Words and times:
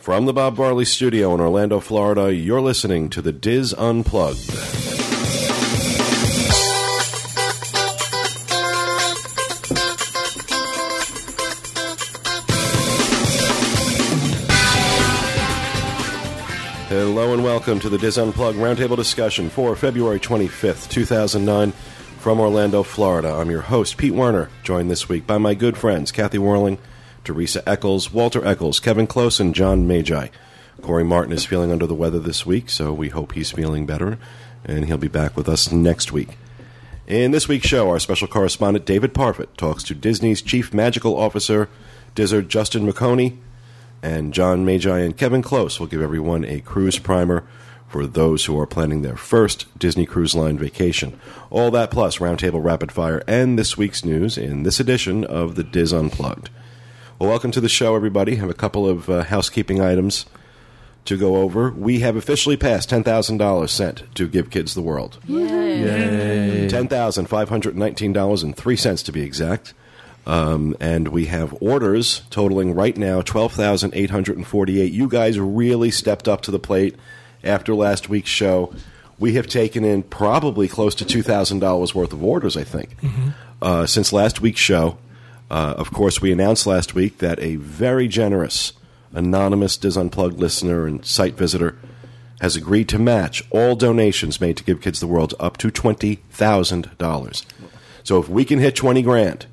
From 0.00 0.24
the 0.24 0.32
Bob 0.32 0.56
Barley 0.56 0.86
Studio 0.86 1.34
in 1.34 1.40
Orlando, 1.42 1.78
Florida, 1.78 2.34
you're 2.34 2.62
listening 2.62 3.10
to 3.10 3.20
the 3.20 3.32
DIS 3.32 3.74
Unplugged. 3.74 4.50
Hello 16.88 17.34
and 17.34 17.44
welcome 17.44 17.78
to 17.80 17.90
the 17.90 17.98
DIS 17.98 18.16
Unplugged 18.16 18.56
Roundtable 18.56 18.96
discussion 18.96 19.50
for 19.50 19.76
February 19.76 20.18
25th, 20.18 20.88
2009, 20.88 21.72
from 22.20 22.40
Orlando, 22.40 22.82
Florida. 22.82 23.34
I'm 23.34 23.50
your 23.50 23.60
host, 23.60 23.98
Pete 23.98 24.14
Werner, 24.14 24.48
joined 24.62 24.90
this 24.90 25.10
week 25.10 25.26
by 25.26 25.36
my 25.36 25.52
good 25.52 25.76
friends, 25.76 26.10
Kathy 26.10 26.38
Werling, 26.38 26.78
Teresa 27.24 27.62
Eccles, 27.68 28.12
Walter 28.12 28.44
Eccles, 28.46 28.80
Kevin 28.80 29.06
Klose, 29.06 29.40
and 29.40 29.54
John 29.54 29.86
Magi. 29.86 30.28
Corey 30.80 31.04
Martin 31.04 31.32
is 31.32 31.44
feeling 31.44 31.70
under 31.70 31.86
the 31.86 31.94
weather 31.94 32.18
this 32.18 32.46
week, 32.46 32.70
so 32.70 32.92
we 32.92 33.10
hope 33.10 33.32
he's 33.32 33.50
feeling 33.50 33.86
better, 33.86 34.18
and 34.64 34.86
he'll 34.86 34.96
be 34.96 35.08
back 35.08 35.36
with 35.36 35.48
us 35.48 35.70
next 35.70 36.12
week. 36.12 36.38
In 37.06 37.32
this 37.32 37.48
week's 37.48 37.66
show, 37.66 37.90
our 37.90 37.98
special 37.98 38.28
correspondent 38.28 38.86
David 38.86 39.12
Parfitt 39.12 39.56
talks 39.56 39.82
to 39.84 39.94
Disney's 39.94 40.40
Chief 40.40 40.72
Magical 40.72 41.16
Officer, 41.16 41.68
Dizzard 42.14 42.48
Justin 42.48 42.86
Muchoney, 42.86 43.36
and 44.02 44.32
John 44.32 44.64
Magi 44.64 45.00
and 45.00 45.16
Kevin 45.16 45.42
Klose 45.42 45.78
will 45.78 45.86
give 45.86 46.00
everyone 46.00 46.44
a 46.44 46.60
cruise 46.60 46.98
primer 46.98 47.44
for 47.88 48.06
those 48.06 48.44
who 48.44 48.58
are 48.58 48.66
planning 48.66 49.02
their 49.02 49.16
first 49.16 49.66
Disney 49.78 50.06
Cruise 50.06 50.34
Line 50.34 50.56
vacation. 50.56 51.18
All 51.50 51.70
that 51.72 51.90
plus 51.90 52.18
Roundtable 52.18 52.62
Rapid 52.62 52.92
Fire 52.92 53.22
and 53.26 53.58
this 53.58 53.76
week's 53.76 54.04
news 54.04 54.38
in 54.38 54.62
this 54.62 54.78
edition 54.78 55.24
of 55.24 55.56
the 55.56 55.64
DIS 55.64 55.92
Unplugged. 55.92 56.48
Well, 57.20 57.28
welcome 57.28 57.50
to 57.50 57.60
the 57.60 57.68
show, 57.68 57.94
everybody. 57.96 58.32
I 58.32 58.36
have 58.36 58.48
a 58.48 58.54
couple 58.54 58.88
of 58.88 59.10
uh, 59.10 59.24
housekeeping 59.24 59.78
items 59.78 60.24
to 61.04 61.18
go 61.18 61.36
over. 61.36 61.70
We 61.70 62.00
have 62.00 62.16
officially 62.16 62.56
passed 62.56 62.88
$10,000 62.88 63.68
sent 63.68 64.14
to 64.14 64.26
Give 64.26 64.48
Kids 64.48 64.72
the 64.72 64.80
World. 64.80 65.18
Yay. 65.26 65.82
Yay. 65.82 66.66
$10,519.03 66.70 69.04
to 69.04 69.12
be 69.12 69.20
exact. 69.20 69.74
Um, 70.26 70.74
and 70.80 71.08
we 71.08 71.26
have 71.26 71.54
orders 71.60 72.22
totaling 72.30 72.74
right 72.74 72.96
now 72.96 73.20
12,848. 73.20 74.90
You 74.90 75.06
guys 75.06 75.38
really 75.38 75.90
stepped 75.90 76.26
up 76.26 76.40
to 76.40 76.50
the 76.50 76.58
plate 76.58 76.96
after 77.44 77.74
last 77.74 78.08
week's 78.08 78.30
show. 78.30 78.74
We 79.18 79.34
have 79.34 79.46
taken 79.46 79.84
in 79.84 80.04
probably 80.04 80.68
close 80.68 80.94
to 80.94 81.04
$2,000 81.04 81.94
worth 81.94 82.14
of 82.14 82.24
orders, 82.24 82.56
I 82.56 82.64
think, 82.64 82.96
uh, 83.60 83.84
since 83.84 84.10
last 84.10 84.40
week's 84.40 84.60
show. 84.60 84.96
Uh, 85.50 85.74
of 85.76 85.92
course, 85.92 86.22
we 86.22 86.30
announced 86.30 86.66
last 86.66 86.94
week 86.94 87.18
that 87.18 87.40
a 87.40 87.56
very 87.56 88.06
generous, 88.06 88.72
anonymous 89.12 89.76
DIS 89.76 89.96
Unplugged 89.96 90.38
listener 90.38 90.86
and 90.86 91.04
site 91.04 91.34
visitor 91.34 91.76
has 92.40 92.56
agreed 92.56 92.88
to 92.88 92.98
match 92.98 93.42
all 93.50 93.74
donations 93.76 94.40
made 94.40 94.56
to 94.56 94.64
Give 94.64 94.80
Kids 94.80 95.00
the 95.00 95.06
World 95.06 95.34
up 95.38 95.56
to 95.58 95.70
$20,000. 95.70 97.44
So 98.02 98.18
if 98.18 98.28
we 98.28 98.44
can 98.44 98.58
hit 98.60 98.74
20 98.76 99.02
grand, 99.02 99.46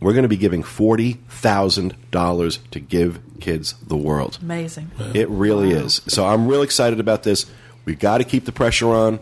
we're 0.00 0.12
going 0.12 0.22
to 0.22 0.28
be 0.28 0.36
giving 0.36 0.62
$40,000 0.62 2.58
to 2.70 2.80
Give 2.80 3.20
Kids 3.40 3.74
the 3.86 3.96
World. 3.96 4.38
Amazing. 4.42 4.90
It 5.14 5.28
really 5.30 5.72
is. 5.72 6.00
So 6.06 6.26
I'm 6.26 6.46
real 6.46 6.62
excited 6.62 7.00
about 7.00 7.22
this. 7.22 7.46
We've 7.84 7.98
got 7.98 8.18
to 8.18 8.24
keep 8.24 8.44
the 8.44 8.52
pressure 8.52 8.88
on. 8.88 9.18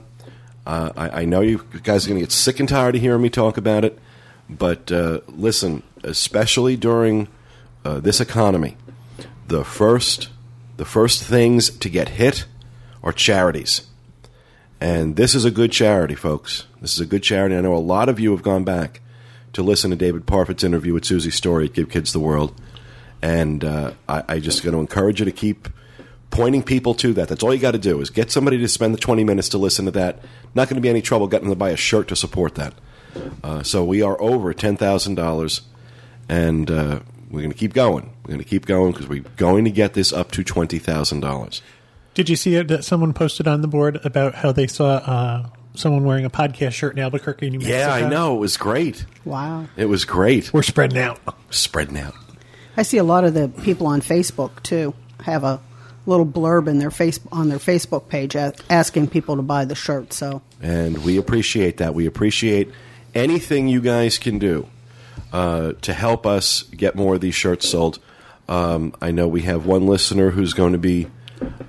Uh, 0.66 0.90
I, 0.96 1.22
I 1.22 1.24
know 1.24 1.40
you 1.40 1.64
guys 1.82 2.04
are 2.04 2.08
going 2.08 2.18
to 2.18 2.24
get 2.24 2.32
sick 2.32 2.60
and 2.60 2.68
tired 2.68 2.94
of 2.96 3.00
hearing 3.00 3.22
me 3.22 3.30
talk 3.30 3.56
about 3.56 3.84
it, 3.84 3.98
but 4.58 4.90
uh, 4.90 5.20
listen, 5.28 5.82
especially 6.02 6.76
during 6.76 7.28
uh, 7.84 8.00
this 8.00 8.20
economy, 8.20 8.76
the 9.46 9.64
first 9.64 10.28
the 10.76 10.84
first 10.84 11.22
things 11.22 11.70
to 11.78 11.90
get 11.90 12.10
hit 12.10 12.46
are 13.02 13.12
charities, 13.12 13.86
and 14.80 15.16
this 15.16 15.34
is 15.34 15.44
a 15.44 15.50
good 15.50 15.72
charity, 15.72 16.14
folks. 16.14 16.66
This 16.80 16.94
is 16.94 17.00
a 17.00 17.06
good 17.06 17.22
charity. 17.22 17.56
I 17.56 17.60
know 17.60 17.74
a 17.74 17.78
lot 17.78 18.08
of 18.08 18.18
you 18.18 18.30
have 18.32 18.42
gone 18.42 18.64
back 18.64 19.00
to 19.52 19.62
listen 19.62 19.90
to 19.90 19.96
David 19.96 20.26
Parfitt's 20.26 20.64
interview 20.64 20.94
with 20.94 21.04
Susie 21.04 21.30
Story 21.30 21.66
at 21.66 21.72
Give 21.72 21.88
Kids 21.88 22.12
the 22.12 22.20
World, 22.20 22.58
and 23.22 23.64
uh, 23.64 23.92
I, 24.08 24.24
I 24.28 24.38
just 24.40 24.62
going 24.62 24.74
to 24.74 24.80
encourage 24.80 25.20
you 25.20 25.24
to 25.26 25.32
keep 25.32 25.68
pointing 26.30 26.62
people 26.62 26.94
to 26.94 27.12
that. 27.14 27.28
That's 27.28 27.42
all 27.42 27.52
you 27.52 27.60
got 27.60 27.72
to 27.72 27.78
do 27.78 28.00
is 28.00 28.10
get 28.10 28.30
somebody 28.30 28.58
to 28.58 28.68
spend 28.68 28.94
the 28.94 28.98
20 28.98 29.24
minutes 29.24 29.48
to 29.50 29.58
listen 29.58 29.84
to 29.86 29.90
that. 29.92 30.20
Not 30.54 30.68
going 30.68 30.76
to 30.76 30.80
be 30.80 30.88
any 30.88 31.02
trouble 31.02 31.26
getting 31.26 31.48
them 31.48 31.56
to 31.56 31.58
buy 31.58 31.70
a 31.70 31.76
shirt 31.76 32.08
to 32.08 32.16
support 32.16 32.54
that. 32.54 32.74
Uh, 33.42 33.62
so 33.62 33.84
we 33.84 34.02
are 34.02 34.20
over 34.20 34.52
ten 34.52 34.76
thousand 34.76 35.14
dollars, 35.16 35.62
and 36.28 36.70
uh, 36.70 37.00
we're 37.30 37.40
going 37.40 37.52
to 37.52 37.58
keep 37.58 37.72
going. 37.74 38.12
We're 38.24 38.34
going 38.34 38.44
to 38.44 38.48
keep 38.48 38.66
going 38.66 38.92
because 38.92 39.08
we're 39.08 39.24
going 39.36 39.64
to 39.64 39.70
get 39.70 39.94
this 39.94 40.12
up 40.12 40.30
to 40.32 40.44
twenty 40.44 40.78
thousand 40.78 41.20
dollars. 41.20 41.62
Did 42.14 42.28
you 42.28 42.36
see 42.36 42.56
it 42.56 42.68
that 42.68 42.84
someone 42.84 43.12
posted 43.12 43.46
on 43.46 43.62
the 43.62 43.68
board 43.68 44.00
about 44.04 44.34
how 44.34 44.52
they 44.52 44.66
saw 44.66 44.96
uh, 44.96 45.48
someone 45.74 46.04
wearing 46.04 46.24
a 46.24 46.30
podcast 46.30 46.72
shirt 46.72 46.94
in 46.94 46.98
Albuquerque, 46.98 47.50
New 47.50 47.58
Mexico? 47.58 47.78
Yeah, 47.78 47.92
I 47.92 48.08
know. 48.08 48.36
It 48.36 48.40
was 48.40 48.56
great. 48.56 49.06
Wow. 49.24 49.66
It 49.76 49.86
was 49.86 50.04
great. 50.04 50.52
We're 50.52 50.62
spreading 50.62 50.98
out. 50.98 51.20
Spreading 51.50 51.98
out. 51.98 52.14
I 52.76 52.82
see 52.82 52.98
a 52.98 53.04
lot 53.04 53.24
of 53.24 53.34
the 53.34 53.48
people 53.48 53.86
on 53.86 54.00
Facebook 54.00 54.62
too 54.62 54.94
have 55.22 55.44
a 55.44 55.60
little 56.06 56.26
blurb 56.26 56.66
in 56.66 56.78
their 56.78 56.90
face 56.90 57.20
on 57.30 57.48
their 57.48 57.58
Facebook 57.58 58.08
page 58.08 58.34
asking 58.34 59.08
people 59.08 59.36
to 59.36 59.42
buy 59.42 59.64
the 59.64 59.74
shirt. 59.74 60.12
So 60.12 60.42
and 60.60 61.04
we 61.04 61.16
appreciate 61.16 61.76
that. 61.78 61.94
We 61.94 62.06
appreciate 62.06 62.70
anything 63.14 63.68
you 63.68 63.80
guys 63.80 64.18
can 64.18 64.38
do 64.38 64.68
uh, 65.32 65.72
to 65.82 65.92
help 65.92 66.26
us 66.26 66.62
get 66.64 66.94
more 66.94 67.14
of 67.14 67.20
these 67.20 67.34
shirts 67.34 67.68
sold. 67.68 67.98
Um, 68.48 68.94
I 69.00 69.10
know 69.10 69.28
we 69.28 69.42
have 69.42 69.66
one 69.66 69.86
listener 69.86 70.30
who's 70.30 70.54
going 70.54 70.72
to 70.72 70.78
be 70.78 71.06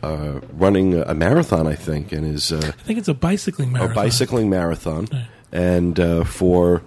uh, 0.02 0.40
running 0.53 0.96
a 1.00 1.13
marathon, 1.13 1.68
I 1.68 1.75
think, 1.75 2.12
and 2.12 2.25
is 2.25 2.52
uh, 2.52 2.57
I 2.57 2.72
think 2.84 3.00
it's 3.00 3.07
a 3.07 3.13
bicycling 3.13 3.72
marathon. 3.72 3.91
a 3.91 3.96
bicycling 3.96 4.50
marathon, 4.50 5.07
and 5.52 6.00
uh, 6.00 6.24
for 6.24 6.81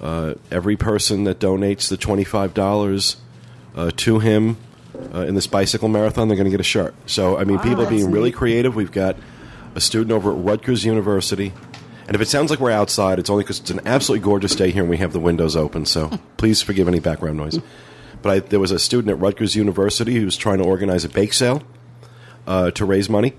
uh, 0.00 0.34
every 0.50 0.76
person 0.76 1.24
that 1.24 1.38
donates 1.38 1.88
the 1.88 1.96
twenty 1.96 2.24
five 2.24 2.54
dollars 2.54 3.16
uh, 3.74 3.90
to 3.96 4.18
him 4.18 4.58
uh, 5.14 5.20
in 5.20 5.34
this 5.34 5.46
bicycle 5.46 5.88
marathon, 5.88 6.28
they're 6.28 6.36
going 6.36 6.44
to 6.44 6.50
get 6.50 6.60
a 6.60 6.64
shirt. 6.64 6.94
So 7.06 7.38
I 7.38 7.44
mean, 7.44 7.56
Wow, 7.56 7.62
people 7.62 7.82
are 7.82 7.90
being 7.90 8.02
that's 8.04 8.14
really 8.14 8.32
creative. 8.32 8.74
We've 8.76 8.92
got 8.92 9.16
a 9.74 9.80
student 9.80 10.12
over 10.12 10.30
at 10.32 10.36
Rutgers 10.44 10.84
University. 10.84 11.52
And 12.10 12.16
if 12.16 12.20
it 12.20 12.28
sounds 12.28 12.50
like 12.50 12.58
we're 12.58 12.72
outside, 12.72 13.20
it's 13.20 13.30
only 13.30 13.44
because 13.44 13.60
it's 13.60 13.70
an 13.70 13.82
absolutely 13.86 14.24
gorgeous 14.24 14.56
day 14.56 14.72
here 14.72 14.82
and 14.82 14.90
we 14.90 14.96
have 14.96 15.12
the 15.12 15.20
windows 15.20 15.54
open. 15.54 15.86
So 15.86 16.08
please 16.38 16.60
forgive 16.60 16.88
any 16.88 16.98
background 16.98 17.36
noise. 17.36 17.60
But 18.20 18.30
I, 18.30 18.38
there 18.40 18.58
was 18.58 18.72
a 18.72 18.80
student 18.80 19.10
at 19.10 19.20
Rutgers 19.20 19.54
University 19.54 20.16
who 20.16 20.24
was 20.24 20.36
trying 20.36 20.58
to 20.58 20.64
organize 20.64 21.04
a 21.04 21.08
bake 21.08 21.32
sale 21.32 21.62
uh, 22.48 22.72
to 22.72 22.84
raise 22.84 23.08
money. 23.08 23.34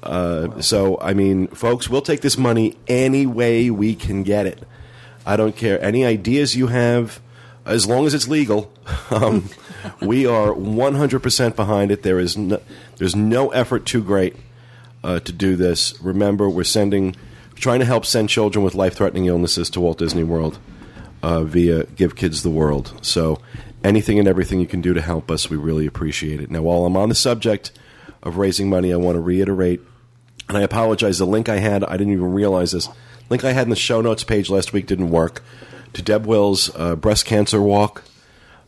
Uh, 0.00 0.60
So, 0.60 0.96
I 1.00 1.12
mean, 1.12 1.48
folks, 1.48 1.90
we'll 1.90 2.02
take 2.02 2.20
this 2.20 2.38
money 2.38 2.76
any 2.86 3.26
way 3.26 3.68
we 3.68 3.96
can 3.96 4.22
get 4.22 4.46
it. 4.46 4.62
I 5.26 5.36
don't 5.36 5.56
care. 5.56 5.82
Any 5.82 6.04
ideas 6.04 6.54
you 6.54 6.68
have, 6.68 7.20
as 7.66 7.84
long 7.88 8.06
as 8.06 8.14
it's 8.14 8.28
legal, 8.28 8.72
um, 9.10 9.50
we 10.00 10.24
are 10.24 10.52
100% 10.52 11.56
behind 11.56 11.90
it. 11.90 12.04
There 12.04 12.20
is 12.20 12.36
no, 12.36 12.60
there's 12.98 13.16
no 13.16 13.48
effort 13.48 13.86
too 13.86 14.04
great 14.04 14.36
uh, 15.02 15.18
to 15.18 15.32
do 15.32 15.56
this. 15.56 16.00
Remember, 16.00 16.48
we're 16.48 16.62
sending, 16.62 17.16
trying 17.54 17.80
to 17.80 17.86
help 17.86 18.04
send 18.04 18.28
children 18.28 18.64
with 18.64 18.74
life-threatening 18.74 19.26
illnesses 19.26 19.70
to 19.70 19.80
Walt 19.80 19.98
Disney 19.98 20.24
World 20.24 20.58
uh, 21.22 21.44
via 21.44 21.84
Give 21.84 22.14
Kids 22.14 22.42
the 22.42 22.50
World. 22.50 22.92
So, 23.02 23.40
anything 23.82 24.18
and 24.18 24.28
everything 24.28 24.60
you 24.60 24.66
can 24.66 24.80
do 24.80 24.94
to 24.94 25.00
help 25.00 25.30
us, 25.30 25.50
we 25.50 25.56
really 25.56 25.86
appreciate 25.86 26.40
it. 26.40 26.50
Now, 26.50 26.62
while 26.62 26.84
I'm 26.84 26.96
on 26.96 27.08
the 27.08 27.14
subject 27.14 27.72
of 28.22 28.36
raising 28.36 28.68
money, 28.68 28.92
I 28.92 28.96
want 28.96 29.16
to 29.16 29.20
reiterate, 29.20 29.80
and 30.48 30.58
I 30.58 30.62
apologize. 30.62 31.18
The 31.18 31.26
link 31.26 31.48
I 31.48 31.58
had, 31.58 31.84
I 31.84 31.96
didn't 31.96 32.12
even 32.12 32.32
realize 32.32 32.72
this. 32.72 32.88
Link 33.30 33.44
I 33.44 33.52
had 33.52 33.64
in 33.64 33.70
the 33.70 33.76
show 33.76 34.00
notes 34.00 34.24
page 34.24 34.50
last 34.50 34.72
week 34.72 34.86
didn't 34.86 35.10
work. 35.10 35.42
To 35.94 36.02
Deb 36.02 36.26
Wills' 36.26 36.70
uh, 36.74 36.96
breast 36.96 37.24
cancer 37.24 37.62
walk. 37.62 38.02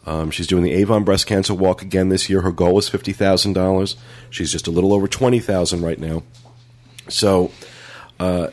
Um, 0.07 0.31
she's 0.31 0.47
doing 0.47 0.63
the 0.63 0.73
Avon 0.73 1.03
breast 1.03 1.27
cancer 1.27 1.53
walk 1.53 1.83
again 1.83 2.09
this 2.09 2.31
year. 2.31 2.43
Her 2.43 2.53
goal 2.53 2.79
is 2.79 2.89
fifty 2.89 3.13
thousand 3.13 3.55
dollars. 3.55 3.97
She's 4.31 4.53
just 4.53 4.69
a 4.69 4.71
little 4.71 4.93
over 4.93 5.09
twenty 5.09 5.41
thousand 5.41 5.83
right 5.83 5.99
now. 5.99 6.23
So, 7.09 7.51
uh, 8.21 8.49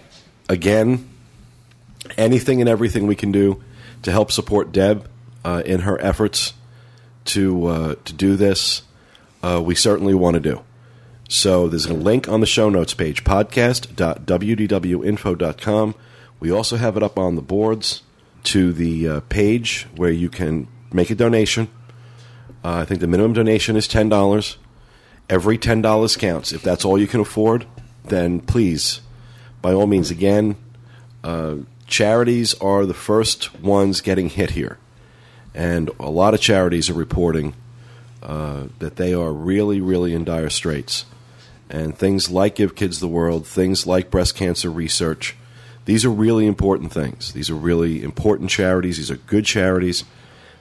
again, 0.50 1.10
anything 2.18 2.60
and 2.62 2.70
everything 2.70 3.08
we 3.08 3.16
can 3.16 3.32
do 3.32 3.64
to 4.04 4.12
help 4.12 4.32
support 4.32 4.72
Deb 4.72 5.10
uh, 5.44 5.64
in 5.66 5.80
her 5.82 6.00
efforts 6.02 6.54
to 7.26 7.66
uh, 7.68 7.96
to 8.06 8.14
do 8.14 8.36
this, 8.36 8.84
uh, 9.42 9.62
we 9.64 9.76
certainly 9.76 10.14
want 10.14 10.36
to 10.36 10.40
do. 10.40 10.62
So 11.30 11.68
there's 11.68 11.86
a 11.86 11.94
link 11.94 12.30
on 12.30 12.40
the 12.42 12.46
show 12.46 12.70
notes 12.70 12.94
page, 12.94 13.24
podcast.wdwinfo.com. 13.24 15.96
We 16.40 16.52
also 16.52 16.78
have 16.78 16.98
it 16.98 17.04
up 17.04 17.18
on 17.18 17.36
the 17.36 17.42
boards 17.42 18.04
to 18.44 18.72
the 18.74 19.08
uh, 19.08 19.22
page 19.22 19.88
where 19.96 20.12
you 20.12 20.30
can 20.30 20.68
make 20.92 21.10
a 21.10 21.16
donation. 21.16 21.70
Uh, 22.64 22.82
I 22.82 22.86
think 22.86 23.02
the 23.02 23.08
minimum 23.08 23.34
donation 23.34 23.76
is 23.76 23.88
$10. 23.88 24.58
Every 25.30 25.58
$10 25.58 26.20
counts. 26.20 26.52
If 26.52 26.62
that's 26.62 26.86
all 26.86 27.00
you 27.00 27.08
can 27.08 27.22
afford, 27.22 27.66
then 28.06 28.42
please, 28.42 29.02
by 29.64 29.74
all 29.74 29.88
means, 29.88 30.12
again, 30.12 30.58
uh, 31.24 31.56
charities 31.88 32.54
are 32.56 32.86
the 32.86 32.94
first 32.94 33.60
ones 33.62 34.02
getting 34.02 34.30
hit 34.30 34.52
here. 34.52 34.78
And 35.56 35.90
a 36.00 36.10
lot 36.10 36.34
of 36.34 36.42
charities 36.42 36.90
are 36.90 36.94
reporting 36.94 37.56
uh, 38.22 38.66
that 38.80 38.98
they 38.98 39.14
are 39.14 39.32
really, 39.32 39.80
really 39.80 40.14
in 40.14 40.26
dire 40.26 40.50
straits. 40.50 41.06
And 41.70 41.98
things 41.98 42.30
like 42.30 42.56
Give 42.56 42.76
Kids 42.76 43.00
the 43.00 43.08
World, 43.08 43.48
things 43.48 43.88
like 43.88 44.12
breast 44.12 44.36
cancer 44.36 44.70
research, 44.70 45.36
these 45.86 46.04
are 46.04 46.10
really 46.10 46.46
important 46.46 46.92
things. 46.92 47.32
These 47.32 47.50
are 47.50 47.56
really 47.56 48.04
important 48.04 48.50
charities. 48.50 48.98
These 48.98 49.12
are 49.12 49.18
good 49.18 49.46
charities. 49.46 50.04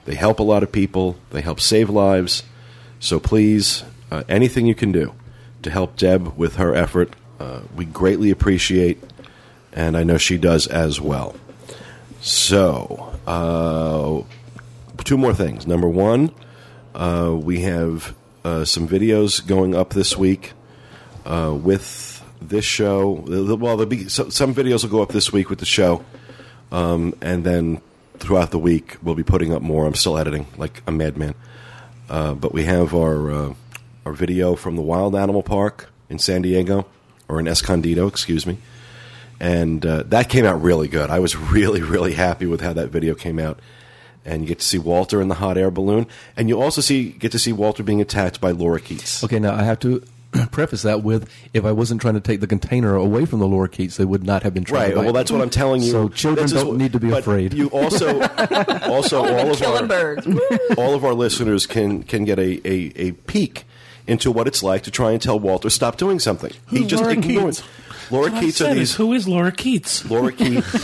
They 0.05 0.14
help 0.14 0.38
a 0.38 0.44
lot 0.44 0.62
of 0.62 0.70
people, 0.70 1.16
they 1.31 1.40
help 1.40 1.60
save 1.60 1.90
lives. 1.90 2.44
So 3.00 3.19
please, 3.19 3.82
uh, 4.12 4.22
anything 4.28 4.66
you 4.66 4.75
can 4.76 4.93
do 4.93 5.14
to 5.62 5.70
help 5.70 5.96
Deb 5.96 6.37
with 6.37 6.56
her 6.56 6.75
effort, 6.75 7.14
we 7.76 7.84
greatly 7.84 8.30
appreciate, 8.30 9.02
and 9.72 9.96
I 9.96 10.04
know 10.04 10.18
she 10.18 10.38
does 10.38 10.66
as 10.66 11.00
well. 11.00 11.34
So, 12.20 13.12
uh, 13.26 14.22
two 15.04 15.18
more 15.18 15.34
things. 15.34 15.66
Number 15.66 15.88
one, 15.88 16.32
uh, 16.94 17.34
we 17.34 17.62
have 17.62 18.14
uh, 18.44 18.64
some 18.64 18.86
videos 18.86 19.44
going 19.44 19.74
up 19.74 19.90
this 19.90 20.16
week 20.16 20.52
uh, 21.26 21.56
with 21.60 22.22
this 22.40 22.64
show. 22.64 23.10
Well, 23.10 23.56
there'll 23.56 23.86
be 23.86 24.08
so, 24.08 24.28
some 24.28 24.54
videos 24.54 24.84
will 24.84 24.90
go 24.90 25.02
up 25.02 25.10
this 25.10 25.32
week 25.32 25.50
with 25.50 25.58
the 25.58 25.66
show, 25.66 26.04
um, 26.70 27.14
and 27.20 27.44
then 27.44 27.80
throughout 28.18 28.50
the 28.50 28.58
week 28.58 28.96
we'll 29.02 29.14
be 29.14 29.24
putting 29.24 29.52
up 29.52 29.62
more. 29.62 29.86
I'm 29.86 29.94
still 29.94 30.18
editing 30.18 30.46
like 30.56 30.82
a 30.86 30.92
madman, 30.92 31.34
uh, 32.08 32.34
but 32.34 32.52
we 32.52 32.64
have 32.64 32.94
our 32.94 33.30
uh, 33.30 33.54
our 34.06 34.12
video 34.12 34.54
from 34.54 34.76
the 34.76 34.82
Wild 34.82 35.16
Animal 35.16 35.42
Park 35.42 35.90
in 36.08 36.18
San 36.18 36.42
Diego 36.42 36.86
or 37.32 37.40
in 37.40 37.49
Escondido, 37.49 38.06
excuse 38.06 38.46
me, 38.46 38.58
and 39.40 39.84
uh, 39.87 40.02
that 40.05 40.29
came 40.29 40.44
out 40.44 40.61
really 40.62 40.88
good. 40.88 41.11
I 41.11 41.19
was 41.19 41.34
really 41.52 41.82
really 41.82 42.12
happy 42.12 42.46
with 42.46 42.61
how 42.61 42.73
that 42.75 42.88
video 42.90 43.14
came 43.14 43.38
out. 43.38 43.58
And 44.25 44.43
you 44.43 44.46
get 44.49 44.61
to 44.61 44.64
see 44.64 44.79
Walter 44.79 45.20
in 45.20 45.26
the 45.26 45.34
hot 45.34 45.58
air 45.58 45.69
balloon, 45.73 46.06
and 46.37 46.49
you 46.49 46.61
also 46.62 46.81
see 46.81 47.11
get 47.11 47.32
to 47.32 47.40
see 47.40 47.52
Walter 47.52 47.82
being 47.82 48.00
attacked 48.00 48.40
by 48.40 48.52
lorikeets. 48.52 49.25
Okay, 49.25 49.40
now 49.40 49.52
I 49.52 49.64
have 49.64 49.81
to 49.81 50.00
preface 50.52 50.82
that 50.82 51.02
with 51.02 51.29
if 51.52 51.64
I 51.64 51.73
wasn't 51.73 52.00
trying 52.00 52.14
to 52.14 52.20
take 52.20 52.38
the 52.38 52.46
container 52.46 52.94
away 52.94 53.25
from 53.25 53.40
the 53.40 53.49
lorikeets, 53.49 53.96
they 53.96 54.05
would 54.05 54.23
not 54.23 54.44
have 54.44 54.55
been 54.55 54.62
trying 54.62 54.90
Right. 54.90 54.94
to 54.94 55.00
Well, 55.00 55.12
that's 55.12 55.32
what 55.32 55.40
I'm 55.40 55.50
telling 55.50 55.82
you. 55.82 55.90
So 55.90 56.08
children 56.08 56.44
This 56.44 56.52
don't 56.52 56.69
what- 56.69 56.76
need 56.79 56.93
to 56.93 57.00
be 57.00 57.11
but 57.11 57.19
afraid. 57.20 57.52
You 57.52 57.67
also, 57.70 58.20
also 58.84 59.25
all 59.25 59.50
of 59.50 59.61
our 59.62 59.87
birds. 59.88 60.25
all 60.79 60.94
of 60.94 61.05
our 61.05 61.14
listeners 61.14 61.67
can 61.67 62.05
can 62.05 62.25
get 62.25 62.38
a, 62.38 62.61
a, 62.64 62.93
a 63.08 63.11
peek 63.26 63.64
into 64.12 64.30
what 64.30 64.46
it's 64.46 64.62
like 64.62 64.82
to 64.84 64.90
try 64.92 65.10
and 65.10 65.20
tell 65.20 65.38
Walter 65.40 65.68
stop 65.70 65.96
doing 65.96 66.20
something. 66.20 66.52
He 66.70 66.84
just 66.86 67.02
Laura 67.02 67.14
ignores. 67.16 67.60
Keats? 67.62 68.10
Laura 68.12 68.30
What 68.30 68.40
Keats 68.42 68.60
are 68.60 68.64
said 68.64 68.76
is, 68.76 68.90
these. 68.90 68.94
who 68.94 69.12
is 69.14 69.26
Laura 69.26 69.50
Keats? 69.50 70.08
Laura 70.08 70.32
Keats. 70.32 70.66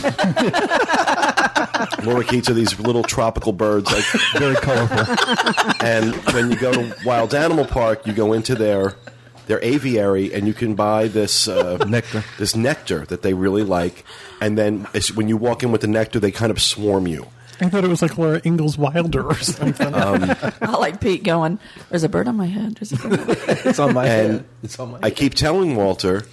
lorikeets 2.03 2.49
are 2.49 2.53
these 2.53 2.79
little 2.79 3.03
tropical 3.03 3.53
birds, 3.53 3.91
like 3.91 4.03
Very 4.37 4.55
colorful. 4.55 5.15
and 5.85 6.13
when 6.33 6.49
you 6.51 6.57
go 6.57 6.71
to 6.73 6.95
Wild 7.05 7.33
Animal 7.33 7.65
Park, 7.65 8.05
you 8.07 8.13
go 8.13 8.33
into 8.33 8.55
their 8.55 8.95
their 9.47 9.59
aviary, 9.63 10.31
and 10.33 10.45
you 10.47 10.53
can 10.53 10.75
buy 10.75 11.07
this 11.07 11.47
uh, 11.47 11.77
Nectar. 11.87 12.23
this 12.37 12.55
nectar 12.55 13.05
that 13.07 13.23
they 13.23 13.33
really 13.33 13.63
like. 13.63 14.03
And 14.39 14.57
then 14.57 14.85
when 15.15 15.27
you 15.27 15.37
walk 15.37 15.63
in 15.63 15.71
with 15.71 15.81
the 15.81 15.87
nectar, 15.87 16.19
they 16.19 16.31
kind 16.31 16.51
of 16.51 16.61
swarm 16.61 17.07
you. 17.07 17.25
I 17.61 17.69
thought 17.69 17.83
it 17.83 17.89
was 17.89 18.01
like 18.01 18.17
Laura 18.17 18.41
Ingalls 18.45 18.77
Wilder 18.77 19.23
or 19.23 19.35
something. 19.35 19.93
Um, 19.99 20.23
I 20.61 20.77
like 20.77 21.01
Pete 21.01 21.23
going, 21.23 21.59
There's 21.89 22.03
a 22.03 22.09
bird 22.09 22.27
on 22.27 22.37
my 22.37 22.45
head. 22.45 22.75
There's 22.75 22.93
a 22.93 22.95
bird 22.97 23.19
on 23.19 23.27
my 23.27 23.33
head. 23.33 23.59
it's 23.65 23.79
on 23.79 23.93
my 23.93 24.05
head. 24.05 24.45
It's 24.63 24.79
on 24.79 24.91
my 24.91 24.99
I 25.01 25.09
keep 25.09 25.33
telling 25.33 25.75
Walter, 25.75 26.25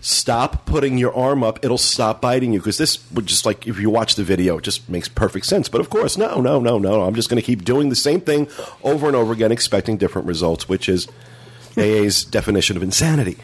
stop 0.00 0.64
putting 0.64 0.96
your 0.96 1.14
arm 1.14 1.42
up. 1.42 1.64
It'll 1.64 1.76
stop 1.76 2.20
biting 2.20 2.52
you 2.52 2.60
because 2.60 2.78
this 2.78 2.98
would 3.12 3.26
just 3.26 3.44
like 3.44 3.66
if 3.66 3.78
you 3.78 3.90
watch 3.90 4.14
the 4.14 4.24
video, 4.24 4.58
it 4.58 4.64
just 4.64 4.88
makes 4.88 5.08
perfect 5.08 5.46
sense. 5.46 5.68
But 5.68 5.80
of 5.80 5.90
course, 5.90 6.16
no, 6.16 6.40
no, 6.40 6.60
no, 6.60 6.78
no. 6.78 7.02
I'm 7.02 7.14
just 7.14 7.28
going 7.28 7.40
to 7.40 7.46
keep 7.46 7.64
doing 7.64 7.88
the 7.88 7.96
same 7.96 8.20
thing 8.20 8.48
over 8.82 9.06
and 9.06 9.16
over 9.16 9.32
again, 9.32 9.52
expecting 9.52 9.96
different 9.96 10.26
results, 10.28 10.68
which 10.68 10.88
is 10.88 11.08
AA's 11.76 12.24
definition 12.24 12.76
of 12.76 12.82
insanity. 12.82 13.36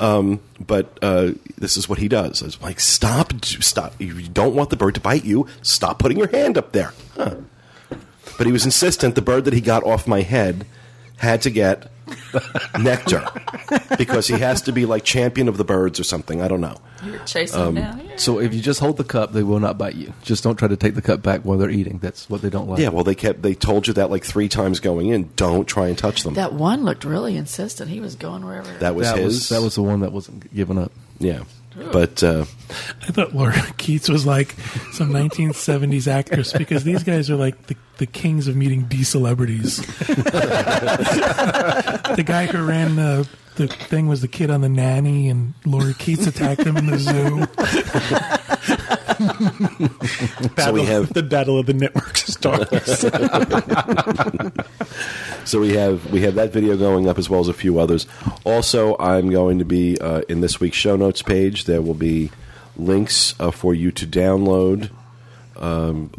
Um, 0.00 0.40
but 0.58 0.98
uh, 1.02 1.32
this 1.58 1.76
is 1.76 1.88
what 1.88 1.98
he 1.98 2.08
does. 2.08 2.40
It's 2.42 2.60
like 2.62 2.80
stop, 2.80 3.44
stop. 3.44 3.94
You 4.00 4.22
don't 4.28 4.54
want 4.54 4.70
the 4.70 4.76
bird 4.76 4.94
to 4.94 5.00
bite 5.00 5.24
you, 5.24 5.46
stop 5.62 5.98
putting 5.98 6.18
your 6.18 6.28
hand 6.28 6.56
up 6.58 6.72
there. 6.72 6.94
Huh. 7.14 7.36
But 8.38 8.46
he 8.46 8.52
was 8.52 8.64
insistent. 8.64 9.14
The 9.14 9.22
bird 9.22 9.44
that 9.44 9.52
he 9.52 9.60
got 9.60 9.84
off 9.84 10.06
my 10.06 10.22
head 10.22 10.66
had 11.18 11.42
to 11.42 11.50
get 11.50 11.90
nectar 12.80 13.26
because 13.98 14.26
he 14.26 14.38
has 14.38 14.62
to 14.62 14.72
be 14.72 14.86
like 14.86 15.04
champion 15.04 15.48
of 15.48 15.56
the 15.56 15.64
birds 15.64 15.98
or 16.00 16.04
something. 16.04 16.40
I 16.42 16.48
don't 16.48 16.60
know. 16.60 16.76
You're 17.04 17.18
chasing 17.20 17.60
him 17.60 17.74
down. 17.76 18.06
Yeah. 18.06 18.16
So 18.16 18.38
if 18.38 18.54
you 18.54 18.60
just 18.60 18.80
hold 18.80 18.96
the 18.96 19.04
cup, 19.04 19.32
they 19.32 19.42
will 19.42 19.60
not 19.60 19.78
bite 19.78 19.94
you. 19.94 20.12
Just 20.22 20.44
don't 20.44 20.56
try 20.56 20.68
to 20.68 20.76
take 20.76 20.94
the 20.94 21.02
cup 21.02 21.22
back 21.22 21.42
while 21.42 21.58
they're 21.58 21.70
eating. 21.70 21.98
That's 21.98 22.28
what 22.28 22.42
they 22.42 22.50
don't 22.50 22.68
like. 22.68 22.80
Yeah, 22.80 22.88
well, 22.88 23.04
they 23.04 23.14
kept 23.14 23.42
they 23.42 23.54
told 23.54 23.86
you 23.86 23.94
that 23.94 24.10
like 24.10 24.24
three 24.24 24.48
times 24.48 24.80
going 24.80 25.08
in. 25.08 25.30
Don't 25.36 25.66
try 25.66 25.88
and 25.88 25.96
touch 25.96 26.22
them. 26.22 26.34
That 26.34 26.52
one 26.52 26.84
looked 26.84 27.04
really 27.04 27.36
insistent. 27.36 27.90
He 27.90 28.00
was 28.00 28.16
going 28.16 28.44
wherever. 28.44 28.72
That 28.78 28.94
was 28.94 29.08
that 29.08 29.18
his. 29.18 29.24
was 29.26 29.48
that 29.50 29.62
was 29.62 29.74
the 29.74 29.82
one 29.82 30.00
that 30.00 30.12
wasn't 30.12 30.52
giving 30.54 30.78
up. 30.78 30.92
yeah. 31.18 31.42
But 31.76 32.22
uh, 32.22 32.44
I 33.02 33.12
thought 33.12 33.34
Laura 33.34 33.54
Keats 33.78 34.08
was 34.08 34.26
like 34.26 34.52
some 34.92 35.10
1970s 35.10 36.08
actress 36.08 36.52
because 36.52 36.84
these 36.84 37.04
guys 37.04 37.30
are 37.30 37.36
like 37.36 37.66
the, 37.68 37.76
the 37.98 38.06
kings 38.06 38.48
of 38.48 38.56
meeting 38.56 38.84
D 38.84 39.04
celebrities. 39.04 39.76
the 40.06 40.14
guy 42.26 42.46
who 42.46 42.64
ran 42.64 42.96
the, 42.96 43.28
the 43.68 43.74
thing 43.74 44.08
was 44.08 44.20
the 44.22 44.28
kid 44.28 44.50
on 44.50 44.60
the 44.62 44.68
nanny, 44.68 45.28
and 45.28 45.54
Laura 45.66 45.92
Keats 45.94 46.26
attacked 46.26 46.62
him 46.62 46.76
in 46.76 46.86
the 46.86 46.98
zoo. 46.98 47.46
Battle, 50.54 50.74
we 50.74 50.84
have- 50.84 51.12
the 51.12 51.22
battle 51.22 51.58
of 51.58 51.66
the 51.66 51.74
network 51.74 52.16
stars. 52.16 53.04
So 55.46 55.58
we 55.58 55.70
have 55.74 56.12
we 56.12 56.20
have 56.20 56.34
that 56.36 56.52
video 56.52 56.76
going 56.76 57.08
up 57.08 57.18
as 57.18 57.28
well 57.30 57.40
as 57.40 57.48
a 57.48 57.52
few 57.54 57.80
others. 57.80 58.06
Also, 58.44 58.94
I'm 58.98 59.30
going 59.30 59.58
to 59.58 59.64
be 59.64 59.98
uh, 59.98 60.20
in 60.28 60.42
this 60.42 60.60
week's 60.60 60.76
show 60.76 60.96
notes 60.96 61.22
page. 61.22 61.64
There 61.64 61.80
will 61.82 61.94
be 61.94 62.30
links 62.76 63.34
uh, 63.40 63.50
for 63.50 63.74
you 63.74 63.90
to 63.92 64.06
download 64.06 64.90
um, 65.56 66.12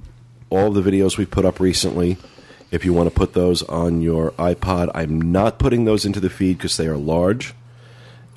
all 0.49 0.75
of 0.75 0.83
the 0.83 0.91
videos 0.91 1.17
we've 1.17 1.29
put 1.31 1.45
up 1.45 1.59
recently. 1.61 2.17
If 2.71 2.85
you 2.85 2.93
want 2.93 3.09
to 3.09 3.15
put 3.15 3.33
those 3.33 3.63
on 3.63 4.01
your 4.01 4.31
iPod, 4.31 4.89
I'm 4.95 5.19
not 5.21 5.59
putting 5.59 5.85
those 5.85 6.05
into 6.05 6.21
the 6.21 6.29
feed 6.29 6.57
because 6.57 6.77
they 6.77 6.87
are 6.87 6.97
large 6.97 7.53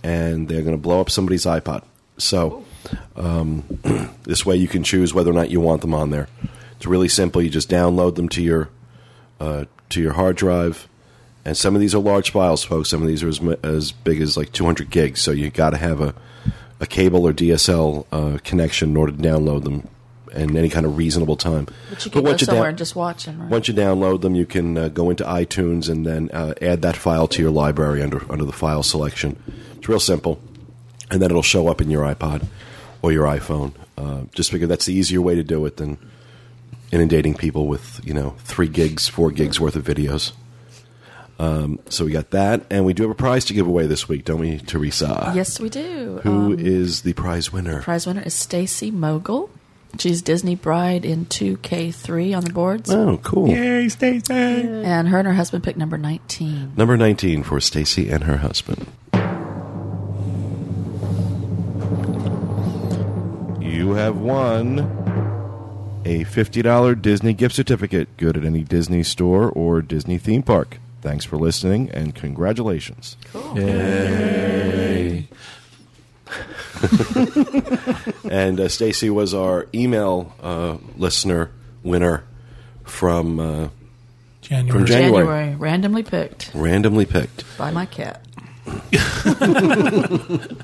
and 0.02 0.48
they're 0.48 0.62
going 0.62 0.76
to 0.76 0.82
blow 0.82 1.00
up 1.00 1.08
somebody's 1.08 1.46
iPod. 1.46 1.82
So 2.19 2.64
um, 3.16 3.64
this 4.25 4.44
way 4.44 4.56
you 4.56 4.69
can 4.69 4.82
choose 4.82 5.14
whether 5.14 5.31
or 5.31 5.34
not 5.34 5.50
you 5.50 5.60
want 5.60 5.81
them 5.81 5.94
on 5.94 6.10
there. 6.10 6.28
It's 6.76 6.86
really 6.86 7.08
simple. 7.08 7.40
You 7.40 7.48
just 7.48 7.70
download 7.70 8.16
them 8.16 8.28
to 8.31 8.42
your 8.42 8.69
uh, 9.40 9.64
to 9.90 10.02
your 10.02 10.12
hard 10.12 10.36
drive. 10.36 10.88
And 11.44 11.56
some 11.56 11.75
of 11.75 11.81
these 11.81 11.94
are 11.94 11.98
large 11.98 12.31
files, 12.31 12.64
folks. 12.64 12.88
Some 12.88 13.02
of 13.02 13.08
these 13.08 13.22
are 13.22 13.28
as, 13.28 13.40
as 13.62 13.92
big 13.92 14.20
as 14.20 14.36
like 14.36 14.52
200 14.52 14.90
gigs. 14.90 15.20
So 15.20 15.31
you 15.31 15.50
got 15.50 15.70
to 15.70 15.76
have 15.76 16.00
a, 16.00 16.14
a 16.81 16.86
cable 16.86 17.26
or 17.26 17.32
DSL 17.32 18.06
uh, 18.10 18.38
connection 18.44 18.91
in 18.91 18.96
order 18.96 19.12
to 19.12 19.19
download 19.19 19.64
them 19.64 19.88
in 20.34 20.56
any 20.56 20.69
kind 20.69 20.84
of 20.86 20.96
reasonable 20.96 21.36
time. 21.36 21.67
But 21.91 22.05
you 22.05 22.10
could 22.10 22.24
go 22.24 22.36
somewhere 22.36 22.69
and 22.69 22.79
just 22.79 22.94
watch 22.96 23.24
him. 23.26 23.41
Right? 23.41 23.50
Once 23.50 23.69
you 23.69 23.74
download 23.74 24.20
them, 24.22 24.34
you 24.34 24.46
can 24.46 24.76
uh, 24.76 24.88
go 24.88 25.10
into 25.10 25.24
iTunes 25.24 25.88
and 25.88 26.05
then 26.05 26.31
uh, 26.32 26.55
add 26.60 26.82
that 26.82 26.96
file 26.96 27.26
to 27.29 27.43
your 27.43 27.50
library 27.50 28.03
under 28.03 28.20
under 28.32 28.44
the 28.44 28.53
file 28.53 28.82
selection. 28.82 29.41
It's 29.76 29.88
real 29.88 30.00
simple, 30.00 30.41
and 31.10 31.20
then 31.22 31.31
it'll 31.31 31.43
show 31.43 31.69
up 31.69 31.81
in 31.81 31.91
your 31.91 32.03
iPod 32.05 32.46
or 33.03 33.12
your 33.12 33.26
iPhone. 33.26 33.72
Uh, 33.96 34.22
just 34.34 34.50
because 34.50 34.69
that's 34.69 34.86
the 34.86 34.93
easier 34.94 35.20
way 35.22 35.34
to 35.36 35.43
do 35.44 35.64
it 35.67 35.76
than 35.76 35.98
inundating 36.91 37.34
people 37.34 37.67
with 37.67 38.00
you 38.05 38.12
know 38.14 38.34
three 38.41 38.69
gigs, 38.69 39.08
four 39.08 39.31
gigs 39.31 39.60
worth 39.60 39.76
of 39.76 39.84
videos. 39.84 40.32
Um, 41.38 41.81
so 41.88 42.05
we 42.05 42.12
got 42.12 42.31
that, 42.31 42.62
and 42.70 42.84
we 42.84 42.93
do 42.94 43.03
have 43.03 43.10
a 43.10 43.14
prize 43.17 43.44
to 43.46 43.55
give 43.55 43.67
away 43.67 43.88
this 43.88 44.08
week, 44.08 44.24
don't 44.24 44.38
we, 44.38 44.58
Teresa? 44.58 45.32
yes, 45.34 45.58
we 45.58 45.69
do. 45.69 46.20
Who 46.22 46.31
Um, 46.55 46.58
is 46.60 47.03
the 47.03 47.12
prize 47.12 47.53
winner? 47.53 47.79
The 47.79 47.82
prize 47.82 48.06
winner 48.06 48.22
is 48.22 48.34
Stacy 48.34 48.93
Mogul. 48.93 49.50
She's 49.98 50.22
Disney 50.22 50.55
Bride 50.55 51.05
in 51.05 51.27
2K3 51.27 52.36
on 52.36 52.44
the 52.44 52.53
boards. 52.53 52.91
Oh, 52.91 53.19
cool. 53.22 53.48
Yay, 53.48 53.89
Stacey! 53.89 54.34
And 54.34 55.08
her 55.08 55.19
and 55.19 55.29
her 55.29 55.34
husband 55.34 55.65
picked 55.65 55.79
number 55.79 55.96
19. 55.96 56.72
Number 56.77 56.96
19 56.96 57.43
for 57.43 57.60
Stacy 57.60 58.10
and 58.10 58.24
her 58.24 58.39
husband. 58.39 58.86
You 63.60 63.93
have 63.93 64.17
won 64.17 64.81
a 66.05 66.24
$50 66.24 67.01
Disney 67.01 67.32
gift 67.32 67.55
certificate, 67.55 68.17
good 68.17 68.36
at 68.36 68.44
any 68.44 68.63
Disney 68.63 69.03
store 69.03 69.51
or 69.51 69.81
Disney 69.82 70.19
theme 70.19 70.43
park. 70.43 70.79
Thanks 71.01 71.24
for 71.24 71.36
listening 71.36 71.91
and 71.91 72.15
congratulations. 72.15 73.17
Yay. 73.55 75.29
And 78.31 78.58
uh, 78.60 78.69
Stacy 78.69 79.10
was 79.10 79.32
our 79.34 79.67
email 79.74 80.34
uh, 80.43 80.76
listener 80.96 81.50
winner 81.82 82.24
from 82.84 83.38
uh, 83.41 83.69
January. 84.41 84.70
From 84.79 84.86
January. 84.86 85.24
January, 85.24 85.55
randomly 85.56 86.03
picked 86.03 86.50
randomly 86.55 87.06
picked. 87.06 87.44
by 87.58 87.70
my 87.70 87.86
cat. 87.86 88.20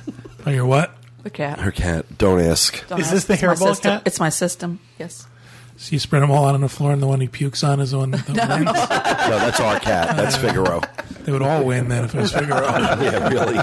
Oh, 0.47 0.51
your 0.51 0.65
what? 0.65 0.95
The 1.23 1.29
cat. 1.29 1.59
Her 1.61 1.71
cat, 1.71 2.17
don't 2.17 2.41
ask. 2.41 2.87
Don't 2.89 2.99
Is 2.99 3.13
ask. 3.13 3.15
this 3.15 3.25
the 3.27 3.35
It's 3.35 3.43
my 3.43 3.49
hairball 3.49 3.69
system. 3.69 3.91
cat? 3.93 4.03
It's 4.07 4.19
my 4.21 4.29
system. 4.31 4.81
Yes. 4.99 5.27
So 5.77 5.93
you 5.93 5.99
spread 5.99 6.23
them 6.23 6.31
all 6.31 6.47
out 6.47 6.55
on 6.55 6.63
the 6.63 6.69
floor, 6.69 6.93
and 6.93 7.03
the 7.03 7.07
one 7.07 7.21
he 7.21 7.29
pukes 7.29 7.63
on 7.63 7.79
is 7.79 7.91
the 7.91 7.99
one 7.99 8.11
that 8.13 8.27
wins. 8.29 8.39
No, 8.39 8.73
that's 8.73 9.61
our 9.61 9.79
cat. 9.81 10.17
That's 10.17 10.35
Figaro. 10.37 10.81
They 11.25 11.33
would 11.33 11.43
all 11.43 11.63
win 11.65 11.89
then 11.91 12.05
if 12.07 12.15
it 12.15 12.21
was 12.23 12.33
Figaro. 12.33 12.63
Yeah, 12.65 13.29
really. 13.29 13.59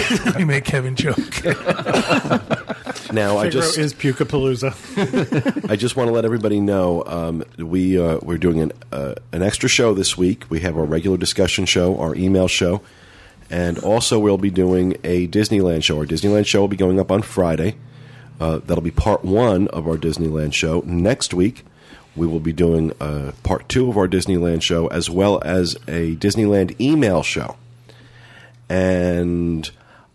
we 0.36 0.44
make 0.44 0.64
Kevin 0.64 0.96
choke. 0.96 1.42
Now 3.12 3.36
I 3.36 3.50
just 3.50 3.76
is 3.76 3.92
Pukapalooza. 3.92 4.72
I 5.70 5.76
just 5.76 5.96
want 5.96 6.08
to 6.08 6.12
let 6.12 6.24
everybody 6.24 6.60
know 6.60 7.04
um, 7.06 7.44
we 7.58 8.00
uh, 8.00 8.18
we're 8.22 8.38
doing 8.38 8.60
an 8.60 8.72
uh, 8.90 9.14
an 9.32 9.42
extra 9.42 9.68
show 9.68 9.92
this 9.92 10.16
week. 10.16 10.44
We 10.48 10.60
have 10.60 10.78
our 10.78 10.84
regular 10.84 11.18
discussion 11.18 11.66
show, 11.66 11.98
our 11.98 12.14
email 12.14 12.48
show, 12.48 12.80
and 13.50 13.78
also 13.78 14.18
we'll 14.18 14.38
be 14.38 14.50
doing 14.50 14.96
a 15.04 15.28
Disneyland 15.28 15.84
show. 15.84 15.98
Our 15.98 16.06
Disneyland 16.06 16.46
show 16.46 16.60
will 16.62 16.68
be 16.68 16.76
going 16.76 16.98
up 16.98 17.10
on 17.10 17.20
Friday. 17.20 17.76
Uh, 18.40 18.58
that'll 18.64 18.82
be 18.82 18.90
part 18.90 19.24
one 19.26 19.68
of 19.68 19.86
our 19.86 19.98
Disneyland 19.98 20.54
show. 20.54 20.82
Next 20.86 21.34
week, 21.34 21.66
we 22.16 22.26
will 22.26 22.40
be 22.40 22.52
doing 22.52 22.92
uh, 22.98 23.32
part 23.42 23.68
two 23.68 23.90
of 23.90 23.98
our 23.98 24.08
Disneyland 24.08 24.62
show, 24.62 24.86
as 24.86 25.10
well 25.10 25.42
as 25.44 25.74
a 25.86 26.16
Disneyland 26.16 26.80
email 26.80 27.22
show. 27.22 27.56
And 28.70 29.70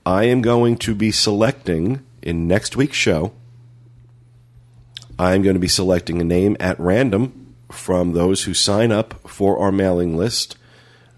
I 0.08 0.24
am 0.24 0.42
going 0.42 0.78
to 0.78 0.96
be 0.96 1.12
selecting 1.12 2.02
in 2.22 2.48
next 2.48 2.78
week's 2.78 2.96
show. 2.96 3.34
I'm 5.20 5.42
going 5.42 5.56
to 5.56 5.60
be 5.60 5.68
selecting 5.68 6.22
a 6.22 6.24
name 6.24 6.56
at 6.62 6.80
random 6.80 7.54
from 7.70 8.14
those 8.14 8.46
who 8.46 8.54
sign 8.54 8.94
up 8.94 9.16
for 9.28 9.60
our 9.60 9.70
mailing 9.70 10.16
list, 10.16 10.56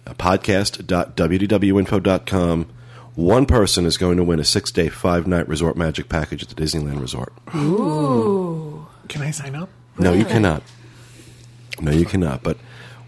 uh, 0.07 0.15
podcast.wdwinfo.com. 0.15 2.65
One 3.13 3.45
person 3.45 3.85
is 3.85 3.97
going 3.97 4.17
to 4.17 4.23
win 4.23 4.39
a 4.39 4.43
six 4.43 4.71
day, 4.71 4.89
five 4.89 5.27
night 5.27 5.47
resort 5.47 5.77
magic 5.77 6.09
package 6.09 6.41
at 6.41 6.49
the 6.49 6.55
Disneyland 6.55 6.99
Resort. 6.99 7.31
Can 9.07 9.21
I 9.21 9.29
sign 9.29 9.53
up? 9.53 9.69
No, 9.99 10.13
you 10.13 10.25
cannot. 10.25 10.63
No, 11.79 11.91
you 11.91 12.05
cannot. 12.05 12.41
But 12.41 12.57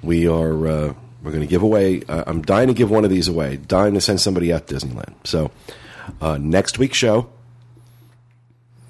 we 0.04 0.28
are 0.28 0.68
uh, 0.68 0.94
we're 1.24 1.32
going 1.32 1.42
to 1.44 1.48
give 1.50 1.62
away. 1.64 2.04
Uh, 2.08 2.24
I'm 2.28 2.42
dying 2.42 2.68
to 2.68 2.74
give 2.74 2.90
one 2.90 3.04
of 3.04 3.10
these 3.10 3.28
away. 3.28 3.58
Dying 3.58 3.94
to 3.94 4.02
send 4.02 4.20
somebody 4.22 4.52
out 4.52 4.68
to 4.68 4.76
Disneyland. 4.76 5.14
So 5.24 5.52
uh, 6.20 6.38
next 6.38 6.80
week's 6.80 6.98
show, 6.98 7.30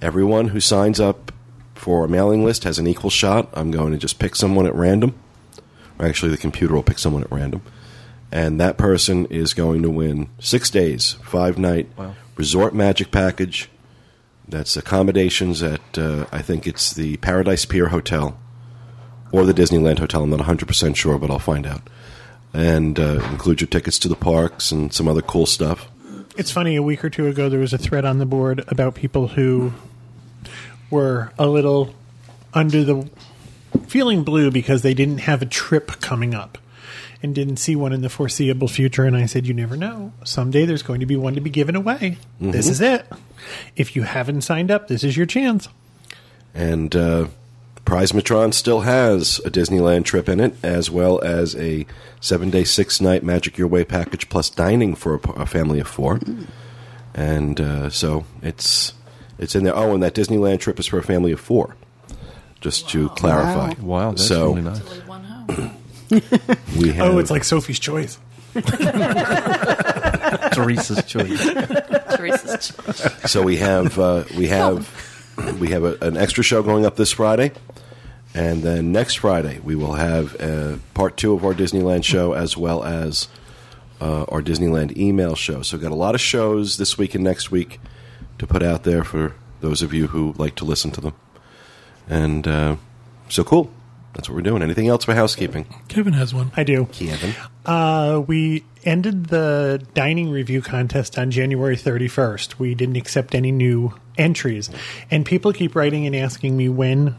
everyone 0.02 0.50
who 0.50 0.60
signs 0.60 1.00
up 1.00 1.32
for 1.76 2.06
a 2.06 2.08
mailing 2.08 2.44
list 2.46 2.64
has 2.64 2.80
an 2.80 2.88
equal 2.88 3.10
shot. 3.10 3.50
I'm 3.54 3.72
going 3.72 3.92
to 3.92 3.98
just 3.98 4.20
pick 4.20 4.36
someone 4.36 4.66
at 4.66 4.76
random. 4.76 5.16
Or 6.00 6.06
actually, 6.06 6.32
the 6.32 6.38
computer 6.38 6.74
will 6.74 6.84
pick 6.84 6.98
someone 7.00 7.22
at 7.24 7.32
random, 7.32 7.62
and 8.32 8.60
that 8.60 8.78
person 8.78 9.26
is 9.28 9.54
going 9.54 9.84
to 9.84 9.90
win 9.90 10.30
six 10.40 10.70
days, 10.72 11.14
five 11.24 11.60
night 11.60 11.90
Wow. 11.98 12.16
resort 12.38 12.74
magic 12.74 13.12
package. 13.12 13.70
That's 14.48 14.76
accommodations 14.76 15.62
at 15.62 15.98
uh, 15.98 16.26
I 16.32 16.42
think 16.42 16.66
it's 16.66 16.94
the 16.94 17.18
Paradise 17.18 17.66
Pier 17.66 17.90
Hotel 17.90 18.38
or 19.32 19.46
the 19.46 19.54
Disneyland 19.54 20.00
Hotel. 20.00 20.24
I'm 20.24 20.30
not 20.32 20.40
100 20.40 20.68
percent 20.68 20.98
sure, 20.98 21.18
but 21.20 21.30
I'll 21.30 21.40
find 21.40 21.68
out. 21.68 21.88
And 22.54 23.00
uh, 23.00 23.22
include 23.32 23.62
your 23.62 23.68
tickets 23.68 23.98
to 24.00 24.10
the 24.10 24.16
parks 24.16 24.72
and 24.72 24.94
some 24.94 25.08
other 25.08 25.22
cool 25.22 25.46
stuff. 25.46 25.88
It's 26.38 26.52
funny. 26.52 26.76
A 26.76 26.84
week 26.84 27.04
or 27.04 27.10
two 27.10 27.28
ago, 27.28 27.50
there 27.50 27.60
was 27.60 27.74
a 27.74 27.78
thread 27.78 28.06
on 28.06 28.20
the 28.20 28.26
board 28.26 28.64
about 28.68 28.96
people 28.96 29.30
who 29.30 29.74
were 30.90 31.32
a 31.40 31.48
little 31.48 31.94
under 32.54 32.84
the 32.84 33.10
feeling 33.88 34.24
blue 34.24 34.52
because 34.52 34.82
they 34.82 34.94
didn't 34.94 35.20
have 35.20 35.42
a 35.42 35.46
trip 35.46 36.00
coming 36.02 36.34
up 36.34 36.58
and 37.24 37.36
didn't 37.36 37.58
see 37.58 37.76
one 37.76 37.94
in 37.94 38.02
the 38.02 38.10
foreseeable 38.10 38.68
future. 38.68 39.06
And 39.06 39.16
I 39.16 39.26
said, 39.26 39.46
"You 39.46 39.54
never 39.54 39.78
know. 39.78 40.12
Someday 40.24 40.66
there's 40.66 40.84
going 40.84 41.00
to 41.02 41.06
be 41.06 41.16
one 41.16 41.36
to 41.36 41.42
be 41.42 41.50
given 41.50 41.76
away. 41.76 42.18
This 42.40 42.68
is 42.68 42.82
it. 42.82 43.06
If 43.76 43.96
you 43.96 44.04
haven't 44.04 44.42
signed 44.42 44.72
up, 44.72 44.88
this 44.88 45.04
is 45.04 45.16
your 45.16 45.26
chance." 45.26 45.68
And 46.54 46.94
uh, 46.96 47.28
Prizematron 47.92 48.54
still 48.54 48.80
has 48.82 49.40
a 49.40 49.52
Disneyland 49.52 50.06
trip 50.06 50.30
in 50.30 50.40
it, 50.40 50.56
as 50.64 50.90
well 50.90 51.20
as 51.20 51.58
a 51.58 51.86
seven 52.22 52.50
day, 52.50 52.64
six 52.64 53.02
night 53.02 53.22
Magic 53.22 53.58
Your 53.58 53.68
Way 53.68 53.84
package 53.84 54.30
plus 54.30 54.50
dining 54.50 54.96
for 54.96 55.16
a 55.36 55.46
family 55.46 55.82
of 55.82 55.90
four. 55.90 56.22
And 57.14 57.60
uh, 57.60 57.90
so 57.90 58.24
it's 58.42 58.94
it's 59.38 59.56
in 59.56 59.66
there. 59.66 59.76
Oh, 59.76 59.94
and 59.94 60.02
that 60.04 60.16
Disneyland 60.16 60.62
trip 60.62 60.80
is 60.80 60.88
for 60.88 61.00
a 61.00 61.04
family 61.04 61.34
of 61.34 61.42
four. 61.42 61.76
Just 62.62 62.88
to 62.92 63.10
clarify. 63.10 63.74
Wow, 63.82 64.12
that's 64.12 64.26
so 64.26 64.54
really 64.54 64.62
nice. 64.62 64.90
Leave 64.90 65.08
one 65.10 65.24
home. 65.26 65.72
we 66.80 66.94
have. 66.94 67.14
Oh, 67.14 67.18
it's 67.18 67.30
like 67.30 67.44
Sophie's 67.44 67.80
Choice. 67.80 68.18
Teresa's 70.54 71.04
choice. 71.06 71.44
Teresa's 72.16 72.74
choice. 72.74 73.32
So 73.32 73.44
we 73.44 73.58
have 73.58 74.00
uh, 74.00 74.24
we 74.38 74.48
have 74.48 75.11
we 75.60 75.70
have 75.70 75.84
a, 75.84 75.98
an 76.02 76.18
extra 76.18 76.44
show 76.44 76.64
going 76.64 76.86
up 76.86 76.96
this 76.96 77.12
Friday, 77.12 77.52
and 78.34 78.64
then 78.64 78.92
next 78.92 79.16
Friday 79.16 79.60
we 79.60 79.76
will 79.76 79.94
have 79.94 80.40
uh, 80.42 80.78
part 80.94 81.18
two 81.18 81.34
of 81.34 81.44
our 81.44 81.54
Disneyland 81.54 82.04
show 82.04 82.34
as 82.34 82.58
well 82.58 82.84
as 82.84 83.28
uh, 84.00 84.24
our 84.24 84.42
Disneyland 84.42 84.98
email 84.98 85.36
show. 85.36 85.62
So 85.62 85.78
we've 85.78 85.84
got 85.84 85.92
a 85.92 85.96
lot 85.96 86.16
of 86.16 86.22
shows 86.22 86.78
this 86.78 86.98
week 86.98 87.16
and 87.16 87.24
next 87.24 87.52
week 87.52 87.80
to 88.40 88.48
put 88.48 88.64
out 88.64 88.84
there 88.84 89.04
for 89.04 89.36
those 89.62 89.82
of 89.82 89.94
you 89.94 90.08
who 90.08 90.34
like 90.38 90.56
to 90.56 90.66
listen 90.66 90.92
to 90.92 91.02
them. 91.02 91.14
And 92.10 92.48
uh, 92.48 92.76
so 93.30 93.44
cool. 93.44 93.72
That's 94.14 94.28
what 94.28 94.36
we're 94.36 94.42
doing. 94.42 94.62
Anything 94.62 94.88
else 94.88 95.06
for 95.06 95.14
housekeeping? 95.14 95.66
Kevin 95.88 96.14
has 96.14 96.34
one. 96.34 96.52
I 96.58 96.64
do. 96.64 96.86
Kevin. 96.92 97.34
Uh, 97.66 98.22
we 98.26 98.66
ended 98.84 99.28
the 99.28 99.86
dining 99.94 100.30
review 100.30 100.62
contest 100.62 101.18
on 101.18 101.32
January 101.32 101.78
31st. 101.78 102.60
We 102.60 102.76
didn't 102.76 102.98
accept 102.98 103.36
any 103.36 103.52
new 103.52 103.94
entries, 104.18 104.70
and 105.10 105.26
people 105.26 105.54
keep 105.54 105.76
writing 105.76 106.06
and 106.06 106.16
asking 106.16 106.58
me 106.58 106.68
when 106.70 107.16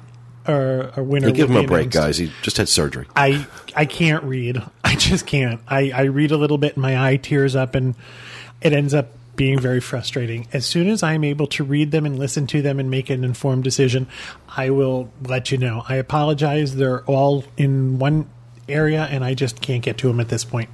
or, 0.47 0.93
or 0.97 1.03
when. 1.03 1.23
Hey, 1.23 1.33
give 1.33 1.49
will 1.49 1.59
him 1.59 1.65
a 1.65 1.69
be 1.69 1.75
break, 1.75 1.91
guys. 1.91 2.19
He 2.19 2.31
just 2.43 2.57
had 2.59 2.69
surgery. 2.69 3.07
I 3.17 3.47
I 3.75 3.87
can't 3.87 4.25
read. 4.25 4.63
I 4.85 4.95
just 4.97 5.27
can't. 5.27 5.61
I, 5.67 5.91
I 5.91 6.03
read 6.03 6.33
a 6.33 6.37
little 6.37 6.59
bit, 6.59 6.75
and 6.75 6.83
my 6.83 7.09
eye 7.09 7.17
tears 7.17 7.57
up, 7.57 7.75
and 7.75 7.95
it 8.61 8.73
ends 8.73 8.93
up 8.93 9.09
being 9.37 9.59
very 9.59 9.81
frustrating. 9.81 10.47
As 10.53 10.67
soon 10.67 10.89
as 10.89 11.03
I'm 11.03 11.25
able 11.25 11.47
to 11.49 11.65
read 11.65 11.91
them 11.91 12.05
and 12.07 12.19
listen 12.19 12.47
to 12.49 12.63
them 12.63 12.79
and 12.79 12.91
make 12.91 13.11
an 13.11 13.25
informed 13.25 13.65
decision, 13.65 14.07
I 14.49 14.71
will 14.71 15.11
let 15.23 15.51
you 15.51 15.59
know. 15.59 15.85
I 15.89 15.97
apologize. 15.97 16.77
They're 16.77 17.03
all 17.05 17.45
in 17.57 17.99
one 17.99 18.29
area, 18.69 19.05
and 19.05 19.25
I 19.25 19.35
just 19.35 19.61
can't 19.61 19.83
get 19.83 19.99
to 19.99 20.09
them 20.09 20.21
at 20.21 20.29
this 20.29 20.45
point. 20.45 20.71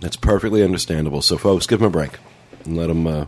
That's 0.00 0.16
perfectly 0.16 0.62
understandable. 0.62 1.22
So, 1.22 1.38
folks, 1.38 1.66
give 1.66 1.80
him 1.80 1.86
a 1.86 1.90
break 1.90 2.18
and 2.64 2.76
let 2.76 2.90
him 2.90 3.06
uh, 3.06 3.26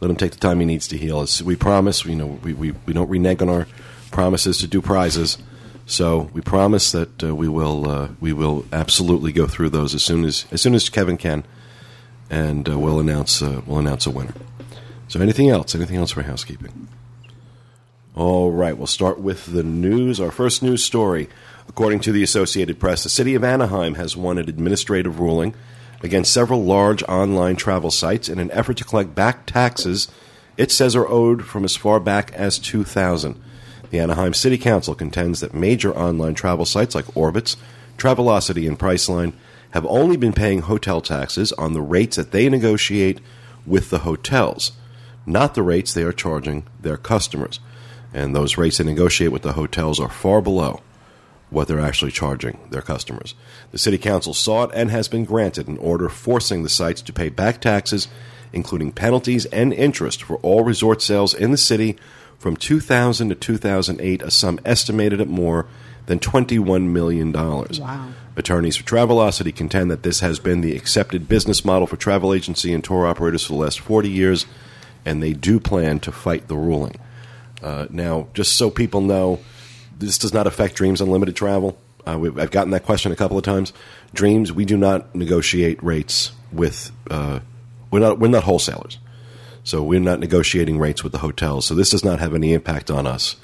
let 0.00 0.10
him 0.10 0.16
take 0.16 0.32
the 0.32 0.38
time 0.38 0.60
he 0.60 0.66
needs 0.66 0.86
to 0.88 0.96
heal. 0.96 1.20
As 1.20 1.42
we 1.42 1.56
promise, 1.56 2.04
you 2.04 2.14
know, 2.14 2.26
we, 2.26 2.52
we, 2.52 2.72
we 2.86 2.92
don't 2.92 3.08
renege 3.08 3.42
on 3.42 3.48
our 3.48 3.66
promises 4.10 4.58
to 4.58 4.66
do 4.66 4.80
prizes. 4.80 5.38
So 5.86 6.30
we 6.32 6.40
promise 6.40 6.92
that 6.92 7.22
uh, 7.22 7.34
we 7.34 7.48
will 7.48 7.90
uh, 7.90 8.08
we 8.20 8.32
will 8.32 8.64
absolutely 8.72 9.32
go 9.32 9.46
through 9.46 9.70
those 9.70 9.94
as 9.94 10.02
soon 10.02 10.24
as 10.24 10.46
as 10.50 10.62
soon 10.62 10.74
as 10.74 10.88
Kevin 10.88 11.16
can, 11.16 11.44
and 12.30 12.68
uh, 12.68 12.78
we'll 12.78 13.00
announce 13.00 13.42
uh, 13.42 13.62
we'll 13.66 13.78
announce 13.78 14.06
a 14.06 14.10
winner. 14.10 14.34
So 15.08 15.20
anything 15.20 15.50
else? 15.50 15.74
Anything 15.74 15.96
else 15.96 16.10
for 16.10 16.22
housekeeping? 16.22 16.88
All 18.14 18.50
right, 18.50 18.76
we'll 18.76 18.86
start 18.86 19.20
with 19.20 19.46
the 19.46 19.62
news. 19.62 20.20
Our 20.20 20.30
first 20.30 20.62
news 20.62 20.84
story. 20.84 21.28
According 21.68 22.00
to 22.00 22.12
the 22.12 22.22
Associated 22.22 22.78
Press, 22.78 23.02
the 23.02 23.08
city 23.08 23.34
of 23.34 23.42
Anaheim 23.42 23.94
has 23.94 24.16
won 24.16 24.38
an 24.38 24.48
administrative 24.48 25.18
ruling 25.18 25.54
against 26.02 26.32
several 26.32 26.62
large 26.62 27.02
online 27.04 27.56
travel 27.56 27.90
sites 27.90 28.28
in 28.28 28.38
an 28.38 28.50
effort 28.50 28.76
to 28.76 28.84
collect 28.84 29.14
back 29.14 29.46
taxes 29.46 30.08
it 30.56 30.70
says 30.70 30.94
are 30.94 31.08
owed 31.08 31.44
from 31.44 31.64
as 31.64 31.76
far 31.76 32.00
back 32.00 32.32
as 32.32 32.58
2000. 32.58 33.40
The 33.90 34.00
Anaheim 34.00 34.34
City 34.34 34.58
Council 34.58 34.94
contends 34.94 35.40
that 35.40 35.54
major 35.54 35.94
online 35.96 36.34
travel 36.34 36.64
sites 36.64 36.94
like 36.94 37.06
Orbitz, 37.06 37.56
Travelocity, 37.96 38.66
and 38.66 38.78
Priceline 38.78 39.34
have 39.74 39.84
only 39.86 40.16
been 40.16 40.32
paying 40.32 40.60
hotel 40.60 41.00
taxes 41.00 41.50
on 41.54 41.72
the 41.72 41.82
rates 41.82 42.16
that 42.16 42.30
they 42.30 42.48
negotiate 42.48 43.18
with 43.66 43.90
the 43.90 43.98
hotels, 43.98 44.70
not 45.26 45.54
the 45.54 45.64
rates 45.64 45.92
they 45.92 46.04
are 46.04 46.12
charging 46.12 46.64
their 46.80 46.96
customers. 46.96 47.58
And 48.12 48.36
those 48.36 48.56
rates 48.56 48.78
they 48.78 48.84
negotiate 48.84 49.32
with 49.32 49.42
the 49.42 49.54
hotels 49.54 49.98
are 49.98 50.08
far 50.08 50.40
below 50.40 50.80
what 51.50 51.66
they're 51.66 51.80
actually 51.80 52.12
charging 52.12 52.56
their 52.70 52.82
customers. 52.82 53.34
The 53.72 53.78
City 53.78 53.98
Council 53.98 54.32
sought 54.32 54.70
and 54.74 54.92
has 54.92 55.08
been 55.08 55.24
granted 55.24 55.66
an 55.66 55.78
order 55.78 56.08
forcing 56.08 56.62
the 56.62 56.68
sites 56.68 57.02
to 57.02 57.12
pay 57.12 57.28
back 57.28 57.60
taxes, 57.60 58.06
including 58.52 58.92
penalties 58.92 59.44
and 59.46 59.72
interest 59.72 60.22
for 60.22 60.36
all 60.36 60.62
resort 60.62 61.02
sales 61.02 61.34
in 61.34 61.50
the 61.50 61.56
city 61.56 61.96
from 62.38 62.56
2000 62.56 63.28
to 63.28 63.34
2008, 63.34 64.22
a 64.22 64.30
sum 64.30 64.60
estimated 64.64 65.20
at 65.20 65.26
more 65.26 65.66
than 66.06 66.20
$21 66.20 66.90
million. 66.90 67.32
Wow. 67.32 68.12
Attorneys 68.36 68.76
for 68.76 68.84
Travelocity 68.84 69.54
contend 69.54 69.90
that 69.90 70.02
this 70.02 70.20
has 70.20 70.38
been 70.38 70.60
the 70.60 70.76
accepted 70.76 71.28
business 71.28 71.64
model 71.64 71.86
for 71.86 71.96
travel 71.96 72.34
agency 72.34 72.74
and 72.74 72.82
tour 72.82 73.06
operators 73.06 73.46
for 73.46 73.52
the 73.52 73.58
last 73.60 73.78
40 73.78 74.08
years, 74.08 74.46
and 75.04 75.22
they 75.22 75.32
do 75.32 75.60
plan 75.60 76.00
to 76.00 76.10
fight 76.10 76.48
the 76.48 76.56
ruling. 76.56 76.96
Uh, 77.62 77.86
now, 77.90 78.28
just 78.34 78.56
so 78.56 78.70
people 78.70 79.00
know, 79.00 79.38
this 79.98 80.18
does 80.18 80.34
not 80.34 80.46
affect 80.46 80.74
Dreams 80.74 81.00
Unlimited 81.00 81.36
Travel. 81.36 81.78
Uh, 82.06 82.20
I've 82.36 82.50
gotten 82.50 82.72
that 82.72 82.84
question 82.84 83.12
a 83.12 83.16
couple 83.16 83.38
of 83.38 83.44
times. 83.44 83.72
Dreams, 84.12 84.52
we 84.52 84.64
do 84.64 84.76
not 84.76 85.14
negotiate 85.14 85.82
rates 85.82 86.32
with. 86.52 86.90
Uh, 87.10 87.40
we're 87.90 88.00
not. 88.00 88.18
We're 88.18 88.28
not 88.28 88.44
wholesalers, 88.44 88.98
so 89.62 89.82
we're 89.82 90.00
not 90.00 90.20
negotiating 90.20 90.78
rates 90.78 91.02
with 91.02 91.12
the 91.12 91.18
hotels. 91.18 91.66
So 91.66 91.74
this 91.74 91.90
does 91.90 92.04
not 92.04 92.18
have 92.18 92.34
any 92.34 92.52
impact 92.52 92.90
on 92.90 93.06
us. 93.06 93.36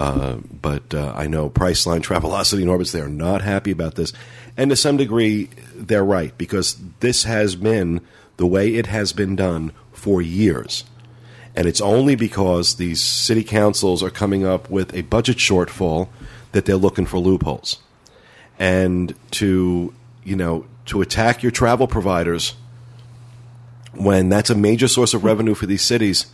Uh, 0.00 0.38
but 0.62 0.94
uh, 0.94 1.12
I 1.14 1.26
know 1.26 1.50
Priceline, 1.50 2.00
Travelocity, 2.00 2.62
and 2.62 2.70
Orbitz, 2.70 2.90
they 2.90 3.02
are 3.02 3.08
not 3.08 3.42
happy 3.42 3.70
about 3.70 3.96
this. 3.96 4.14
And 4.56 4.70
to 4.70 4.76
some 4.76 4.96
degree, 4.96 5.50
they're 5.74 6.02
right, 6.02 6.36
because 6.38 6.78
this 7.00 7.24
has 7.24 7.54
been 7.54 8.00
the 8.38 8.46
way 8.46 8.76
it 8.76 8.86
has 8.86 9.12
been 9.12 9.36
done 9.36 9.72
for 9.92 10.22
years. 10.22 10.84
And 11.54 11.68
it's 11.68 11.82
only 11.82 12.14
because 12.16 12.76
these 12.76 13.04
city 13.04 13.44
councils 13.44 14.02
are 14.02 14.08
coming 14.08 14.42
up 14.42 14.70
with 14.70 14.94
a 14.94 15.02
budget 15.02 15.36
shortfall 15.36 16.08
that 16.52 16.64
they're 16.64 16.76
looking 16.76 17.04
for 17.04 17.18
loopholes. 17.18 17.76
And 18.58 19.14
to, 19.32 19.92
you 20.24 20.36
know, 20.36 20.64
to 20.86 21.02
attack 21.02 21.42
your 21.42 21.52
travel 21.52 21.86
providers 21.86 22.54
when 23.92 24.30
that's 24.30 24.48
a 24.48 24.54
major 24.54 24.88
source 24.88 25.12
of 25.12 25.24
revenue 25.24 25.54
for 25.54 25.66
these 25.66 25.82
cities, 25.82 26.24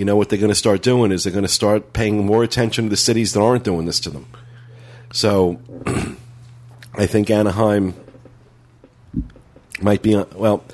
you 0.00 0.06
know 0.06 0.16
what 0.16 0.30
they're 0.30 0.38
going 0.38 0.48
to 0.48 0.54
start 0.54 0.80
doing 0.80 1.12
is 1.12 1.24
they're 1.24 1.32
going 1.32 1.44
to 1.44 1.48
start 1.48 1.92
paying 1.92 2.24
more 2.24 2.42
attention 2.42 2.84
to 2.84 2.88
the 2.88 2.96
cities 2.96 3.34
that 3.34 3.40
aren't 3.40 3.64
doing 3.64 3.84
this 3.84 4.00
to 4.00 4.08
them. 4.08 4.26
So 5.12 5.60
I 6.94 7.04
think 7.06 7.28
Anaheim 7.28 7.94
might 9.82 10.00
be 10.00 10.14
on, 10.14 10.26
well, 10.34 10.64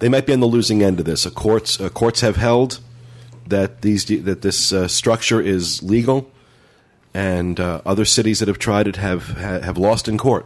they 0.00 0.10
might 0.10 0.26
be 0.26 0.34
on 0.34 0.40
the 0.40 0.46
losing 0.46 0.82
end 0.82 1.00
of 1.00 1.06
this. 1.06 1.24
Uh, 1.24 1.30
courts 1.30 1.80
uh, 1.80 1.88
courts 1.88 2.20
have 2.20 2.36
held 2.36 2.80
that 3.46 3.80
these 3.80 4.04
that 4.04 4.42
this 4.42 4.70
uh, 4.70 4.86
structure 4.86 5.40
is 5.40 5.82
legal, 5.82 6.30
and 7.14 7.58
uh, 7.58 7.80
other 7.86 8.04
cities 8.04 8.40
that 8.40 8.48
have 8.48 8.58
tried 8.58 8.86
it 8.86 8.96
have 8.96 9.28
ha- 9.28 9.60
have 9.60 9.78
lost 9.78 10.08
in 10.08 10.18
court. 10.18 10.44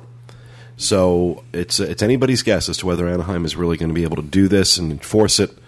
So 0.77 1.43
it's 1.53 1.81
it's 1.81 2.05
anybody's 2.05 2.45
guess 2.45 2.69
as 2.69 2.77
to 2.79 2.87
whether 2.87 3.09
Anaheim 3.09 3.45
is 3.45 3.57
really 3.57 3.77
going 3.77 3.89
to 3.89 3.95
be 3.95 4.05
able 4.05 4.17
to 4.17 4.23
do 4.23 4.47
this 4.47 4.79
and 4.79 4.93
enforce 4.93 5.41
it. 5.41 5.59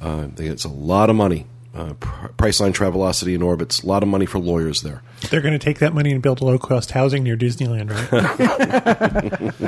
Uh, 0.00 0.28
it's 0.38 0.64
a 0.64 0.68
lot 0.68 1.10
of 1.10 1.16
money. 1.16 1.44
Uh, 1.72 1.94
Pr- 2.00 2.26
Priceline, 2.36 2.72
Travelocity, 2.72 3.34
and 3.34 3.44
Orbitz. 3.44 3.84
A 3.84 3.86
lot 3.86 4.02
of 4.02 4.08
money 4.08 4.26
for 4.26 4.40
lawyers 4.40 4.82
there. 4.82 5.02
They're 5.30 5.40
going 5.40 5.52
to 5.52 5.58
take 5.58 5.78
that 5.78 5.94
money 5.94 6.10
and 6.10 6.20
build 6.20 6.40
low 6.40 6.58
cost 6.58 6.90
housing 6.90 7.22
near 7.22 7.36
Disneyland, 7.36 7.90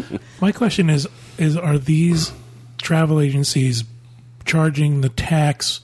right? 0.02 0.20
My 0.40 0.50
question 0.50 0.90
is: 0.90 1.06
Is 1.38 1.56
are 1.56 1.78
these 1.78 2.32
travel 2.78 3.20
agencies 3.20 3.84
charging 4.44 5.00
the 5.00 5.10
tax 5.10 5.80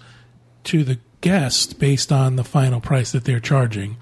to 0.65 0.83
the 0.83 0.99
guest 1.21 1.79
based 1.79 2.11
on 2.11 2.35
the 2.37 2.45
final 2.45 2.81
price 2.81 3.13
that 3.13 3.25
they're 3.25 3.39
charging? 3.41 3.97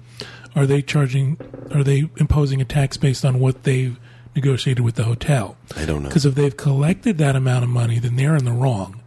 Are 0.55 0.65
they 0.65 0.81
charging? 0.81 1.37
Are 1.71 1.83
they 1.83 2.09
imposing 2.17 2.61
a 2.61 2.65
tax 2.65 2.97
based 2.97 3.23
on 3.25 3.39
what 3.39 3.61
they've 3.63 3.99
negotiated 4.35 4.83
with 4.83 4.95
the 4.95 5.03
hotel? 5.03 5.55
I 5.75 5.85
don't 5.85 6.01
know. 6.01 6.09
Because 6.09 6.25
if 6.25 6.33
they've 6.33 6.57
collected 6.57 7.19
that 7.19 7.35
amount 7.35 7.63
of 7.63 7.69
money, 7.69 7.99
then 7.99 8.15
they're 8.15 8.35
in 8.35 8.45
the 8.45 8.51
wrong. 8.51 9.01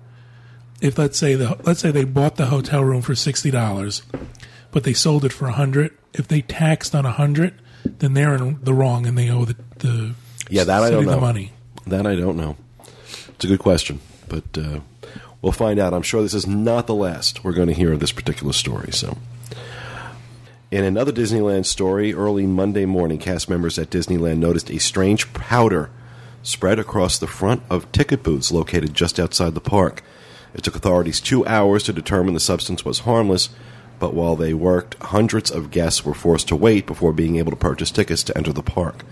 If 0.81 0.99
let's 0.99 1.19
say 1.19 1.35
the 1.35 1.59
let's 1.65 1.81
say 1.81 1.91
they 1.91 2.05
bought 2.05 2.37
the 2.37 2.47
hotel 2.47 2.83
room 2.83 3.03
for 3.03 3.15
sixty 3.15 3.51
dollars, 3.51 4.03
but 4.71 4.85
they 4.85 4.93
sold 4.95 5.25
it 5.25 5.33
for 5.33 5.47
a 5.47 5.53
hundred. 5.53 5.93
If 6.15 6.27
they 6.29 6.41
taxed 6.41 6.95
on 6.95 7.05
a 7.07 7.13
hundred, 7.13 7.61
then 7.85 8.15
they're 8.15 8.35
in 8.35 8.59
the 8.63 8.75
wrong 8.75 9.07
and 9.07 9.17
they 9.17 9.31
owe 9.31 9.45
the, 9.45 9.57
the 9.79 10.15
Yeah, 10.49 10.65
that 10.65 10.83
I 10.83 10.91
don't 10.91 11.05
know. 11.05 11.13
the 11.13 11.21
money. 11.21 11.53
That 11.87 12.07
I 12.07 12.17
don't 12.17 12.37
know. 12.37 12.57
It's 13.29 13.45
a 13.45 13.49
good 13.49 13.59
question, 13.59 14.01
but 14.29 14.45
uh, 14.57 14.81
we'll 15.41 15.53
find 15.53 15.79
out. 15.79 15.95
I'm 15.95 16.03
sure 16.03 16.23
this 16.23 16.35
is 16.35 16.47
not 16.47 16.87
the 16.87 16.95
last 16.95 17.45
we're 17.45 17.53
going 17.53 17.69
to 17.69 17.75
hear 17.75 17.93
of 17.93 18.01
this 18.01 18.13
particular 18.13 18.53
story. 18.53 18.93
So, 18.93 19.17
in 20.71 20.85
another 20.85 21.13
Disneyland 21.13 21.67
story, 21.67 22.13
early 22.15 22.47
Monday 22.47 22.85
morning, 22.87 23.19
cast 23.19 23.49
members 23.49 23.79
at 23.79 23.91
Disneyland 23.91 24.39
noticed 24.39 24.71
a 24.71 24.79
strange 24.79 25.33
powder 25.33 25.91
spread 26.43 26.79
across 26.79 27.19
the 27.19 27.27
front 27.27 27.63
of 27.71 27.91
ticket 27.93 28.23
booths 28.23 28.51
located 28.53 28.95
just 28.95 29.19
outside 29.21 29.55
the 29.55 29.61
park. 29.61 30.03
It 30.55 30.63
took 30.63 30.77
authorities 30.77 31.21
two 31.21 31.47
hours 31.47 31.85
to 31.85 31.93
determine 31.93 32.35
the 32.35 32.41
substance 32.41 32.85
was 32.85 33.01
harmless, 33.01 33.51
but 33.99 34.15
while 34.15 34.37
they 34.37 34.55
worked, 34.55 34.95
hundreds 35.03 35.51
of 35.51 35.71
guests 35.71 36.05
were 36.05 36.15
forced 36.15 36.49
to 36.49 36.57
wait 36.57 36.87
before 36.87 37.13
being 37.13 37.37
able 37.37 37.53
to 37.53 37.57
purchase 37.57 37.91
tickets 37.91 38.23
to 38.25 38.37
enter 38.37 38.53
the 38.53 38.63
park. 38.63 39.05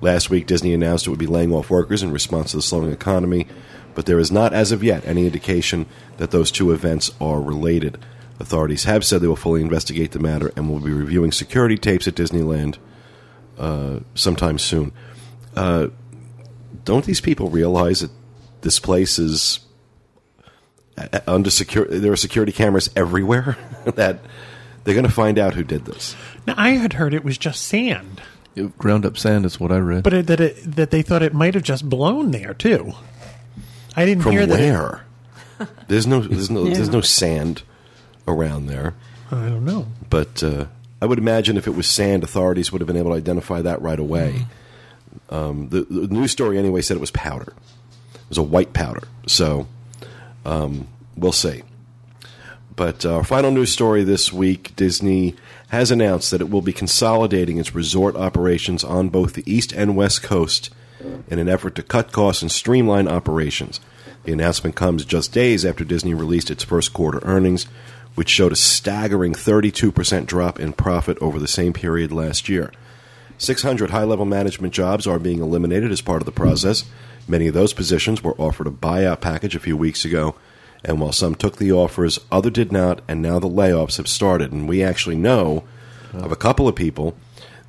Last 0.00 0.30
week, 0.30 0.46
Disney 0.46 0.74
announced 0.74 1.06
it 1.06 1.10
would 1.10 1.18
be 1.18 1.26
laying 1.26 1.52
off 1.52 1.70
workers 1.70 2.02
in 2.02 2.10
response 2.10 2.50
to 2.50 2.56
the 2.56 2.62
slowing 2.62 2.90
economy, 2.90 3.46
but 3.94 4.06
there 4.06 4.18
is 4.18 4.32
not, 4.32 4.52
as 4.52 4.72
of 4.72 4.82
yet, 4.82 5.06
any 5.06 5.26
indication 5.26 5.86
that 6.16 6.32
those 6.32 6.50
two 6.50 6.72
events 6.72 7.12
are 7.20 7.40
related. 7.40 7.98
Authorities 8.40 8.84
have 8.84 9.04
said 9.04 9.20
they 9.20 9.28
will 9.28 9.36
fully 9.36 9.60
investigate 9.60 10.10
the 10.10 10.18
matter 10.18 10.50
and 10.56 10.68
will 10.68 10.80
be 10.80 10.92
reviewing 10.92 11.30
security 11.30 11.76
tapes 11.76 12.08
at 12.08 12.16
Disneyland 12.16 12.78
uh, 13.58 14.00
sometime 14.14 14.58
soon. 14.58 14.92
Uh, 15.54 15.88
don't 16.84 17.04
these 17.04 17.20
people 17.20 17.50
realize 17.50 18.00
that 18.00 18.10
this 18.62 18.80
place 18.80 19.18
is 19.18 19.60
under 21.26 21.50
secure? 21.50 21.84
There 21.86 22.12
are 22.12 22.16
security 22.16 22.52
cameras 22.52 22.90
everywhere. 22.96 23.56
that 23.94 24.18
they're 24.84 24.94
going 24.94 25.06
to 25.06 25.12
find 25.12 25.38
out 25.38 25.54
who 25.54 25.64
did 25.64 25.84
this. 25.84 26.14
now, 26.46 26.54
I 26.56 26.70
had 26.70 26.94
heard 26.94 27.14
it 27.14 27.24
was 27.24 27.38
just 27.38 27.62
sand, 27.62 28.20
It- 28.56 28.76
ground 28.78 29.06
up 29.06 29.16
sand 29.16 29.44
is 29.46 29.58
what 29.60 29.70
I 29.72 29.78
read. 29.78 30.02
but 30.04 30.12
it, 30.12 30.26
that 30.26 30.40
it, 30.40 30.56
that 30.76 30.90
they 30.90 31.02
thought 31.02 31.22
it 31.22 31.32
might 31.34 31.54
have 31.54 31.62
just 31.62 31.88
blown 31.88 32.30
there 32.32 32.54
too. 32.54 32.92
I 33.96 34.04
didn't 34.04 34.22
From 34.22 34.32
hear 34.32 34.46
that. 34.46 34.58
it- 34.60 34.70
where? 34.70 35.04
There's 35.86 36.06
no, 36.08 36.20
there's 36.20 36.50
no, 36.50 36.64
Yeah. 36.64 36.74
there's 36.74 36.88
no 36.88 37.00
sand 37.02 37.62
around 38.26 38.66
there. 38.66 38.94
I 39.30 39.48
don't 39.48 39.64
know. 39.64 39.86
But 40.10 40.42
uh, 40.42 40.66
I 41.00 41.06
would 41.06 41.18
imagine 41.18 41.56
if 41.56 41.66
it 41.68 41.76
was 41.76 41.86
sand, 41.86 42.24
authorities 42.24 42.72
would 42.72 42.80
have 42.80 42.86
been 42.88 42.96
able 42.96 43.12
to 43.12 43.16
identify 43.16 43.62
that 43.62 43.80
right 43.80 43.98
away. 43.98 44.46
Um, 45.30 45.68
the, 45.68 45.82
the 45.82 46.08
news 46.08 46.32
story 46.32 46.58
anyway 46.58 46.82
said 46.82 46.96
it 46.96 47.00
was 47.00 47.10
powder. 47.12 47.52
It 48.14 48.28
was 48.28 48.38
a 48.38 48.42
white 48.42 48.72
powder. 48.72 49.02
So 49.26 49.68
um, 50.44 50.88
we'll 51.16 51.32
see. 51.32 51.62
But 52.74 53.04
uh, 53.04 53.16
our 53.16 53.24
final 53.24 53.50
news 53.50 53.70
story 53.70 54.02
this 54.02 54.32
week 54.32 54.74
Disney 54.76 55.36
has 55.68 55.90
announced 55.90 56.30
that 56.30 56.40
it 56.40 56.50
will 56.50 56.62
be 56.62 56.72
consolidating 56.72 57.58
its 57.58 57.74
resort 57.74 58.16
operations 58.16 58.82
on 58.82 59.08
both 59.08 59.34
the 59.34 59.52
East 59.52 59.72
and 59.72 59.96
West 59.96 60.22
Coast 60.22 60.70
in 61.28 61.38
an 61.38 61.48
effort 61.48 61.74
to 61.74 61.82
cut 61.82 62.12
costs 62.12 62.42
and 62.42 62.50
streamline 62.50 63.08
operations. 63.08 63.80
The 64.24 64.32
announcement 64.32 64.76
comes 64.76 65.04
just 65.04 65.32
days 65.32 65.64
after 65.64 65.84
Disney 65.84 66.14
released 66.14 66.50
its 66.50 66.62
first 66.62 66.92
quarter 66.92 67.20
earnings, 67.22 67.64
which 68.14 68.28
showed 68.28 68.52
a 68.52 68.56
staggering 68.56 69.32
32% 69.32 70.26
drop 70.26 70.60
in 70.60 70.72
profit 70.72 71.18
over 71.20 71.38
the 71.38 71.48
same 71.48 71.72
period 71.72 72.12
last 72.12 72.48
year. 72.48 72.72
600 73.38 73.90
high 73.90 74.04
level 74.04 74.24
management 74.24 74.72
jobs 74.72 75.06
are 75.06 75.18
being 75.18 75.40
eliminated 75.40 75.90
as 75.90 76.00
part 76.00 76.22
of 76.22 76.26
the 76.26 76.32
process. 76.32 76.84
Many 77.28 77.46
of 77.46 77.54
those 77.54 77.72
positions 77.72 78.22
were 78.22 78.34
offered 78.34 78.66
a 78.66 78.70
buyout 78.70 79.20
package 79.20 79.54
a 79.54 79.60
few 79.60 79.76
weeks 79.76 80.04
ago, 80.04 80.34
and 80.84 81.00
while 81.00 81.12
some 81.12 81.34
took 81.34 81.56
the 81.56 81.72
offers, 81.72 82.18
other 82.30 82.50
did 82.50 82.72
not, 82.72 83.00
and 83.06 83.22
now 83.22 83.38
the 83.38 83.48
layoffs 83.48 83.96
have 83.96 84.08
started. 84.08 84.52
And 84.52 84.68
we 84.68 84.82
actually 84.82 85.16
know 85.16 85.64
of 86.12 86.32
a 86.32 86.36
couple 86.36 86.68
of 86.68 86.74
people 86.74 87.16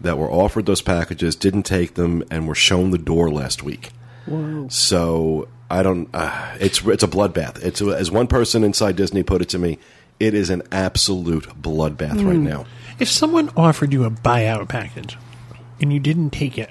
that 0.01 0.17
were 0.17 0.29
offered 0.29 0.65
those 0.65 0.81
packages, 0.81 1.35
didn't 1.35 1.63
take 1.63 1.93
them, 1.93 2.23
and 2.29 2.47
were 2.47 2.55
shown 2.55 2.91
the 2.91 2.97
door 2.97 3.31
last 3.31 3.63
week. 3.63 3.91
Whoa. 4.25 4.67
So 4.69 5.47
I 5.69 5.83
don't. 5.83 6.09
Uh, 6.13 6.55
it's 6.59 6.85
it's 6.85 7.03
a 7.03 7.07
bloodbath. 7.07 7.63
It's 7.63 7.81
as 7.81 8.11
one 8.11 8.27
person 8.27 8.63
inside 8.63 8.95
Disney 8.95 9.23
put 9.23 9.41
it 9.41 9.49
to 9.49 9.59
me. 9.59 9.79
It 10.19 10.33
is 10.33 10.49
an 10.49 10.63
absolute 10.71 11.45
bloodbath 11.61 12.25
right 12.25 12.37
now. 12.37 12.65
If 12.99 13.09
someone 13.09 13.49
offered 13.57 13.91
you 13.91 14.05
a 14.05 14.11
buyout 14.11 14.69
package 14.69 15.17
and 15.81 15.91
you 15.91 15.99
didn't 15.99 16.29
take 16.29 16.57
it, 16.57 16.69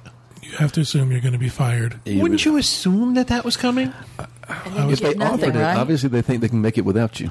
You 0.53 0.59
have 0.59 0.73
to 0.73 0.83
assume 0.83 1.11
you're 1.11 1.21
going 1.23 1.33
to 1.33 1.39
be 1.39 1.49
fired. 1.49 1.99
wouldn't 2.07 2.45
you 2.45 2.59
assume 2.59 3.15
that 3.15 3.29
that 3.29 3.43
was 3.43 3.57
coming? 3.57 3.91
And 4.19 4.75
then 4.75 4.87
you 4.89 4.93
if 4.93 5.01
they 5.01 5.09
get 5.09 5.19
nothing, 5.19 5.45
offered 5.51 5.57
it, 5.57 5.63
right? 5.63 5.77
obviously 5.79 6.09
they 6.11 6.21
think 6.21 6.43
they 6.43 6.49
can 6.49 6.61
make 6.61 6.77
it 6.77 6.85
without 6.85 7.21
you. 7.21 7.31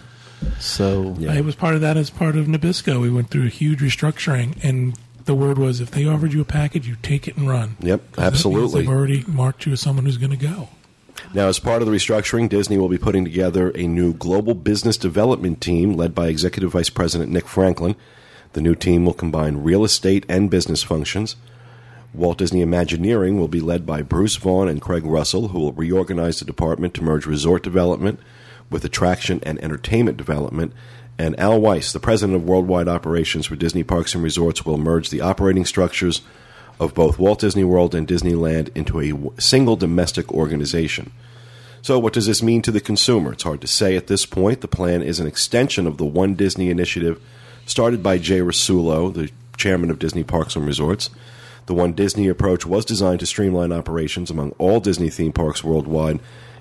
So 0.60 1.16
Yeah. 1.20 1.34
It 1.36 1.46
was 1.46 1.54
part 1.56 1.76
of 1.76 1.82
that 1.82 1.98
as 1.98 2.10
part 2.10 2.36
of 2.36 2.48
Nabisco. 2.48 3.00
We 3.00 3.12
went 3.12 3.30
through 3.30 3.46
a 3.46 3.50
huge 3.50 3.80
restructuring, 3.80 4.58
and 4.64 4.98
the 5.26 5.36
word 5.36 5.60
was 5.60 5.80
if 5.82 5.92
they 5.92 6.08
offered 6.08 6.34
you 6.34 6.42
a 6.42 6.46
package, 6.46 6.88
you 6.88 6.98
take 7.04 7.28
it 7.28 7.38
and 7.38 7.48
run. 7.48 7.78
Yep, 7.80 8.00
'Cause 8.00 8.16
that 8.16 8.22
means 8.24 8.34
absolutely. 8.34 8.82
They've 8.82 8.90
already 8.90 9.24
marked 9.28 9.68
you 9.68 9.74
as 9.74 9.82
someone 9.82 10.06
who's 10.06 10.18
going 10.18 10.32
to 10.32 10.48
go. 10.48 10.70
Now, 11.36 11.48
as 11.48 11.60
part 11.60 11.84
of 11.84 11.88
the 11.88 11.94
restructuring, 11.94 12.50
Disney 12.50 12.80
will 12.80 12.90
be 12.90 12.98
putting 12.98 13.24
together 13.24 13.72
a 13.76 13.84
new 13.86 14.14
global 14.14 14.56
business 14.56 14.98
development 14.98 15.62
team 15.62 15.94
led 15.94 16.16
by 16.16 16.28
Executive 16.28 16.72
Vice 16.72 16.90
President 16.90 17.32
Nick 17.32 17.48
Franklin. 17.48 17.96
The 18.54 18.62
new 18.62 18.74
team 18.74 19.06
will 19.06 19.14
combine 19.14 19.58
real 19.58 19.84
estate 19.84 20.26
and 20.28 20.50
business 20.50 20.82
functions. 20.82 21.36
Walt 22.14 22.38
Disney 22.38 22.62
Imagineering 22.62 23.40
will 23.40 23.48
be 23.48 23.62
led 23.62 23.86
by 23.86 24.02
Bruce 24.02 24.36
Vaughn 24.36 24.68
and 24.68 24.82
Craig 24.82 25.06
Russell, 25.06 25.50
who 25.50 25.60
will 25.60 25.72
reorganize 25.72 26.40
the 26.40 26.46
department 26.46 26.94
to 26.96 27.04
merge 27.04 27.26
resort 27.26 27.64
development 27.64 28.20
with 28.70 28.84
attraction 28.84 29.40
and 29.44 29.62
entertainment 29.64 30.18
development. 30.18 30.74
And 31.18 31.40
Al 31.40 31.62
Weiss, 31.62 31.94
the 31.94 32.00
president 32.00 32.36
of 32.36 32.44
worldwide 32.44 32.88
operations 32.88 33.46
for 33.46 33.56
Disney 33.56 33.84
Parks 33.84 34.14
and 34.14 34.24
Resorts, 34.24 34.66
will 34.66 34.78
merge 34.78 35.10
the 35.10 35.22
operating 35.22 35.66
structures 35.66 36.22
of 36.80 36.94
both 36.94 37.20
Walt 37.20 37.40
Disney 37.40 37.64
World 37.64 37.96
and 37.96 38.08
Disneyland 38.08 38.76
into 38.76 39.00
a 39.00 39.42
single 39.42 39.76
domestic 39.76 40.32
organization. 40.34 41.12
So, 41.82 41.98
what 41.98 42.14
does 42.14 42.28
this 42.28 42.44
mean 42.44 42.62
to 42.64 42.72
the 42.72 42.82
consumer? 42.82 43.34
It's 43.34 43.44
hard 43.44 43.62
to 43.62 43.68
say 43.68 43.96
at 43.96 44.08
this 44.08 44.26
point. 44.26 44.62
The 44.62 44.68
plan 44.68 45.02
is 45.02 45.20
an 45.20 45.28
extension 45.28 45.88
of 45.88 45.98
the 45.98 46.06
One 46.06 46.36
Disney 46.36 46.70
initiative 46.70 47.22
started 47.66 48.04
by 48.04 48.18
Jay 48.18 48.40
Rasulo, 48.40 49.14
the 49.14 49.30
chairman 49.58 49.90
of 49.90 50.00
Disney 50.00 50.24
Parks 50.24 50.56
and 50.56 50.66
Resorts. 50.66 51.10
The 51.72 51.76
One 51.76 51.94
Disney 51.94 52.28
approach 52.28 52.66
was 52.66 52.84
designed 52.84 53.22
to 53.22 53.26
streamline 53.26 53.72
operations 53.72 54.30
among 54.30 54.52
all 54.58 54.82
Disney 54.82 55.10
theme 55.10 55.32
parks 55.32 55.64
worldwide 55.64 56.20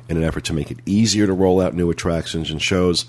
in 0.08 0.16
an 0.16 0.22
effort 0.22 0.44
to 0.44 0.52
make 0.52 0.70
it 0.70 0.78
easier 0.86 1.26
to 1.26 1.32
roll 1.32 1.60
out 1.60 1.74
new 1.74 1.90
attractions 1.90 2.48
and 2.48 2.62
shows. 2.62 3.06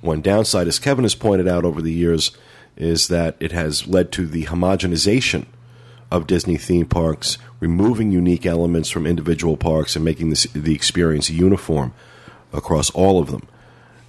One 0.00 0.22
downside, 0.22 0.66
as 0.66 0.80
Kevin 0.80 1.04
has 1.04 1.14
pointed 1.14 1.46
out 1.46 1.64
over 1.64 1.80
the 1.80 1.92
years, 1.92 2.36
is 2.76 3.06
that 3.06 3.36
it 3.38 3.52
has 3.52 3.86
led 3.86 4.10
to 4.10 4.26
the 4.26 4.46
homogenization 4.46 5.46
of 6.10 6.26
Disney 6.26 6.56
theme 6.56 6.86
parks, 6.86 7.38
removing 7.60 8.10
unique 8.10 8.44
elements 8.44 8.90
from 8.90 9.06
individual 9.06 9.56
parks 9.56 9.94
and 9.94 10.04
making 10.04 10.30
this, 10.30 10.48
the 10.52 10.74
experience 10.74 11.30
uniform 11.30 11.94
across 12.52 12.90
all 12.90 13.20
of 13.20 13.30
them. 13.30 13.46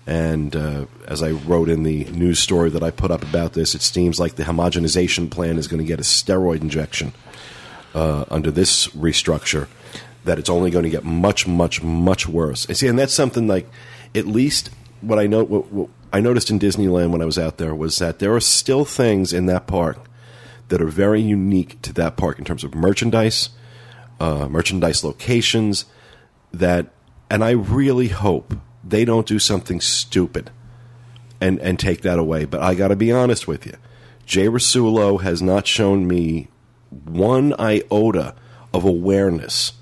And 0.08 0.56
uh, 0.56 0.86
as 1.08 1.22
I 1.22 1.32
wrote 1.32 1.70
in 1.70 1.84
the 1.84 2.06
news 2.06 2.40
story 2.40 2.72
that 2.72 2.82
I 2.82 2.90
put 2.90 3.12
up 3.12 3.22
about 3.22 3.54
this, 3.54 3.76
it 3.76 3.84
seems 3.84 4.20
like 4.20 4.38
the 4.38 4.46
homogenization 4.46 5.30
plan 5.30 5.60
is 5.60 5.68
going 5.68 5.84
to 5.84 5.88
get 5.88 6.00
a 6.00 6.04
steroid 6.04 6.62
injection 6.62 7.14
uh, 7.94 8.26
under 8.30 8.52
this 8.52 8.88
restructure. 8.90 9.68
That 10.26 10.40
it's 10.40 10.50
only 10.50 10.72
going 10.72 10.84
to 10.84 10.90
get 10.90 11.06
much, 11.06 11.48
much, 11.48 11.82
much 11.82 12.28
worse. 12.28 12.66
And 12.66 12.76
see, 12.76 12.88
and 12.88 13.00
that's 13.00 13.14
something 13.14 13.48
like, 13.48 13.68
at 14.14 14.28
least 14.28 14.70
what 15.02 15.20
I 15.20 15.28
know, 15.28 15.44
what, 15.44 15.72
what 15.72 15.90
I 16.12 16.20
noticed 16.20 16.50
in 16.50 16.60
Disneyland 16.60 17.12
when 17.12 17.22
I 17.22 17.26
was 17.26 17.40
out 17.40 17.58
there 17.58 17.74
was 17.74 17.98
that 18.00 18.20
there 18.20 18.34
are 18.36 18.42
still 18.42 18.84
things 18.84 19.32
in 19.32 19.46
that 19.46 19.68
park 19.68 20.00
that 20.70 20.82
are 20.82 20.88
very 20.88 21.22
unique 21.22 21.82
to 21.84 21.94
that 21.94 22.18
park 22.18 22.40
in 22.40 22.46
terms 22.46 22.64
of 22.64 22.76
merchandise, 22.76 23.50
uh, 24.20 24.48
merchandise 24.50 25.04
locations. 25.04 25.86
That, 26.52 26.88
and 27.30 27.44
I 27.44 27.52
really 27.52 28.10
hope 28.10 28.56
they 28.84 29.06
don't 29.06 29.28
do 29.28 29.40
something 29.40 29.82
stupid 29.82 30.50
and 31.40 31.60
and 31.60 31.80
take 31.80 32.02
that 32.02 32.20
away. 32.20 32.46
But 32.46 32.62
I 32.62 32.76
got 32.76 32.90
to 32.90 32.96
be 32.96 33.12
honest 33.12 33.48
with 33.48 33.66
you, 33.66 33.74
Jay 34.26 34.48
Rasulo 34.48 35.22
has 35.22 35.42
not 35.42 35.68
shown 35.68 36.08
me 36.08 36.48
one 36.90 37.54
iota 37.60 38.36
of 38.74 38.84
awareness 38.86 39.74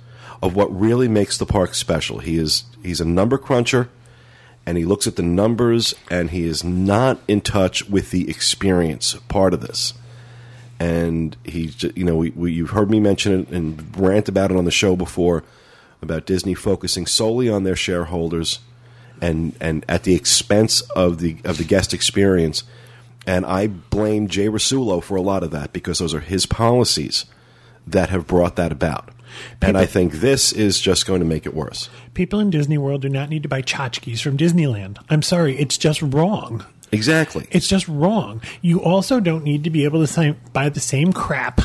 of 0.41 0.55
what 0.55 0.77
really 0.77 1.07
makes 1.07 1.37
the 1.37 1.45
park 1.45 1.73
special. 1.73 2.19
He 2.19 2.37
is 2.37 2.63
he's 2.83 3.01
a 3.01 3.05
number 3.05 3.37
cruncher 3.37 3.89
and 4.65 4.77
he 4.77 4.85
looks 4.85 5.07
at 5.07 5.15
the 5.15 5.23
numbers 5.23 5.93
and 6.09 6.31
he 6.31 6.45
is 6.45 6.63
not 6.63 7.19
in 7.27 7.41
touch 7.41 7.87
with 7.87 8.11
the 8.11 8.29
experience 8.29 9.13
part 9.27 9.53
of 9.53 9.61
this. 9.61 9.93
And 10.79 11.37
he, 11.45 11.73
you 11.95 12.03
know, 12.03 12.17
we, 12.17 12.31
we, 12.31 12.51
you've 12.51 12.71
heard 12.71 12.89
me 12.89 12.99
mention 12.99 13.41
it 13.41 13.49
and 13.49 13.95
rant 13.97 14.27
about 14.27 14.51
it 14.51 14.57
on 14.57 14.65
the 14.65 14.71
show 14.71 14.95
before 14.95 15.43
about 16.01 16.25
Disney 16.25 16.53
focusing 16.53 17.05
solely 17.05 17.49
on 17.49 17.63
their 17.63 17.75
shareholders 17.75 18.59
and 19.21 19.55
and 19.61 19.85
at 19.87 20.03
the 20.03 20.15
expense 20.15 20.81
of 20.95 21.19
the 21.19 21.37
of 21.45 21.57
the 21.57 21.63
guest 21.63 21.93
experience. 21.93 22.63
And 23.27 23.45
I 23.45 23.67
blame 23.67 24.27
Jay 24.27 24.47
Rasulo 24.47 25.01
for 25.01 25.15
a 25.15 25.21
lot 25.21 25.43
of 25.43 25.51
that 25.51 25.73
because 25.73 25.99
those 25.99 26.13
are 26.13 26.19
his 26.19 26.45
policies 26.45 27.25
that 27.87 28.09
have 28.09 28.27
brought 28.27 28.55
that 28.55 28.71
about. 28.71 29.09
and 29.61 29.77
I 29.77 29.85
think 29.85 30.13
this 30.13 30.51
is 30.51 30.79
just 30.79 31.05
going 31.05 31.19
to 31.19 31.25
make 31.25 31.45
it 31.45 31.53
worse. 31.53 31.89
People 32.13 32.39
in 32.39 32.49
Disney 32.49 32.77
World 32.77 33.01
do 33.01 33.09
not 33.09 33.29
need 33.29 33.43
to 33.43 33.49
buy 33.49 33.61
tchotchkes 33.61 34.21
from 34.21 34.37
Disneyland. 34.37 34.97
I'm 35.09 35.21
sorry, 35.21 35.57
it's 35.57 35.77
just 35.77 36.01
wrong. 36.01 36.65
Exactly. 36.91 37.47
It's 37.51 37.67
just 37.67 37.87
wrong. 37.87 38.41
You 38.61 38.81
also 38.81 39.19
don't 39.19 39.43
need 39.43 39.63
to 39.65 39.69
be 39.69 39.83
able 39.83 40.05
to 40.05 40.35
buy 40.53 40.69
the 40.69 40.79
same 40.79 41.11
crap 41.11 41.61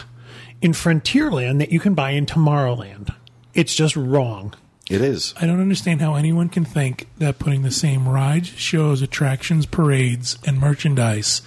in 0.61 0.73
Frontierland 0.73 1.59
that 1.59 1.71
you 1.73 1.81
can 1.81 1.95
buy 1.95 2.11
in 2.11 2.27
Tomorrowland. 2.27 3.15
It's 3.55 3.75
just 3.75 3.97
wrong. 3.97 4.55
It 4.91 5.01
is. 5.01 5.33
I 5.41 5.47
don't 5.47 5.61
understand 5.61 6.01
how 6.03 6.17
anyone 6.17 6.49
can 6.49 6.65
think 6.65 7.07
that 7.19 7.39
putting 7.39 7.63
the 7.63 7.71
same 7.71 8.09
rides, 8.09 8.49
shows, 8.49 9.01
attractions, 9.03 9.65
parades, 9.65 10.37
and 10.45 10.59
merchandise 10.59 11.43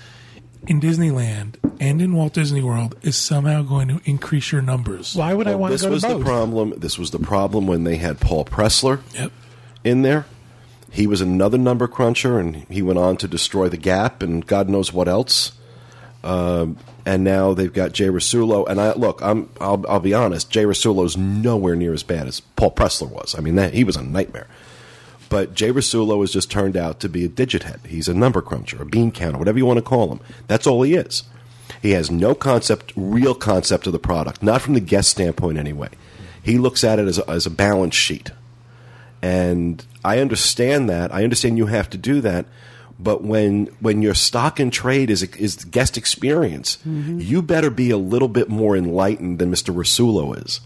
in 0.65 0.79
Disneyland 0.79 1.55
and 1.77 2.01
in 2.01 2.13
Walt 2.15 2.33
Disney 2.33 2.63
World 2.63 2.95
is 3.01 3.17
somehow 3.17 3.61
going 3.61 3.89
to 3.89 3.99
increase 4.05 4.53
your 4.53 4.61
numbers. 4.61 5.13
Why 5.13 5.33
would 5.33 5.45
I 5.45 5.51
Well, 5.51 5.59
want 5.59 5.71
this 5.73 5.81
to 5.81 5.87
go 5.87 5.93
was 5.93 6.03
to 6.03 6.17
the 6.17 6.23
problem. 6.23 6.73
This 6.77 6.97
was 6.97 7.11
the 7.11 7.19
problem 7.19 7.67
when 7.67 7.83
they 7.83 7.97
had 7.97 8.21
Paul 8.21 8.45
Pressler 8.45 9.01
Yep. 9.13 9.31
in 9.83 10.03
there. 10.03 10.25
He 10.89 11.05
was 11.05 11.19
another 11.19 11.57
number 11.57 11.87
cruncher, 11.87 12.39
and 12.39 12.65
he 12.69 12.81
went 12.81 12.99
on 12.99 13.17
to 13.17 13.27
destroy 13.27 13.67
the 13.67 13.77
Gap 13.77 14.21
and 14.23 14.45
God 14.47 14.69
knows 14.69 14.93
what 14.93 15.09
else. 15.09 15.51
Um, 16.23 16.77
and 17.05 17.23
now 17.23 17.53
they've 17.53 17.73
got 17.73 17.91
Jay 17.91 18.07
Rasulo. 18.07 18.67
And 18.67 18.79
I 18.79 18.93
look, 18.93 19.21
I'm 19.21 19.49
I'll, 19.59 19.83
I'll 19.87 19.99
be 19.99 20.13
honest. 20.13 20.49
Jay 20.49 20.63
Rasulo's 20.63 21.17
nowhere 21.17 21.75
near 21.75 21.93
as 21.93 22.03
bad 22.03 22.27
as 22.27 22.39
Paul 22.39 22.71
Pressler 22.71 23.09
was. 23.09 23.35
I 23.37 23.41
mean, 23.41 23.55
that, 23.55 23.73
he 23.73 23.83
was 23.83 23.95
a 23.95 24.03
nightmare. 24.03 24.47
But 25.29 25.55
Jay 25.55 25.71
Rasulo 25.71 26.21
has 26.21 26.31
just 26.31 26.51
turned 26.51 26.77
out 26.77 26.99
to 26.99 27.09
be 27.09 27.25
a 27.25 27.29
digit 27.29 27.63
head. 27.63 27.81
He's 27.87 28.07
a 28.07 28.13
number 28.13 28.41
cruncher, 28.41 28.81
a 28.81 28.85
bean 28.85 29.11
counter, 29.11 29.39
whatever 29.39 29.57
you 29.57 29.65
want 29.65 29.77
to 29.77 29.81
call 29.81 30.11
him. 30.11 30.19
That's 30.47 30.67
all 30.67 30.83
he 30.83 30.93
is. 30.93 31.23
He 31.81 31.91
has 31.91 32.11
no 32.11 32.35
concept, 32.35 32.93
real 32.95 33.33
concept 33.33 33.87
of 33.87 33.93
the 33.93 33.99
product, 33.99 34.43
not 34.43 34.61
from 34.61 34.73
the 34.73 34.79
guest 34.79 35.09
standpoint 35.09 35.57
anyway. 35.57 35.89
He 36.43 36.57
looks 36.57 36.83
at 36.83 36.99
it 36.99 37.07
as 37.07 37.17
a, 37.17 37.29
as 37.29 37.45
a 37.45 37.49
balance 37.49 37.95
sheet. 37.95 38.31
And 39.21 39.83
I 40.03 40.19
understand 40.19 40.89
that. 40.89 41.13
I 41.13 41.23
understand 41.23 41.57
you 41.57 41.65
have 41.65 41.89
to 41.91 41.97
do 41.97 42.21
that. 42.21 42.45
But 42.99 43.23
when 43.23 43.67
when 43.79 44.01
your 44.01 44.13
stock 44.13 44.59
and 44.59 44.71
trade 44.71 45.09
is 45.09 45.23
is 45.23 45.65
guest 45.65 45.97
experience, 45.97 46.77
you 46.85 47.41
better 47.41 47.69
be 47.69 47.89
a 47.89 47.97
little 47.97 48.27
bit 48.27 48.49
more 48.49 48.77
enlightened 48.77 49.39
than 49.39 49.51
Mr. 49.51 49.73
Rasulo 49.73 50.37
is. 50.45 50.61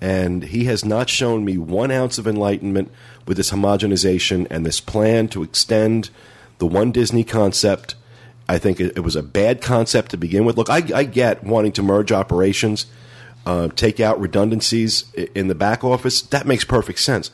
And 0.00 0.44
he 0.44 0.64
has 0.64 0.84
not 0.84 1.10
shown 1.10 1.44
me 1.44 1.58
one 1.58 1.90
ounce 1.90 2.16
of 2.16 2.26
enlightenment 2.26 2.90
with 3.26 3.36
this 3.36 3.50
homogenization 3.50 4.46
and 4.50 4.64
this 4.64 4.80
plan 4.80 5.28
to 5.28 5.42
extend 5.42 6.08
the 6.58 6.66
one 6.66 6.90
Disney 6.90 7.22
concept. 7.24 7.96
I 8.48 8.58
think 8.58 8.80
it, 8.80 8.96
it 8.96 9.00
was 9.00 9.14
a 9.14 9.22
bad 9.22 9.60
concept 9.60 10.10
to 10.12 10.16
begin 10.16 10.44
with. 10.44 10.56
Look, 10.56 10.70
I, 10.70 10.82
I 10.94 11.04
get 11.04 11.44
wanting 11.44 11.72
to 11.72 11.82
merge 11.82 12.10
operations, 12.10 12.86
uh, 13.44 13.68
take 13.68 14.00
out 14.00 14.18
redundancies 14.18 15.12
in 15.34 15.48
the 15.48 15.54
back 15.54 15.84
office. 15.84 16.22
That 16.22 16.46
makes 16.46 16.64
perfect 16.64 16.98
sense. 17.00 17.30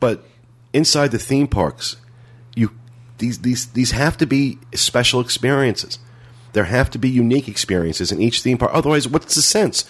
But 0.00 0.24
inside 0.72 1.10
the 1.10 1.18
theme 1.18 1.48
parks, 1.48 1.96
these 3.18 3.40
these 3.40 3.66
these 3.66 3.90
have 3.92 4.16
to 4.18 4.26
be 4.26 4.58
special 4.74 5.20
experiences. 5.20 5.98
There 6.52 6.64
have 6.64 6.90
to 6.90 6.98
be 6.98 7.08
unique 7.08 7.48
experiences 7.48 8.10
in 8.10 8.20
each 8.20 8.40
theme 8.42 8.58
park. 8.58 8.72
Otherwise, 8.74 9.06
what's 9.06 9.34
the 9.34 9.42
sense? 9.42 9.84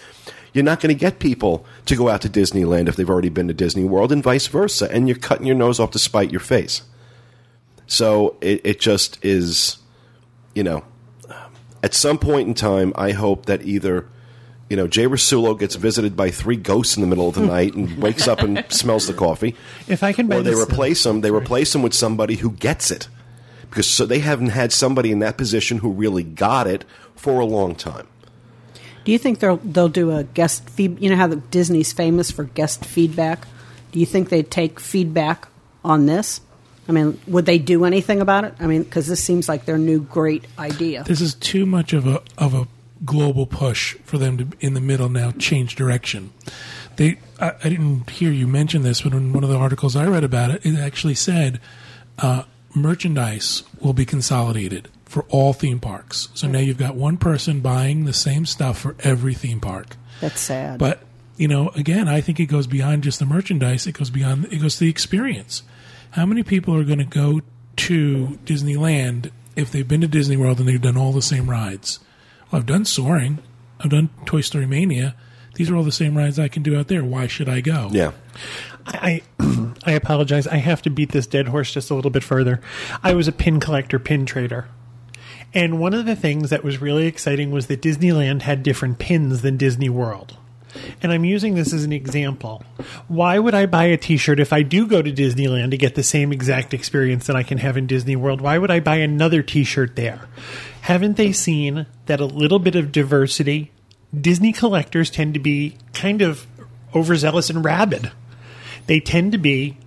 You're 0.53 0.63
not 0.63 0.79
going 0.79 0.93
to 0.93 0.99
get 0.99 1.19
people 1.19 1.65
to 1.85 1.95
go 1.95 2.09
out 2.09 2.21
to 2.21 2.29
Disneyland 2.29 2.87
if 2.87 2.95
they've 2.95 3.09
already 3.09 3.29
been 3.29 3.47
to 3.47 3.53
Disney 3.53 3.85
World, 3.85 4.11
and 4.11 4.23
vice 4.23 4.47
versa. 4.47 4.89
And 4.91 5.07
you're 5.07 5.17
cutting 5.17 5.45
your 5.45 5.55
nose 5.55 5.79
off 5.79 5.91
to 5.91 5.99
spite 5.99 6.31
your 6.31 6.39
face. 6.39 6.81
So 7.87 8.35
it, 8.41 8.61
it 8.63 8.79
just 8.79 9.23
is, 9.23 9.77
you 10.53 10.63
know, 10.63 10.83
at 11.83 11.93
some 11.93 12.17
point 12.17 12.47
in 12.47 12.53
time, 12.53 12.93
I 12.95 13.11
hope 13.11 13.45
that 13.45 13.63
either, 13.63 14.07
you 14.69 14.77
know, 14.77 14.87
Jay 14.87 15.05
Rasulo 15.05 15.57
gets 15.57 15.75
visited 15.75 16.15
by 16.15 16.29
three 16.29 16.55
ghosts 16.55 16.97
in 16.97 17.01
the 17.01 17.07
middle 17.07 17.27
of 17.27 17.35
the 17.35 17.41
night 17.45 17.73
and 17.73 17.97
wakes 17.97 18.27
up 18.27 18.41
and 18.41 18.63
smells 18.69 19.07
the 19.07 19.13
coffee, 19.13 19.55
If 19.87 20.03
I 20.03 20.13
can 20.13 20.31
or 20.31 20.41
they 20.41 20.53
replace 20.53 21.05
him. 21.05 21.21
They 21.21 21.31
replace 21.31 21.73
him 21.73 21.81
with 21.81 21.93
somebody 21.93 22.35
who 22.35 22.51
gets 22.51 22.91
it, 22.91 23.07
because 23.69 23.87
so 23.87 24.05
they 24.05 24.19
haven't 24.19 24.49
had 24.49 24.71
somebody 24.71 25.11
in 25.11 25.19
that 25.19 25.37
position 25.37 25.79
who 25.79 25.91
really 25.91 26.23
got 26.23 26.67
it 26.67 26.85
for 27.15 27.39
a 27.39 27.45
long 27.45 27.75
time. 27.75 28.07
Do 29.03 29.11
you 29.11 29.17
think 29.17 29.39
they'll 29.39 29.57
they'll 29.57 29.89
do 29.89 30.11
a 30.11 30.23
guest 30.23 30.69
feed? 30.69 31.01
You 31.01 31.09
know 31.09 31.15
how 31.15 31.27
the 31.27 31.37
Disney's 31.37 31.93
famous 31.93 32.31
for 32.31 32.43
guest 32.43 32.85
feedback. 32.85 33.47
Do 33.91 33.99
you 33.99 34.05
think 34.05 34.29
they'd 34.29 34.49
take 34.49 34.79
feedback 34.79 35.47
on 35.83 36.05
this? 36.05 36.41
I 36.87 36.91
mean, 36.91 37.19
would 37.27 37.45
they 37.45 37.59
do 37.59 37.85
anything 37.85 38.19
about 38.19 38.45
it? 38.45 38.55
I 38.59 38.67
mean, 38.67 38.83
because 38.83 39.07
this 39.07 39.23
seems 39.23 39.47
like 39.47 39.65
their 39.65 39.77
new 39.77 40.01
great 40.01 40.45
idea. 40.57 41.03
This 41.03 41.21
is 41.21 41.35
too 41.35 41.65
much 41.65 41.93
of 41.93 42.07
a 42.07 42.21
of 42.37 42.53
a 42.53 42.67
global 43.05 43.45
push 43.45 43.95
for 44.03 44.17
them 44.17 44.37
to 44.37 44.47
in 44.59 44.73
the 44.73 44.81
middle 44.81 45.09
now 45.09 45.31
change 45.31 45.75
direction. 45.75 46.31
They 46.95 47.19
I, 47.39 47.53
I 47.63 47.69
didn't 47.69 48.09
hear 48.09 48.31
you 48.31 48.47
mention 48.47 48.81
this, 48.81 49.01
but 49.01 49.13
in 49.13 49.33
one 49.33 49.43
of 49.43 49.49
the 49.49 49.57
articles 49.57 49.95
I 49.95 50.07
read 50.07 50.23
about 50.23 50.51
it, 50.51 50.65
it 50.65 50.77
actually 50.77 51.15
said 51.15 51.61
uh, 52.17 52.43
merchandise 52.73 53.63
will 53.79 53.93
be 53.93 54.05
consolidated 54.05 54.89
for 55.05 55.23
all 55.29 55.53
theme 55.53 55.79
parks. 55.79 56.29
So 56.33 56.47
now 56.47 56.59
you've 56.59 56.77
got 56.77 56.95
one 56.95 57.17
person 57.17 57.61
buying 57.61 58.05
the 58.05 58.13
same 58.13 58.45
stuff 58.45 58.79
for 58.79 58.95
every 58.99 59.33
theme 59.33 59.59
park. 59.59 59.95
That's 60.21 60.39
sad. 60.39 60.79
But 60.79 61.01
you 61.37 61.47
know, 61.47 61.69
again, 61.69 62.07
I 62.07 62.21
think 62.21 62.39
it 62.39 62.47
goes 62.47 62.67
beyond 62.67 63.03
just 63.03 63.19
the 63.19 63.25
merchandise. 63.25 63.87
It 63.87 63.93
goes 63.93 64.09
beyond. 64.09 64.51
It 64.51 64.57
goes 64.57 64.75
to 64.75 64.81
the 64.81 64.89
experience. 64.89 65.63
How 66.11 66.25
many 66.25 66.43
people 66.43 66.75
are 66.75 66.83
going 66.83 66.99
to 66.99 67.05
go 67.05 67.41
to 67.77 68.39
Disneyland 68.45 69.31
if 69.55 69.71
they've 69.71 69.87
been 69.87 70.01
to 70.01 70.07
Disney 70.07 70.35
World 70.35 70.59
and 70.59 70.67
they've 70.67 70.81
done 70.81 70.97
all 70.97 71.13
the 71.13 71.21
same 71.21 71.49
rides? 71.49 71.99
Well, 72.51 72.59
I've 72.59 72.65
done 72.65 72.83
Soaring. 72.83 73.39
I've 73.79 73.91
done 73.91 74.09
Toy 74.25 74.41
Story 74.41 74.65
Mania. 74.65 75.15
These 75.55 75.69
are 75.69 75.75
all 75.75 75.83
the 75.83 75.91
same 75.91 76.17
rides 76.17 76.37
I 76.37 76.49
can 76.49 76.61
do 76.61 76.77
out 76.77 76.89
there. 76.89 77.03
Why 77.03 77.27
should 77.27 77.47
I 77.47 77.61
go? 77.61 77.89
Yeah, 77.91 78.11
I 78.85 79.21
I 79.85 79.91
apologize. 79.91 80.47
I 80.47 80.57
have 80.57 80.81
to 80.83 80.89
beat 80.89 81.11
this 81.11 81.27
dead 81.27 81.47
horse 81.47 81.71
just 81.71 81.89
a 81.89 81.95
little 81.95 82.11
bit 82.11 82.23
further. 82.23 82.61
I 83.03 83.13
was 83.13 83.27
a 83.27 83.31
pin 83.31 83.59
collector, 83.59 83.99
pin 83.99 84.25
trader. 84.25 84.67
And 85.53 85.79
one 85.79 85.93
of 85.93 86.05
the 86.05 86.15
things 86.15 86.51
that 86.51 86.63
was 86.63 86.79
really 86.79 87.07
exciting 87.07 87.51
was 87.51 87.67
that 87.67 87.81
Disneyland 87.81 88.43
had 88.43 88.61
different 88.61 88.99
pins 88.99 89.41
than 89.41 89.57
Disney 89.57 89.89
World. 89.89 90.37
And 91.01 91.11
I'm 91.11 91.25
using 91.25 91.55
this 91.55 91.73
as 91.73 91.83
an 91.83 91.91
example. 91.91 92.63
Why 93.07 93.39
would 93.39 93.55
I 93.55 93.65
buy 93.65 93.85
a 93.85 93.97
t 93.97 94.17
shirt 94.17 94.39
if 94.39 94.53
I 94.53 94.61
do 94.61 94.85
go 94.85 95.01
to 95.01 95.11
Disneyland 95.11 95.71
to 95.71 95.77
get 95.77 95.95
the 95.95 96.03
same 96.03 96.31
exact 96.31 96.73
experience 96.73 97.25
that 97.25 97.35
I 97.35 97.41
can 97.41 97.57
have 97.57 97.77
in 97.77 97.87
Disney 97.87 98.15
World? 98.15 98.41
Why 98.41 98.59
would 98.59 98.69
I 98.69 98.79
buy 98.79 98.97
another 98.97 99.41
t 99.41 99.63
shirt 99.63 99.95
there? 99.95 100.27
Haven't 100.81 101.17
they 101.17 101.31
seen 101.31 101.87
that 102.05 102.19
a 102.19 102.25
little 102.25 102.59
bit 102.59 102.75
of 102.75 102.91
diversity? 102.91 103.71
Disney 104.19 104.53
collectors 104.53 105.09
tend 105.09 105.33
to 105.33 105.39
be 105.39 105.77
kind 105.93 106.21
of 106.21 106.45
overzealous 106.93 107.49
and 107.49 107.65
rabid 107.65 108.11
they 108.89 108.99
tend 108.99 109.31
to 109.33 109.37
be 109.37 109.77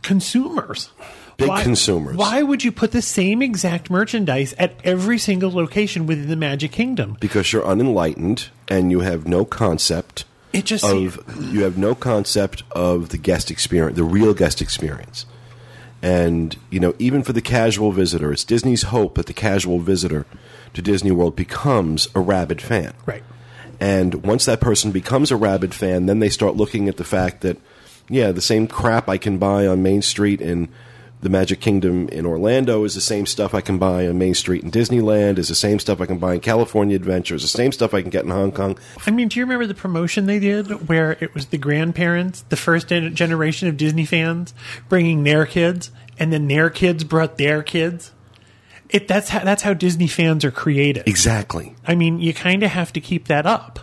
consumers. 0.00 0.88
Big 1.36 1.48
why, 1.48 1.62
consumers. 1.62 2.16
Why 2.16 2.42
would 2.42 2.64
you 2.64 2.72
put 2.72 2.92
the 2.92 3.02
same 3.02 3.42
exact 3.42 3.90
merchandise 3.90 4.54
at 4.58 4.80
every 4.84 5.18
single 5.18 5.50
location 5.50 6.06
within 6.06 6.30
the 6.30 6.36
Magic 6.36 6.72
Kingdom? 6.72 7.18
Because 7.20 7.52
you're 7.52 7.62
unenlightened 7.66 8.48
and 8.68 8.90
you 8.90 9.00
have 9.00 9.28
no 9.28 9.44
concept 9.44 10.24
It 10.54 10.64
just 10.64 10.82
of 10.82 11.22
you 11.52 11.64
have 11.64 11.76
no 11.76 11.94
concept 11.94 12.62
of 12.72 13.10
the 13.10 13.18
guest 13.18 13.50
experience, 13.50 13.96
the 13.98 14.02
real 14.02 14.32
guest 14.32 14.62
experience. 14.62 15.26
And 16.00 16.56
you 16.70 16.80
know, 16.80 16.94
even 16.98 17.22
for 17.22 17.34
the 17.34 17.42
casual 17.42 17.92
visitor, 17.92 18.32
it's 18.32 18.44
Disney's 18.44 18.84
hope 18.84 19.16
that 19.16 19.26
the 19.26 19.34
casual 19.34 19.78
visitor 19.78 20.24
to 20.72 20.80
Disney 20.80 21.10
World 21.10 21.36
becomes 21.36 22.08
a 22.14 22.20
rabid 22.20 22.62
fan. 22.62 22.94
right. 23.04 23.22
And 23.80 24.24
once 24.24 24.44
that 24.46 24.60
person 24.60 24.90
becomes 24.92 25.30
a 25.30 25.36
rabid 25.36 25.74
fan, 25.74 26.06
then 26.06 26.18
they 26.18 26.28
start 26.30 26.56
looking 26.56 26.88
at 26.88 26.96
the 26.96 27.04
fact 27.04 27.42
that, 27.42 27.58
yeah, 28.08 28.32
the 28.32 28.40
same 28.40 28.66
crap 28.66 29.08
I 29.08 29.18
can 29.18 29.38
buy 29.38 29.66
on 29.66 29.82
Main 29.82 30.02
Street 30.02 30.40
in 30.40 30.68
the 31.20 31.28
Magic 31.28 31.60
Kingdom 31.60 32.08
in 32.10 32.24
Orlando 32.24 32.84
is 32.84 32.94
the 32.94 33.00
same 33.00 33.26
stuff 33.26 33.52
I 33.52 33.60
can 33.60 33.76
buy 33.76 34.06
on 34.06 34.18
Main 34.18 34.34
Street 34.34 34.62
in 34.62 34.70
Disneyland, 34.70 35.38
is 35.38 35.48
the 35.48 35.54
same 35.54 35.80
stuff 35.80 36.00
I 36.00 36.06
can 36.06 36.18
buy 36.18 36.34
in 36.34 36.40
California 36.40 36.94
Adventure, 36.94 37.34
is 37.34 37.42
the 37.42 37.48
same 37.48 37.72
stuff 37.72 37.92
I 37.92 38.02
can 38.02 38.10
get 38.10 38.24
in 38.24 38.30
Hong 38.30 38.52
Kong. 38.52 38.78
I 39.04 39.10
mean, 39.10 39.26
do 39.26 39.40
you 39.40 39.44
remember 39.44 39.66
the 39.66 39.74
promotion 39.74 40.26
they 40.26 40.38
did 40.38 40.88
where 40.88 41.16
it 41.20 41.34
was 41.34 41.46
the 41.46 41.58
grandparents, 41.58 42.42
the 42.42 42.56
first 42.56 42.88
generation 42.88 43.68
of 43.68 43.76
Disney 43.76 44.04
fans, 44.04 44.54
bringing 44.88 45.24
their 45.24 45.44
kids, 45.44 45.90
and 46.20 46.32
then 46.32 46.46
their 46.46 46.70
kids 46.70 47.02
brought 47.02 47.36
their 47.36 47.64
kids? 47.64 48.12
It 48.90 49.06
that's 49.08 49.28
how 49.28 49.40
that's 49.40 49.62
how 49.62 49.74
Disney 49.74 50.06
fans 50.06 50.44
are 50.44 50.50
created. 50.50 51.06
Exactly. 51.06 51.74
I 51.86 51.94
mean, 51.94 52.20
you 52.20 52.32
kind 52.32 52.62
of 52.62 52.70
have 52.70 52.92
to 52.94 53.00
keep 53.00 53.26
that 53.28 53.44
up. 53.46 53.80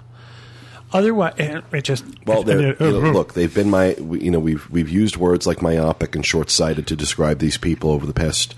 Otherwise, 0.94 1.34
eh, 1.40 1.62
it 1.74 1.84
just 1.84 2.06
Well, 2.26 2.48
it- 2.50 2.80
you 2.80 2.92
know, 2.92 3.12
look, 3.12 3.34
they've 3.34 3.54
been 3.54 3.70
my, 3.70 3.96
you 3.96 4.32
know, 4.32 4.40
we've 4.40 4.70
we've 4.70 4.90
used 4.90 5.18
words 5.18 5.46
like 5.46 5.62
myopic 5.62 6.16
and 6.16 6.26
short-sighted 6.26 6.88
to 6.88 6.96
describe 6.96 7.40
these 7.40 7.58
people 7.58 7.92
over 7.92 8.06
the 8.06 8.14
past 8.14 8.56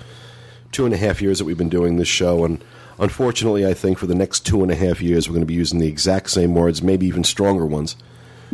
two 0.72 0.86
and 0.86 0.94
a 0.94 0.98
half 0.98 1.22
years 1.22 1.40
that 1.40 1.46
we've 1.46 1.58
been 1.58 1.70
doing 1.70 1.96
this 1.98 2.08
show, 2.10 2.44
and 2.46 2.64
unfortunately, 3.00 3.66
I 3.66 3.74
think 3.74 3.98
for 3.98 4.06
the 4.06 4.14
next 4.16 4.46
two 4.46 4.62
and 4.62 4.72
a 4.72 4.76
half 4.76 5.02
years, 5.02 5.28
we're 5.28 5.34
going 5.34 5.42
to 5.42 5.48
be 5.48 5.54
using 5.54 5.80
the 5.80 5.88
exact 5.88 6.30
same 6.30 6.54
words, 6.54 6.84
maybe 6.84 7.08
even 7.08 7.24
stronger 7.24 7.66
ones, 7.66 7.96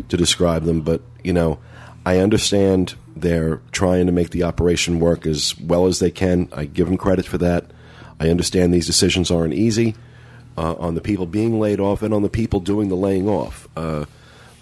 to 0.10 0.16
describe 0.16 0.64
them. 0.64 0.82
But 0.82 1.02
you 1.24 1.34
know, 1.34 1.60
I 2.06 2.20
understand 2.20 2.96
they're 3.16 3.60
trying 3.72 4.06
to 4.06 4.12
make 4.12 4.30
the 4.30 4.44
operation 4.44 5.00
work 5.00 5.26
as 5.26 5.60
well 5.60 5.88
as 5.88 6.00
they 6.00 6.12
can. 6.12 6.48
I 6.54 6.66
give 6.66 6.88
them 6.88 6.98
credit 6.98 7.26
for 7.26 7.38
that. 7.40 7.66
I 8.24 8.30
understand 8.30 8.74
these 8.74 8.86
decisions 8.88 9.30
aren't 9.30 9.54
easy 9.54 9.96
uh, 10.58 10.76
on 10.76 10.96
the 10.96 11.02
people 11.02 11.26
being 11.26 11.60
laid 11.60 11.80
off 11.80 12.02
and 12.02 12.14
on 12.14 12.22
the 12.22 12.30
people 12.30 12.60
doing 12.62 12.88
the 12.88 12.96
laying 12.96 13.28
off. 13.28 13.68
Uh, 13.76 14.06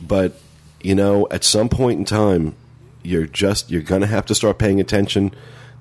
but 0.02 0.34
you 0.82 0.96
know, 0.96 1.28
at 1.30 1.44
some 1.44 1.70
point 1.70 2.00
in 2.00 2.06
time, 2.06 2.56
you're 3.04 3.28
just 3.28 3.70
you're 3.70 3.82
going 3.84 4.02
to 4.02 4.08
have 4.08 4.26
to 4.26 4.36
start 4.36 4.58
paying 4.58 4.80
attention 4.80 5.32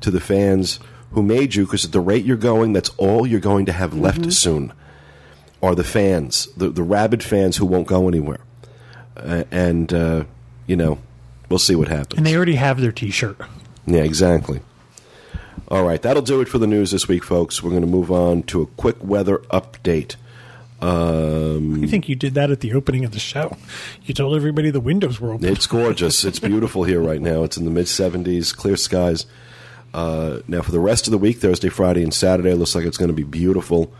to 0.02 0.10
the 0.10 0.20
fans 0.20 0.78
who 1.12 1.22
made 1.22 1.54
you 1.54 1.64
because 1.64 1.84
at 1.86 1.92
the 1.92 2.00
rate 2.00 2.24
you're 2.24 2.36
going, 2.36 2.72
that's 2.74 2.90
all 2.98 3.26
you're 3.26 3.40
going 3.40 3.66
to 3.66 3.72
have 3.72 3.94
left 3.94 4.30
soon. 4.32 4.72
Are 5.62 5.74
the 5.74 5.84
fans, 5.84 6.48
the 6.56 6.68
the 6.70 6.82
rabid 6.82 7.22
fans 7.22 7.56
who 7.58 7.66
won't 7.66 7.86
go 7.86 8.08
anywhere, 8.08 8.40
uh, 9.16 9.44
and 9.50 9.92
uh, 9.92 10.24
you 10.66 10.76
know, 10.76 10.98
we'll 11.48 11.58
see 11.58 11.74
what 11.74 11.88
happens. 11.88 12.18
and 12.18 12.26
they 12.26 12.34
already 12.34 12.56
have 12.56 12.80
their 12.80 12.92
T-shirt. 12.92 13.38
Yeah, 13.86 14.02
exactly. 14.02 14.60
All 15.70 15.84
right, 15.84 16.02
that'll 16.02 16.22
do 16.22 16.40
it 16.40 16.48
for 16.48 16.58
the 16.58 16.66
news 16.66 16.90
this 16.90 17.06
week, 17.06 17.22
folks. 17.22 17.62
We're 17.62 17.70
going 17.70 17.82
to 17.82 17.86
move 17.88 18.10
on 18.10 18.42
to 18.44 18.62
a 18.62 18.66
quick 18.66 18.96
weather 19.04 19.38
update. 19.50 20.16
Um, 20.80 21.84
I 21.84 21.86
think 21.86 22.08
you 22.08 22.16
did 22.16 22.34
that 22.34 22.50
at 22.50 22.58
the 22.60 22.72
opening 22.72 23.04
of 23.04 23.12
the 23.12 23.20
show. 23.20 23.56
You 24.02 24.12
told 24.14 24.34
everybody 24.34 24.70
the 24.70 24.80
windows 24.80 25.20
were 25.20 25.32
open. 25.32 25.46
it's 25.46 25.68
gorgeous. 25.68 26.24
It's 26.30 26.40
beautiful 26.40 26.82
here 26.84 27.00
right 27.00 27.20
now. 27.20 27.44
It's 27.44 27.56
in 27.56 27.66
the 27.66 27.70
mid 27.70 27.86
70s, 27.86 28.56
clear 28.56 28.76
skies. 28.76 29.26
Uh, 29.94 30.40
now, 30.48 30.62
for 30.62 30.72
the 30.72 30.80
rest 30.80 31.06
of 31.06 31.12
the 31.12 31.18
week, 31.18 31.38
Thursday, 31.38 31.68
Friday, 31.68 32.02
and 32.02 32.12
Saturday, 32.14 32.54
looks 32.54 32.74
like 32.74 32.84
it's 32.84 32.96
going 32.96 33.10
to 33.10 33.14
be 33.14 33.22
beautiful. 33.22 33.92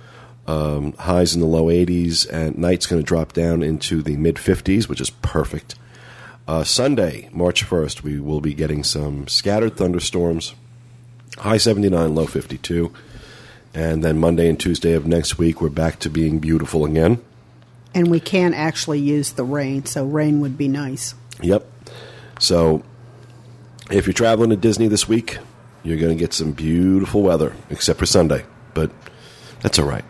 Um, 0.49 0.95
highs 0.95 1.35
in 1.35 1.41
the 1.41 1.47
low 1.47 1.67
80s, 1.67 2.29
and 2.29 2.59
night's 2.59 2.87
going 2.87 3.01
to 3.01 3.07
drop 3.07 3.33
down 3.33 3.63
into 3.63 4.03
the 4.03 4.17
mid 4.17 4.37
50s, 4.37 4.89
which 4.89 5.01
is 5.01 5.11
perfect. 5.11 5.77
Uh, 6.49 6.65
Sunday, 6.65 7.29
March 7.33 7.65
1st, 7.65 8.03
we 8.03 8.19
will 8.19 8.41
be 8.41 8.55
getting 8.55 8.83
some 8.83 9.29
scattered 9.29 9.77
thunderstorms. 9.77 10.55
High 11.41 11.57
79, 11.57 12.15
low 12.15 12.27
52. 12.27 12.93
And 13.75 14.03
then 14.05 14.19
Monday 14.19 14.49
and 14.49 14.59
Tuesday 14.59 14.93
of 14.95 15.07
next 15.07 15.39
week, 15.39 15.61
we're 15.61 15.69
back 15.69 15.99
to 16.01 16.11
being 16.11 16.39
beautiful 16.39 16.85
again. 16.85 17.21
And 17.95 18.11
we 18.11 18.21
can 18.21 18.55
actually 18.55 19.01
use 19.01 19.33
the 19.33 19.45
rain, 19.45 19.85
so 19.87 20.05
rain 20.05 20.41
would 20.41 20.57
be 20.59 20.69
nice. 20.69 21.15
Yep. 21.43 21.67
So, 22.39 22.83
if 23.91 24.07
you're 24.07 24.15
traveling 24.15 24.51
to 24.51 24.57
Disney 24.57 24.87
this 24.89 25.09
week, 25.09 25.39
you're 25.83 25.99
going 25.99 26.17
to 26.17 26.19
get 26.19 26.33
some 26.33 26.53
beautiful 26.53 27.23
weather, 27.23 27.55
except 27.69 27.99
for 27.99 28.07
Sunday. 28.07 28.45
But 28.75 28.91
that's 29.61 29.79
all 29.79 29.87
right. 29.87 30.05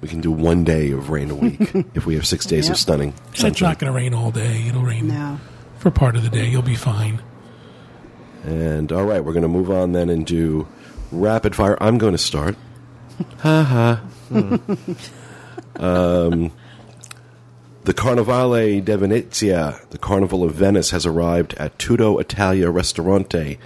We 0.00 0.08
can 0.08 0.20
do 0.20 0.30
one 0.30 0.64
day 0.64 0.90
of 0.90 1.10
rain 1.10 1.30
a 1.30 1.34
week 1.34 1.60
if 1.94 2.04
we 2.06 2.14
have 2.16 2.26
six 2.26 2.46
days 2.46 2.66
Yep. 2.66 2.74
of 2.74 2.78
stunning 2.80 3.14
It's 3.32 3.42
not 3.42 3.78
going 3.78 3.92
to 3.92 3.96
rain 3.96 4.14
all 4.14 4.30
day. 4.32 4.66
It'll 4.68 4.82
rain 4.82 5.08
No. 5.08 5.38
for 5.78 5.90
part 5.90 6.16
of 6.16 6.22
the 6.24 6.28
day. 6.28 6.48
You'll 6.48 6.62
be 6.62 6.74
fine. 6.74 7.20
And 8.42 8.90
all 8.92 9.04
right, 9.04 9.24
we're 9.24 9.32
going 9.32 9.42
to 9.42 9.48
move 9.48 9.70
on 9.70 9.92
then 9.92 10.08
and 10.08 10.26
do 10.26 10.66
rapid 11.10 11.54
fire. 11.54 11.76
I'm 11.80 11.98
going 11.98 12.12
to 12.12 12.18
start. 12.18 12.56
ha 13.38 13.62
ha. 14.32 14.64
um, 15.76 16.50
the 17.84 17.94
Carnivale 17.94 18.80
de 18.80 18.96
Venezia, 18.96 19.80
the 19.90 19.98
Carnival 19.98 20.44
of 20.44 20.54
Venice, 20.54 20.90
has 20.90 21.04
arrived 21.04 21.54
at 21.54 21.78
Tutto 21.78 22.18
Italia 22.18 22.70
Ristorante 22.70 23.58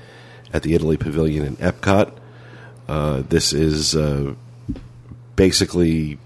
at 0.53 0.63
the 0.63 0.75
Italy 0.75 0.97
Pavilion 0.97 1.45
in 1.45 1.57
Epcot. 1.57 2.13
Uh, 2.89 3.23
this 3.29 3.53
is 3.53 3.95
uh, 3.95 4.35
basically 5.37 6.19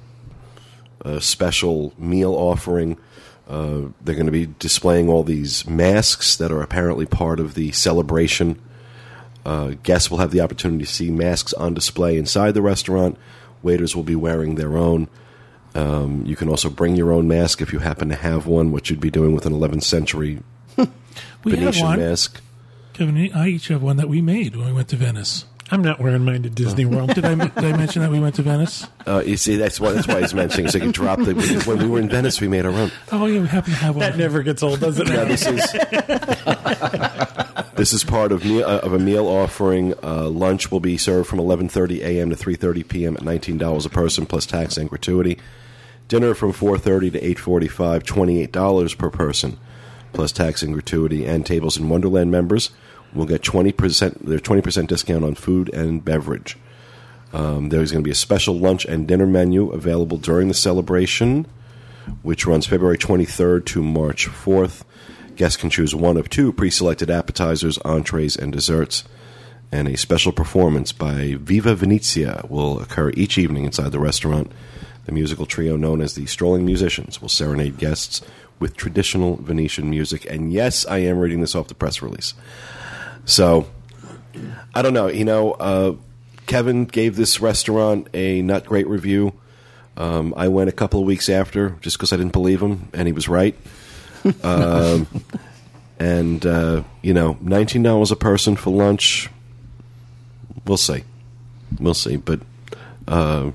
a 1.00 1.20
special 1.20 1.92
meal 1.98 2.34
offering. 2.34 2.96
Uh, 3.50 3.88
they're 4.00 4.14
going 4.14 4.26
to 4.26 4.32
be 4.32 4.46
displaying 4.60 5.08
all 5.08 5.24
these 5.24 5.66
masks 5.66 6.36
that 6.36 6.52
are 6.52 6.62
apparently 6.62 7.04
part 7.04 7.40
of 7.40 7.54
the 7.54 7.72
celebration. 7.72 8.62
Uh, 9.44 9.72
guests 9.82 10.08
will 10.08 10.18
have 10.18 10.30
the 10.30 10.40
opportunity 10.40 10.84
to 10.84 10.90
see 10.90 11.10
masks 11.10 11.52
on 11.54 11.74
display 11.74 12.16
inside 12.16 12.54
the 12.54 12.62
restaurant. 12.62 13.18
Waiters 13.60 13.96
will 13.96 14.04
be 14.04 14.14
wearing 14.14 14.54
their 14.54 14.76
own. 14.76 15.08
Um, 15.74 16.24
you 16.26 16.36
can 16.36 16.48
also 16.48 16.70
bring 16.70 16.94
your 16.94 17.10
own 17.10 17.26
mask 17.26 17.60
if 17.60 17.72
you 17.72 17.80
happen 17.80 18.08
to 18.10 18.14
have 18.14 18.46
one, 18.46 18.70
which 18.70 18.88
you'd 18.88 19.00
be 19.00 19.10
doing 19.10 19.34
with 19.34 19.46
an 19.46 19.52
11th 19.52 19.82
century 19.82 20.40
Venetian 21.42 21.96
mask. 21.96 22.40
Kevin, 22.92 23.32
I 23.34 23.48
each 23.48 23.68
have 23.68 23.82
one 23.82 23.96
that 23.96 24.08
we 24.08 24.20
made 24.20 24.54
when 24.54 24.66
we 24.66 24.72
went 24.72 24.88
to 24.88 24.96
Venice. 24.96 25.44
I'm 25.72 25.82
not 25.82 26.00
wearing 26.00 26.24
mine 26.24 26.42
to 26.42 26.50
Disney 26.50 26.84
World. 26.84 27.14
Did 27.14 27.24
I, 27.24 27.34
did 27.34 27.64
I 27.64 27.76
mention 27.76 28.02
that 28.02 28.10
we 28.10 28.18
went 28.18 28.34
to 28.36 28.42
Venice? 28.42 28.88
Uh, 29.06 29.22
you 29.24 29.36
see, 29.36 29.56
that's 29.56 29.78
why 29.78 29.92
that's 29.92 30.08
why 30.08 30.20
he's 30.20 30.34
mentioning 30.34 30.68
so 30.68 30.78
you 30.78 30.82
can 30.82 30.92
drop 30.92 31.20
the. 31.20 31.34
When 31.66 31.78
we 31.78 31.86
were 31.86 32.00
in 32.00 32.08
Venice, 32.08 32.40
we 32.40 32.48
made 32.48 32.66
our 32.66 32.72
own. 32.72 32.90
Oh, 33.12 33.26
yeah, 33.26 33.40
we 33.40 33.46
happen 33.46 33.72
to 33.72 33.78
have 33.78 33.94
one. 33.94 34.00
that 34.00 34.16
never 34.16 34.42
gets 34.42 34.62
old, 34.64 34.80
does 34.80 34.98
it? 34.98 35.08
Yeah, 35.08 35.24
this 35.24 35.46
is 35.46 35.72
this 37.74 37.92
is 37.92 38.02
part 38.02 38.32
of 38.32 38.44
meal, 38.44 38.64
uh, 38.64 38.78
of 38.78 38.92
a 38.92 38.98
meal 38.98 39.26
offering. 39.28 39.94
Uh, 40.02 40.28
lunch 40.28 40.72
will 40.72 40.80
be 40.80 40.96
served 40.96 41.28
from 41.28 41.38
11:30 41.38 42.00
a.m. 42.00 42.30
to 42.30 42.36
3:30 42.36 42.88
p.m. 42.88 43.16
at 43.16 43.22
$19 43.22 43.86
a 43.86 43.88
person 43.88 44.26
plus 44.26 44.46
tax 44.46 44.76
and 44.76 44.90
gratuity. 44.90 45.38
Dinner 46.08 46.34
from 46.34 46.52
4:30 46.52 47.12
to 47.12 47.20
8:45, 47.20 48.02
$28 48.02 48.98
per 48.98 49.10
person 49.10 49.58
plus 50.12 50.32
tax 50.32 50.62
and 50.62 50.72
gratuity. 50.72 51.24
And 51.24 51.46
Tables 51.46 51.76
in 51.76 51.88
Wonderland 51.88 52.32
members 52.32 52.70
will 53.14 53.26
get 53.26 53.42
20% 53.42 54.24
their 54.24 54.38
20% 54.38 54.86
discount 54.86 55.24
on 55.24 55.34
food 55.34 55.72
and 55.74 56.04
beverage. 56.04 56.56
Um, 57.32 57.68
there's 57.68 57.92
going 57.92 58.02
to 58.02 58.08
be 58.08 58.12
a 58.12 58.16
special 58.16 58.58
lunch 58.58 58.84
and 58.84 59.06
dinner 59.06 59.26
menu 59.26 59.70
available 59.70 60.16
during 60.16 60.48
the 60.48 60.54
celebration, 60.54 61.46
which 62.22 62.46
runs 62.46 62.66
February 62.66 62.98
23rd 62.98 63.64
to 63.66 63.82
March 63.82 64.26
4th. 64.26 64.82
Guests 65.36 65.56
can 65.56 65.70
choose 65.70 65.94
one 65.94 66.16
of 66.16 66.28
two 66.28 66.52
pre 66.52 66.70
selected 66.70 67.10
appetizers, 67.10 67.78
entrees, 67.78 68.36
and 68.36 68.52
desserts. 68.52 69.04
And 69.72 69.86
a 69.86 69.96
special 69.96 70.32
performance 70.32 70.90
by 70.90 71.36
Viva 71.38 71.76
Venezia 71.76 72.44
will 72.48 72.80
occur 72.80 73.12
each 73.14 73.38
evening 73.38 73.64
inside 73.64 73.92
the 73.92 74.00
restaurant. 74.00 74.50
The 75.06 75.12
musical 75.12 75.46
trio 75.46 75.76
known 75.76 76.00
as 76.00 76.14
the 76.14 76.26
Strolling 76.26 76.66
Musicians 76.66 77.22
will 77.22 77.28
serenade 77.28 77.78
guests 77.78 78.20
with 78.58 78.76
traditional 78.76 79.36
Venetian 79.36 79.88
music. 79.88 80.26
And 80.28 80.52
yes, 80.52 80.84
I 80.86 80.98
am 80.98 81.18
reading 81.18 81.40
this 81.40 81.54
off 81.54 81.68
the 81.68 81.74
press 81.74 82.02
release. 82.02 82.34
So, 83.24 83.68
I 84.74 84.82
don't 84.82 84.94
know. 84.94 85.08
You 85.08 85.24
know, 85.24 85.52
uh, 85.52 85.94
Kevin 86.46 86.84
gave 86.84 87.16
this 87.16 87.40
restaurant 87.40 88.08
a 88.14 88.42
not 88.42 88.66
great 88.66 88.86
review. 88.88 89.32
Um, 89.96 90.34
I 90.36 90.48
went 90.48 90.68
a 90.68 90.72
couple 90.72 91.00
of 91.00 91.06
weeks 91.06 91.28
after 91.28 91.70
just 91.80 91.98
because 91.98 92.12
I 92.12 92.16
didn't 92.16 92.32
believe 92.32 92.62
him, 92.62 92.88
and 92.92 93.06
he 93.06 93.12
was 93.12 93.28
right. 93.28 93.56
um, 94.42 95.06
and 95.98 96.44
uh, 96.44 96.82
you 97.02 97.14
know, 97.14 97.36
nineteen 97.40 97.82
dollars 97.82 98.10
a 98.10 98.16
person 98.16 98.56
for 98.56 98.70
lunch. 98.70 99.28
We'll 100.66 100.76
see, 100.76 101.04
we'll 101.78 101.94
see. 101.94 102.16
But 102.16 102.40
uh, 103.08 103.50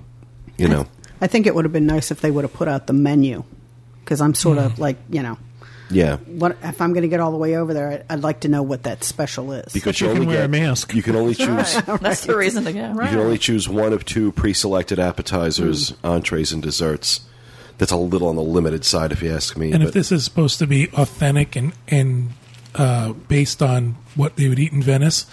you 0.57 0.67
know, 0.67 0.87
I 1.21 1.27
think 1.27 1.47
it 1.47 1.55
would 1.55 1.65
have 1.65 1.73
been 1.73 1.87
nice 1.87 2.11
if 2.11 2.21
they 2.21 2.31
would 2.31 2.43
have 2.43 2.53
put 2.53 2.67
out 2.67 2.87
the 2.87 2.93
menu 2.93 3.43
because 4.05 4.21
I'm 4.21 4.35
sort 4.35 4.59
of 4.59 4.77
like, 4.77 4.97
you 5.09 5.23
know, 5.23 5.37
Yeah. 5.91 6.17
What 6.17 6.57
if 6.63 6.81
I'm 6.81 6.93
going 6.93 7.03
to 7.03 7.07
get 7.07 7.19
all 7.19 7.31
the 7.31 7.37
way 7.37 7.55
over 7.57 7.73
there? 7.73 7.89
I'd, 7.91 8.05
I'd 8.09 8.23
like 8.23 8.39
to 8.41 8.47
know 8.47 8.63
what 8.63 8.83
that 8.83 9.03
special 9.03 9.51
is. 9.53 9.71
Because 9.73 9.99
you 10.01 10.07
you, 10.07 10.13
can 10.13 10.21
only 10.23 10.27
wear 10.33 10.37
get 10.37 10.45
a 10.45 10.47
mask. 10.67 10.93
You 10.95 11.03
can 11.03 11.15
only 11.15 11.35
choose. 11.35 11.81
That's 12.01 12.25
the 12.25 12.35
reason 12.35 12.63
to 12.65 12.73
go. 12.73 12.79
You 12.93 13.07
can 13.09 13.19
only 13.19 13.37
choose 13.37 13.69
one 13.69 13.93
of 13.93 14.03
two 14.05 14.31
pre-selected 14.31 14.99
appetizers, 14.99 15.89
Hmm. 15.91 16.07
entrees, 16.07 16.51
and 16.51 16.61
desserts. 16.63 17.21
That's 17.77 17.91
a 17.91 17.97
little 17.97 18.29
on 18.29 18.35
the 18.35 18.41
limited 18.41 18.85
side, 18.85 19.11
if 19.11 19.21
you 19.21 19.31
ask 19.33 19.57
me. 19.57 19.71
And 19.71 19.81
but- 19.81 19.89
if 19.89 19.93
this 19.93 20.11
is 20.11 20.23
supposed 20.23 20.59
to 20.59 20.67
be 20.67 20.87
authentic 20.93 21.55
and 21.55 21.73
and 21.87 22.29
uh, 22.73 23.13
based 23.13 23.61
on 23.61 23.95
what 24.15 24.35
they 24.37 24.49
would 24.49 24.59
eat 24.59 24.71
in 24.73 24.81
Venice, 24.81 25.25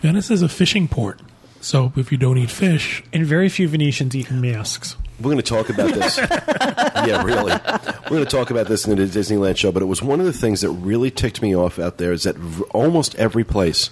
Venice 0.00 0.30
is 0.30 0.40
a 0.42 0.48
fishing 0.48 0.88
port. 0.88 1.20
So 1.60 1.92
if 1.94 2.10
you 2.10 2.16
don't 2.16 2.38
eat 2.38 2.50
fish, 2.50 3.02
And 3.12 3.26
very 3.26 3.48
few 3.50 3.68
Venetians 3.68 4.16
eat 4.16 4.30
in 4.30 4.40
masks. 4.40 4.96
We're 5.20 5.32
going 5.32 5.36
to 5.36 5.42
talk 5.42 5.68
about 5.68 5.92
this. 5.92 6.16
yeah, 6.18 7.22
really. 7.22 7.52
We're 7.52 8.16
going 8.16 8.24
to 8.24 8.30
talk 8.30 8.50
about 8.50 8.68
this 8.68 8.86
in 8.86 8.96
the 8.96 9.02
Disneyland 9.04 9.58
show, 9.58 9.70
but 9.70 9.82
it 9.82 9.86
was 9.86 10.02
one 10.02 10.18
of 10.18 10.26
the 10.26 10.32
things 10.32 10.62
that 10.62 10.70
really 10.70 11.10
ticked 11.10 11.42
me 11.42 11.54
off 11.54 11.78
out 11.78 11.98
there 11.98 12.12
is 12.12 12.22
that 12.22 12.36
v- 12.36 12.64
almost 12.70 13.14
every 13.16 13.44
place, 13.44 13.90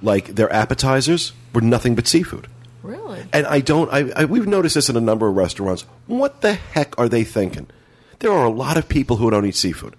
like 0.00 0.34
their 0.36 0.50
appetizers, 0.50 1.32
were 1.52 1.60
nothing 1.60 1.94
but 1.94 2.06
seafood. 2.06 2.46
Really? 2.82 3.22
And 3.32 3.46
I 3.46 3.60
don't, 3.60 3.92
I, 3.92 4.10
I, 4.16 4.24
we've 4.24 4.46
noticed 4.46 4.76
this 4.76 4.88
in 4.88 4.96
a 4.96 5.00
number 5.00 5.28
of 5.28 5.36
restaurants. 5.36 5.82
What 6.06 6.40
the 6.40 6.54
heck 6.54 6.98
are 6.98 7.08
they 7.08 7.24
thinking? 7.24 7.66
There 8.20 8.32
are 8.32 8.46
a 8.46 8.50
lot 8.50 8.78
of 8.78 8.88
people 8.88 9.16
who 9.16 9.30
don't 9.30 9.44
eat 9.44 9.56
seafood. 9.56 9.94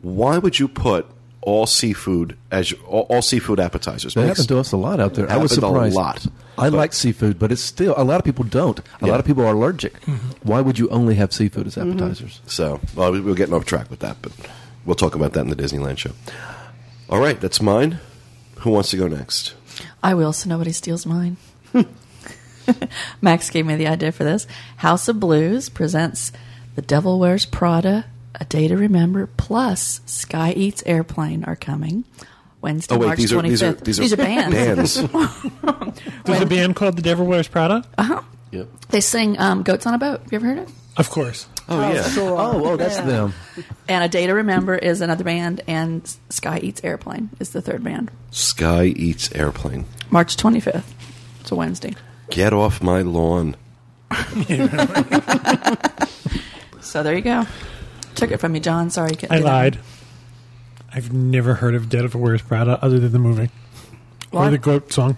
Why 0.00 0.38
would 0.38 0.58
you 0.60 0.68
put 0.68 1.06
all 1.44 1.66
seafood 1.66 2.36
as 2.50 2.70
your- 2.70 2.80
all, 2.86 3.02
all 3.08 3.22
seafood 3.22 3.60
appetizers? 3.60 4.14
That 4.14 4.22
Makes- 4.22 4.38
happened 4.38 4.48
to 4.48 4.58
us 4.58 4.72
a 4.72 4.76
lot 4.76 4.98
out 5.00 5.14
there. 5.14 5.30
I 5.30 5.36
was 5.36 5.54
Happened 5.54 5.76
a 5.76 5.88
lot. 5.94 6.26
I 6.58 6.70
But- 6.70 6.76
like 6.76 6.92
seafood, 6.92 7.38
but 7.38 7.52
it's 7.52 7.62
still 7.62 7.94
a 7.96 8.04
lot 8.04 8.18
of 8.18 8.24
people 8.24 8.44
don't. 8.44 8.78
A 8.78 8.82
Yeah. 9.02 9.10
lot 9.12 9.20
of 9.20 9.26
people 9.26 9.44
are 9.44 9.52
allergic. 9.54 10.00
Mm-hmm. 10.02 10.28
Why 10.42 10.60
would 10.60 10.78
you 10.78 10.88
only 10.90 11.14
have 11.16 11.32
seafood 11.32 11.66
as 11.66 11.74
mm-hmm. 11.76 11.90
appetizers? 11.90 12.40
So, 12.46 12.80
well, 12.94 13.12
we- 13.12 13.20
we're 13.20 13.34
getting 13.34 13.54
off 13.54 13.64
track 13.64 13.90
with 13.90 14.00
that, 14.00 14.16
but 14.22 14.32
we'll 14.84 14.96
talk 14.96 15.14
about 15.14 15.32
that 15.34 15.40
in 15.40 15.48
the 15.50 15.56
Disneyland 15.56 15.98
show. 15.98 16.12
All 17.10 17.20
right, 17.20 17.40
that's 17.40 17.60
mine. 17.60 17.98
Who 18.60 18.70
wants 18.70 18.90
to 18.90 18.96
go 18.96 19.08
next? 19.08 19.54
I 20.02 20.14
will, 20.14 20.32
so 20.32 20.48
nobody 20.48 20.72
steals 20.72 21.04
mine. 21.06 21.36
Max 23.20 23.50
gave 23.50 23.66
me 23.66 23.76
the 23.76 23.86
idea 23.88 24.12
for 24.12 24.24
this. 24.24 24.46
House 24.76 25.08
of 25.08 25.20
Blues 25.20 25.68
presents 25.68 26.32
The 26.76 26.82
Devil 26.82 27.18
Wears 27.18 27.44
Prada, 27.44 28.06
A 28.40 28.44
Day 28.44 28.68
to 28.68 28.76
Remember, 28.76 29.26
plus 29.36 30.00
Sky 30.06 30.52
Eats 30.52 30.82
Airplane 30.86 31.44
are 31.44 31.56
coming 31.56 32.04
Wednesday, 32.60 32.94
Oh 32.94 32.98
wait, 32.98 33.06
March 33.06 33.18
these 33.18 33.32
are 33.32 33.42
25th. 33.42 33.84
these 33.84 33.98
are 33.98 34.02
these 34.02 34.12
are, 34.12 34.16
bands. 34.16 35.00
bands. 35.02 36.00
There's 36.24 36.40
a 36.40 36.46
band 36.46 36.76
called 36.76 36.96
The 36.96 37.02
Devil 37.02 37.26
Wears 37.26 37.46
Prada? 37.48 37.84
Uh 37.98 38.02
huh. 38.02 38.22
Yep. 38.52 38.68
They 38.88 39.00
sing 39.00 39.38
um, 39.38 39.62
Goats 39.62 39.86
on 39.86 39.94
a 39.94 39.98
Boat. 39.98 40.22
Have 40.22 40.32
you 40.32 40.36
ever 40.36 40.46
heard 40.46 40.58
it? 40.58 40.68
Of 40.96 41.10
course. 41.10 41.46
Oh, 41.68 41.92
yeah. 41.92 42.04
Oh, 42.18 42.64
oh, 42.72 42.76
that's 42.76 42.98
them. 42.98 43.32
And 43.88 44.04
A 44.04 44.08
Day 44.08 44.26
to 44.26 44.32
Remember 44.34 44.74
is 44.76 45.00
another 45.00 45.24
band, 45.24 45.60
and 45.66 46.06
Sky 46.30 46.58
Eats 46.62 46.82
Airplane 46.84 47.30
is 47.40 47.50
the 47.50 47.60
third 47.62 47.82
band. 47.82 48.10
Sky 48.30 48.84
eats 48.84 49.32
airplane. 49.32 49.86
March 50.10 50.36
25th. 50.36 50.84
It's 51.40 51.50
a 51.50 51.54
Wednesday. 51.54 51.94
Get 52.30 52.52
off 52.52 52.82
my 52.82 53.02
lawn. 53.02 53.56
So 56.80 57.02
there 57.02 57.14
you 57.14 57.22
go. 57.22 57.44
Took 58.14 58.30
it 58.30 58.38
from 58.38 58.54
you, 58.54 58.60
John. 58.60 58.90
Sorry 58.90 59.10
you 59.10 59.16
couldn't 59.16 59.32
I 59.34 59.38
do 59.38 59.44
that. 59.44 59.50
lied. 59.50 59.78
I've 60.92 61.12
never 61.12 61.54
heard 61.54 61.74
of 61.74 61.88
Devil 61.88 62.20
Wears 62.20 62.42
Prada 62.42 62.78
other 62.82 62.98
than 63.00 63.12
the 63.12 63.18
movie 63.18 63.50
Well, 64.30 64.44
or 64.44 64.50
the 64.50 64.58
goat 64.58 64.92
song. 64.92 65.16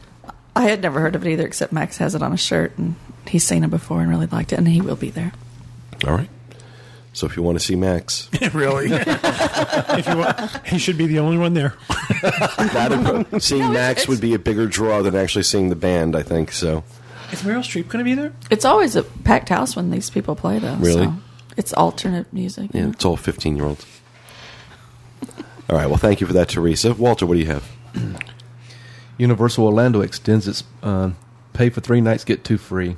I 0.55 0.63
had 0.65 0.81
never 0.81 1.01
heard 1.01 1.15
of 1.15 1.27
it 1.27 1.31
either, 1.31 1.47
except 1.47 1.73
Max 1.73 1.99
has 1.99 2.15
it 2.15 2.23
on 2.23 2.33
a 2.33 2.37
shirt, 2.39 2.77
and 2.79 2.95
he's 3.29 3.45
seen 3.47 3.63
it 3.63 3.69
before 3.71 4.01
and 4.01 4.09
really 4.09 4.27
liked 4.27 4.53
it, 4.55 4.59
and 4.59 4.67
he 4.67 4.81
will 4.81 4.97
be 4.97 5.11
there. 5.11 5.33
All 6.07 6.15
right. 6.15 6.31
So 7.13 7.27
if 7.27 7.37
you 7.37 7.43
want 7.43 7.59
to 7.59 7.65
see 7.65 7.77
Max, 7.77 8.31
really, 8.55 8.87
If 8.91 10.07
you 10.09 10.17
want, 10.17 10.67
he 10.67 10.79
should 10.79 10.97
be 10.99 11.07
the 11.07 11.19
only 11.19 11.37
one 11.39 11.53
there. 11.55 11.75
that 12.23 13.27
seeing 13.41 13.61
No, 13.61 13.67
it's- 13.69 13.75
Max 13.75 14.03
it's- 14.03 14.09
would 14.09 14.21
be 14.21 14.35
a 14.35 14.39
bigger 14.39 14.67
draw 14.67 15.03
than 15.03 15.15
actually 15.15 15.43
seeing 15.45 15.69
the 15.69 15.77
band. 15.77 16.17
I 16.17 16.23
think 16.23 16.53
so. 16.53 16.85
Is 17.33 17.43
Meryl 17.43 17.59
Streep 17.59 17.89
going 17.89 18.05
to 18.05 18.09
be 18.09 18.15
there? 18.15 18.33
It's 18.51 18.65
always 18.65 18.97
a 18.97 19.03
packed 19.03 19.49
house 19.49 19.75
when 19.77 19.91
these 19.91 20.09
people 20.11 20.37
play, 20.37 20.59
though. 20.59 20.77
Really? 20.77 21.05
So 21.07 21.15
it's 21.57 21.73
alternate 21.73 22.33
music. 22.33 22.71
Yeah, 22.73 22.89
it's 22.89 23.05
all 23.05 23.17
fifteen-year-olds. 23.17 23.85
All 25.69 25.77
right. 25.77 25.87
Well, 25.87 25.97
thank 25.97 26.21
you 26.21 26.27
for 26.27 26.33
that, 26.35 26.49
Teresa. 26.49 26.95
Walter, 26.95 27.27
what 27.27 27.35
do 27.35 27.41
you 27.41 27.47
have? 27.47 27.69
Universal 29.19 29.65
Orlando 29.65 30.01
extends 30.01 30.47
its 30.47 30.63
uh, 30.83 31.11
pay 31.55 31.71
for 31.71 31.81
three 31.81 32.01
nights, 32.01 32.25
get 32.25 32.45
two 32.45 32.59
free. 32.59 32.97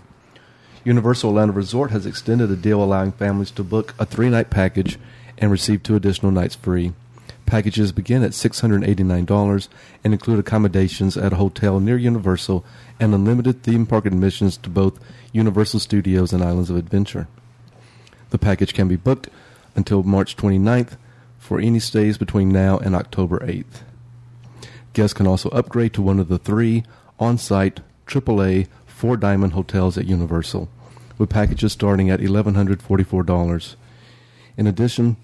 Universal 0.84 1.30
Orlando 1.30 1.54
Resort 1.54 1.90
has 1.90 2.06
extended 2.06 2.50
a 2.50 2.56
deal 2.56 2.82
allowing 2.82 3.12
families 3.12 3.50
to 3.52 3.62
book 3.62 3.94
a 3.98 4.04
three 4.04 4.28
night 4.28 4.50
package 4.50 4.98
and 5.38 5.50
receive 5.50 5.82
two 5.82 5.96
additional 5.96 6.32
nights 6.32 6.56
free. 6.56 6.92
Packages 7.46 7.92
begin 7.92 8.22
at 8.22 8.32
$689 8.32 9.68
and 10.04 10.12
include 10.12 10.38
accommodations 10.38 11.16
at 11.16 11.32
a 11.32 11.36
hotel 11.36 11.80
near 11.80 11.96
Universal 11.96 12.64
and 13.00 13.14
unlimited 13.14 13.62
theme 13.62 13.86
park 13.86 14.04
admissions 14.04 14.58
to 14.58 14.68
both 14.68 14.98
Universal 15.32 15.80
Studios 15.80 16.32
and 16.32 16.44
Islands 16.44 16.68
of 16.68 16.76
Adventure. 16.76 17.26
The 18.30 18.38
package 18.38 18.74
can 18.74 18.88
be 18.88 18.96
booked 18.96 19.28
until 19.74 20.02
March 20.02 20.36
29th 20.36 20.96
for 21.38 21.60
any 21.60 21.78
stays 21.78 22.18
between 22.18 22.50
now 22.50 22.78
and 22.78 22.94
October 22.94 23.38
8th. 23.40 23.82
Guests 24.92 25.14
can 25.14 25.26
also 25.26 25.48
upgrade 25.50 25.94
to 25.94 26.02
one 26.02 26.18
of 26.18 26.28
the 26.28 26.38
three 26.38 26.84
on 27.18 27.38
site 27.38 27.80
AAA 28.06 28.66
four 28.86 29.16
diamond 29.16 29.52
hotels 29.52 29.96
at 29.96 30.06
Universal, 30.06 30.68
with 31.16 31.30
packages 31.30 31.72
starting 31.72 32.10
at 32.10 32.20
$1,144. 32.20 33.76
In 34.56 34.66
addition, 34.66 35.16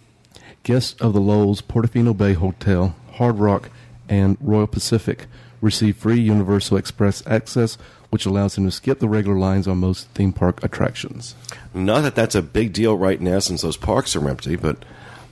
guests 0.63 1.01
of 1.01 1.13
the 1.13 1.21
Loews 1.21 1.61
Portofino 1.61 2.17
Bay 2.17 2.35
Hotel, 2.35 2.95
Hard 3.15 3.39
Rock, 3.39 3.71
and 4.09 4.37
Royal 4.41 4.67
Pacific 4.67 5.27
receive 5.61 5.97
free 5.97 6.21
Universal 6.21 6.77
Express 6.77 7.27
access, 7.27 7.77
which 8.15 8.27
allows 8.27 8.55
them 8.55 8.65
to 8.65 8.71
skip 8.71 9.01
the 9.01 9.09
regular 9.09 9.37
lines 9.37 9.67
on 9.67 9.77
most 9.79 10.07
theme 10.11 10.33
park 10.33 10.63
attractions. 10.63 11.35
Not 11.75 12.03
that 12.03 12.15
that's 12.15 12.37
a 12.37 12.43
big 12.43 12.73
deal 12.73 12.97
right 12.97 13.21
now 13.21 13.41
since 13.41 13.63
those 13.63 13.77
parks 13.77 14.15
are 14.15 14.29
empty, 14.29 14.55
but 14.55 14.85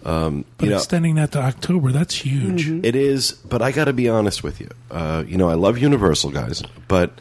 um, 0.04 0.44
but 0.58 0.64
you 0.64 0.70
know, 0.70 0.78
extending 0.78 1.14
that 1.14 1.30
to 1.30 1.38
October, 1.38 1.92
that's 1.92 2.16
huge. 2.16 2.68
It 2.84 2.96
is, 2.96 3.30
but 3.30 3.62
I 3.62 3.70
got 3.70 3.84
to 3.84 3.92
be 3.92 4.08
honest 4.08 4.42
with 4.42 4.60
you. 4.60 4.68
Uh, 4.90 5.22
you 5.28 5.36
know, 5.36 5.48
I 5.48 5.54
love 5.54 5.78
Universal 5.78 6.32
guys, 6.32 6.60
but 6.88 7.20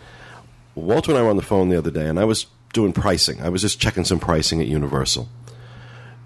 Walter 0.73 1.11
and 1.11 1.19
I 1.19 1.21
were 1.21 1.29
on 1.29 1.35
the 1.35 1.43
phone 1.43 1.69
the 1.69 1.77
other 1.77 1.91
day, 1.91 2.07
and 2.07 2.19
I 2.19 2.23
was 2.25 2.47
doing 2.73 2.91
pricing. 2.91 3.39
I 3.43 3.49
was 3.49 3.61
just 3.61 3.79
checking 3.79 4.03
some 4.03 4.19
pricing 4.19 4.61
at 4.61 4.67
Universal. 4.67 5.29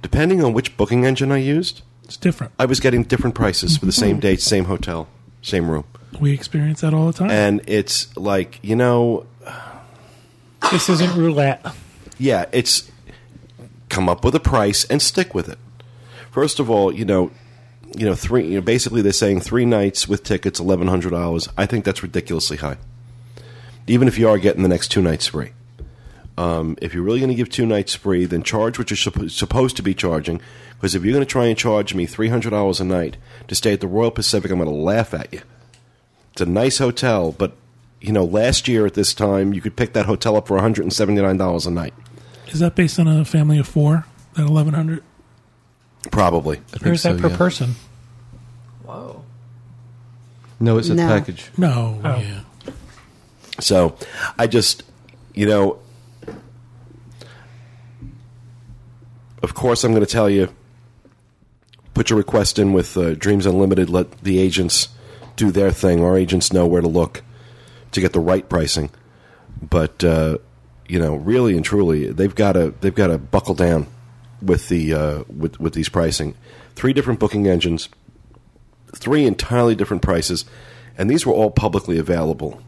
Depending 0.01 0.41
on 0.45 0.53
which 0.53 0.77
booking 0.77 1.05
engine 1.05 1.29
I 1.33 1.39
used, 1.39 1.81
It's 2.05 2.15
different. 2.15 2.53
I 2.57 2.63
was 2.63 2.79
getting 2.79 3.03
different 3.03 3.35
prices 3.35 3.75
for 3.77 3.85
the 3.85 3.91
same 3.91 4.21
date, 4.21 4.39
same 4.39 4.63
hotel, 4.65 5.09
same 5.45 5.69
room, 5.69 5.83
We 6.19 6.31
experience 6.33 6.81
that 6.81 6.93
all 6.93 7.07
the 7.07 7.13
time. 7.13 7.29
and 7.31 7.61
it's 7.67 8.15
like 8.17 8.59
you 8.61 8.75
know, 8.75 9.25
This 10.71 10.89
isn't 10.89 11.15
roulette. 11.15 11.65
yeah, 12.17 12.45
it's 12.51 12.91
come 13.89 14.09
up 14.09 14.23
with 14.25 14.35
a 14.35 14.39
price 14.39 14.83
and 14.85 15.01
stick 15.01 15.33
with 15.35 15.47
it. 15.47 15.59
First 16.31 16.59
of 16.59 16.69
all, 16.69 16.91
you 16.93 17.05
know, 17.05 17.31
you 17.95 18.05
know, 18.05 18.15
three. 18.15 18.45
You 18.47 18.55
know, 18.55 18.61
basically, 18.61 19.01
they're 19.01 19.13
saying 19.13 19.41
three 19.41 19.65
nights 19.65 20.07
with 20.07 20.23
tickets, 20.23 20.59
eleven 20.59 20.87
hundred 20.87 21.11
dollars. 21.11 21.47
I 21.57 21.65
think 21.65 21.85
that's 21.85 22.03
ridiculously 22.03 22.57
high. 22.57 22.77
Even 23.87 24.07
if 24.07 24.17
you 24.17 24.27
are 24.27 24.37
getting 24.37 24.63
the 24.63 24.67
next 24.69 24.89
two 24.89 25.01
nights 25.01 25.27
free, 25.27 25.51
um, 26.37 26.75
if 26.81 26.93
you're 26.93 27.03
really 27.03 27.19
going 27.19 27.29
to 27.29 27.35
give 27.35 27.49
two 27.49 27.65
nights 27.67 27.93
free, 27.95 28.25
then 28.25 28.41
charge 28.43 28.79
what 28.79 28.89
you're 28.89 28.97
suppo- 28.97 29.29
supposed 29.31 29.77
to 29.77 29.83
be 29.83 29.93
charging. 29.93 30.41
Because 30.77 30.93
if 30.95 31.03
you're 31.03 31.13
going 31.13 31.25
to 31.25 31.29
try 31.31 31.45
and 31.45 31.57
charge 31.57 31.93
me 31.95 32.05
three 32.05 32.27
hundred 32.29 32.51
dollars 32.51 32.79
a 32.79 32.85
night 32.85 33.17
to 33.47 33.55
stay 33.55 33.73
at 33.73 33.81
the 33.81 33.87
Royal 33.87 34.11
Pacific, 34.11 34.51
I'm 34.51 34.57
going 34.59 34.69
to 34.69 34.75
laugh 34.75 35.13
at 35.13 35.31
you. 35.33 35.41
It's 36.33 36.41
a 36.41 36.45
nice 36.45 36.77
hotel, 36.79 37.31
but 37.31 37.55
you 38.01 38.11
know, 38.11 38.25
last 38.25 38.67
year 38.67 38.85
at 38.85 38.93
this 38.93 39.13
time, 39.13 39.53
you 39.53 39.61
could 39.61 39.75
pick 39.75 39.93
that 39.93 40.05
hotel 40.05 40.35
up 40.35 40.47
for 40.47 40.55
one 40.55 40.63
hundred 40.63 40.83
and 40.83 40.93
seventy 40.93 41.21
nine 41.21 41.37
dollars 41.37 41.65
a 41.65 41.71
night. 41.71 41.93
Is 42.49 42.59
that 42.59 42.75
based 42.75 42.99
on 42.99 43.07
a 43.07 43.25
family 43.25 43.57
of 43.57 43.67
four? 43.67 44.05
That 44.35 44.45
eleven 44.45 44.73
hundred. 44.73 45.03
Probably. 46.11 46.57
I 46.57 46.61
think 46.71 46.85
Where's 46.85 47.03
that 47.03 47.15
so, 47.15 47.21
per 47.21 47.29
yeah. 47.29 47.37
person? 47.37 47.75
Whoa. 48.83 49.23
No, 50.59 50.77
it's 50.77 50.89
a 50.89 50.93
No. 50.95 51.07
package. 51.07 51.49
No. 51.57 51.99
Oh. 52.03 52.19
Yeah. 52.19 52.41
So 53.59 53.97
I 54.37 54.45
just, 54.47 54.83
you 55.33 55.47
know, 55.47 55.79
of 59.41 59.53
course, 59.53 59.83
I'm 59.83 59.91
going 59.93 60.05
to 60.05 60.11
tell 60.11 60.29
you 60.29 60.49
put 61.95 62.11
your 62.11 62.17
request 62.17 62.59
in 62.59 62.73
with 62.73 62.95
uh, 62.95 63.15
Dreams 63.15 63.47
Unlimited. 63.47 63.89
Let 63.89 64.21
the 64.21 64.37
agents 64.37 64.89
do 65.35 65.49
their 65.49 65.71
thing. 65.71 66.03
Our 66.03 66.15
agents 66.15 66.53
know 66.53 66.67
where 66.67 66.81
to 66.81 66.87
look 66.87 67.23
to 67.91 68.01
get 68.01 68.13
the 68.13 68.19
right 68.19 68.47
pricing. 68.47 68.91
But 69.59 70.03
uh, 70.03 70.37
you 70.87 70.99
know, 70.99 71.15
really 71.15 71.55
and 71.55 71.65
truly, 71.65 72.11
they've 72.11 72.35
got 72.35 72.51
to 72.53 72.75
they've 72.81 72.93
got 72.93 73.07
to 73.07 73.17
buckle 73.17 73.55
down 73.55 73.87
with 74.41 74.69
the 74.69 74.93
uh, 74.93 75.23
with 75.35 75.59
with 75.59 75.73
these 75.73 75.89
pricing. 75.89 76.35
Three 76.75 76.93
different 76.93 77.19
booking 77.19 77.47
engines, 77.47 77.89
three 78.93 79.25
entirely 79.25 79.75
different 79.75 80.03
prices, 80.03 80.45
and 80.97 81.09
these 81.09 81.25
were 81.25 81.33
all 81.33 81.49
publicly 81.49 81.97
available 81.97 82.61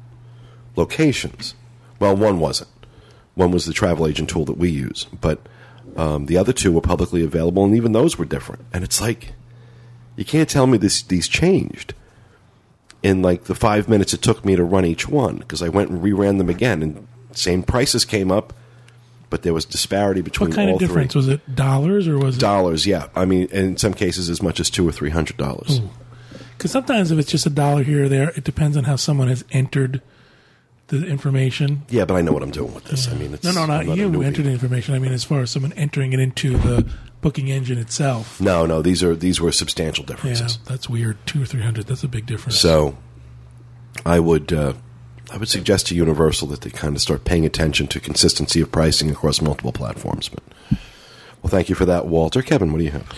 locations. 0.75 1.53
Well, 1.99 2.15
one 2.15 2.39
wasn't. 2.39 2.69
One 3.35 3.51
was 3.51 3.65
the 3.65 3.73
travel 3.73 4.07
agent 4.07 4.29
tool 4.29 4.45
that 4.45 4.57
we 4.57 4.69
use, 4.69 5.05
but 5.21 5.47
um, 5.97 6.27
the 6.27 6.37
other 6.37 6.53
two 6.53 6.71
were 6.71 6.81
publicly 6.81 7.23
available, 7.23 7.65
and 7.65 7.75
even 7.75 7.91
those 7.91 8.17
were 8.17 8.25
different. 8.25 8.63
And 8.73 8.83
it's 8.83 9.01
like, 9.01 9.33
You 10.15 10.23
can't 10.25 10.49
tell 10.49 10.67
me 10.67 10.77
this 10.77 11.01
these 11.01 11.27
changed 11.27 11.93
in 13.03 13.21
like 13.21 13.43
the 13.45 13.55
five 13.55 13.87
minutes 13.89 14.13
it 14.13 14.21
took 14.21 14.43
me 14.45 14.55
to 14.55 14.63
run 14.63 14.85
each 14.85 15.07
one 15.07 15.37
because 15.37 15.61
I 15.61 15.69
went 15.69 15.89
and 15.91 16.01
reran 16.01 16.37
them 16.37 16.49
again, 16.49 16.81
and 16.83 17.07
same 17.31 17.63
prices 17.63 18.05
came 18.05 18.31
up, 18.31 18.53
but 19.29 19.43
there 19.43 19.53
was 19.53 19.65
disparity 19.65 20.21
between 20.21 20.49
What 20.49 20.55
kind 20.55 20.69
all 20.69 20.75
of 20.77 20.79
difference 20.81 21.13
three. 21.13 21.19
was 21.19 21.27
it? 21.27 21.55
Dollars 21.55 22.07
or 22.07 22.17
was 22.17 22.37
it? 22.37 22.39
Dollars, 22.39 22.87
yeah. 22.87 23.07
I 23.15 23.25
mean, 23.25 23.47
in 23.51 23.77
some 23.77 23.93
cases, 23.93 24.29
as 24.29 24.41
much 24.41 24.59
as 24.59 24.69
two 24.69 24.87
or 24.87 24.91
three 24.91 25.09
hundred 25.11 25.37
dollars. 25.37 25.81
Because 26.57 26.71
sometimes 26.71 27.11
if 27.11 27.19
it's 27.19 27.29
just 27.29 27.45
a 27.45 27.51
dollar 27.51 27.83
here 27.83 28.05
or 28.05 28.09
there, 28.09 28.29
it 28.35 28.43
depends 28.43 28.75
on 28.77 28.85
how 28.85 28.95
someone 28.95 29.27
has 29.27 29.45
entered 29.51 30.01
the 30.87 31.05
information. 31.05 31.83
Yeah, 31.89 32.05
but 32.05 32.15
I 32.15 32.21
know 32.21 32.31
what 32.31 32.43
I'm 32.43 32.51
doing 32.51 32.73
with 32.73 32.85
this. 32.85 33.07
I 33.07 33.13
mean, 33.15 33.33
it's 33.33 33.43
No, 33.43 33.51
no, 33.51 33.65
not 33.65 33.81
I'm 33.81 33.89
a 33.89 33.95
you 33.95 34.09
who 34.09 34.21
entered 34.21 34.45
the 34.45 34.51
information. 34.51 34.95
I 34.95 34.99
mean, 34.99 35.11
as 35.11 35.23
far 35.23 35.41
as 35.41 35.51
someone 35.51 35.73
entering 35.73 36.13
it 36.13 36.19
into 36.19 36.57
the 36.57 36.89
booking 37.21 37.49
engine 37.49 37.77
itself. 37.77 38.39
No, 38.39 38.65
no, 38.65 38.81
these 38.81 39.03
are 39.03 39.15
these 39.15 39.41
were 39.41 39.51
substantial 39.51 40.05
differences. 40.05 40.39
Yeah, 40.39 40.47
differences. 40.47 40.69
that's 40.69 40.89
weird. 40.89 41.17
Two 41.25 41.41
or 41.41 41.45
three 41.45 41.61
hundred. 41.61 41.87
That's 41.87 42.03
a 42.03 42.07
big 42.07 42.25
difference. 42.25 42.59
So, 42.59 42.97
I 44.05 44.19
would 44.19 44.53
uh, 44.53 44.73
I 45.31 45.37
would 45.37 45.49
suggest 45.49 45.87
to 45.87 45.95
Universal 45.95 46.47
that 46.49 46.61
they 46.61 46.69
kind 46.69 46.95
of 46.95 47.01
start 47.01 47.25
paying 47.25 47.45
attention 47.45 47.87
to 47.87 47.99
consistency 47.99 48.61
of 48.61 48.71
pricing 48.71 49.11
across 49.11 49.41
multiple 49.41 49.73
platforms. 49.73 50.29
But 50.29 50.43
well, 51.41 51.51
thank 51.51 51.69
you 51.69 51.75
for 51.75 51.85
that, 51.85 52.07
Walter. 52.07 52.41
Kevin, 52.41 52.71
what 52.71 52.79
do 52.79 52.85
you 52.85 52.91
have? 52.91 53.11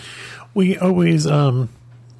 We 0.54 0.76
always 0.76 1.26
um, 1.26 1.68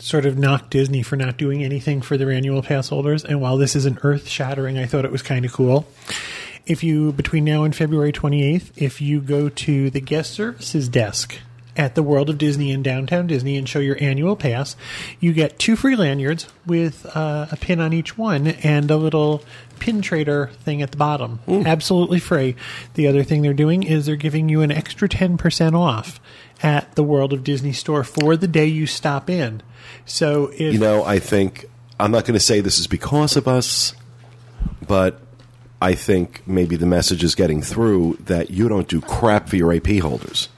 sort 0.00 0.26
of 0.26 0.38
knock 0.38 0.70
Disney 0.70 1.02
for 1.02 1.16
not 1.16 1.36
doing 1.36 1.62
anything 1.62 2.00
for 2.00 2.16
their 2.16 2.30
annual 2.30 2.62
pass 2.62 2.88
holders, 2.88 3.24
and 3.24 3.40
while 3.40 3.56
this 3.56 3.76
isn't 3.76 3.98
earth 4.02 4.28
shattering, 4.28 4.78
I 4.78 4.86
thought 4.86 5.04
it 5.04 5.12
was 5.12 5.22
kind 5.22 5.44
of 5.44 5.52
cool. 5.52 5.86
If 6.66 6.84
you, 6.84 7.12
between 7.12 7.44
now 7.44 7.64
and 7.64 7.74
February 7.74 8.12
28th, 8.12 8.72
if 8.76 9.00
you 9.00 9.20
go 9.20 9.48
to 9.48 9.90
the 9.90 10.00
guest 10.00 10.32
services 10.32 10.88
desk 10.88 11.38
at 11.76 11.94
the 11.94 12.02
World 12.02 12.28
of 12.28 12.38
Disney 12.38 12.72
in 12.72 12.82
downtown 12.82 13.26
Disney 13.26 13.56
and 13.56 13.68
show 13.68 13.78
your 13.78 13.96
annual 14.00 14.36
pass, 14.36 14.76
you 15.18 15.32
get 15.32 15.58
two 15.58 15.76
free 15.76 15.96
lanyards 15.96 16.46
with 16.66 17.06
uh, 17.16 17.46
a 17.50 17.56
pin 17.56 17.80
on 17.80 17.92
each 17.92 18.18
one 18.18 18.48
and 18.48 18.90
a 18.90 18.96
little 18.96 19.42
pin 19.78 20.02
trader 20.02 20.50
thing 20.62 20.82
at 20.82 20.90
the 20.90 20.96
bottom. 20.96 21.40
Absolutely 21.48 22.20
free. 22.20 22.56
The 22.94 23.06
other 23.06 23.22
thing 23.22 23.42
they're 23.42 23.54
doing 23.54 23.82
is 23.82 24.06
they're 24.06 24.16
giving 24.16 24.48
you 24.48 24.60
an 24.60 24.70
extra 24.70 25.08
10% 25.08 25.74
off 25.74 26.20
at 26.62 26.94
the 26.94 27.02
World 27.02 27.32
of 27.32 27.42
Disney 27.44 27.72
store 27.72 28.04
for 28.04 28.36
the 28.36 28.48
day 28.48 28.66
you 28.66 28.86
stop 28.86 29.30
in. 29.30 29.62
So 30.10 30.50
if 30.52 30.72
You 30.74 30.78
know, 30.78 31.04
I 31.04 31.20
think 31.20 31.66
I'm 31.98 32.10
not 32.10 32.24
going 32.24 32.34
to 32.34 32.44
say 32.44 32.60
this 32.60 32.78
is 32.78 32.86
because 32.88 33.36
of 33.36 33.46
us, 33.46 33.94
but 34.86 35.20
I 35.80 35.94
think 35.94 36.42
maybe 36.46 36.76
the 36.76 36.86
message 36.86 37.22
is 37.22 37.34
getting 37.34 37.62
through 37.62 38.18
that 38.24 38.50
you 38.50 38.68
don't 38.68 38.88
do 38.88 39.00
crap 39.00 39.48
for 39.48 39.56
your 39.56 39.72
AP 39.72 39.86
holders. 40.02 40.48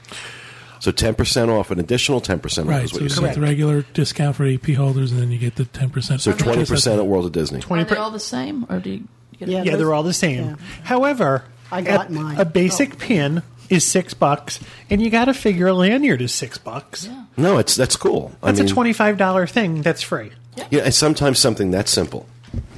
So 0.79 0.91
10% 0.91 1.49
off, 1.49 1.71
an 1.71 1.79
additional 1.79 2.19
10% 2.19 2.63
off 2.63 2.67
right. 2.67 2.83
is 2.83 2.89
So 2.91 2.95
what 2.95 2.99
you 2.99 2.99
you're 3.01 3.09
get 3.09 3.15
saying. 3.15 3.33
the 3.35 3.41
regular 3.41 3.81
discount 3.93 4.35
for 4.35 4.45
AP 4.45 4.69
holders, 4.75 5.11
and 5.11 5.21
then 5.21 5.31
you 5.31 5.37
get 5.37 5.55
the 5.55 5.63
ten 5.65 5.89
percent. 5.89 6.19
So 6.19 6.33
20% 6.33 6.97
at 6.97 7.05
World 7.05 7.25
of 7.25 7.31
Disney. 7.31 7.61
Are 7.69 7.83
they 7.85 7.95
all 7.95 8.11
the 8.11 8.19
same, 8.19 8.65
or 8.69 8.79
do 8.79 8.89
you 8.89 9.07
get 9.37 9.47
Yeah, 9.47 9.63
yeah, 9.63 9.75
they're 9.77 9.93
all 9.93 10.03
the 10.03 10.13
same. 10.13 10.43
yeah. 10.43 10.55
However, 10.83 11.45
I 11.71 11.83
got 11.83 12.05
at- 12.07 12.11
mine. 12.11 12.37
A 12.37 12.43
basic 12.43 12.95
oh. 12.95 12.97
pin 12.97 13.43
is 13.69 13.85
six 13.85 14.13
bucks, 14.13 14.59
and 14.89 15.01
you 15.01 15.09
got 15.09 15.25
to 15.25 15.33
figure 15.33 15.67
a 15.67 15.73
lanyard 15.73 16.21
is 16.21 16.33
six 16.33 16.57
bucks. 16.57 17.09
No, 17.37 17.57
it's 17.57 17.75
that's 17.75 17.95
cool. 17.95 18.31
That's 18.41 18.59
I 18.59 18.63
mean, 18.63 18.71
a 18.71 18.73
twenty-five 18.73 19.17
dollar 19.17 19.47
thing. 19.47 19.81
That's 19.81 20.01
free. 20.01 20.31
Yeah, 20.69 20.81
and 20.83 20.93
sometimes 20.93 21.39
something 21.39 21.71
that 21.71 21.87
simple. 21.87 22.27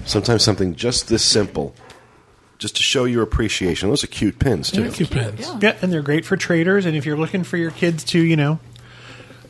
Sometimes 0.05 0.43
something 0.43 0.75
just 0.75 1.09
this 1.09 1.23
simple, 1.23 1.75
just 2.57 2.75
to 2.77 2.83
show 2.83 3.05
your 3.05 3.23
appreciation. 3.23 3.89
Those 3.89 4.03
are 4.03 4.07
cute 4.07 4.39
pins 4.39 4.71
too. 4.71 4.83
Yeah, 4.83 4.91
cute 4.91 5.09
pins. 5.11 5.39
yeah. 5.41 5.59
Yeah, 5.61 5.77
and 5.81 5.91
they're 5.91 6.01
great 6.01 6.25
for 6.25 6.38
traders. 6.38 6.86
And 6.86 6.95
if 6.95 7.05
you're 7.05 7.17
looking 7.17 7.43
for 7.43 7.57
your 7.57 7.71
kids 7.71 8.03
to, 8.05 8.19
you 8.19 8.36
know, 8.38 8.59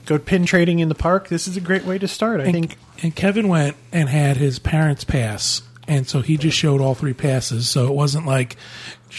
go 0.05 0.17
pin 0.17 0.45
trading 0.45 0.79
in 0.79 0.89
the 0.89 0.95
park, 0.95 1.27
this 1.27 1.47
is 1.47 1.57
a 1.57 1.61
great 1.61 1.83
way 1.86 1.97
to 1.99 2.07
start. 2.07 2.39
I 2.39 2.45
And, 2.45 2.53
think. 2.53 2.77
and 3.03 3.15
Kevin 3.15 3.47
went 3.47 3.75
and 3.91 4.09
had 4.09 4.38
his 4.38 4.57
parents' 4.57 5.03
pass, 5.03 5.61
and 5.88 6.07
so 6.07 6.21
he 6.21 6.38
just 6.38 6.57
showed 6.57 6.81
all 6.81 6.95
three 6.95 7.13
passes. 7.13 7.69
So 7.69 7.86
it 7.86 7.93
wasn't 7.93 8.25
like, 8.25 8.55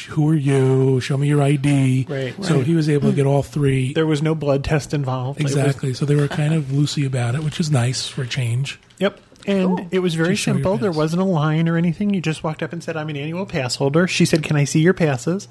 "Who 0.05 0.29
are 0.29 0.35
you? 0.35 1.01
Show 1.01 1.17
me 1.17 1.27
your 1.29 1.43
ID." 1.43 2.07
Right. 2.09 2.45
So 2.45 2.61
he 2.61 2.75
was 2.75 2.89
able 2.89 3.11
to 3.11 3.17
get 3.17 3.27
all 3.27 3.43
three. 3.43 3.93
There 3.95 4.07
was 4.07 4.23
no 4.23 4.35
blood 4.35 4.63
test 4.65 4.93
involved. 4.95 5.41
It 5.41 5.45
was- 5.45 5.57
Exactly. 5.57 5.95
So 5.95 6.05
they 6.05 6.15
were 6.15 6.29
kind 6.29 6.55
of 6.55 6.65
loosey 6.67 7.07
about 7.07 7.35
it, 7.35 7.43
which 7.43 7.59
is 7.59 7.71
nice 7.71 8.07
for 8.07 8.23
a 8.23 8.27
change. 8.27 8.79
Yep. 8.99 9.21
And 9.49 9.77
Cool. 9.77 9.89
it 9.93 9.99
was 10.01 10.15
very 10.17 10.31
Just 10.31 10.43
show 10.43 10.51
your 10.53 10.57
simple. 10.57 10.77
There 10.79 10.91
wasn't 10.91 11.23
a 11.23 11.25
line 11.25 11.69
or 11.69 11.77
anything. 11.77 12.13
You 12.13 12.21
just 12.21 12.43
walked 12.43 12.65
up 12.65 12.73
and 12.73 12.83
said, 12.83 12.97
"I'm 12.97 13.09
an 13.11 13.17
annual 13.17 13.47
pass 13.47 13.77
holder." 13.77 14.09
She 14.09 14.25
said, 14.25 14.43
"Can 14.43 14.57
I 14.57 14.65
see 14.65 14.81
your 14.81 14.93
passes?" 14.95 15.47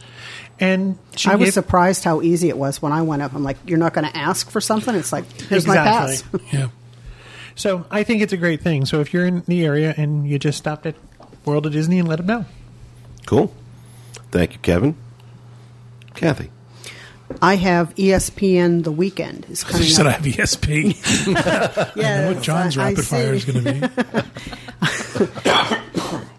And 0.60 0.98
she 1.16 1.30
I 1.30 1.36
was 1.36 1.54
surprised 1.54 2.04
how 2.04 2.22
easy 2.22 2.50
it 2.50 2.58
was 2.58 2.82
when 2.82 2.92
I 2.92 3.04
went 3.04 3.22
up. 3.22 3.34
I'm 3.34 3.44
like, 3.44 3.58
you're 3.66 3.78
not 3.78 3.94
going 3.94 4.06
to 4.06 4.16
ask 4.18 4.50
for 4.50 4.60
something? 4.60 4.94
It's 4.96 5.14
like, 5.14 5.24
here's 5.44 5.66
my 5.66 5.76
pass. 5.78 6.24
Yeah. 6.52 6.68
So 7.56 7.86
I 7.90 8.04
think 8.04 8.22
it's 8.22 8.34
a 8.34 8.38
great 8.38 8.62
thing. 8.62 8.86
So 8.86 9.00
if 9.00 9.14
you're 9.14 9.26
in 9.26 9.44
the 9.48 9.64
area 9.66 9.94
and 9.96 10.28
you 10.28 10.40
just 10.40 10.58
stopped 10.58 10.86
at 10.86 10.96
World 11.46 11.66
of 11.66 11.72
Disney 11.72 12.00
and 12.00 12.08
let 12.08 12.18
them 12.18 12.26
know. 12.26 12.46
Cool. 13.26 13.54
Thank 14.32 14.54
you, 14.54 14.60
Kevin. 14.60 14.96
Kathy. 16.14 16.50
I 17.42 17.56
have 17.56 17.94
ESPN 17.96 18.84
The 18.84 18.92
Weekend. 18.92 19.46
Is 19.50 19.64
coming 19.66 19.84
She 19.86 19.92
said 19.94 20.06
I 20.08 20.12
up. 20.14 20.22
have 20.22 20.26
ESP. 20.36 20.96
I 21.36 21.92
Yes, 21.96 22.22
know 22.30 22.34
what 22.36 22.44
John's 22.44 22.78
I- 22.78 22.82
I 22.82 22.90
rapid 22.92 23.06
fire 23.06 23.34
is 23.34 23.46
going 23.46 23.64
to 23.64 23.74
be. 23.74 23.88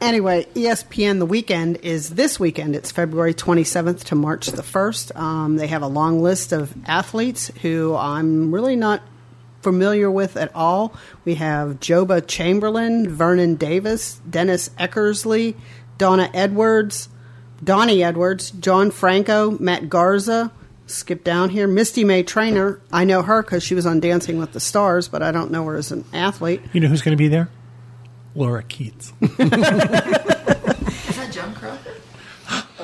Anyway, 0.01 0.47
ESPN 0.55 1.18
The 1.18 1.26
Weekend 1.26 1.78
is 1.78 2.11
this 2.11 2.39
weekend. 2.39 2.76
It's 2.76 2.93
February 2.93 3.34
27th 3.34 4.05
to 4.05 4.14
March 4.14 4.47
the 4.49 4.62
1st. 4.62 5.16
Um, 5.18 5.57
they 5.57 5.66
have 5.66 5.82
a 5.82 5.89
long 5.89 6.22
list 6.22 6.53
of 6.53 6.72
athletes 6.87 7.51
who 7.62 7.97
I'm 7.97 8.55
really 8.55 8.76
not 8.76 9.03
familiar 9.62 10.09
with 10.11 10.37
at 10.37 10.55
all. 10.55 10.95
We 11.24 11.37
have 11.37 11.80
Joba 11.80 12.24
Chamberlain, 12.24 13.09
Vernon 13.09 13.57
Davis, 13.57 14.20
Dennis 14.28 14.68
Eckersley, 14.78 15.57
Donna 15.99 16.30
Edwards, 16.32 17.09
Donnie 17.62 18.02
Edwards, 18.02 18.50
John 18.52 18.90
Franco, 18.90 19.52
Matt 19.59 19.88
Garza. 19.88 20.52
Skip 20.86 21.24
down 21.24 21.50
here. 21.50 21.66
Misty 21.66 22.04
May-Treanor. 22.04 22.80
I 22.92 23.04
know 23.04 23.22
her 23.22 23.42
because 23.42 23.64
she 23.64 23.74
was 23.74 23.86
on 23.86 23.98
Dancing 23.98 24.38
with 24.38 24.52
the 24.52 24.61
Stars, 24.61 25.09
but 25.09 25.20
I 25.22 25.32
don't 25.32 25.50
know 25.50 25.64
her 25.64 25.74
as 25.76 25.90
an 25.90 26.04
athlete. 26.12 26.61
You 26.72 26.80
know 26.80 26.86
who's 26.86 27.02
going 27.02 27.16
to 27.16 27.20
be 27.20 27.26
there? 27.26 27.48
Laura 28.36 28.62
Keats. 28.62 29.12
Is 29.20 29.36
that 31.16 31.30
Joan 31.32 31.54
Crawford? 31.54 31.94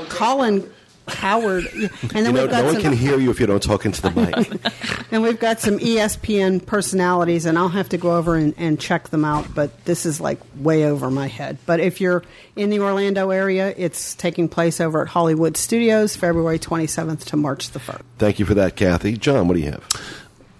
Colin 0.09 0.69
Howard. 1.15 1.67
And 1.73 1.91
then 2.11 2.25
You 2.27 2.33
know, 2.33 2.43
we've 2.43 2.51
got 2.51 2.59
no 2.61 2.65
one 2.65 2.75
some, 2.75 2.83
can 2.83 2.93
hear 2.93 3.19
you 3.19 3.31
if 3.31 3.41
you 3.41 3.47
don't 3.47 3.63
talk 3.63 3.85
into 3.85 4.03
the 4.03 4.11
mic. 4.11 5.07
and 5.13 5.23
we've 5.23 5.39
got 5.39 5.61
some 5.61 5.79
ESPN 5.79 6.65
personalities, 6.65 7.47
and 7.47 7.59
I'll 7.59 7.69
have 7.69 7.89
to 7.91 7.99
go 7.99 8.17
over 8.17 8.35
and, 8.35 8.55
and 8.57 8.81
check 8.81 9.09
them 9.09 9.25
out. 9.25 9.55
But 9.55 9.85
this 9.85 10.07
is 10.07 10.21
like 10.21 10.39
way 10.57 10.85
over 10.85 11.11
my 11.11 11.29
head. 11.29 11.59
But 11.67 11.81
if 11.81 12.01
you're 12.01 12.23
in 12.57 12.71
the 12.71 12.81
Orlando 12.81 13.31
area, 13.31 13.75
it's 13.77 14.15
taking 14.15 14.49
place 14.49 14.81
over 14.81 15.03
at 15.03 15.09
Hollywood 15.09 15.57
Studios, 15.57 16.17
February 16.17 16.59
27th 16.59 17.25
to 17.27 17.37
March 17.37 17.71
the 17.71 17.79
1st. 17.79 18.03
Thank 18.19 18.39
you 18.39 18.45
for 18.45 18.55
that, 18.55 18.77
Kathy. 18.77 19.17
John, 19.17 19.49
what 19.49 19.55
do 19.55 19.61
you 19.61 19.71
have? 19.71 19.87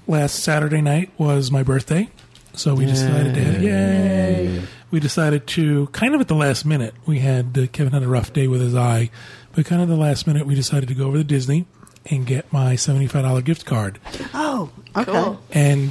Last 0.07 0.41
Saturday 0.41 0.81
night 0.81 1.11
was 1.17 1.51
my 1.51 1.63
birthday, 1.63 2.09
so 2.55 2.75
we 2.75 2.87
decided 2.87 3.35
to 3.35 3.61
yay. 3.61 4.63
We 4.91 5.01
decided 5.01 5.47
to 5.49 5.87
kind 5.89 6.15
of 6.15 6.21
at 6.21 6.29
the 6.29 6.35
last 6.35 6.67
minute. 6.67 6.95
We 7.07 7.21
had 7.21 7.57
uh, 7.57 7.67
Kevin 7.69 7.95
had 7.95 8.03
a 8.03 8.09
rough 8.09 8.33
day 8.33 8.47
with 8.47 8.61
his 8.61 8.75
eye, 8.75 9.11
but 9.55 9.65
kind 9.67 9.83
of 9.83 9.89
the 9.89 9.97
last 9.97 10.27
minute 10.27 10.47
we 10.47 10.55
decided 10.55 10.89
to 10.89 10.95
go 10.95 11.07
over 11.09 11.19
to 11.19 11.25
Disney 11.25 11.67
and 12.07 12.27
get 12.27 12.53
my 12.53 12.75
seventy 12.77 13.07
five 13.07 13.23
dollar 13.23 13.43
gift 13.43 13.65
card. 13.65 13.99
Oh, 14.35 14.71
okay. 14.97 15.11
Cool. 15.13 15.41
And 15.53 15.91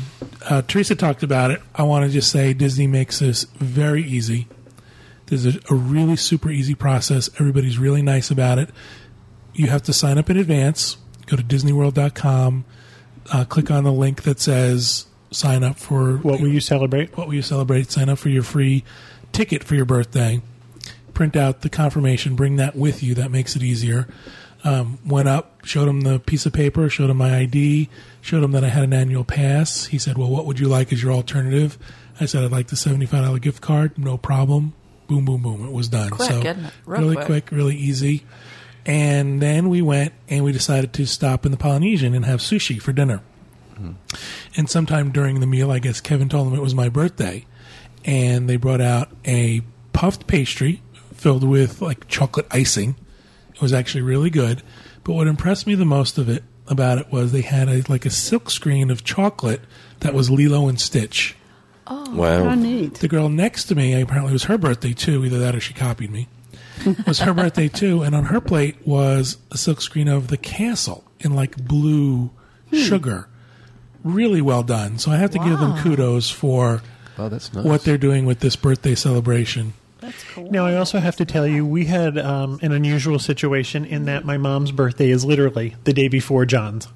uh, 0.49 0.61
Teresa 0.63 0.95
talked 0.95 1.23
about 1.23 1.51
it. 1.51 1.61
I 1.75 1.83
want 1.83 2.05
to 2.05 2.11
just 2.11 2.31
say 2.31 2.53
Disney 2.53 2.87
makes 2.87 3.19
this 3.19 3.43
very 3.55 4.03
easy. 4.03 4.47
There's 5.27 5.45
a, 5.45 5.59
a 5.69 5.75
really 5.75 6.17
super 6.17 6.49
easy 6.49 6.75
process. 6.75 7.29
Everybody's 7.39 7.77
really 7.77 8.01
nice 8.01 8.29
about 8.31 8.57
it. 8.59 8.69
You 9.53 9.67
have 9.67 9.83
to 9.83 9.93
sign 9.93 10.17
up 10.17 10.29
in 10.29 10.35
advance. 10.37 10.97
Go 11.27 11.37
to 11.37 11.43
DisneyWorld.com. 11.43 12.65
Uh, 13.31 13.45
click 13.45 13.71
on 13.71 13.83
the 13.85 13.93
link 13.93 14.23
that 14.23 14.39
says 14.39 15.05
sign 15.29 15.63
up 15.63 15.77
for 15.77 16.17
What 16.17 16.41
will 16.41 16.49
you 16.49 16.59
celebrate? 16.59 17.15
what 17.15 17.27
will 17.27 17.35
you 17.35 17.41
celebrate? 17.41 17.89
Sign 17.91 18.09
up 18.09 18.17
for 18.17 18.27
your 18.27 18.43
free 18.43 18.83
ticket 19.31 19.63
for 19.63 19.75
your 19.75 19.85
birthday. 19.85 20.41
Print 21.13 21.35
out 21.35 21.61
the 21.61 21.69
confirmation. 21.69 22.35
Bring 22.35 22.55
that 22.57 22.75
with 22.75 23.03
you. 23.03 23.13
That 23.15 23.31
makes 23.31 23.55
it 23.55 23.63
easier. 23.63 24.07
Um, 24.63 24.99
went 25.05 25.27
up, 25.27 25.65
showed 25.65 25.87
him 25.87 26.01
the 26.01 26.19
piece 26.19 26.45
of 26.45 26.53
paper, 26.53 26.87
showed 26.87 27.09
him 27.09 27.17
my 27.17 27.35
ID, 27.37 27.89
showed 28.21 28.43
him 28.43 28.51
that 28.51 28.63
I 28.63 28.69
had 28.69 28.83
an 28.83 28.93
annual 28.93 29.23
pass. 29.23 29.85
He 29.87 29.97
said, 29.97 30.17
"Well, 30.17 30.29
what 30.29 30.45
would 30.45 30.59
you 30.59 30.67
like 30.67 30.93
as 30.93 31.01
your 31.01 31.11
alternative?" 31.13 31.79
I 32.19 32.25
said, 32.25 32.43
"I'd 32.43 32.51
like 32.51 32.67
the 32.67 32.75
seventy-five 32.75 33.23
dollar 33.23 33.39
gift 33.39 33.61
card. 33.61 33.97
No 33.97 34.17
problem." 34.17 34.73
Boom, 35.07 35.25
boom, 35.25 35.41
boom. 35.41 35.65
It 35.65 35.71
was 35.71 35.89
done. 35.89 36.11
Quick, 36.11 36.29
so 36.29 36.39
isn't 36.39 36.65
it? 36.65 36.73
Real 36.85 37.01
really 37.01 37.15
quick. 37.15 37.25
quick, 37.25 37.51
really 37.51 37.75
easy. 37.75 38.23
And 38.85 39.41
then 39.41 39.69
we 39.69 39.81
went 39.81 40.13
and 40.29 40.43
we 40.43 40.51
decided 40.51 40.93
to 40.93 41.05
stop 41.05 41.45
in 41.45 41.51
the 41.51 41.57
Polynesian 41.57 42.13
and 42.13 42.25
have 42.25 42.39
sushi 42.39 42.81
for 42.81 42.93
dinner. 42.93 43.21
And 44.55 44.69
sometime 44.69 45.11
during 45.11 45.39
the 45.39 45.47
meal, 45.47 45.71
I 45.71 45.79
guess 45.79 46.01
Kevin 46.01 46.29
told 46.29 46.47
them 46.47 46.55
it 46.57 46.61
was 46.61 46.75
my 46.75 46.87
birthday, 46.87 47.45
and 48.05 48.47
they 48.47 48.55
brought 48.55 48.81
out 48.81 49.09
a 49.25 49.61
puffed 49.91 50.27
pastry 50.27 50.81
filled 51.21 51.43
with 51.43 51.81
like 51.81 52.07
chocolate 52.07 52.47
icing. 52.49 52.95
It 53.53 53.61
was 53.61 53.73
actually 53.73 54.01
really 54.01 54.31
good. 54.31 54.63
But 55.03 55.13
what 55.13 55.27
impressed 55.27 55.67
me 55.67 55.75
the 55.75 55.85
most 55.85 56.17
of 56.17 56.27
it 56.27 56.43
about 56.67 56.97
it 56.97 57.11
was 57.11 57.31
they 57.31 57.41
had 57.41 57.69
a, 57.69 57.83
like 57.87 58.05
a 58.05 58.09
silk 58.09 58.49
screen 58.49 58.89
of 58.89 59.03
chocolate 59.03 59.61
that 59.99 60.15
was 60.15 60.31
Lilo 60.31 60.67
and 60.67 60.79
Stitch. 60.79 61.35
Oh, 61.85 62.15
wow. 62.15 62.45
How 62.45 62.55
neat. 62.55 62.95
The 62.95 63.07
girl 63.07 63.29
next 63.29 63.65
to 63.65 63.75
me, 63.75 63.99
apparently 63.99 64.31
it 64.31 64.33
was 64.33 64.45
her 64.45 64.57
birthday 64.57 64.93
too. 64.93 65.23
Either 65.23 65.37
that 65.37 65.55
or 65.55 65.59
she 65.59 65.73
copied 65.73 66.11
me. 66.11 66.27
It 66.85 67.05
was 67.07 67.19
her 67.19 67.33
birthday 67.33 67.67
too, 67.67 68.01
and 68.01 68.15
on 68.15 68.25
her 68.25 68.41
plate 68.41 68.77
was 68.85 69.37
a 69.51 69.57
silk 69.57 69.81
screen 69.81 70.07
of 70.07 70.27
the 70.29 70.37
castle 70.37 71.03
in 71.19 71.35
like 71.35 71.55
blue 71.55 72.31
hmm. 72.69 72.77
sugar. 72.77 73.27
Really 74.03 74.41
well 74.41 74.63
done. 74.63 74.97
So 74.97 75.11
I 75.11 75.17
have 75.17 75.29
to 75.31 75.39
give 75.39 75.59
them 75.59 75.77
kudos 75.77 76.31
for 76.31 76.81
Oh, 77.19 77.29
that's 77.29 77.53
nice. 77.53 77.63
what 77.63 77.83
they're 77.83 77.99
doing 77.99 78.25
with 78.25 78.39
this 78.39 78.55
birthday 78.55 78.95
celebration. 78.95 79.73
That's 80.11 80.23
cool. 80.25 80.51
Now, 80.51 80.65
I 80.65 80.75
also 80.75 80.99
have 80.99 81.15
to 81.17 81.25
tell 81.25 81.47
you, 81.47 81.65
we 81.65 81.85
had 81.85 82.17
um, 82.17 82.59
an 82.61 82.73
unusual 82.73 83.17
situation 83.17 83.85
in 83.85 84.05
that 84.05 84.25
my 84.25 84.37
mom's 84.37 84.71
birthday 84.71 85.09
is 85.09 85.23
literally 85.23 85.75
the 85.85 85.93
day 85.93 86.09
before 86.09 86.45
John's. 86.45 86.87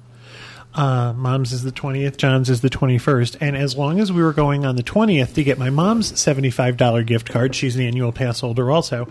Uh, 0.74 1.14
mom's 1.14 1.52
is 1.52 1.62
the 1.62 1.72
20th, 1.72 2.18
John's 2.18 2.50
is 2.50 2.60
the 2.60 2.68
21st. 2.68 3.38
And 3.40 3.56
as 3.56 3.76
long 3.76 3.98
as 3.98 4.12
we 4.12 4.22
were 4.22 4.34
going 4.34 4.66
on 4.66 4.76
the 4.76 4.82
20th 4.82 5.32
to 5.34 5.42
get 5.42 5.58
my 5.58 5.70
mom's 5.70 6.12
$75 6.12 7.06
gift 7.06 7.30
card, 7.30 7.54
she's 7.54 7.76
an 7.76 7.82
annual 7.82 8.12
pass 8.12 8.40
holder 8.40 8.70
also, 8.70 9.08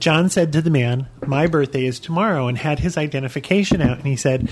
John 0.00 0.28
said 0.28 0.52
to 0.52 0.60
the 0.60 0.70
man, 0.70 1.06
My 1.24 1.46
birthday 1.46 1.86
is 1.86 2.00
tomorrow, 2.00 2.48
and 2.48 2.58
had 2.58 2.80
his 2.80 2.96
identification 2.96 3.80
out. 3.80 3.98
And 3.98 4.06
he 4.08 4.16
said, 4.16 4.50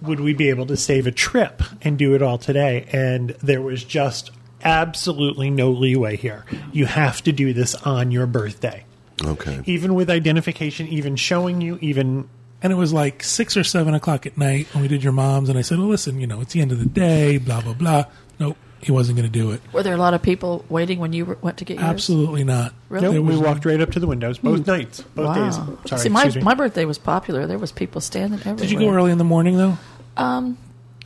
Would 0.00 0.20
we 0.20 0.32
be 0.32 0.48
able 0.48 0.66
to 0.66 0.76
save 0.76 1.08
a 1.08 1.12
trip 1.12 1.60
and 1.82 1.98
do 1.98 2.14
it 2.14 2.22
all 2.22 2.38
today? 2.38 2.86
And 2.92 3.30
there 3.42 3.60
was 3.60 3.82
just 3.82 4.30
absolutely 4.66 5.50
no 5.50 5.70
leeway 5.70 6.16
here. 6.16 6.44
You 6.72 6.86
have 6.86 7.22
to 7.22 7.32
do 7.32 7.52
this 7.52 7.74
on 7.74 8.10
your 8.10 8.26
birthday 8.26 8.84
Okay. 9.24 9.62
even 9.64 9.94
with 9.94 10.10
identification, 10.10 10.88
even 10.88 11.16
showing 11.16 11.60
you, 11.60 11.78
even 11.80 12.28
And 12.62 12.72
it 12.72 12.76
was 12.76 12.92
like 12.92 13.22
six 13.22 13.56
or 13.56 13.62
seven 13.64 13.94
o'clock 13.94 14.26
at 14.26 14.36
night 14.38 14.66
when 14.72 14.82
we 14.82 14.88
did 14.88 15.04
your 15.04 15.12
mom's, 15.12 15.50
and 15.50 15.58
I 15.58 15.62
said, 15.62 15.78
"Well, 15.78 15.88
listen, 15.88 16.18
you 16.20 16.26
know, 16.26 16.40
it's 16.40 16.54
the 16.54 16.62
end 16.62 16.72
of 16.72 16.78
the 16.78 16.86
day, 16.86 17.36
blah 17.36 17.60
blah 17.60 17.74
blah." 17.74 18.06
Nope, 18.40 18.56
he 18.80 18.90
wasn't 18.90 19.18
going 19.18 19.30
to 19.30 19.38
do 19.38 19.50
it. 19.50 19.60
Were 19.72 19.82
there 19.82 19.94
a 19.94 19.98
lot 19.98 20.14
of 20.14 20.22
people 20.22 20.64
waiting 20.70 20.98
when 20.98 21.12
you 21.12 21.26
were, 21.26 21.38
went 21.42 21.58
to 21.58 21.64
get 21.64 21.76
yours? 21.76 21.86
Absolutely 21.86 22.44
not. 22.44 22.72
Really? 22.88 23.14
nope, 23.14 23.26
we 23.26 23.36
walked 23.36 23.66
right 23.66 23.80
up 23.80 23.90
to 23.92 24.00
the 24.00 24.06
windows 24.06 24.38
both 24.38 24.64
hmm. 24.64 24.70
nights, 24.70 25.02
both 25.02 25.26
Wow. 25.26 25.44
days. 25.44 25.58
Sorry, 25.86 26.00
See, 26.00 26.08
my, 26.08 26.32
my 26.42 26.54
birthday 26.54 26.86
was 26.86 26.96
popular. 26.98 27.46
There 27.46 27.58
was 27.58 27.72
people 27.72 28.00
standing 28.00 28.40
everywhere. 28.40 28.56
Did 28.56 28.70
you 28.70 28.78
go 28.78 28.90
early 28.90 29.12
in 29.12 29.18
the 29.18 29.24
morning 29.24 29.58
though? 29.58 29.78
Um, 30.16 30.56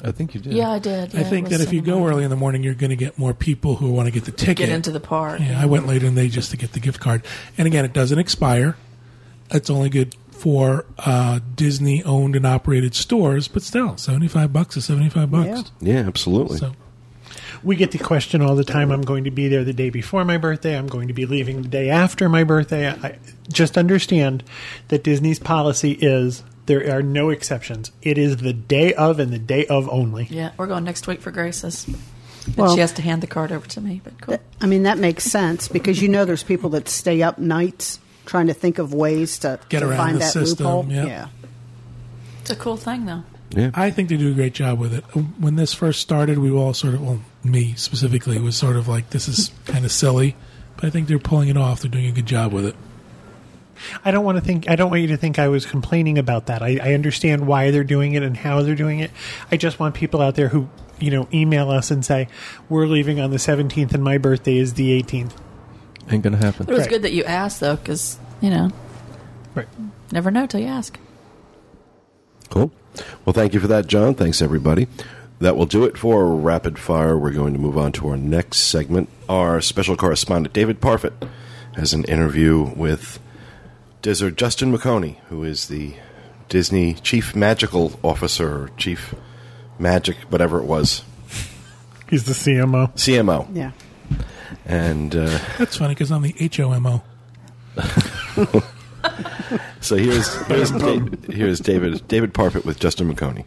I 0.02 0.12
think 0.12 0.34
you 0.34 0.40
did. 0.40 0.52
Yeah, 0.52 0.70
I 0.70 0.78
did. 0.78 1.14
I 1.14 1.22
think 1.22 1.48
that 1.50 1.60
if 1.60 1.72
you 1.72 1.82
go 1.82 2.00
the- 2.00 2.06
early 2.06 2.24
in 2.24 2.30
the 2.30 2.36
morning, 2.36 2.62
you're 2.62 2.74
going 2.74 2.90
to 2.90 2.96
get 2.96 3.18
more 3.18 3.34
people 3.34 3.76
who 3.76 3.90
want 3.90 4.06
to 4.06 4.12
get 4.12 4.24
the 4.24 4.32
ticket. 4.32 4.56
get 4.56 4.68
into 4.68 4.90
the 4.90 5.00
park. 5.00 5.40
Yeah, 5.40 5.60
I 5.60 5.66
went 5.66 5.86
later 5.86 6.06
in 6.06 6.14
the 6.14 6.22
day 6.22 6.28
just 6.28 6.50
to 6.52 6.56
get 6.56 6.72
the 6.72 6.80
gift 6.80 7.00
card. 7.00 7.24
And 7.58 7.66
again, 7.66 7.84
it 7.84 7.92
doesn't 7.92 8.18
expire. 8.18 8.76
It's 9.50 9.68
only 9.68 9.90
good 9.90 10.14
for 10.30 10.86
uh, 10.98 11.40
Disney 11.54 12.02
owned 12.04 12.34
and 12.34 12.46
operated 12.46 12.94
stores, 12.94 13.46
but 13.48 13.62
still, 13.62 13.96
seventy 13.98 14.28
five 14.28 14.52
bucks 14.52 14.76
is 14.76 14.84
seventy 14.86 15.10
five 15.10 15.30
bucks. 15.30 15.70
Yeah, 15.80 15.98
absolutely. 15.98 16.58
So 16.58 16.72
we 17.62 17.76
get 17.76 17.90
the 17.90 17.98
question 17.98 18.40
all 18.40 18.54
the 18.54 18.64
time. 18.64 18.90
I'm 18.90 19.02
going 19.02 19.24
to 19.24 19.30
be 19.30 19.48
there 19.48 19.64
the 19.64 19.72
day 19.74 19.90
before 19.90 20.24
my 20.24 20.38
birthday. 20.38 20.78
I'm 20.78 20.86
going 20.86 21.08
to 21.08 21.14
be 21.14 21.26
leaving 21.26 21.62
the 21.62 21.68
day 21.68 21.90
after 21.90 22.28
my 22.28 22.44
birthday. 22.44 22.88
I 22.88 23.18
just 23.52 23.76
understand 23.76 24.42
that 24.88 25.04
Disney's 25.04 25.38
policy 25.38 25.92
is 25.92 26.42
there 26.70 26.96
are 26.96 27.02
no 27.02 27.30
exceptions. 27.30 27.90
It 28.00 28.16
is 28.16 28.36
the 28.36 28.52
day 28.52 28.94
of 28.94 29.18
and 29.18 29.32
the 29.32 29.38
day 29.40 29.66
of 29.66 29.88
only. 29.88 30.28
Yeah, 30.30 30.52
we're 30.56 30.68
going 30.68 30.84
next 30.84 31.08
week 31.08 31.20
for 31.20 31.32
Grace's. 31.32 31.84
And 31.88 32.56
Well- 32.56 32.74
she 32.74 32.80
has 32.80 32.92
to 32.92 33.02
hand 33.02 33.22
the 33.22 33.26
card 33.26 33.50
over 33.50 33.66
to 33.66 33.80
me. 33.80 34.00
But 34.04 34.20
cool. 34.20 34.38
I 34.60 34.66
mean, 34.66 34.84
that 34.84 34.96
makes 34.98 35.24
sense 35.24 35.66
because 35.66 36.00
you 36.00 36.08
know 36.08 36.24
there's 36.24 36.44
people 36.44 36.70
that 36.70 36.88
stay 36.88 37.22
up 37.22 37.38
nights 37.38 37.98
trying 38.24 38.46
to 38.46 38.54
think 38.54 38.78
of 38.78 38.94
ways 38.94 39.40
to, 39.40 39.58
Get 39.68 39.80
to 39.80 39.88
around 39.88 39.96
find 39.96 40.14
the 40.16 40.20
that 40.20 40.32
system, 40.32 40.66
loophole. 40.66 40.86
yeah. 40.92 41.04
Yeah. 41.06 41.26
It's 42.42 42.50
a 42.50 42.56
cool 42.56 42.76
thing, 42.76 43.06
though. 43.06 43.24
yeah. 43.50 43.70
I 43.74 43.90
think 43.90 44.08
they 44.08 44.16
do 44.16 44.30
a 44.30 44.34
great 44.34 44.54
job 44.54 44.78
with 44.78 44.94
it. 44.94 45.04
Uh, 45.14 45.20
when 45.40 45.56
this 45.56 45.74
first 45.74 46.00
started, 46.00 46.38
we 46.38 46.50
were 46.52 46.58
all 46.60 46.74
sort 46.74 46.94
of, 46.94 47.02
well, 47.02 47.20
me 47.42 47.74
specifically, 47.74 48.38
was 48.38 48.54
sort 48.56 48.76
of 48.76 48.86
like, 48.86 49.10
this 49.10 49.26
is 49.28 49.50
kind 49.66 49.84
of 49.84 49.90
silly. 49.90 50.36
But 50.76 50.84
I 50.84 50.90
think 50.90 51.08
they're 51.08 51.18
pulling 51.18 51.48
it 51.48 51.56
off. 51.56 51.80
They're 51.82 51.90
doing 51.90 52.06
a 52.06 52.12
good 52.12 52.26
job 52.26 52.52
with 52.52 52.64
it. 52.64 52.76
I 54.04 54.10
don't 54.10 54.24
want 54.24 54.36
to 54.38 54.44
think. 54.44 54.68
I 54.68 54.76
don't 54.76 54.90
want 54.90 55.02
you 55.02 55.08
to 55.08 55.16
think 55.16 55.38
I 55.38 55.48
was 55.48 55.66
complaining 55.66 56.18
about 56.18 56.46
that. 56.46 56.62
I, 56.62 56.78
I 56.82 56.94
understand 56.94 57.46
why 57.46 57.70
they're 57.70 57.84
doing 57.84 58.14
it 58.14 58.22
and 58.22 58.36
how 58.36 58.62
they're 58.62 58.74
doing 58.74 59.00
it. 59.00 59.10
I 59.50 59.56
just 59.56 59.78
want 59.78 59.94
people 59.94 60.20
out 60.20 60.34
there 60.34 60.48
who 60.48 60.68
you 60.98 61.10
know 61.10 61.28
email 61.32 61.70
us 61.70 61.90
and 61.90 62.04
say 62.04 62.28
we're 62.68 62.86
leaving 62.86 63.20
on 63.20 63.30
the 63.30 63.38
17th 63.38 63.94
and 63.94 64.02
my 64.04 64.18
birthday 64.18 64.56
is 64.58 64.74
the 64.74 64.90
18th. 65.02 65.32
Ain't 66.10 66.22
gonna 66.24 66.36
happen. 66.36 66.66
It 66.68 66.72
was 66.72 66.80
Right. 66.80 66.90
good 66.90 67.02
that 67.02 67.12
you 67.12 67.24
asked, 67.24 67.60
though, 67.60 67.76
because, 67.76 68.18
you 68.40 68.50
know, 68.50 68.70
Right. 69.54 69.68
never 70.10 70.30
know 70.30 70.46
till 70.46 70.60
you 70.60 70.66
ask. 70.66 70.98
Cool. 72.48 72.72
Well, 73.24 73.32
thank 73.32 73.54
you 73.54 73.60
for 73.60 73.68
that, 73.68 73.86
John. 73.86 74.14
Thanks, 74.14 74.42
everybody. 74.42 74.88
That 75.38 75.56
will 75.56 75.66
do 75.66 75.84
it 75.84 75.96
for 75.96 76.26
Rapid 76.34 76.78
Fire. 76.78 77.16
We're 77.16 77.30
going 77.30 77.52
to 77.54 77.58
move 77.60 77.78
on 77.78 77.92
to 77.92 78.08
our 78.08 78.16
next 78.16 78.58
segment. 78.58 79.08
Our 79.28 79.60
special 79.60 79.96
correspondent, 79.96 80.52
David 80.52 80.80
Parfitt, 80.80 81.12
has 81.76 81.94
an 81.94 82.04
interview 82.04 82.60
with 82.74 83.18
Dizzard 84.02 84.36
Justin 84.36 84.72
Muchoney, 84.76 85.16
who 85.28 85.44
is 85.44 85.68
the 85.68 85.94
Disney 86.48 86.94
Chief 86.94 87.34
Magical 87.36 87.98
Officer, 88.02 88.64
or 88.64 88.70
Chief 88.76 89.14
Magic, 89.78 90.16
whatever 90.30 90.58
it 90.58 90.64
was, 90.64 91.02
He's 92.08 92.24
the 92.24 92.32
CMO. 92.32 92.92
CMO. 92.94 93.46
Yeah. 93.54 93.70
And 94.66 95.14
uh, 95.14 95.38
That's 95.58 95.76
funny 95.76 95.94
because 95.94 96.10
I'm 96.10 96.22
the 96.22 96.32
HOMO. 96.32 97.02
so 99.80 99.96
here's 99.96 100.34
here's, 100.46 100.70
Da- 100.72 101.32
here's 101.32 101.60
David 101.60 102.06
David 102.08 102.34
Parfitt 102.34 102.64
with 102.64 102.80
Justin 102.80 103.14
Muchoney. 103.14 103.44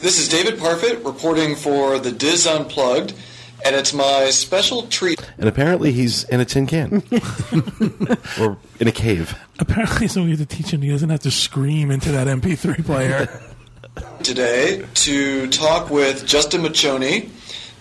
This 0.00 0.18
is 0.18 0.28
David 0.28 0.58
Parfitt 0.58 1.04
reporting 1.04 1.54
for 1.54 2.00
the 2.00 2.10
DIS 2.10 2.46
Unplugged, 2.48 3.14
and 3.64 3.74
it's 3.76 3.92
my 3.92 4.30
special 4.30 4.82
treat 4.88 5.20
And 5.38 5.48
apparently 5.48 5.92
he's 5.92 6.24
in 6.24 6.40
a 6.40 6.44
tin 6.44 6.66
can 6.66 7.02
or 8.40 8.58
in 8.78 8.88
a 8.88 8.92
cave. 8.92 9.36
Apparently, 9.58 10.08
so 10.08 10.24
we 10.24 10.30
have 10.30 10.38
to 10.38 10.46
teach 10.46 10.72
him 10.72 10.82
he 10.82 10.90
doesn't 10.90 11.10
have 11.10 11.20
to 11.20 11.30
scream 11.30 11.90
into 11.90 12.12
that 12.12 12.26
MP3 12.26 12.84
player. 12.84 13.28
today 14.22 14.84
to 14.94 15.48
talk 15.48 15.90
with 15.90 16.26
Justin 16.26 16.62
Muchoney, 16.62 17.30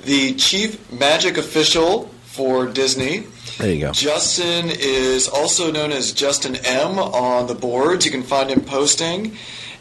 the 0.03 0.34
Chief 0.36 0.91
Magic 0.91 1.38
Official 1.38 2.09
for 2.23 2.65
Disney. 2.67 3.25
There 3.57 3.73
you 3.73 3.82
go. 3.82 3.91
Justin 3.91 4.69
is 4.69 5.27
also 5.27 5.71
known 5.71 5.91
as 5.91 6.13
Justin 6.13 6.55
M 6.65 6.97
on 6.97 7.47
the 7.47 7.55
boards. 7.55 8.05
You 8.05 8.11
can 8.11 8.23
find 8.23 8.49
him 8.49 8.61
posting. 8.61 9.36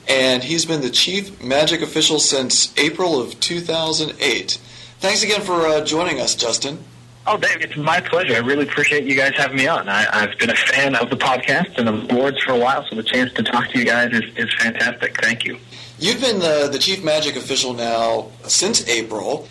And 0.09 0.42
he's 0.42 0.64
been 0.64 0.80
the 0.80 0.90
Chief 0.90 1.42
Magic 1.42 1.82
Official 1.82 2.18
since 2.18 2.72
April 2.78 3.20
of 3.20 3.38
2008. 3.40 4.59
Thanks 5.01 5.22
again 5.22 5.42
for 5.42 5.66
uh, 5.66 5.84
joining 5.84 6.20
us, 6.20 6.34
Justin. 6.34 6.82
Oh, 7.24 7.36
Dave, 7.36 7.61
it's 7.61 7.76
my 7.76 8.01
pleasure. 8.01 8.34
I 8.34 8.38
really 8.38 8.64
appreciate 8.64 9.05
you 9.05 9.14
guys 9.14 9.34
having 9.36 9.57
me 9.57 9.68
on. 9.68 9.88
I, 9.88 10.07
I've 10.12 10.36
been 10.38 10.51
a 10.51 10.57
fan 10.57 10.96
of 10.96 11.09
the 11.09 11.16
podcast 11.16 11.78
and 11.78 11.88
of 11.88 12.01
the 12.03 12.14
boards 12.14 12.42
for 12.42 12.53
a 12.53 12.59
while, 12.59 12.84
so 12.88 12.96
the 12.96 13.05
chance 13.05 13.32
to 13.34 13.44
talk 13.44 13.68
to 13.68 13.78
you 13.78 13.84
guys 13.84 14.12
is, 14.12 14.24
is 14.36 14.53
fantastic. 14.55 15.20
Thank 15.20 15.44
you. 15.44 15.59
You've 16.01 16.20
been 16.20 16.40
the, 16.40 16.68
the 16.72 16.78
Chief 16.80 17.05
Magic 17.05 17.36
Official 17.36 17.74
now 17.74 18.30
since 18.44 18.88
April. 18.88 19.46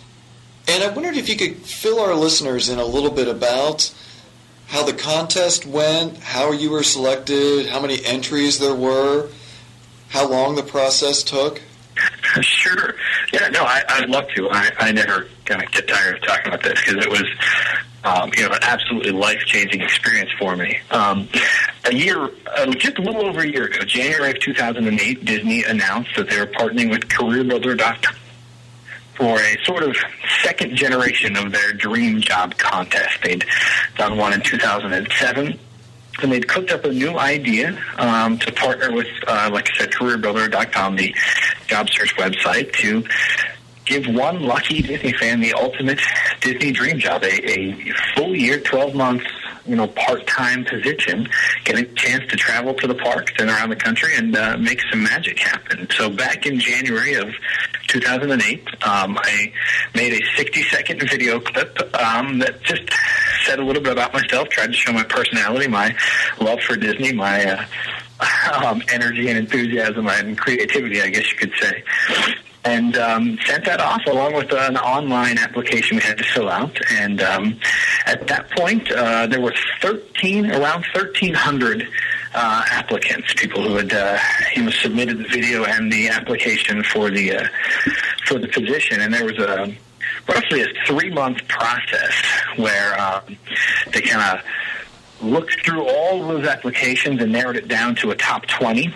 And 0.66 0.82
I 0.82 0.88
wondered 0.90 1.16
if 1.16 1.30
you 1.30 1.36
could 1.36 1.56
fill 1.56 1.98
our 1.98 2.14
listeners 2.14 2.68
in 2.68 2.78
a 2.78 2.84
little 2.84 3.10
bit 3.10 3.26
about 3.26 3.94
how 4.66 4.82
the 4.82 4.92
contest 4.92 5.64
went, 5.64 6.18
how 6.18 6.52
you 6.52 6.70
were 6.70 6.82
selected, 6.82 7.68
how 7.68 7.80
many 7.80 8.04
entries 8.04 8.58
there 8.58 8.74
were, 8.74 9.30
how 10.10 10.28
long 10.28 10.56
the 10.56 10.62
process 10.62 11.22
took. 11.22 11.62
Sure. 12.42 12.94
Yeah, 13.32 13.48
no, 13.48 13.62
I, 13.62 13.82
I'd 13.88 14.08
love 14.08 14.26
to. 14.34 14.48
I, 14.50 14.70
I 14.78 14.92
never 14.92 15.28
kind 15.44 15.62
of 15.62 15.70
get 15.70 15.86
tired 15.88 16.16
of 16.16 16.22
talking 16.22 16.48
about 16.48 16.62
this 16.62 16.80
because 16.84 17.04
it 17.04 17.10
was, 17.10 17.24
um, 18.04 18.30
you 18.36 18.48
know, 18.48 18.54
an 18.54 18.62
absolutely 18.62 19.12
life 19.12 19.40
changing 19.46 19.80
experience 19.80 20.30
for 20.38 20.56
me. 20.56 20.78
Um, 20.90 21.28
a 21.84 21.94
year, 21.94 22.30
uh, 22.46 22.66
just 22.72 22.98
a 22.98 23.02
little 23.02 23.26
over 23.26 23.40
a 23.40 23.48
year 23.48 23.64
ago, 23.64 23.80
January 23.84 24.30
of 24.30 24.40
2008, 24.40 25.24
Disney 25.24 25.64
announced 25.64 26.10
that 26.16 26.28
they 26.28 26.38
were 26.38 26.46
partnering 26.46 26.90
with 26.90 27.02
CareerBuilder.com 27.08 28.14
for 29.14 29.40
a 29.40 29.56
sort 29.64 29.82
of 29.82 29.96
second 30.42 30.76
generation 30.76 31.36
of 31.36 31.50
their 31.52 31.72
dream 31.72 32.20
job 32.20 32.56
contest. 32.56 33.18
They'd 33.22 33.44
done 33.96 34.16
one 34.16 34.32
in 34.32 34.40
2007 34.40 35.58
and 36.22 36.32
they'd 36.32 36.48
cooked 36.48 36.70
up 36.70 36.84
a 36.84 36.92
new 36.92 37.18
idea 37.18 37.78
um, 37.96 38.38
to 38.38 38.52
partner 38.52 38.92
with, 38.92 39.08
uh, 39.26 39.50
like 39.52 39.68
I 39.74 39.78
said, 39.78 39.90
CareerBuilder.com, 39.92 40.96
the 40.96 41.14
job 41.66 41.88
search 41.90 42.14
website, 42.16 42.72
to 42.74 43.04
give 43.84 44.06
one 44.06 44.42
lucky 44.42 44.82
Disney 44.82 45.12
fan 45.12 45.40
the 45.40 45.54
ultimate 45.54 46.00
Disney 46.40 46.72
dream 46.72 46.98
job, 46.98 47.22
a, 47.22 47.50
a 47.50 47.92
full 48.14 48.36
year, 48.36 48.60
12 48.60 48.94
months, 48.94 49.26
you 49.68 49.76
know, 49.76 49.86
part-time 49.86 50.64
position, 50.64 51.28
get 51.64 51.78
a 51.78 51.84
chance 51.94 52.24
to 52.30 52.36
travel 52.36 52.74
to 52.74 52.86
the 52.86 52.94
parks 52.94 53.32
and 53.38 53.50
around 53.50 53.68
the 53.68 53.76
country 53.76 54.16
and 54.16 54.36
uh, 54.36 54.56
make 54.56 54.80
some 54.90 55.02
magic 55.02 55.38
happen. 55.38 55.86
So 55.90 56.08
back 56.08 56.46
in 56.46 56.58
January 56.58 57.14
of 57.14 57.28
2008, 57.88 58.66
um, 58.82 59.18
I 59.20 59.52
made 59.94 60.12
a 60.12 60.20
60-second 60.40 61.00
video 61.08 61.40
clip 61.40 61.78
um, 61.94 62.38
that 62.38 62.62
just 62.62 62.82
said 63.44 63.58
a 63.58 63.64
little 63.64 63.82
bit 63.82 63.92
about 63.92 64.12
myself, 64.12 64.48
tried 64.48 64.68
to 64.68 64.72
show 64.72 64.92
my 64.92 65.04
personality, 65.04 65.68
my 65.68 65.94
love 66.40 66.60
for 66.60 66.76
Disney, 66.76 67.12
my 67.12 67.44
uh, 67.44 67.64
um, 68.64 68.82
energy 68.92 69.28
and 69.28 69.38
enthusiasm 69.38 70.08
and 70.08 70.38
creativity, 70.38 71.02
I 71.02 71.08
guess 71.08 71.30
you 71.30 71.36
could 71.36 71.52
say. 71.60 71.84
And 72.64 72.96
um, 72.96 73.38
sent 73.46 73.64
that 73.64 73.80
off 73.80 74.04
along 74.06 74.34
with 74.34 74.52
an 74.52 74.76
online 74.76 75.38
application 75.38 75.96
we 75.96 76.02
had 76.02 76.18
to 76.18 76.24
fill 76.24 76.48
out. 76.48 76.76
And 76.92 77.22
um, 77.22 77.60
at 78.06 78.26
that 78.28 78.50
point, 78.50 78.90
uh, 78.90 79.26
there 79.26 79.40
were 79.40 79.54
13, 79.80 80.50
around 80.50 80.84
1,300 80.94 81.88
uh, 82.34 82.64
applicants, 82.70 83.32
people 83.34 83.62
who 83.62 83.76
had 83.76 83.92
uh, 83.92 84.18
you 84.54 84.64
know 84.64 84.70
submitted 84.70 85.18
the 85.18 85.28
video 85.28 85.64
and 85.64 85.90
the 85.92 86.08
application 86.08 86.82
for 86.82 87.10
the 87.10 87.36
uh, 87.36 87.48
for 88.26 88.38
the 88.38 88.48
position, 88.48 89.00
and 89.00 89.14
there 89.14 89.24
was 89.24 89.38
a 89.38 89.74
roughly 90.28 90.62
a 90.62 90.66
three 90.86 91.10
month 91.10 91.46
process 91.48 92.12
where 92.56 93.00
um, 93.00 93.22
they 93.92 94.02
kind 94.02 94.38
of 94.38 94.44
looked 95.26 95.64
through 95.64 95.88
all 95.88 96.28
those 96.28 96.46
applications 96.46 97.20
and 97.22 97.32
narrowed 97.32 97.56
it 97.56 97.66
down 97.66 97.94
to 97.96 98.10
a 98.10 98.14
top 98.14 98.46
20 98.46 98.94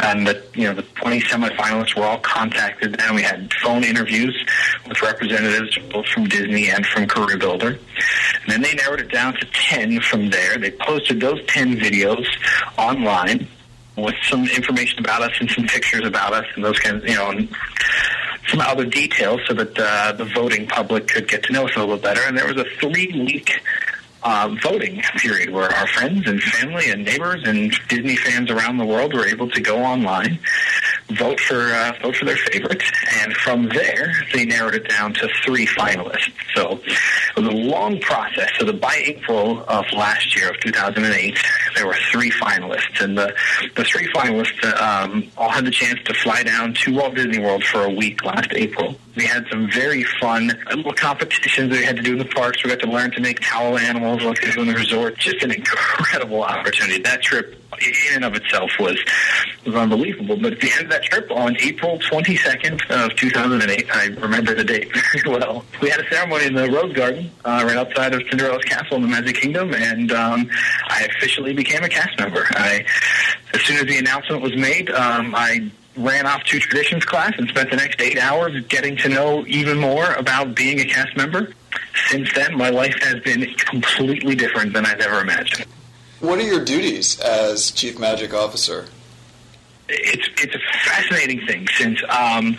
and 0.00 0.26
the 0.26 0.42
you 0.54 0.64
know 0.64 0.74
the 0.74 0.82
20 0.82 1.20
semifinalists 1.20 1.96
were 1.96 2.04
all 2.04 2.18
contacted 2.18 3.00
and 3.00 3.14
we 3.14 3.22
had 3.22 3.52
phone 3.62 3.84
interviews 3.84 4.36
with 4.88 5.00
representatives 5.02 5.76
both 5.90 6.06
from 6.06 6.24
Disney 6.24 6.70
and 6.70 6.86
from 6.86 7.06
Career 7.06 7.38
Builder. 7.38 7.68
And 7.68 8.48
then 8.48 8.62
they 8.62 8.74
narrowed 8.74 9.00
it 9.00 9.10
down 9.10 9.34
to 9.34 9.46
10 9.52 10.00
from 10.00 10.30
there. 10.30 10.58
They 10.58 10.70
posted 10.70 11.20
those 11.20 11.44
10 11.46 11.76
videos 11.76 12.26
online 12.78 13.46
with 13.96 14.14
some 14.22 14.48
information 14.48 14.98
about 15.00 15.22
us 15.22 15.32
and 15.40 15.50
some 15.50 15.66
pictures 15.66 16.06
about 16.06 16.32
us 16.32 16.46
and 16.54 16.64
those 16.64 16.78
kinds 16.78 17.04
you 17.04 17.14
know 17.14 17.30
and 17.30 17.48
some 18.48 18.60
other 18.60 18.84
details 18.84 19.40
so 19.46 19.54
that 19.54 19.78
uh, 19.78 20.12
the 20.12 20.24
voting 20.24 20.66
public 20.66 21.06
could 21.08 21.28
get 21.28 21.42
to 21.44 21.52
know 21.52 21.66
us 21.66 21.76
a 21.76 21.78
little 21.78 21.96
better. 21.96 22.22
And 22.22 22.36
there 22.36 22.46
was 22.46 22.56
a 22.56 22.64
three 22.80 23.06
week 23.06 23.52
uh, 24.24 24.54
voting 24.62 25.02
period 25.16 25.50
where 25.50 25.70
our 25.70 25.86
friends 25.88 26.26
and 26.26 26.42
family 26.42 26.90
and 26.90 27.04
neighbors 27.04 27.42
and 27.44 27.72
Disney 27.88 28.16
fans 28.16 28.50
around 28.50 28.78
the 28.78 28.84
world 28.84 29.12
were 29.14 29.26
able 29.26 29.48
to 29.50 29.60
go 29.60 29.78
online, 29.82 30.38
vote 31.10 31.40
for 31.40 31.72
uh, 31.72 31.92
vote 32.02 32.16
for 32.16 32.24
their 32.24 32.36
favorites, 32.36 32.84
and 33.20 33.32
from 33.34 33.68
there 33.68 34.12
they 34.32 34.44
narrowed 34.44 34.74
it 34.74 34.88
down 34.88 35.12
to 35.14 35.28
three 35.44 35.66
finalists. 35.66 36.32
So 36.54 36.80
it 36.84 37.40
was 37.40 37.46
a 37.46 37.56
long 37.56 37.98
process. 38.00 38.50
So 38.58 38.66
the, 38.66 38.72
by 38.72 39.02
April 39.04 39.64
of 39.68 39.84
last 39.92 40.36
year 40.36 40.50
of 40.50 40.60
2008, 40.60 41.38
there 41.74 41.86
were 41.86 41.96
three 42.10 42.30
finalists, 42.30 43.02
and 43.02 43.16
the 43.16 43.34
the 43.76 43.84
three 43.84 44.08
finalists 44.12 44.64
um, 44.80 45.30
all 45.36 45.50
had 45.50 45.64
the 45.64 45.70
chance 45.70 46.00
to 46.04 46.14
fly 46.14 46.42
down 46.42 46.74
to 46.74 46.94
Walt 46.94 47.14
Disney 47.14 47.38
World 47.38 47.64
for 47.64 47.84
a 47.84 47.90
week 47.90 48.24
last 48.24 48.52
April. 48.52 48.94
We 49.16 49.24
had 49.26 49.46
some 49.50 49.70
very 49.70 50.04
fun 50.04 50.58
little 50.74 50.94
competitions 50.94 51.70
that 51.70 51.78
we 51.78 51.84
had 51.84 51.96
to 51.96 52.02
do 52.02 52.12
in 52.12 52.18
the 52.18 52.24
parks. 52.24 52.64
We 52.64 52.70
got 52.70 52.80
to 52.80 52.90
learn 52.90 53.10
to 53.12 53.20
make 53.20 53.40
towel 53.40 53.76
animals 53.76 54.11
do 54.18 54.60
in 54.60 54.66
the 54.66 54.74
resort. 54.74 55.16
Just 55.18 55.42
an 55.42 55.50
incredible 55.50 56.42
opportunity. 56.42 57.00
That 57.02 57.22
trip 57.22 57.58
in 57.80 58.16
and 58.16 58.24
of 58.24 58.34
itself 58.34 58.70
was 58.78 58.98
was 59.64 59.74
unbelievable. 59.74 60.36
But 60.36 60.54
at 60.54 60.60
the 60.60 60.72
end 60.72 60.84
of 60.84 60.90
that 60.90 61.04
trip, 61.04 61.30
on 61.30 61.56
April 61.60 61.98
22nd 61.98 62.90
of 62.90 63.14
2008, 63.16 63.86
I 63.94 64.06
remember 64.06 64.54
the 64.54 64.64
date 64.64 64.90
very 65.12 65.38
well. 65.38 65.64
We 65.80 65.88
had 65.88 66.00
a 66.00 66.08
ceremony 66.10 66.46
in 66.46 66.54
the 66.54 66.70
Rose 66.70 66.92
Garden 66.92 67.30
uh, 67.44 67.62
right 67.66 67.76
outside 67.76 68.14
of 68.14 68.22
Cinderella's 68.28 68.64
castle 68.64 68.96
in 68.96 69.02
the 69.02 69.08
Magic 69.08 69.36
Kingdom, 69.36 69.74
and 69.74 70.12
um, 70.12 70.50
I 70.88 71.08
officially 71.16 71.52
became 71.52 71.82
a 71.84 71.88
cast 71.88 72.18
member. 72.18 72.44
I, 72.50 72.84
as 73.54 73.60
soon 73.62 73.76
as 73.76 73.86
the 73.86 73.98
announcement 73.98 74.42
was 74.42 74.56
made, 74.56 74.90
um, 74.90 75.34
I 75.34 75.70
ran 75.96 76.26
off 76.26 76.42
to 76.44 76.58
traditions 76.58 77.04
class 77.04 77.34
and 77.36 77.48
spent 77.48 77.70
the 77.70 77.76
next 77.76 78.00
eight 78.00 78.18
hours 78.18 78.58
getting 78.66 78.96
to 78.96 79.08
know 79.08 79.44
even 79.46 79.78
more 79.78 80.12
about 80.14 80.54
being 80.54 80.80
a 80.80 80.84
cast 80.84 81.16
member. 81.16 81.52
Since 82.08 82.32
then, 82.34 82.56
my 82.56 82.70
life 82.70 82.94
has 83.02 83.20
been 83.20 83.44
completely 83.54 84.34
different 84.34 84.72
than 84.72 84.86
I've 84.86 85.00
ever 85.00 85.20
imagined. 85.20 85.66
What 86.20 86.38
are 86.38 86.42
your 86.42 86.64
duties 86.64 87.18
as 87.20 87.70
Chief 87.72 87.98
Magic 87.98 88.32
Officer? 88.32 88.86
It's 89.88 90.28
it's 90.38 90.54
a 90.54 90.88
fascinating 90.88 91.44
thing 91.46 91.66
since 91.76 92.00
um, 92.08 92.56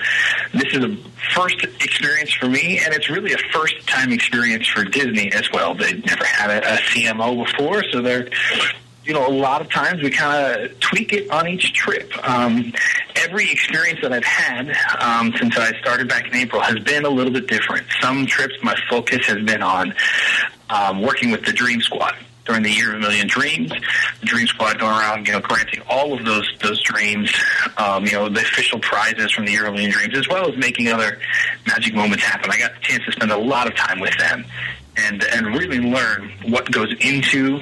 this 0.53 0.74
is 0.74 0.84
a 0.84 0.95
first 1.34 1.64
experience 1.64 2.34
for 2.34 2.47
me, 2.47 2.80
and 2.84 2.93
it's 2.93 3.09
really 3.09 3.34
a 3.34 3.38
first 3.51 3.88
time 3.88 4.11
experience 4.11 4.68
for 4.68 4.84
Disney 4.84 5.32
as 5.32 5.49
well. 5.51 5.74
They've 5.74 6.05
never 6.05 6.26
had 6.26 6.51
a, 6.51 6.74
a 6.74 6.78
CMO 6.78 7.45
before, 7.45 7.84
so 7.91 8.01
they're 8.01 8.28
you 9.05 9.13
know, 9.13 9.27
a 9.27 9.29
lot 9.29 9.61
of 9.61 9.69
times 9.69 10.01
we 10.01 10.09
kind 10.09 10.61
of 10.61 10.79
tweak 10.79 11.13
it 11.13 11.29
on 11.29 11.47
each 11.47 11.73
trip. 11.73 12.11
Um, 12.27 12.73
every 13.15 13.51
experience 13.51 13.99
that 14.01 14.13
I've 14.13 14.23
had 14.23 14.75
um, 14.99 15.33
since 15.37 15.57
I 15.57 15.77
started 15.79 16.07
back 16.07 16.27
in 16.27 16.35
April 16.35 16.61
has 16.61 16.79
been 16.79 17.05
a 17.05 17.09
little 17.09 17.33
bit 17.33 17.47
different. 17.47 17.85
Some 18.01 18.25
trips, 18.25 18.55
my 18.63 18.75
focus 18.89 19.25
has 19.27 19.43
been 19.43 19.61
on 19.61 19.93
um, 20.69 21.01
working 21.01 21.31
with 21.31 21.43
the 21.45 21.51
Dream 21.51 21.81
Squad 21.81 22.15
during 22.45 22.63
the 22.63 22.71
Year 22.71 22.91
of 22.91 22.97
a 22.97 22.99
Million 22.99 23.27
Dreams. 23.27 23.71
The 24.19 24.25
Dream 24.25 24.47
Squad 24.47 24.79
going 24.79 24.91
around, 24.91 25.27
you 25.27 25.33
know, 25.33 25.41
granting 25.41 25.81
all 25.89 26.13
of 26.13 26.25
those 26.25 26.49
those 26.61 26.81
dreams, 26.81 27.33
um, 27.77 28.05
you 28.05 28.13
know, 28.13 28.29
the 28.29 28.41
official 28.41 28.79
prizes 28.79 29.31
from 29.31 29.45
the 29.45 29.51
Year 29.51 29.65
of 29.65 29.69
a 29.69 29.71
Million 29.73 29.91
Dreams, 29.91 30.17
as 30.17 30.27
well 30.27 30.49
as 30.49 30.57
making 30.57 30.87
other 30.87 31.19
magic 31.67 31.93
moments 31.93 32.23
happen. 32.23 32.51
I 32.51 32.57
got 32.57 32.73
the 32.73 32.81
chance 32.81 33.03
to 33.05 33.11
spend 33.11 33.31
a 33.31 33.37
lot 33.37 33.67
of 33.67 33.75
time 33.75 33.99
with 33.99 34.17
them 34.17 34.45
and 34.97 35.23
and 35.23 35.47
really 35.47 35.79
learn 35.79 36.31
what 36.43 36.69
goes 36.71 36.93
into 36.99 37.59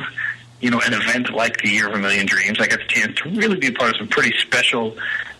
you 0.61 0.69
know, 0.69 0.79
an 0.85 0.93
event 0.93 1.31
like 1.31 1.61
the 1.61 1.69
Year 1.69 1.87
of 1.87 1.93
a 1.93 1.99
Million 1.99 2.25
Dreams. 2.25 2.59
I 2.59 2.67
got 2.67 2.79
the 2.79 2.85
chance 2.85 3.17
to 3.19 3.29
really 3.29 3.57
be 3.57 3.71
part 3.71 3.91
of 3.91 3.97
some 3.97 4.07
pretty 4.07 4.37
special 4.37 4.95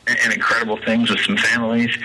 and 0.08 0.34
incredible 0.34 0.78
things 0.78 1.10
with 1.10 1.20
some 1.20 1.38
families. 1.38 1.96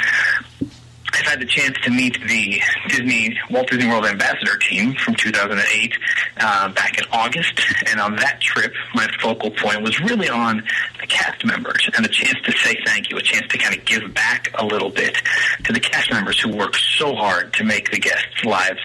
I've 1.12 1.26
had 1.26 1.40
the 1.40 1.46
chance 1.46 1.76
to 1.82 1.90
meet 1.90 2.18
the 2.26 2.60
Disney 2.88 3.36
Walt 3.50 3.70
Disney 3.70 3.88
World 3.88 4.06
Ambassador 4.06 4.56
team 4.58 4.94
from 4.94 5.14
2008 5.14 5.92
uh, 6.38 6.68
back 6.70 6.98
in 6.98 7.04
August, 7.12 7.60
and 7.86 8.00
on 8.00 8.16
that 8.16 8.40
trip, 8.40 8.72
my 8.94 9.08
focal 9.20 9.50
point 9.50 9.82
was 9.82 9.98
really 10.00 10.28
on 10.28 10.62
the 11.00 11.06
cast 11.06 11.44
members 11.44 11.88
and 11.96 12.04
a 12.04 12.08
chance 12.08 12.38
to 12.44 12.52
say 12.52 12.76
thank 12.84 13.10
you, 13.10 13.16
a 13.16 13.22
chance 13.22 13.46
to 13.48 13.58
kind 13.58 13.76
of 13.76 13.84
give 13.84 14.12
back 14.14 14.50
a 14.58 14.64
little 14.64 14.90
bit 14.90 15.16
to 15.64 15.72
the 15.72 15.80
cast 15.80 16.10
members 16.12 16.40
who 16.40 16.54
work 16.54 16.76
so 16.76 17.14
hard 17.14 17.52
to 17.54 17.64
make 17.64 17.90
the 17.90 17.98
guests' 17.98 18.44
lives, 18.44 18.80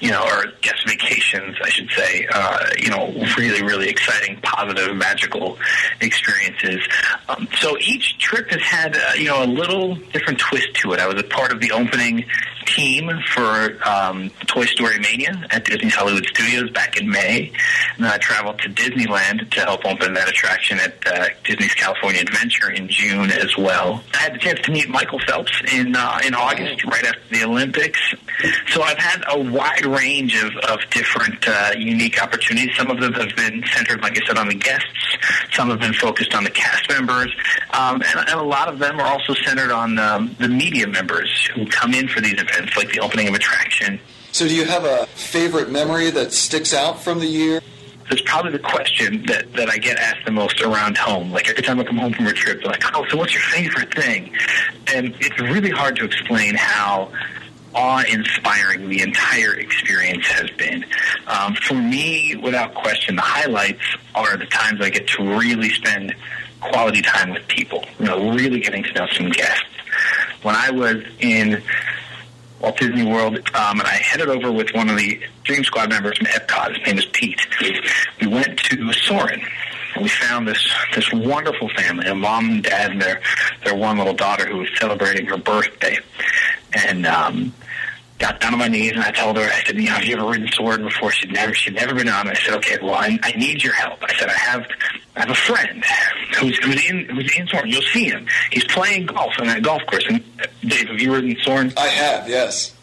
you 0.00 0.10
know, 0.10 0.22
or 0.24 0.44
guest 0.62 0.86
vacations, 0.86 1.56
I 1.62 1.68
should 1.68 1.90
say, 1.90 2.26
uh, 2.32 2.66
you 2.78 2.90
know, 2.90 3.12
really, 3.36 3.62
really 3.62 3.88
exciting, 3.88 4.40
positive, 4.42 4.94
magical 4.96 5.58
experiences. 6.00 6.86
Um, 7.28 7.48
so 7.60 7.76
each 7.78 8.18
trip 8.18 8.50
has 8.50 8.62
had, 8.62 8.96
uh, 8.96 9.12
you 9.16 9.26
know, 9.26 9.42
a 9.42 9.46
little 9.46 9.94
different 10.12 10.38
twist 10.38 10.68
to 10.82 10.92
it. 10.92 11.00
I 11.00 11.06
was 11.06 11.20
a 11.20 11.26
part 11.26 11.52
of 11.52 11.60
the 11.60 11.65
opening 11.72 12.24
team 12.66 13.10
for 13.32 13.78
um, 13.88 14.30
Toy 14.46 14.64
Story 14.66 14.98
Mania 14.98 15.46
at 15.50 15.64
Disney's 15.64 15.94
Hollywood 15.94 16.26
Studios 16.26 16.70
back 16.70 16.96
in 17.00 17.08
May. 17.08 17.52
And 17.94 18.04
then 18.04 18.12
I 18.12 18.18
traveled 18.18 18.58
to 18.60 18.68
Disneyland 18.68 19.50
to 19.50 19.60
help 19.60 19.84
open 19.84 20.14
that 20.14 20.28
attraction 20.28 20.78
at 20.80 21.06
uh, 21.06 21.28
Disney's 21.44 21.74
California 21.74 22.20
Adventure 22.20 22.70
in 22.70 22.88
June 22.88 23.30
as 23.30 23.56
well. 23.56 24.02
I 24.14 24.18
had 24.18 24.34
the 24.34 24.38
chance 24.38 24.60
to 24.62 24.72
meet 24.72 24.88
Michael 24.88 25.20
Phelps 25.26 25.52
in 25.72 25.94
uh, 25.96 26.20
in 26.24 26.34
August, 26.34 26.84
right 26.84 27.04
after 27.04 27.22
the 27.30 27.44
Olympics. 27.44 28.00
So 28.68 28.82
I've 28.82 28.98
had 28.98 29.22
a 29.28 29.40
wide 29.40 29.86
range 29.86 30.36
of, 30.42 30.54
of 30.68 30.78
different 30.90 31.46
uh, 31.48 31.72
unique 31.78 32.22
opportunities. 32.22 32.76
Some 32.76 32.90
of 32.90 33.00
them 33.00 33.12
have 33.14 33.34
been 33.36 33.64
centered, 33.72 34.02
like 34.02 34.20
I 34.20 34.26
said, 34.26 34.38
on 34.38 34.48
the 34.48 34.54
guests. 34.54 35.16
Some 35.52 35.70
have 35.70 35.80
been 35.80 35.94
focused 35.94 36.34
on 36.34 36.44
the 36.44 36.50
cast 36.50 36.88
members. 36.90 37.34
Um, 37.70 38.02
and, 38.02 38.28
and 38.28 38.40
a 38.40 38.42
lot 38.42 38.68
of 38.68 38.78
them 38.78 39.00
are 39.00 39.06
also 39.06 39.34
centered 39.34 39.70
on 39.70 39.98
um, 39.98 40.36
the 40.38 40.48
media 40.48 40.86
members 40.86 41.48
who 41.56 41.66
come 41.66 41.94
in 41.94 42.06
for 42.08 42.20
these 42.20 42.34
events, 42.34 42.76
like 42.76 42.92
the 42.92 43.00
opening 43.00 43.28
of 43.28 43.34
attraction. 43.34 43.98
So, 44.32 44.46
do 44.46 44.54
you 44.54 44.66
have 44.66 44.84
a 44.84 45.06
favorite 45.06 45.70
memory 45.70 46.10
that 46.10 46.32
sticks 46.32 46.74
out 46.74 47.00
from 47.00 47.18
the 47.18 47.26
year? 47.26 47.60
It's 48.10 48.20
probably 48.20 48.52
the 48.52 48.60
question 48.60 49.24
that, 49.26 49.52
that 49.54 49.68
I 49.68 49.78
get 49.78 49.98
asked 49.98 50.24
the 50.26 50.30
most 50.30 50.60
around 50.60 50.96
home. 50.96 51.32
Like 51.32 51.48
every 51.48 51.62
time 51.62 51.80
I 51.80 51.84
come 51.84 51.96
home 51.96 52.12
from 52.12 52.26
a 52.26 52.32
trip, 52.32 52.60
they're 52.60 52.70
like, 52.70 52.84
oh, 52.94 53.04
so 53.08 53.16
what's 53.16 53.32
your 53.32 53.42
favorite 53.42 53.92
thing? 53.92 54.32
And 54.94 55.12
it's 55.18 55.40
really 55.40 55.70
hard 55.70 55.96
to 55.96 56.04
explain 56.04 56.54
how 56.54 57.10
awe-inspiring 57.74 58.88
the 58.88 59.02
entire 59.02 59.54
experience 59.54 60.26
has 60.28 60.50
been. 60.50 60.84
Um, 61.26 61.54
for 61.54 61.74
me, 61.74 62.36
without 62.36 62.74
question, 62.74 63.16
the 63.16 63.22
highlights 63.22 63.82
are 64.14 64.36
the 64.36 64.46
times 64.46 64.80
I 64.80 64.90
get 64.90 65.08
to 65.08 65.38
really 65.38 65.70
spend 65.70 66.14
quality 66.60 67.02
time 67.02 67.30
with 67.30 67.46
people, 67.48 67.84
you 67.98 68.06
know, 68.06 68.30
really 68.30 68.60
getting 68.60 68.82
to 68.82 68.92
know 68.92 69.06
some 69.12 69.30
guests. 69.30 69.64
When 70.42 70.54
I 70.54 70.70
was 70.70 71.02
in 71.20 71.62
Walt 72.60 72.78
Disney 72.78 73.04
World, 73.04 73.36
um, 73.54 73.80
and 73.80 73.88
I 73.88 73.96
headed 73.96 74.28
over 74.28 74.50
with 74.50 74.72
one 74.74 74.88
of 74.88 74.96
the 74.96 75.20
Dream 75.44 75.64
Squad 75.64 75.90
members 75.90 76.18
from 76.18 76.26
Epcot. 76.26 76.76
His 76.76 76.86
name 76.86 76.98
is 76.98 77.06
Pete. 77.06 77.40
We 78.20 78.26
went 78.26 78.58
to 78.58 78.92
Soarin'. 78.92 79.42
And 79.94 80.02
we 80.02 80.10
found 80.10 80.46
this 80.46 80.74
this 80.94 81.10
wonderful 81.12 81.70
family, 81.70 82.06
a 82.06 82.14
mom 82.14 82.50
and 82.50 82.62
dad 82.62 82.90
and 82.90 83.00
their 83.00 83.22
their 83.64 83.74
one 83.74 83.96
little 83.96 84.12
daughter 84.12 84.46
who 84.46 84.58
was 84.58 84.68
celebrating 84.78 85.24
her 85.26 85.38
birthday. 85.38 85.98
And 86.74 87.06
um, 87.06 87.54
got 88.18 88.40
down 88.40 88.52
on 88.54 88.58
my 88.58 88.68
knees 88.68 88.92
and 88.92 89.00
I 89.02 89.10
told 89.10 89.36
her, 89.36 89.42
I 89.44 89.62
said, 89.64 89.76
you 89.76 89.84
know, 89.84 89.92
have 89.92 90.04
you 90.04 90.16
ever 90.16 90.26
ridden 90.28 90.48
Soarin' 90.52 90.82
before? 90.82 91.10
She'd 91.12 91.32
never, 91.32 91.52
she'd 91.54 91.74
never 91.74 91.94
been 91.94 92.08
on. 92.08 92.28
I 92.28 92.34
said, 92.34 92.54
okay, 92.56 92.78
well, 92.82 92.94
I, 92.94 93.18
I 93.22 93.32
need 93.32 93.62
your 93.62 93.74
help. 93.74 94.02
I 94.02 94.14
said, 94.14 94.28
I 94.30 94.34
have, 94.38 94.66
I 95.16 95.20
have 95.20 95.30
a 95.30 95.34
friend 95.34 95.84
who's, 96.40 96.56
who's 96.64 96.88
in, 96.90 97.04
who's 97.10 97.36
in 97.36 97.46
Soarin'. 97.48 97.68
You'll 97.68 97.82
see 97.82 98.04
him. 98.04 98.26
He's 98.50 98.64
playing 98.64 99.06
golf 99.06 99.34
on 99.38 99.46
that 99.48 99.62
golf 99.62 99.82
course. 99.86 100.04
And 100.08 100.22
uh, 100.40 100.46
Dave, 100.62 100.88
have 100.88 101.00
you 101.00 101.12
ridden 101.14 101.36
Soarin'? 101.42 101.72
I 101.76 101.88
have, 101.88 102.28
yes. 102.28 102.74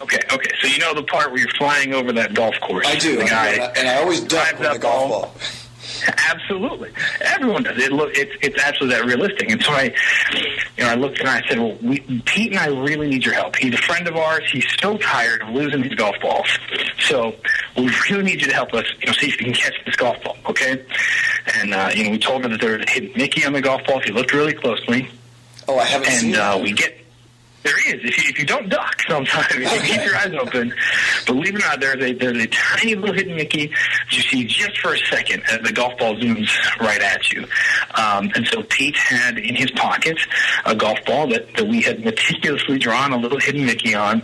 Okay, 0.00 0.20
okay. 0.32 0.50
So 0.62 0.68
you 0.68 0.78
know 0.78 0.94
the 0.94 1.02
part 1.02 1.32
where 1.32 1.40
you're 1.40 1.48
flying 1.58 1.92
over 1.92 2.12
that 2.12 2.32
golf 2.32 2.54
course. 2.60 2.86
I 2.86 2.94
do, 2.96 3.16
The 3.18 3.24
guy 3.24 3.48
and 3.54 3.62
I- 3.62 3.72
and 3.76 3.88
I 3.88 3.96
always 4.00 4.20
duck 4.20 4.58
when 4.58 4.72
the 4.72 4.78
golf 4.78 5.10
ball. 5.10 5.20
ball. 5.22 5.34
Absolutely, 6.30 6.90
everyone 7.20 7.62
does. 7.62 7.78
It 7.78 7.92
look 7.92 8.10
it's 8.14 8.32
it's 8.42 8.62
absolutely 8.62 8.98
that 8.98 9.06
realistic. 9.06 9.50
And 9.50 9.62
so 9.62 9.72
I, 9.72 9.94
you 10.76 10.84
know, 10.84 10.90
I 10.90 10.94
looked 10.94 11.20
and 11.20 11.28
I 11.28 11.42
said, 11.48 11.58
"Well, 11.58 11.76
we, 11.82 12.00
Pete 12.24 12.52
and 12.52 12.58
I 12.60 12.66
really 12.66 13.08
need 13.08 13.24
your 13.24 13.34
help. 13.34 13.56
He's 13.56 13.74
a 13.74 13.78
friend 13.78 14.06
of 14.06 14.16
ours. 14.16 14.44
He's 14.50 14.66
so 14.80 14.96
tired 14.98 15.42
of 15.42 15.48
losing 15.50 15.82
his 15.82 15.94
golf 15.94 16.16
balls. 16.20 16.48
So 17.00 17.34
we 17.76 17.90
really 18.10 18.24
need 18.24 18.40
you 18.40 18.48
to 18.48 18.54
help 18.54 18.74
us. 18.74 18.86
You 19.00 19.06
know, 19.06 19.12
see 19.12 19.28
if 19.28 19.38
we 19.38 19.46
can 19.46 19.54
catch 19.54 19.74
this 19.84 19.96
golf 19.96 20.22
ball, 20.22 20.36
okay?" 20.48 20.84
And 21.54 21.74
uh, 21.74 21.90
you 21.94 22.04
know, 22.04 22.10
we 22.10 22.18
told 22.18 22.44
him 22.44 22.52
that 22.52 22.60
there 22.60 22.76
was 22.76 22.86
a 22.86 22.90
hidden 22.90 23.12
Mickey 23.16 23.44
on 23.44 23.52
the 23.52 23.60
golf 23.62 23.84
ball. 23.86 24.00
If 24.00 24.06
you 24.06 24.14
looked 24.14 24.32
really 24.32 24.54
closely, 24.54 25.08
Oh, 25.68 25.78
I 25.78 25.84
haven't 25.84 26.10
seen 26.10 26.34
and 26.34 26.40
uh, 26.40 26.58
we 26.62 26.72
get 26.72 26.97
there 27.68 27.94
is. 27.94 28.00
If 28.04 28.16
you, 28.18 28.30
if 28.30 28.38
you 28.38 28.46
don't 28.46 28.68
duck 28.68 29.02
sometimes 29.08 29.46
if 29.50 29.72
you 29.72 29.80
keep 29.80 30.04
your 30.04 30.16
eyes 30.16 30.34
open 30.40 30.72
believe 31.26 31.54
it 31.54 31.64
or 31.64 31.66
not 31.66 31.80
there's 31.80 32.02
a 32.02 32.12
there's 32.14 32.42
a 32.42 32.46
tiny 32.46 32.94
little 32.94 33.14
hidden 33.14 33.36
mickey 33.36 33.66
that 33.66 34.16
you 34.16 34.22
see 34.22 34.44
just 34.44 34.78
for 34.78 34.94
a 34.94 34.98
second 34.98 35.42
as 35.50 35.60
the 35.62 35.72
golf 35.72 35.96
ball 35.98 36.14
zooms 36.16 36.48
right 36.80 37.00
at 37.00 37.30
you. 37.32 37.44
Um, 37.94 38.30
and 38.34 38.46
so 38.46 38.62
Pete 38.62 38.96
had 38.96 39.38
in 39.38 39.54
his 39.54 39.70
pocket 39.72 40.18
a 40.64 40.74
golf 40.74 40.98
ball 41.06 41.28
that, 41.28 41.54
that 41.54 41.66
we 41.66 41.82
had 41.82 42.04
meticulously 42.04 42.78
drawn 42.78 43.12
a 43.12 43.16
little 43.16 43.38
hidden 43.38 43.66
mickey 43.66 43.94
on. 43.94 44.22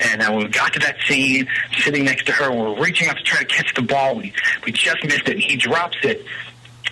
And 0.00 0.20
when 0.20 0.38
we 0.38 0.48
got 0.48 0.72
to 0.74 0.78
that 0.80 0.96
scene 1.06 1.46
sitting 1.78 2.04
next 2.04 2.26
to 2.26 2.32
her 2.32 2.50
and 2.50 2.58
we're 2.58 2.82
reaching 2.82 3.08
out 3.08 3.16
to 3.16 3.22
try 3.22 3.40
to 3.40 3.46
catch 3.46 3.74
the 3.74 3.82
ball. 3.82 4.16
We 4.16 4.32
we 4.64 4.72
just 4.72 5.02
missed 5.04 5.28
it. 5.28 5.34
And 5.34 5.40
he 5.40 5.56
drops 5.56 5.96
it 6.02 6.24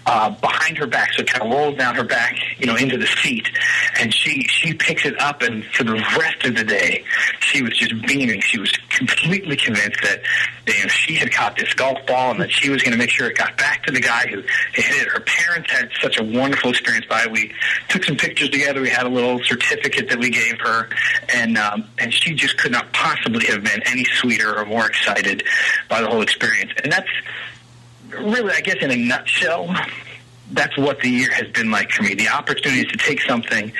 uh, 0.06 0.30
behind 0.30 0.78
her 0.78 0.86
back, 0.86 1.12
so 1.14 1.22
it 1.22 1.28
kind 1.28 1.44
of 1.44 1.56
rolls 1.56 1.76
down 1.78 1.94
her 1.94 2.04
back, 2.04 2.36
you 2.58 2.66
know, 2.66 2.76
into 2.76 2.98
the 2.98 3.06
seat, 3.06 3.48
and 3.98 4.12
she 4.12 4.42
she 4.44 4.74
picks 4.74 5.04
it 5.04 5.18
up, 5.20 5.42
and 5.42 5.64
for 5.66 5.84
the 5.84 5.94
rest 6.18 6.44
of 6.44 6.54
the 6.54 6.64
day, 6.64 7.04
she 7.40 7.62
was 7.62 7.76
just 7.76 7.94
beaming. 8.06 8.40
She 8.40 8.58
was 8.58 8.70
completely 8.90 9.56
convinced 9.56 10.00
that 10.02 10.22
she 10.88 11.14
had 11.14 11.32
caught 11.32 11.56
this 11.56 11.72
golf 11.74 11.98
ball, 12.06 12.32
and 12.32 12.40
that 12.40 12.50
she 12.50 12.70
was 12.70 12.82
going 12.82 12.92
to 12.92 12.98
make 12.98 13.10
sure 13.10 13.28
it 13.28 13.36
got 13.36 13.56
back 13.56 13.84
to 13.84 13.92
the 13.92 14.00
guy 14.00 14.26
who 14.26 14.42
hit 14.72 15.02
it. 15.02 15.08
Her 15.08 15.20
parents 15.20 15.70
had 15.70 15.90
such 16.00 16.18
a 16.18 16.22
wonderful 16.22 16.70
experience 16.70 17.06
by 17.06 17.24
it. 17.24 17.30
We 17.30 17.52
took 17.88 18.04
some 18.04 18.16
pictures 18.16 18.50
together. 18.50 18.80
We 18.80 18.90
had 18.90 19.06
a 19.06 19.10
little 19.10 19.42
certificate 19.44 20.08
that 20.10 20.18
we 20.18 20.30
gave 20.30 20.58
her, 20.60 20.88
and 21.32 21.58
um, 21.58 21.88
and 21.98 22.12
she 22.12 22.34
just 22.34 22.58
could 22.58 22.72
not 22.72 22.92
possibly 22.92 23.46
have 23.46 23.62
been 23.62 23.82
any 23.86 24.04
sweeter 24.04 24.56
or 24.58 24.64
more 24.66 24.86
excited 24.86 25.42
by 25.88 26.00
the 26.00 26.08
whole 26.08 26.22
experience. 26.22 26.72
And 26.82 26.92
that's 26.92 27.08
really, 28.10 28.52
I 28.52 28.60
guess, 28.60 28.76
in 28.80 28.90
a 28.90 28.96
nutshell, 28.96 29.74
that's 30.52 30.76
what 30.76 31.00
the 31.00 31.08
year 31.08 31.32
has 31.32 31.48
been 31.48 31.70
like 31.70 31.90
for 31.90 32.02
me. 32.02 32.14
The 32.14 32.28
opportunity 32.28 32.84
to 32.84 32.96
take 32.96 33.20
something 33.22 33.72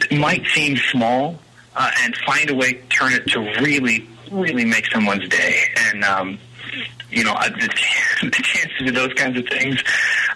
that 0.00 0.12
might 0.12 0.46
seem 0.46 0.76
small 0.76 1.38
uh, 1.76 1.90
and 2.00 2.16
find 2.26 2.50
a 2.50 2.54
way 2.54 2.74
to 2.74 2.82
turn 2.88 3.12
it 3.12 3.26
to 3.28 3.40
really, 3.60 4.08
really 4.30 4.64
make 4.64 4.86
someone's 4.92 5.28
day. 5.28 5.64
And, 5.76 6.04
um, 6.04 6.38
you 7.10 7.24
know, 7.24 7.34
the, 7.34 7.68
the 8.22 8.42
chances 8.42 8.88
of 8.88 8.94
those 8.94 9.12
kinds 9.14 9.38
of 9.38 9.46
things, 9.48 9.82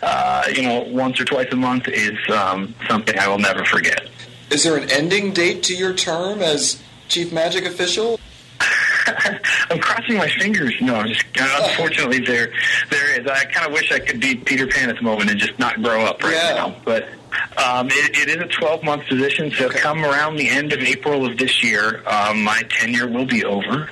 uh, 0.02 0.44
you 0.52 0.62
know, 0.62 0.80
once 0.88 1.20
or 1.20 1.24
twice 1.24 1.48
a 1.52 1.56
month 1.56 1.88
is 1.88 2.18
um, 2.30 2.74
something 2.88 3.18
I 3.18 3.28
will 3.28 3.38
never 3.38 3.64
forget. 3.64 4.08
Is 4.50 4.64
there 4.64 4.76
an 4.76 4.90
ending 4.90 5.32
date 5.32 5.62
to 5.64 5.74
your 5.74 5.94
term 5.94 6.42
as 6.42 6.82
chief 7.08 7.32
magic 7.32 7.64
official? 7.64 8.20
I'm 9.70 9.78
crossing 9.78 10.16
my 10.16 10.28
fingers. 10.28 10.74
No, 10.80 10.94
I'm 10.96 11.08
just 11.08 11.24
unfortunately 11.36 12.20
there 12.20 12.52
there 12.90 13.20
is. 13.20 13.26
I 13.26 13.44
kind 13.46 13.66
of 13.66 13.72
wish 13.72 13.90
I 13.92 13.98
could 13.98 14.20
be 14.20 14.34
Peter 14.36 14.66
Pan 14.66 14.90
at 14.90 14.96
the 14.96 15.02
moment 15.02 15.30
and 15.30 15.38
just 15.38 15.58
not 15.58 15.82
grow 15.82 16.04
up 16.04 16.22
right 16.22 16.34
Yeah. 16.34 16.54
now. 16.54 16.76
But 16.84 17.08
um, 17.56 17.88
it, 17.90 18.16
it 18.16 18.28
is 18.28 18.36
a 18.36 18.46
12 18.46 18.82
month 18.84 19.06
position, 19.06 19.50
so 19.52 19.68
come 19.70 20.04
around 20.04 20.36
the 20.36 20.48
end 20.48 20.72
of 20.72 20.80
April 20.80 21.24
of 21.26 21.38
this 21.38 21.62
year, 21.62 22.02
um, 22.06 22.42
my 22.42 22.62
tenure 22.68 23.08
will 23.08 23.24
be 23.24 23.42
over, 23.44 23.88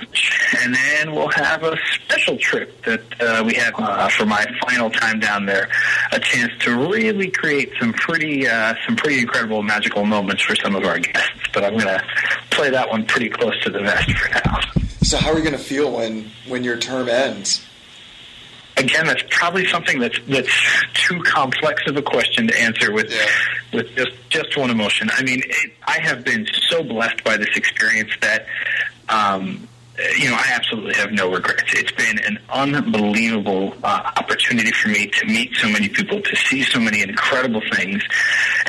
and 0.59 0.75
then 0.75 1.11
we'll 1.11 1.29
have 1.29 1.63
a 1.63 1.75
special 1.95 2.37
trip 2.37 2.83
that 2.83 3.01
uh, 3.19 3.43
we 3.43 3.53
have 3.55 3.73
uh, 3.79 4.07
for 4.09 4.25
my 4.27 4.45
final 4.67 4.89
time 4.91 5.19
down 5.19 5.45
there, 5.47 5.69
a 6.11 6.19
chance 6.19 6.51
to 6.59 6.75
really 6.75 7.31
create 7.31 7.71
some 7.79 7.93
pretty 7.93 8.47
uh, 8.47 8.75
some 8.85 8.95
pretty 8.95 9.19
incredible 9.19 9.63
magical 9.63 10.05
moments 10.05 10.43
for 10.43 10.55
some 10.55 10.75
of 10.75 10.83
our 10.83 10.99
guests. 10.99 11.31
But 11.53 11.63
I'm 11.63 11.73
going 11.73 11.85
to 11.87 12.03
play 12.51 12.69
that 12.69 12.89
one 12.89 13.05
pretty 13.05 13.29
close 13.29 13.59
to 13.63 13.71
the 13.71 13.79
vest 13.79 14.11
for 14.17 14.29
now. 14.45 14.59
So 15.03 15.17
how 15.17 15.31
are 15.31 15.37
you 15.37 15.43
going 15.43 15.57
to 15.57 15.63
feel 15.63 15.91
when 15.91 16.29
when 16.47 16.63
your 16.63 16.77
term 16.77 17.09
ends? 17.09 17.65
again, 18.77 19.05
that's 19.05 19.21
probably 19.29 19.65
something 19.67 19.99
that's 19.99 20.17
that's 20.27 20.49
too 20.93 21.21
complex 21.23 21.83
of 21.87 21.97
a 21.97 22.01
question 22.01 22.47
to 22.47 22.59
answer 22.59 22.91
with 22.91 23.11
Yeah. 23.11 23.25
with 23.73 23.95
just 23.95 24.11
just 24.29 24.57
one 24.57 24.69
emotion. 24.69 25.09
I 25.13 25.23
mean, 25.23 25.41
it, 25.45 25.73
I 25.85 25.99
have 26.01 26.23
been 26.23 26.47
so 26.69 26.83
blessed 26.83 27.23
by 27.23 27.37
this 27.37 27.55
experience 27.55 28.11
that. 28.21 28.45
Um, 29.09 29.67
you 30.17 30.29
know, 30.29 30.35
I 30.35 30.51
absolutely 30.53 30.95
have 30.95 31.11
no 31.11 31.31
regrets. 31.31 31.73
It's 31.73 31.91
been 31.91 32.19
an 32.19 32.39
unbelievable 32.49 33.73
uh, 33.83 34.11
opportunity 34.17 34.71
for 34.71 34.89
me 34.89 35.07
to 35.07 35.25
meet 35.25 35.55
so 35.55 35.69
many 35.69 35.89
people, 35.89 36.21
to 36.21 36.35
see 36.35 36.63
so 36.63 36.79
many 36.79 37.01
incredible 37.01 37.61
things, 37.73 38.03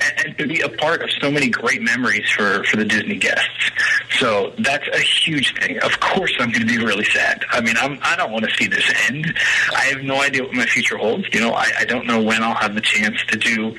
and, 0.00 0.26
and 0.26 0.38
to 0.38 0.46
be 0.46 0.60
a 0.60 0.68
part 0.68 1.02
of 1.02 1.10
so 1.20 1.30
many 1.30 1.48
great 1.48 1.82
memories 1.82 2.28
for, 2.30 2.64
for 2.64 2.76
the 2.76 2.84
Disney 2.84 3.16
guests. 3.16 3.70
So 4.18 4.52
that's 4.58 4.86
a 4.88 5.00
huge 5.00 5.54
thing. 5.58 5.78
Of 5.80 5.98
course, 6.00 6.32
I'm 6.38 6.50
going 6.50 6.66
to 6.66 6.78
be 6.78 6.78
really 6.78 7.04
sad. 7.04 7.44
I 7.50 7.60
mean, 7.60 7.76
I'm, 7.78 7.98
I 8.02 8.16
don't 8.16 8.32
want 8.32 8.44
to 8.44 8.54
see 8.56 8.68
this 8.68 8.90
end. 9.08 9.32
I 9.74 9.84
have 9.86 10.02
no 10.02 10.20
idea 10.20 10.44
what 10.44 10.54
my 10.54 10.66
future 10.66 10.96
holds. 10.96 11.24
You 11.32 11.40
know, 11.40 11.52
I, 11.52 11.70
I 11.80 11.84
don't 11.84 12.06
know 12.06 12.22
when 12.22 12.42
I'll 12.42 12.54
have 12.54 12.74
the 12.74 12.80
chance 12.80 13.22
to 13.28 13.38
do 13.38 13.76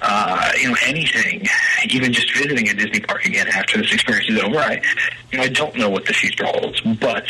uh, 0.00 0.52
you 0.60 0.68
know, 0.68 0.76
anything, 0.84 1.46
even 1.90 2.12
just 2.12 2.32
visiting 2.36 2.68
a 2.68 2.74
Disney 2.74 3.00
park 3.00 3.24
again 3.24 3.48
after 3.48 3.78
this 3.80 3.92
experience 3.92 4.28
is 4.30 4.40
over. 4.40 4.58
I, 4.58 4.80
you 5.32 5.38
know, 5.38 5.44
I 5.44 5.48
don't 5.48 5.74
know 5.76 5.90
what 5.90 6.06
the 6.06 6.12
future 6.12 6.44
holds, 6.46 6.80
but 6.80 7.26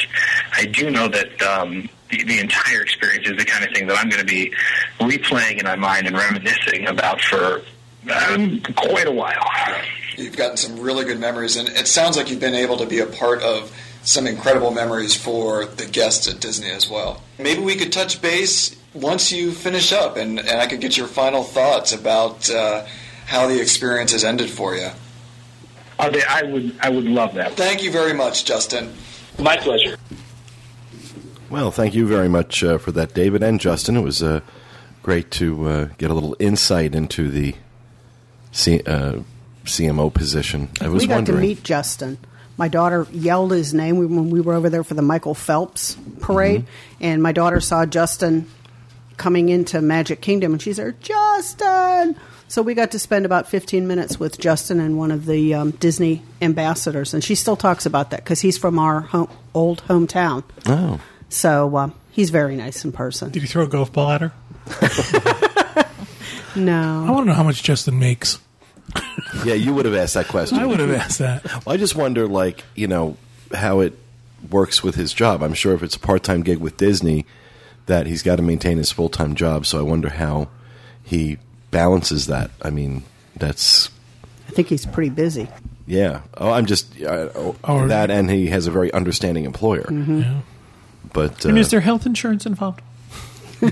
I 0.53 0.66
do 0.66 0.91
know 0.91 1.09
that 1.09 1.43
um, 1.43 1.89
the, 2.11 2.25
the 2.25 2.39
entire 2.41 2.83
experience 2.83 3.29
is 3.29 3.37
the 3.37 3.45
kind 3.45 3.64
of 3.64 3.73
thing 3.75 3.87
that 3.87 3.99
I'm 3.99 4.09
going 4.09 4.21
to 4.21 4.27
be 4.27 4.53
replaying 5.01 5.59
in 5.59 5.64
my 5.64 5.77
mind 5.77 6.07
and 6.07 6.16
reminiscing 6.16 6.87
about 6.87 7.21
for 7.21 7.62
um, 8.11 8.61
quite 8.77 9.07
a 9.07 9.12
while. 9.12 9.51
You've 10.16 10.37
gotten 10.37 10.57
some 10.57 10.81
really 10.81 11.05
good 11.05 11.21
memories, 11.21 11.57
and 11.57 11.69
it 11.69 11.87
sounds 11.87 12.16
like 12.16 12.29
you've 12.31 12.41
been 12.41 12.55
able 12.55 12.77
to 12.79 12.87
be 12.87 12.99
a 12.99 13.07
part 13.07 13.43
of 13.43 13.73
some 14.03 14.27
incredible 14.27 14.71
memories 14.71 15.14
for 15.14 15.64
the 15.64 15.87
guests 15.87 16.29
at 16.29 16.41
Disney 16.41 16.71
as 16.71 16.89
well. 16.89 17.23
Maybe 17.39 17.62
we 17.62 17.77
could 17.77 17.93
touch 17.93 18.21
base 18.23 18.78
once 19.01 19.32
you 19.32 19.53
finish 19.53 19.92
up, 19.92 20.16
and, 20.16 20.38
and 20.38 20.61
I 20.61 20.66
could 20.66 20.80
get 20.80 20.96
your 20.96 21.07
final 21.07 21.42
thoughts 21.42 21.92
about 21.92 22.51
uh, 22.51 22.84
how 23.26 23.46
the 23.46 23.61
experience 23.61 24.12
has 24.12 24.24
ended 24.24 24.51
for 24.51 24.74
you. 24.74 24.88
They- 26.12 26.22
I 26.22 26.42
would, 26.42 26.76
I 26.80 26.90
would 26.90 27.05
love 27.05 27.34
that. 27.34 27.53
Thank 27.55 27.82
you 27.82 27.90
very 27.90 28.12
much, 28.14 28.44
Justin. 28.44 28.92
My 29.38 29.57
pleasure. 29.57 29.96
Well, 31.51 31.70
thank 31.70 31.94
you 31.94 32.07
very 32.07 32.28
much 32.28 32.62
uh, 32.62 32.78
for 32.78 32.92
that, 32.92 33.14
David 33.14 33.42
and 33.42 33.59
Justin. 33.59 33.96
It 33.96 34.03
was 34.03 34.22
uh, 34.22 34.40
great 35.03 35.30
to 35.32 35.68
uh, 35.68 35.84
get 35.96 36.11
a 36.11 36.14
little 36.14 36.36
insight 36.38 36.94
into 36.94 37.28
the 37.30 37.55
C- 38.53 38.82
uh, 38.86 39.20
CMO 39.64 40.12
position. 40.12 40.68
I 40.80 40.88
was 40.88 41.03
we 41.03 41.09
got 41.09 41.14
wondering. 41.16 41.40
to 41.40 41.46
meet 41.46 41.62
Justin. 41.62 42.18
My 42.59 42.68
daughter 42.68 43.07
yelled 43.12 43.53
his 43.53 43.72
name 43.72 43.96
when 43.99 44.30
we 44.30 44.40
were 44.40 44.55
over 44.55 44.68
there 44.68 44.82
for 44.84 44.94
the 44.94 45.03
Michael 45.03 45.34
Phelps 45.34 45.96
parade, 46.20 46.62
Mm-hmm. 46.62 47.05
and 47.05 47.22
my 47.22 47.32
daughter 47.32 47.61
saw 47.61 47.86
Justin 47.86 48.46
coming 49.19 49.49
into 49.51 49.83
Magic 49.83 50.21
Kingdom, 50.23 50.53
and 50.53 50.62
she 50.62 50.73
said, 50.73 51.01
"Justin!" 51.03 52.16
So 52.51 52.62
we 52.62 52.73
got 52.73 52.93
to 52.93 52.99
spend 52.99 53.27
about 53.27 53.47
15 53.47 53.87
minutes 53.87 54.19
with 54.19 54.41
Justin 54.41 54.81
and 54.81 54.97
one 54.97 55.11
of 55.11 55.27
the 55.27 55.53
um, 55.53 55.73
Disney 55.73 56.23
ambassadors, 56.41 57.12
and 57.12 57.23
she 57.23 57.35
still 57.35 57.57
talks 57.57 57.85
about 57.85 58.11
that 58.11 58.25
because 58.25 58.41
he's 58.41 58.57
from 58.57 58.79
our 58.79 59.01
home, 59.03 59.29
old 59.53 59.83
hometown. 59.87 60.45
oh, 60.66 60.99
So 61.29 61.77
uh, 61.77 61.91
he's 62.11 62.31
very 62.31 62.57
nice 62.57 62.85
in 62.87 62.93
person. 62.93 63.31
Did 63.31 63.43
you 63.43 63.49
throw 63.49 63.64
a 63.64 63.69
golf 63.69 63.93
ball 63.93 64.11
at 64.12 64.21
her? 64.23 64.33
No. 66.57 67.05
I 67.07 67.11
want 67.11 67.25
to 67.25 67.27
know 67.29 67.35
how 67.35 67.43
much 67.45 67.62
Justin 67.62 67.99
makes. 68.01 68.39
yeah, 69.45 69.55
you 69.55 69.73
would 69.75 69.85
have 69.85 69.95
asked 69.95 70.14
that 70.14 70.27
question. 70.29 70.59
I 70.59 70.66
would 70.66 70.81
have 70.81 70.91
asked 70.91 71.19
that. 71.21 71.45
Well, 71.45 71.75
I 71.75 71.77
just 71.77 71.95
wonder, 71.95 72.27
like, 72.27 72.64
you 72.75 72.89
know, 72.89 73.16
how 73.55 73.81
it 73.81 73.93
works 74.51 74.83
with 74.83 74.95
his 74.97 75.12
job. 75.12 75.43
I'm 75.43 75.55
sure 75.55 75.75
if 75.75 75.83
it's 75.83 75.95
a 75.95 76.01
part 76.01 76.25
time 76.25 76.43
gig 76.43 76.59
with 76.59 76.77
Disney, 76.77 77.27
that 77.89 78.07
he's 78.07 78.22
got 78.22 78.36
to 78.36 78.43
maintain 78.43 78.78
his 78.78 78.91
full 78.91 79.09
time 79.11 79.34
job. 79.34 79.66
So 79.66 79.78
I 79.78 79.82
wonder 79.82 80.09
how 80.09 80.49
he 81.03 81.36
balances 81.70 82.26
that. 82.28 82.51
I 82.62 82.70
mean, 82.70 83.03
that's 83.36 83.91
I 84.49 84.53
think 84.53 84.68
he's 84.68 84.86
pretty 84.86 85.11
busy. 85.11 85.49
yeah. 85.86 86.22
Oh, 86.36 86.51
I'm 86.51 86.64
just 86.66 86.99
uh, 87.03 87.28
oh, 87.34 87.57
Or- 87.64 87.89
that, 87.89 88.11
and 88.11 88.30
he 88.30 88.47
has 88.47 88.66
a 88.66 88.70
very 88.70 88.93
understanding 88.93 89.45
employer. 89.45 89.86
Yeah. 89.93 90.41
But 91.12 91.45
uh, 91.45 91.51
And 91.51 91.59
is 91.59 91.70
there 91.70 91.80
health 91.80 92.07
insurance 92.07 92.47
involved? 92.47 92.80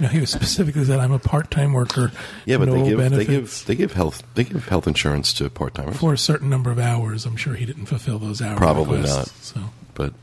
No, 0.00 0.08
he 0.08 0.20
was 0.20 0.30
specifically 0.30 0.84
said, 0.84 0.98
"I'm 1.00 1.12
a 1.12 1.18
part-time 1.18 1.72
worker. 1.72 2.12
yeah, 2.46 2.56
but 2.58 2.68
no 2.68 2.74
they 2.82 2.88
give 2.88 2.98
benefits 2.98 3.26
they 3.26 3.34
give 3.34 3.64
they 3.66 3.74
give 3.74 3.92
health 3.92 4.22
they 4.34 4.44
give 4.44 4.66
health 4.68 4.86
insurance 4.86 5.32
to 5.34 5.50
part 5.50 5.74
timers. 5.74 5.96
for 5.96 6.12
a 6.12 6.18
certain 6.18 6.48
number 6.48 6.70
of 6.70 6.78
hours." 6.78 7.26
I'm 7.26 7.36
sure 7.36 7.54
he 7.54 7.66
didn't 7.66 7.86
fulfill 7.86 8.18
those 8.18 8.40
hours. 8.40 8.56
Probably 8.58 8.98
requests, 9.00 9.48
So 9.48 9.60
but 9.94 10.14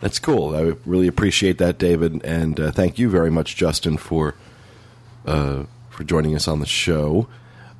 that's 0.00 0.18
cool. 0.18 0.54
I 0.54 0.74
really 0.86 1.06
appreciate 1.06 1.58
that, 1.58 1.78
David, 1.78 2.24
and 2.24 2.58
uh, 2.58 2.70
thank 2.70 2.98
you 2.98 3.10
very 3.10 3.30
much, 3.30 3.56
Justin, 3.56 3.96
for 3.96 4.34
uh, 5.26 5.64
for 5.90 6.04
joining 6.04 6.34
us 6.34 6.48
on 6.48 6.60
the 6.60 6.66
show. 6.66 7.28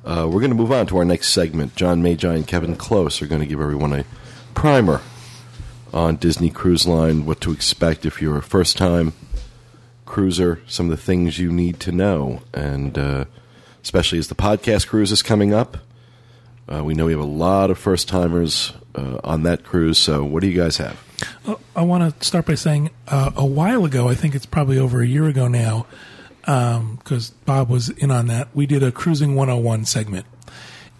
Uh, 0.03 0.27
we're 0.27 0.39
going 0.39 0.51
to 0.51 0.55
move 0.55 0.71
on 0.71 0.87
to 0.87 0.97
our 0.97 1.05
next 1.05 1.29
segment. 1.29 1.75
John 1.75 2.01
Magi 2.01 2.33
and 2.33 2.47
Kevin 2.47 2.75
Klose 2.75 3.21
are 3.21 3.27
going 3.27 3.41
to 3.41 3.47
give 3.47 3.61
everyone 3.61 3.93
a 3.93 4.05
primer 4.53 5.01
on 5.93 6.15
Disney 6.15 6.49
Cruise 6.49 6.87
Line, 6.87 7.25
what 7.25 7.41
to 7.41 7.51
expect 7.51 8.05
if 8.05 8.21
you're 8.21 8.37
a 8.37 8.43
first 8.43 8.77
time 8.77 9.13
cruiser 10.05 10.61
some 10.67 10.87
of 10.87 10.91
the 10.91 11.01
things 11.01 11.39
you 11.39 11.51
need 11.51 11.79
to 11.79 11.91
know, 11.91 12.41
and 12.53 12.97
uh, 12.97 13.25
especially 13.81 14.19
as 14.19 14.27
the 14.27 14.35
podcast 14.35 14.87
cruise 14.87 15.11
is 15.11 15.21
coming 15.21 15.53
up. 15.53 15.77
Uh, 16.71 16.83
we 16.83 16.93
know 16.93 17.05
we 17.05 17.13
have 17.13 17.21
a 17.21 17.25
lot 17.25 17.71
of 17.71 17.77
first 17.77 18.07
timers 18.07 18.73
uh, 18.95 19.19
on 19.23 19.43
that 19.43 19.63
cruise. 19.63 19.97
So, 19.97 20.23
what 20.23 20.41
do 20.41 20.47
you 20.47 20.59
guys 20.59 20.77
have? 20.77 20.99
I 21.75 21.83
want 21.83 22.19
to 22.19 22.25
start 22.25 22.45
by 22.45 22.55
saying 22.55 22.89
uh, 23.07 23.31
a 23.35 23.45
while 23.45 23.85
ago, 23.85 24.07
I 24.09 24.15
think 24.15 24.35
it's 24.35 24.45
probably 24.45 24.77
over 24.77 25.01
a 25.01 25.07
year 25.07 25.27
ago 25.27 25.47
now, 25.47 25.85
because 26.41 27.31
Bob 27.45 27.69
was 27.69 27.89
in 27.89 28.11
on 28.11 28.27
that. 28.27 28.49
We 28.53 28.65
did 28.65 28.83
a 28.83 28.91
Cruising 28.91 29.35
101 29.35 29.85
segment. 29.85 30.25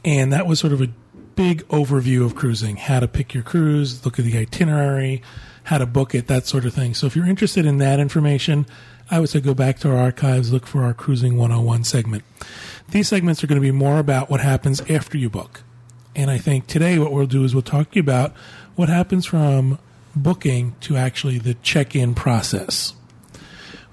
And 0.03 0.33
that 0.33 0.47
was 0.47 0.59
sort 0.59 0.73
of 0.73 0.81
a 0.81 0.89
big 1.35 1.67
overview 1.69 2.25
of 2.25 2.35
cruising 2.35 2.75
how 2.75 2.99
to 2.99 3.07
pick 3.07 3.33
your 3.33 3.43
cruise, 3.43 4.05
look 4.05 4.19
at 4.19 4.25
the 4.25 4.37
itinerary, 4.37 5.21
how 5.63 5.77
to 5.77 5.85
book 5.85 6.13
it, 6.15 6.27
that 6.27 6.47
sort 6.47 6.65
of 6.65 6.73
thing. 6.73 6.93
So 6.93 7.07
if 7.07 7.15
you're 7.15 7.27
interested 7.27 7.65
in 7.65 7.77
that 7.77 7.99
information, 7.99 8.65
I 9.09 9.19
would 9.19 9.29
say 9.29 9.39
go 9.39 9.53
back 9.53 9.79
to 9.79 9.89
our 9.89 9.97
archives, 9.97 10.51
look 10.51 10.65
for 10.65 10.83
our 10.83 10.93
Cruising 10.93 11.37
101 11.37 11.83
segment. 11.83 12.23
These 12.89 13.07
segments 13.07 13.43
are 13.43 13.47
going 13.47 13.61
to 13.61 13.65
be 13.65 13.71
more 13.71 13.99
about 13.99 14.29
what 14.29 14.41
happens 14.41 14.81
after 14.89 15.17
you 15.17 15.29
book. 15.29 15.63
And 16.15 16.29
I 16.29 16.37
think 16.37 16.67
today 16.67 16.99
what 16.99 17.13
we'll 17.13 17.25
do 17.25 17.43
is 17.43 17.53
we'll 17.53 17.61
talk 17.61 17.91
to 17.91 17.95
you 17.95 18.01
about 18.01 18.33
what 18.75 18.89
happens 18.89 19.25
from 19.25 19.79
booking 20.15 20.75
to 20.81 20.97
actually 20.97 21.39
the 21.39 21.53
check 21.55 21.95
in 21.95 22.13
process. 22.13 22.93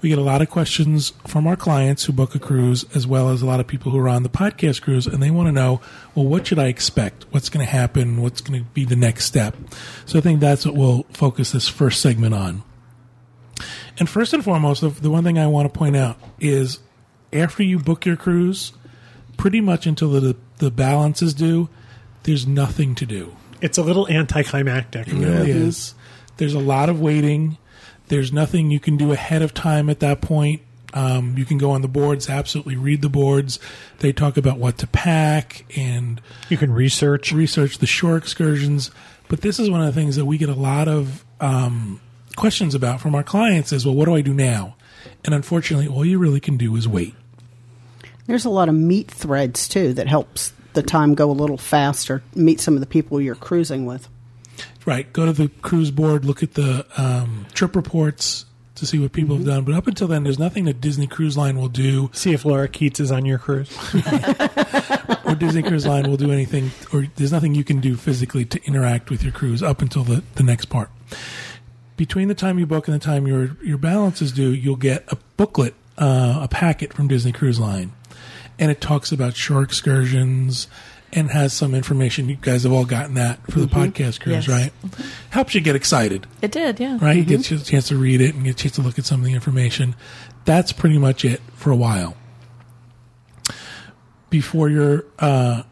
We 0.01 0.07
get 0.07 0.17
a 0.17 0.21
lot 0.21 0.41
of 0.41 0.49
questions 0.49 1.11
from 1.27 1.45
our 1.45 1.57
clients 1.57 2.05
who 2.05 2.13
book 2.13 2.33
a 2.33 2.39
cruise, 2.39 2.85
as 2.95 3.05
well 3.05 3.29
as 3.29 3.41
a 3.41 3.45
lot 3.45 3.59
of 3.59 3.67
people 3.67 3.91
who 3.91 3.99
are 3.99 4.07
on 4.07 4.23
the 4.23 4.29
podcast 4.29 4.81
cruise, 4.81 5.05
and 5.05 5.21
they 5.21 5.29
want 5.29 5.47
to 5.47 5.51
know, 5.51 5.81
well, 6.15 6.25
what 6.25 6.47
should 6.47 6.59
I 6.59 6.67
expect? 6.67 7.25
What's 7.31 7.49
going 7.49 7.65
to 7.65 7.71
happen? 7.71 8.21
What's 8.21 8.39
going 8.39 8.63
to 8.63 8.69
be 8.71 8.85
the 8.85 8.95
next 8.95 9.25
step? 9.25 9.57
So 10.05 10.17
I 10.17 10.21
think 10.21 10.39
that's 10.39 10.65
what 10.65 10.75
we'll 10.75 11.03
focus 11.11 11.51
this 11.51 11.67
first 11.67 11.99
segment 11.99 12.33
on. 12.33 12.63
And 13.97 14.09
first 14.09 14.33
and 14.33 14.41
foremost, 14.41 14.79
the, 14.79 14.89
the 14.89 15.09
one 15.09 15.25
thing 15.25 15.37
I 15.37 15.47
want 15.47 15.71
to 15.71 15.77
point 15.77 15.97
out 15.97 16.17
is 16.39 16.79
after 17.33 17.61
you 17.63 17.77
book 17.77 18.05
your 18.05 18.15
cruise, 18.15 18.71
pretty 19.35 19.59
much 19.59 19.85
until 19.85 20.11
the, 20.11 20.37
the 20.59 20.71
balance 20.71 21.21
is 21.21 21.33
due, 21.33 21.67
there's 22.23 22.47
nothing 22.47 22.95
to 22.95 23.05
do. 23.05 23.35
It's 23.61 23.77
a 23.77 23.83
little 23.83 24.07
anticlimactic. 24.07 25.09
It 25.09 25.13
really 25.13 25.51
is. 25.51 25.93
There's 26.39 26.53
a 26.53 26.59
lot 26.59 26.89
of 26.89 26.99
waiting. 26.99 27.57
There's 28.07 28.33
nothing 28.33 28.71
you 28.71 28.79
can 28.79 28.97
do 28.97 29.11
ahead 29.11 29.41
of 29.41 29.53
time 29.53 29.89
at 29.89 29.99
that 29.99 30.21
point. 30.21 30.61
Um, 30.93 31.37
you 31.37 31.45
can 31.45 31.57
go 31.59 31.71
on 31.71 31.83
the 31.83 31.87
boards, 31.87 32.29
absolutely 32.29 32.75
read 32.75 33.01
the 33.03 33.09
boards. 33.09 33.59
They 33.99 34.11
talk 34.11 34.37
about 34.37 34.57
what 34.57 34.77
to 34.79 34.87
pack 34.87 35.65
and 35.77 36.19
You 36.49 36.57
can 36.57 36.71
research. 36.73 37.31
research 37.31 37.77
the 37.77 37.85
shore 37.85 38.17
excursions. 38.17 38.89
But 39.27 39.41
this 39.41 39.59
is 39.59 39.69
one 39.69 39.81
of 39.81 39.85
the 39.93 40.01
things 40.01 40.15
that 40.15 40.25
we 40.25 40.37
get 40.39 40.49
a 40.49 40.55
lot 40.55 40.87
of 40.87 41.23
um, 41.39 41.99
questions 42.35 42.73
about 42.73 43.01
from 43.01 43.13
our 43.13 43.21
clients 43.21 43.71
is, 43.71 43.85
well, 43.85 43.93
what 43.93 44.05
do 44.05 44.15
I 44.15 44.21
do 44.21 44.33
now? 44.33 44.75
And 45.25 45.35
unfortunately, 45.35 45.87
all 45.87 46.03
you 46.05 46.17
really 46.17 46.39
can 46.39 46.57
do 46.57 46.75
is 46.75 46.87
wait. 46.87 47.13
There's 48.25 48.45
a 48.45 48.49
lot 48.49 48.69
of 48.69 48.75
meet 48.75 49.11
threads 49.11 49.67
too 49.67 49.93
that 49.93 50.07
helps 50.07 50.53
the 50.73 50.83
time 50.83 51.13
go 51.13 51.29
a 51.29 51.33
little 51.33 51.57
faster. 51.57 52.23
Meet 52.33 52.61
some 52.61 52.75
of 52.75 52.79
the 52.79 52.85
people 52.87 53.19
you're 53.21 53.35
cruising 53.35 53.85
with. 53.85 54.07
Right. 54.89 55.13
Go 55.13 55.27
to 55.27 55.33
the 55.33 55.49
cruise 55.61 55.91
board, 55.91 56.25
look 56.25 56.41
at 56.41 56.55
the 56.55 56.83
um, 56.97 57.45
trip 57.53 57.75
reports 57.75 58.45
to 58.73 58.87
see 58.87 58.97
what 58.97 59.11
people 59.11 59.35
have 59.35 59.45
done. 59.45 59.63
But 59.63 59.75
up 59.75 59.85
until 59.85 60.07
then, 60.07 60.23
there's 60.23 60.39
nothing 60.39 60.65
that 60.65 60.81
Disney 60.81 61.05
Cruise 61.05 61.37
Line 61.37 61.59
will 61.59 61.67
do, 61.67 62.09
See 62.11 62.33
if 62.33 62.43
Laura 62.43 62.67
Keats 62.67 62.99
is 62.99 63.11
on 63.11 63.23
your 63.23 63.37
cruise. 63.37 63.69
or 65.25 65.35
Disney 65.35 65.61
Cruise 65.61 65.85
Line 65.85 66.09
will 66.09 66.17
do 66.17 66.31
anything, 66.31 66.71
or 66.91 67.05
there's 67.17 67.31
nothing 67.31 67.53
you 67.53 67.63
can 67.63 67.79
do 67.81 67.95
physically 67.95 68.45
to 68.45 68.59
interact 68.65 69.11
with 69.11 69.21
your 69.21 69.31
cruise 69.31 69.61
up 69.61 69.83
until 69.83 70.03
the, 70.03 70.23
the 70.33 70.43
next 70.43 70.65
part. 70.65 70.89
Between 71.95 72.27
the 72.27 72.33
time 72.33 72.57
you 72.57 72.65
book 72.65 72.87
and 72.87 72.95
the 72.95 73.05
time 73.05 73.27
your 73.27 73.57
your 73.63 73.77
balance 73.77 74.23
is 74.23 74.31
due, 74.31 74.49
you'll 74.49 74.75
get 74.75 75.05
a 75.11 75.17
booklet, 75.37 75.75
uh, 75.99 76.39
a 76.41 76.47
packet 76.47 76.93
from 76.93 77.07
Disney 77.07 77.31
Cruise 77.31 77.59
Line, 77.59 77.91
and 78.57 78.71
it 78.71 78.81
talks 78.81 79.11
about 79.11 79.35
shore 79.35 79.61
excursions 79.61 80.67
and 81.13 81.29
has 81.31 81.53
some 81.53 81.73
information. 81.73 82.29
You 82.29 82.37
guys 82.39 82.63
have 82.63 82.71
all 82.71 82.85
gotten 82.85 83.15
that 83.15 83.39
for 83.51 83.59
the 83.59 83.65
podcast 83.67 84.19
cruise, 84.19 84.47
Yes. 84.47 84.47
right? 84.47 84.71
Helps 85.31 85.55
you 85.55 85.61
get 85.61 85.75
excited. 85.75 86.27
It 86.41 86.51
did, 86.51 86.79
yeah. 86.79 86.97
right? 87.01 87.17
You 87.17 87.23
get 87.23 87.49
a 87.51 87.63
chance 87.63 87.87
to 87.89 87.97
read 87.97 88.21
it 88.21 88.35
and 88.35 88.43
get 88.43 88.51
a 88.51 88.57
chance 88.57 88.75
to 88.75 88.81
look 88.81 88.99
at 88.99 89.05
some 89.05 89.19
of 89.21 89.25
the 89.25 89.33
information. 89.33 89.95
That's 90.45 90.71
pretty 90.71 90.97
much 90.97 91.25
it 91.25 91.41
for 91.55 91.71
a 91.71 91.75
while. 91.75 92.15
Before 94.29 94.69
you're, 94.69 95.05
uh, 95.17 95.63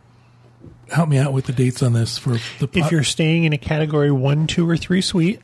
help 0.89 1.09
me 1.09 1.17
out 1.19 1.33
with 1.33 1.45
the 1.45 1.53
dates 1.53 1.83
on 1.83 1.93
this 1.93 2.17
for 2.17 2.31
the. 2.59 2.67
if 2.73 2.91
you're 2.91 3.03
staying 3.03 3.43
in 3.43 3.53
a 3.53 3.57
category 3.57 4.11
one, 4.11 4.47
two, 4.47 4.67
or 4.67 4.75
three 4.77 5.01
suite, 5.01 5.41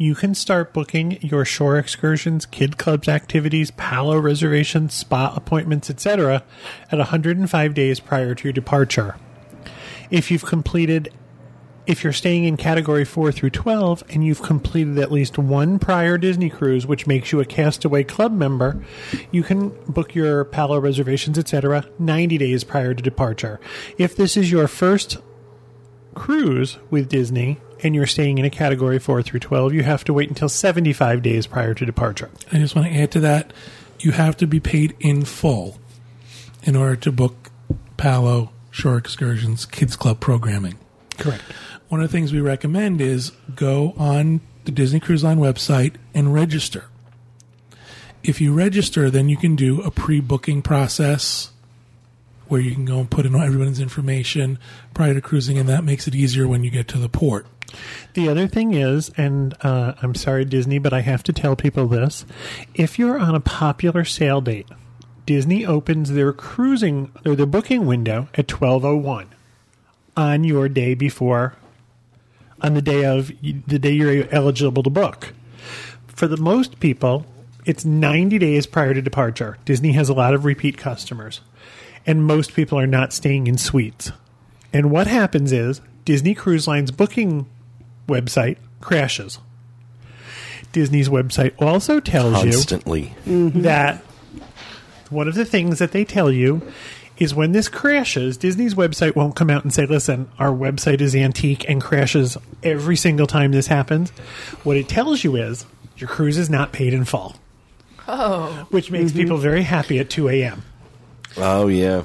you 0.00 0.14
can 0.14 0.34
start 0.34 0.72
booking 0.72 1.20
your 1.20 1.44
shore 1.44 1.76
excursions, 1.76 2.46
kid 2.46 2.78
clubs 2.78 3.06
activities, 3.06 3.70
palo 3.72 4.16
reservations, 4.18 4.94
spa 4.94 5.30
appointments, 5.36 5.90
etc. 5.90 6.42
at 6.90 6.96
105 6.96 7.74
days 7.74 8.00
prior 8.00 8.34
to 8.34 8.44
your 8.44 8.52
departure. 8.54 9.16
If 10.10 10.30
you've 10.30 10.46
completed 10.46 11.12
if 11.86 12.02
you're 12.02 12.14
staying 12.14 12.44
in 12.44 12.56
category 12.56 13.04
4 13.04 13.30
through 13.32 13.50
12 13.50 14.04
and 14.10 14.24
you've 14.24 14.42
completed 14.42 14.98
at 14.98 15.12
least 15.12 15.36
one 15.36 15.78
prior 15.78 16.16
Disney 16.16 16.48
cruise 16.48 16.86
which 16.86 17.06
makes 17.06 17.30
you 17.30 17.40
a 17.40 17.44
Castaway 17.44 18.04
Club 18.04 18.32
member, 18.32 18.82
you 19.30 19.42
can 19.42 19.68
book 19.86 20.14
your 20.14 20.46
Palo 20.46 20.78
reservations, 20.78 21.36
etc. 21.36 21.84
90 21.98 22.38
days 22.38 22.64
prior 22.64 22.94
to 22.94 23.02
departure. 23.02 23.60
If 23.98 24.16
this 24.16 24.38
is 24.38 24.50
your 24.50 24.66
first 24.66 25.18
cruise 26.14 26.78
with 26.90 27.08
Disney 27.10 27.58
and 27.82 27.94
you're 27.94 28.06
staying 28.06 28.38
in 28.38 28.44
a 28.44 28.50
category 28.50 28.98
4 28.98 29.22
through 29.22 29.40
12, 29.40 29.74
you 29.74 29.82
have 29.82 30.04
to 30.04 30.12
wait 30.12 30.28
until 30.28 30.48
75 30.48 31.22
days 31.22 31.46
prior 31.46 31.74
to 31.74 31.86
departure. 31.86 32.30
I 32.52 32.58
just 32.58 32.74
want 32.74 32.88
to 32.88 32.94
add 32.98 33.10
to 33.12 33.20
that, 33.20 33.52
you 33.98 34.12
have 34.12 34.36
to 34.38 34.46
be 34.46 34.60
paid 34.60 34.96
in 35.00 35.24
full 35.24 35.78
in 36.62 36.76
order 36.76 36.96
to 36.96 37.12
book 37.12 37.50
Palo 37.96 38.52
Shore 38.70 38.96
Excursions 38.96 39.66
Kids 39.66 39.96
Club 39.96 40.20
programming. 40.20 40.78
Correct. 41.18 41.42
One 41.88 42.00
of 42.02 42.08
the 42.08 42.12
things 42.12 42.32
we 42.32 42.40
recommend 42.40 43.00
is 43.00 43.32
go 43.54 43.94
on 43.96 44.40
the 44.64 44.70
Disney 44.70 45.00
Cruise 45.00 45.24
Line 45.24 45.38
website 45.38 45.96
and 46.14 46.32
register. 46.32 46.84
If 48.22 48.40
you 48.40 48.52
register, 48.52 49.10
then 49.10 49.28
you 49.28 49.36
can 49.36 49.56
do 49.56 49.80
a 49.80 49.90
pre 49.90 50.20
booking 50.20 50.62
process 50.62 51.50
where 52.48 52.60
you 52.60 52.72
can 52.72 52.84
go 52.84 52.98
and 52.98 53.10
put 53.10 53.24
in 53.24 53.34
everyone's 53.34 53.80
information 53.80 54.58
prior 54.92 55.14
to 55.14 55.20
cruising, 55.20 55.56
and 55.56 55.68
that 55.68 55.84
makes 55.84 56.06
it 56.06 56.14
easier 56.14 56.48
when 56.48 56.64
you 56.64 56.70
get 56.70 56.88
to 56.88 56.98
the 56.98 57.08
port. 57.08 57.46
The 58.14 58.28
other 58.28 58.46
thing 58.46 58.74
is, 58.74 59.10
and 59.16 59.54
uh, 59.62 59.94
I'm 60.02 60.14
sorry, 60.14 60.44
Disney, 60.44 60.78
but 60.78 60.92
I 60.92 61.00
have 61.00 61.22
to 61.24 61.32
tell 61.32 61.56
people 61.56 61.86
this: 61.86 62.24
if 62.74 62.98
you're 62.98 63.18
on 63.18 63.34
a 63.34 63.40
popular 63.40 64.04
sale 64.04 64.40
date, 64.40 64.68
Disney 65.26 65.64
opens 65.64 66.10
their 66.10 66.32
cruising 66.32 67.12
or 67.24 67.36
their 67.36 67.46
booking 67.46 67.86
window 67.86 68.28
at 68.34 68.48
12:01 68.48 69.26
on 70.16 70.44
your 70.44 70.68
day 70.68 70.94
before, 70.94 71.54
on 72.60 72.74
the 72.74 72.82
day 72.82 73.04
of 73.04 73.30
the 73.40 73.78
day 73.78 73.92
you're 73.92 74.28
eligible 74.30 74.82
to 74.82 74.90
book. 74.90 75.32
For 76.08 76.26
the 76.26 76.36
most 76.36 76.80
people, 76.80 77.24
it's 77.64 77.84
90 77.84 78.38
days 78.38 78.66
prior 78.66 78.92
to 78.92 79.02
departure. 79.02 79.56
Disney 79.64 79.92
has 79.92 80.08
a 80.08 80.14
lot 80.14 80.34
of 80.34 80.44
repeat 80.44 80.76
customers, 80.76 81.40
and 82.06 82.24
most 82.24 82.54
people 82.54 82.78
are 82.78 82.86
not 82.86 83.12
staying 83.12 83.46
in 83.46 83.56
suites. 83.56 84.12
And 84.72 84.90
what 84.90 85.06
happens 85.06 85.52
is 85.52 85.80
Disney 86.04 86.34
Cruise 86.34 86.66
Line's 86.66 86.90
booking 86.90 87.46
website 88.10 88.58
crashes. 88.80 89.38
Disney's 90.72 91.08
website 91.08 91.52
also 91.60 92.00
tells 92.00 92.34
Constantly. 92.34 93.00
you 93.00 93.06
constantly 93.08 93.50
mm-hmm. 93.50 93.62
that 93.62 94.02
one 95.10 95.26
of 95.26 95.34
the 95.34 95.44
things 95.44 95.78
that 95.78 95.92
they 95.92 96.04
tell 96.04 96.30
you 96.30 96.62
is 97.18 97.34
when 97.34 97.52
this 97.52 97.68
crashes, 97.68 98.36
Disney's 98.36 98.74
website 98.74 99.14
won't 99.14 99.36
come 99.36 99.50
out 99.50 99.62
and 99.62 99.72
say, 99.72 99.84
listen, 99.84 100.28
our 100.38 100.50
website 100.50 101.00
is 101.00 101.14
antique 101.14 101.68
and 101.68 101.82
crashes 101.82 102.36
every 102.62 102.96
single 102.96 103.26
time 103.26 103.52
this 103.52 103.66
happens. 103.66 104.10
What 104.62 104.76
it 104.76 104.88
tells 104.88 105.22
you 105.22 105.36
is 105.36 105.66
your 105.96 106.08
cruise 106.08 106.38
is 106.38 106.48
not 106.48 106.72
paid 106.72 106.94
in 106.94 107.04
full. 107.04 107.36
Oh. 108.08 108.66
Which 108.70 108.90
makes 108.90 109.10
mm-hmm. 109.10 109.20
people 109.20 109.36
very 109.36 109.62
happy 109.62 109.98
at 109.98 110.08
2 110.08 110.30
a.m. 110.30 110.62
Oh 111.36 111.68
yeah. 111.68 112.02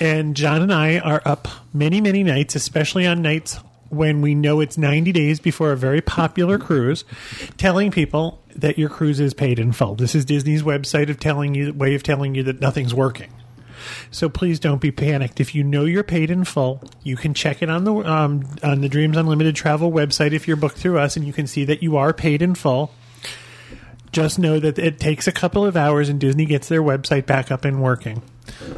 And 0.00 0.36
John 0.36 0.62
and 0.62 0.72
I 0.72 0.98
are 0.98 1.22
up 1.24 1.48
many, 1.72 2.00
many 2.00 2.22
nights, 2.22 2.54
especially 2.54 3.06
on 3.06 3.22
nights 3.22 3.58
when 3.90 4.22
we 4.22 4.34
know 4.34 4.60
it's 4.60 4.78
90 4.78 5.12
days 5.12 5.40
before 5.40 5.72
a 5.72 5.76
very 5.76 6.00
popular 6.00 6.58
cruise, 6.58 7.04
telling 7.58 7.90
people 7.90 8.42
that 8.56 8.78
your 8.78 8.88
cruise 8.88 9.20
is 9.20 9.34
paid 9.34 9.58
in 9.58 9.72
full. 9.72 9.96
This 9.96 10.14
is 10.14 10.24
Disney's 10.24 10.62
website 10.62 11.10
of 11.10 11.20
telling 11.20 11.54
you, 11.54 11.72
way 11.72 11.94
of 11.94 12.02
telling 12.02 12.34
you 12.34 12.42
that 12.44 12.60
nothing's 12.60 12.94
working. 12.94 13.32
So 14.10 14.28
please 14.28 14.60
don't 14.60 14.80
be 14.80 14.90
panicked. 14.90 15.40
If 15.40 15.54
you 15.54 15.64
know 15.64 15.84
you're 15.84 16.04
paid 16.04 16.30
in 16.30 16.44
full, 16.44 16.82
you 17.02 17.16
can 17.16 17.34
check 17.34 17.62
it 17.62 17.70
on 17.70 17.84
the 17.84 17.94
um, 17.94 18.46
on 18.62 18.80
the 18.80 18.88
Dreams 18.88 19.16
Unlimited 19.16 19.56
travel 19.56 19.90
website 19.90 20.32
if 20.32 20.46
you're 20.46 20.56
booked 20.56 20.76
through 20.76 20.98
us, 20.98 21.16
and 21.16 21.26
you 21.26 21.32
can 21.32 21.46
see 21.46 21.64
that 21.64 21.82
you 21.82 21.96
are 21.96 22.12
paid 22.12 22.42
in 22.42 22.54
full. 22.54 22.92
Just 24.12 24.38
know 24.38 24.58
that 24.58 24.78
it 24.78 24.98
takes 24.98 25.26
a 25.26 25.32
couple 25.32 25.64
of 25.64 25.76
hours, 25.76 26.08
and 26.08 26.20
Disney 26.20 26.44
gets 26.44 26.68
their 26.68 26.82
website 26.82 27.26
back 27.26 27.50
up 27.50 27.64
and 27.64 27.82
working. 27.82 28.22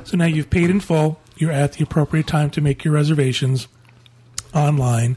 So 0.04 0.16
now 0.16 0.26
you've 0.26 0.50
paid 0.50 0.70
in 0.70 0.80
full. 0.80 1.18
You're 1.36 1.52
at 1.52 1.72
the 1.74 1.84
appropriate 1.84 2.26
time 2.26 2.50
to 2.50 2.60
make 2.60 2.84
your 2.84 2.94
reservations 2.94 3.66
online. 4.54 5.16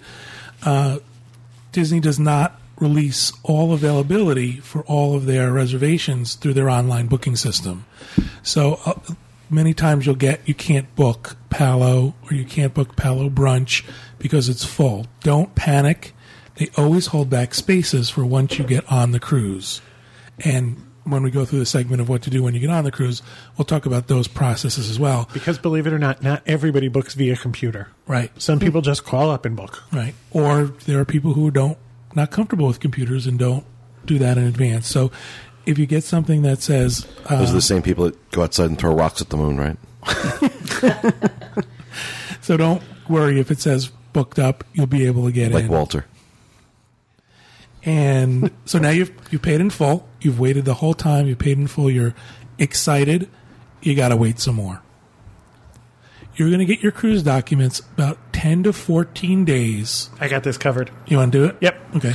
Uh, 0.63 0.99
Disney 1.71 1.99
does 1.99 2.19
not 2.19 2.59
release 2.77 3.31
all 3.43 3.73
availability 3.73 4.59
for 4.59 4.83
all 4.83 5.15
of 5.15 5.25
their 5.25 5.51
reservations 5.51 6.35
through 6.35 6.53
their 6.53 6.69
online 6.69 7.07
booking 7.07 7.35
system. 7.35 7.85
So 8.43 8.79
uh, 8.85 8.93
many 9.49 9.73
times 9.73 10.05
you'll 10.05 10.15
get 10.15 10.47
you 10.47 10.53
can't 10.53 10.93
book 10.95 11.37
Palo 11.49 12.13
or 12.23 12.33
you 12.33 12.45
can't 12.45 12.73
book 12.73 12.95
Palo 12.95 13.29
brunch 13.29 13.85
because 14.19 14.49
it's 14.49 14.65
full. 14.65 15.07
Don't 15.21 15.55
panic. 15.55 16.13
They 16.55 16.69
always 16.77 17.07
hold 17.07 17.29
back 17.29 17.53
spaces 17.53 18.09
for 18.09 18.25
once 18.25 18.57
you 18.57 18.65
get 18.65 18.89
on 18.91 19.11
the 19.11 19.19
cruise. 19.19 19.81
And 20.43 20.84
when 21.05 21.23
we 21.23 21.31
go 21.31 21.45
through 21.45 21.59
the 21.59 21.65
segment 21.65 22.01
of 22.01 22.09
what 22.09 22.21
to 22.23 22.29
do 22.29 22.43
when 22.43 22.53
you 22.53 22.59
get 22.59 22.69
on 22.69 22.83
the 22.83 22.91
cruise, 22.91 23.21
we'll 23.57 23.65
talk 23.65 23.85
about 23.85 24.07
those 24.07 24.27
processes 24.27 24.89
as 24.89 24.99
well. 24.99 25.29
Because 25.33 25.57
believe 25.57 25.87
it 25.87 25.93
or 25.93 25.99
not, 25.99 26.21
not 26.21 26.43
everybody 26.45 26.87
books 26.87 27.13
via 27.13 27.35
computer. 27.35 27.89
Right. 28.07 28.31
Some 28.41 28.59
people 28.59 28.81
just 28.81 29.05
call 29.05 29.29
up 29.29 29.45
and 29.45 29.55
book. 29.55 29.83
Right. 29.93 30.13
Or 30.31 30.65
there 30.85 30.99
are 30.99 31.05
people 31.05 31.33
who 31.33 31.51
don't 31.51 31.77
not 32.15 32.31
comfortable 32.31 32.67
with 32.67 32.79
computers 32.79 33.27
and 33.27 33.37
don't 33.37 33.65
do 34.05 34.17
that 34.19 34.37
in 34.37 34.45
advance. 34.45 34.87
So 34.87 35.11
if 35.65 35.77
you 35.77 35.85
get 35.85 36.03
something 36.03 36.41
that 36.43 36.61
says 36.61 37.07
uh, 37.25 37.37
Those 37.37 37.51
are 37.51 37.55
the 37.55 37.61
same 37.61 37.81
people 37.81 38.05
that 38.05 38.31
go 38.31 38.43
outside 38.43 38.65
and 38.65 38.77
throw 38.77 38.93
rocks 38.93 39.21
at 39.21 39.29
the 39.29 39.37
moon, 39.37 39.57
right? 39.57 39.77
so 42.41 42.57
don't 42.57 42.81
worry 43.09 43.39
if 43.39 43.51
it 43.51 43.59
says 43.59 43.87
booked 44.13 44.39
up, 44.39 44.63
you'll 44.73 44.87
be 44.87 45.05
able 45.05 45.25
to 45.25 45.31
get 45.31 45.51
it. 45.51 45.53
Like 45.53 45.65
in. 45.65 45.71
Walter. 45.71 46.05
And 47.85 48.51
so 48.65 48.79
now 48.79 48.89
you've 48.89 49.11
you 49.31 49.39
paid 49.39 49.61
in 49.61 49.69
full. 49.69 50.07
You've 50.21 50.39
waited 50.39 50.65
the 50.65 50.73
whole 50.75 50.93
time. 50.93 51.27
You 51.27 51.35
paid 51.35 51.57
in 51.57 51.67
full. 51.67 51.89
You're 51.89 52.15
excited. 52.57 53.29
You 53.81 53.95
got 53.95 54.09
to 54.09 54.17
wait 54.17 54.39
some 54.39 54.55
more. 54.55 54.81
You're 56.35 56.49
going 56.49 56.59
to 56.59 56.65
get 56.65 56.81
your 56.83 56.91
cruise 56.91 57.23
documents 57.23 57.79
about 57.79 58.17
ten 58.33 58.63
to 58.63 58.73
fourteen 58.73 59.45
days. 59.45 60.09
I 60.19 60.27
got 60.27 60.43
this 60.43 60.57
covered. 60.57 60.91
You 61.05 61.17
want 61.17 61.31
to 61.31 61.37
do 61.37 61.45
it? 61.45 61.55
Yep. 61.61 61.95
Okay. 61.95 62.13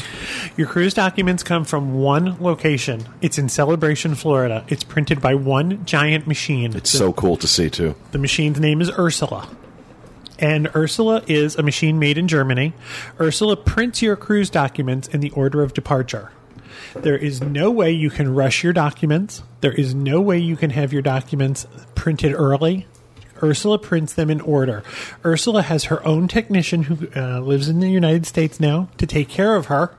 Your 0.58 0.66
cruise 0.66 0.92
documents 0.92 1.42
come 1.42 1.64
from 1.64 1.94
one 1.94 2.36
location. 2.38 3.02
It's 3.22 3.38
in 3.38 3.48
Celebration, 3.48 4.14
Florida. 4.14 4.64
It's 4.68 4.84
printed 4.84 5.22
by 5.22 5.34
one 5.36 5.86
giant 5.86 6.26
machine. 6.26 6.76
It's 6.76 6.90
so 6.90 7.14
cool 7.14 7.38
to 7.38 7.46
see, 7.46 7.70
too. 7.70 7.94
The 8.12 8.18
machine's 8.18 8.60
name 8.60 8.82
is 8.82 8.90
Ursula. 8.90 9.48
And 10.40 10.74
Ursula 10.74 11.22
is 11.26 11.56
a 11.56 11.62
machine 11.62 11.98
made 11.98 12.16
in 12.16 12.26
Germany. 12.26 12.72
Ursula 13.20 13.56
prints 13.56 14.00
your 14.00 14.16
cruise 14.16 14.50
documents 14.50 15.06
in 15.08 15.20
the 15.20 15.30
order 15.32 15.62
of 15.62 15.74
departure. 15.74 16.32
There 16.94 17.16
is 17.16 17.42
no 17.42 17.70
way 17.70 17.92
you 17.92 18.10
can 18.10 18.34
rush 18.34 18.64
your 18.64 18.72
documents. 18.72 19.42
There 19.60 19.72
is 19.72 19.94
no 19.94 20.20
way 20.20 20.38
you 20.38 20.56
can 20.56 20.70
have 20.70 20.92
your 20.92 21.02
documents 21.02 21.66
printed 21.94 22.32
early. 22.32 22.86
Ursula 23.42 23.78
prints 23.78 24.12
them 24.14 24.30
in 24.30 24.40
order. 24.40 24.82
Ursula 25.24 25.62
has 25.62 25.84
her 25.84 26.04
own 26.06 26.28
technician 26.28 26.84
who 26.84 27.08
uh, 27.14 27.40
lives 27.40 27.68
in 27.68 27.80
the 27.80 27.90
United 27.90 28.26
States 28.26 28.60
now 28.60 28.88
to 28.98 29.06
take 29.06 29.28
care 29.28 29.56
of 29.56 29.66
her 29.66 29.94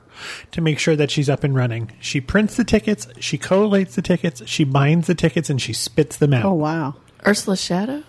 to 0.52 0.60
make 0.60 0.78
sure 0.78 0.94
that 0.96 1.10
she's 1.10 1.28
up 1.28 1.42
and 1.42 1.54
running. 1.54 1.90
She 2.00 2.20
prints 2.20 2.56
the 2.56 2.64
tickets, 2.64 3.08
she 3.18 3.38
collates 3.38 3.94
the 3.94 4.02
tickets, 4.02 4.42
she 4.46 4.64
binds 4.64 5.06
the 5.06 5.14
tickets, 5.14 5.50
and 5.50 5.60
she 5.60 5.72
spits 5.72 6.16
them 6.16 6.34
out. 6.34 6.44
Oh 6.44 6.52
wow. 6.52 6.94
Ursula 7.26 7.56
Shadow? 7.56 8.04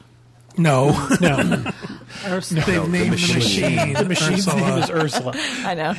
No. 0.58 0.92
No, 1.20 1.38
They've 2.24 2.88
named 2.90 3.14
the 3.14 3.34
machine. 3.34 3.94
the 3.94 4.06
machine's 4.06 4.48
Ursula. 4.48 4.62
name 4.62 4.78
is 4.84 4.90
Ursula. 4.92 5.34
I 5.66 5.74
know. 5.74 5.94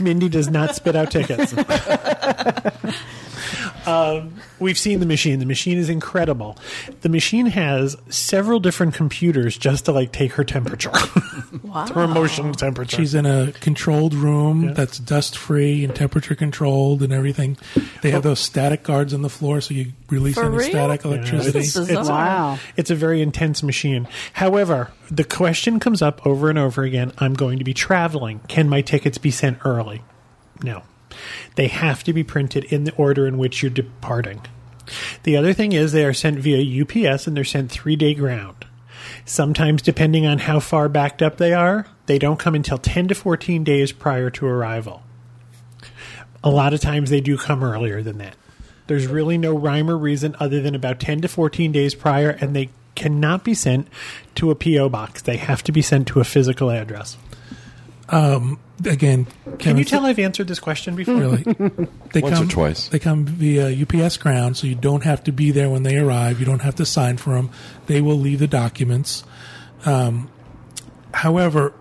Mindy 0.00 0.28
does 0.28 0.48
not 0.48 0.74
spit 0.74 0.94
out 0.96 1.10
tickets. 1.10 1.52
um, 3.86 4.34
we've 4.58 4.78
seen 4.78 5.00
the 5.00 5.06
machine. 5.06 5.38
The 5.38 5.46
machine 5.46 5.78
is 5.78 5.88
incredible. 5.88 6.58
The 7.02 7.08
machine 7.08 7.46
has 7.46 7.96
several 8.08 8.60
different 8.60 8.94
computers 8.94 9.56
just 9.56 9.84
to 9.86 9.92
like 9.92 10.12
take 10.12 10.32
her 10.32 10.44
temperature, 10.44 10.90
Wow. 11.62 11.86
her 11.88 12.02
emotional 12.02 12.54
temperature. 12.54 12.96
She's 12.96 13.14
in 13.14 13.26
a 13.26 13.52
controlled 13.60 14.14
room 14.14 14.74
that's 14.74 14.98
dust 14.98 15.36
free 15.38 15.84
and 15.84 15.94
temperature 15.94 16.34
controlled 16.34 17.02
and 17.02 17.12
everything. 17.12 17.56
They 18.02 18.10
have 18.10 18.22
those 18.22 18.40
static 18.40 18.82
guards 18.82 19.14
on 19.14 19.22
the 19.22 19.30
floor, 19.30 19.60
so 19.60 19.74
you 19.74 19.92
release 20.10 20.34
For 20.34 20.44
any 20.46 20.56
real? 20.56 20.68
static 20.68 21.04
electricity. 21.04 21.52
This 21.52 21.76
is 21.76 21.88
bizarre. 21.88 22.04
Wow. 22.04 22.58
It's 22.76 22.90
a 22.90 22.94
very 22.94 23.22
intense 23.22 23.62
machine. 23.62 24.08
However, 24.32 24.90
the 25.10 25.24
question 25.24 25.78
comes 25.80 26.02
up 26.02 26.26
over 26.26 26.50
and 26.50 26.58
over 26.58 26.82
again 26.82 27.12
I'm 27.18 27.34
going 27.34 27.58
to 27.58 27.64
be 27.64 27.74
traveling. 27.74 28.40
Can 28.48 28.68
my 28.68 28.80
tickets 28.80 29.18
be 29.18 29.30
sent 29.30 29.58
early? 29.64 30.02
No. 30.62 30.82
They 31.54 31.68
have 31.68 32.04
to 32.04 32.12
be 32.12 32.24
printed 32.24 32.64
in 32.64 32.84
the 32.84 32.94
order 32.94 33.26
in 33.26 33.38
which 33.38 33.62
you're 33.62 33.70
departing. 33.70 34.42
The 35.24 35.36
other 35.36 35.52
thing 35.52 35.72
is 35.72 35.92
they 35.92 36.04
are 36.04 36.12
sent 36.12 36.38
via 36.38 36.82
UPS 36.82 37.26
and 37.26 37.36
they're 37.36 37.44
sent 37.44 37.70
three 37.70 37.96
day 37.96 38.14
ground. 38.14 38.66
Sometimes, 39.24 39.82
depending 39.82 40.26
on 40.26 40.38
how 40.38 40.60
far 40.60 40.88
backed 40.88 41.22
up 41.22 41.36
they 41.36 41.52
are, 41.52 41.86
they 42.06 42.18
don't 42.18 42.38
come 42.38 42.54
until 42.54 42.78
10 42.78 43.08
to 43.08 43.14
14 43.14 43.64
days 43.64 43.92
prior 43.92 44.30
to 44.30 44.46
arrival. 44.46 45.02
A 46.44 46.50
lot 46.50 46.74
of 46.74 46.80
times 46.80 47.10
they 47.10 47.20
do 47.20 47.36
come 47.36 47.64
earlier 47.64 48.02
than 48.02 48.18
that. 48.18 48.36
There's 48.86 49.06
really 49.06 49.36
no 49.36 49.56
rhyme 49.56 49.90
or 49.90 49.98
reason 49.98 50.36
other 50.38 50.60
than 50.62 50.74
about 50.74 51.00
10 51.00 51.22
to 51.22 51.28
14 51.28 51.72
days 51.72 51.94
prior, 51.94 52.30
and 52.30 52.54
they 52.54 52.70
cannot 52.94 53.42
be 53.42 53.54
sent 53.54 53.88
to 54.36 54.50
a 54.50 54.54
P.O. 54.54 54.88
box. 54.88 55.22
They 55.22 55.36
have 55.36 55.62
to 55.64 55.72
be 55.72 55.82
sent 55.82 56.06
to 56.08 56.20
a 56.20 56.24
physical 56.24 56.70
address. 56.70 57.16
Um, 58.08 58.60
Again, 58.84 59.26
Can 59.58 59.78
you 59.78 59.84
said- 59.84 59.90
tell 59.90 60.06
I've 60.06 60.18
answered 60.18 60.48
this 60.48 60.60
question 60.60 60.96
before? 60.96 61.14
Really? 61.16 61.42
They 62.12 62.20
Once 62.20 62.34
or 62.34 62.38
come 62.38 62.48
twice. 62.48 62.88
They 62.88 62.98
come 62.98 63.24
via 63.26 63.70
UPS 63.70 64.16
ground, 64.16 64.56
so 64.56 64.66
you 64.66 64.74
don't 64.74 65.04
have 65.04 65.24
to 65.24 65.32
be 65.32 65.50
there 65.50 65.68
when 65.68 65.82
they 65.82 65.98
arrive. 65.98 66.40
You 66.40 66.46
don't 66.46 66.62
have 66.62 66.76
to 66.76 66.86
sign 66.86 67.16
for 67.16 67.34
them. 67.34 67.50
They 67.86 68.00
will 68.00 68.16
leave 68.16 68.38
the 68.38 68.46
documents. 68.46 69.24
Um, 69.84 70.30
however, 71.12 71.74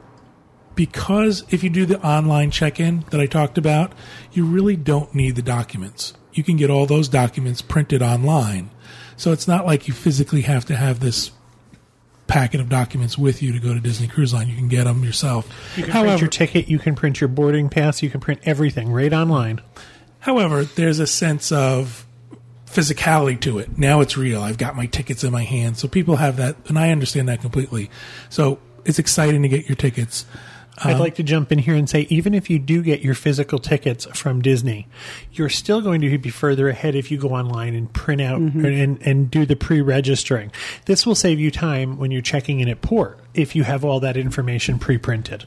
because 0.75 1.43
if 1.49 1.63
you 1.63 1.69
do 1.69 1.85
the 1.85 2.01
online 2.05 2.51
check-in 2.51 3.05
that 3.11 3.21
I 3.21 3.27
talked 3.27 3.57
about, 3.57 3.93
you 4.33 4.45
really 4.45 4.75
don't 4.75 5.13
need 5.15 5.35
the 5.35 5.41
documents. 5.41 6.13
You 6.33 6.43
can 6.43 6.57
get 6.57 6.69
all 6.69 6.85
those 6.85 7.07
documents 7.07 7.61
printed 7.61 8.01
online. 8.01 8.71
So 9.15 9.31
it's 9.31 9.47
not 9.47 9.65
like 9.65 9.87
you 9.87 9.93
physically 9.93 10.41
have 10.41 10.65
to 10.65 10.75
have 10.75 10.99
this 10.99 11.31
packet 12.27 12.59
of 12.59 12.69
documents 12.69 13.17
with 13.17 13.41
you 13.41 13.53
to 13.53 13.59
go 13.59 13.73
to 13.73 13.79
Disney 13.79 14.07
Cruise 14.07 14.33
Line. 14.33 14.47
You 14.47 14.55
can 14.55 14.67
get 14.67 14.85
them 14.85 15.03
yourself. 15.03 15.47
You 15.77 15.83
can 15.83 15.91
print 15.91 16.21
your 16.21 16.29
ticket, 16.29 16.67
you 16.67 16.79
can 16.79 16.95
print 16.95 17.21
your 17.21 17.27
boarding 17.27 17.69
pass, 17.69 18.01
you 18.01 18.09
can 18.09 18.19
print 18.19 18.41
everything 18.45 18.91
right 18.91 19.13
online. 19.13 19.61
However, 20.19 20.63
there's 20.63 20.99
a 20.99 21.07
sense 21.07 21.51
of 21.51 22.05
physicality 22.65 23.39
to 23.41 23.59
it. 23.59 23.77
Now 23.77 24.01
it's 24.01 24.17
real. 24.17 24.41
I've 24.41 24.57
got 24.57 24.75
my 24.75 24.85
tickets 24.85 25.23
in 25.23 25.31
my 25.31 25.43
hand. 25.43 25.77
So 25.77 25.87
people 25.87 26.17
have 26.17 26.37
that, 26.37 26.57
and 26.67 26.77
I 26.77 26.89
understand 26.91 27.29
that 27.29 27.41
completely. 27.41 27.89
So 28.29 28.59
it's 28.83 28.99
exciting 28.99 29.43
to 29.43 29.47
get 29.47 29.67
your 29.67 29.75
tickets. 29.75 30.25
I'd 30.77 30.93
uh-huh. 30.93 30.99
like 30.99 31.15
to 31.15 31.23
jump 31.23 31.51
in 31.51 31.59
here 31.59 31.75
and 31.75 31.89
say, 31.89 32.01
even 32.09 32.33
if 32.33 32.49
you 32.49 32.59
do 32.59 32.81
get 32.83 33.01
your 33.01 33.13
physical 33.13 33.59
tickets 33.59 34.05
from 34.17 34.41
Disney, 34.41 34.87
you're 35.31 35.49
still 35.49 35.81
going 35.81 36.01
to 36.01 36.17
be 36.17 36.29
further 36.29 36.67
ahead 36.67 36.95
if 36.95 37.09
you 37.09 37.17
go 37.17 37.29
online 37.29 37.75
and 37.75 37.91
print 37.93 38.21
out 38.21 38.41
mm-hmm. 38.41 38.65
and, 38.65 39.01
and 39.01 39.31
do 39.31 39.45
the 39.45 39.55
pre 39.55 39.79
registering. 39.79 40.51
This 40.85 41.05
will 41.05 41.15
save 41.15 41.39
you 41.39 41.49
time 41.49 41.97
when 41.97 42.11
you're 42.11 42.21
checking 42.21 42.59
in 42.59 42.67
at 42.67 42.81
port 42.81 43.19
if 43.33 43.55
you 43.55 43.63
have 43.63 43.85
all 43.85 44.01
that 44.01 44.17
information 44.17 44.77
pre 44.77 44.97
printed. 44.97 45.45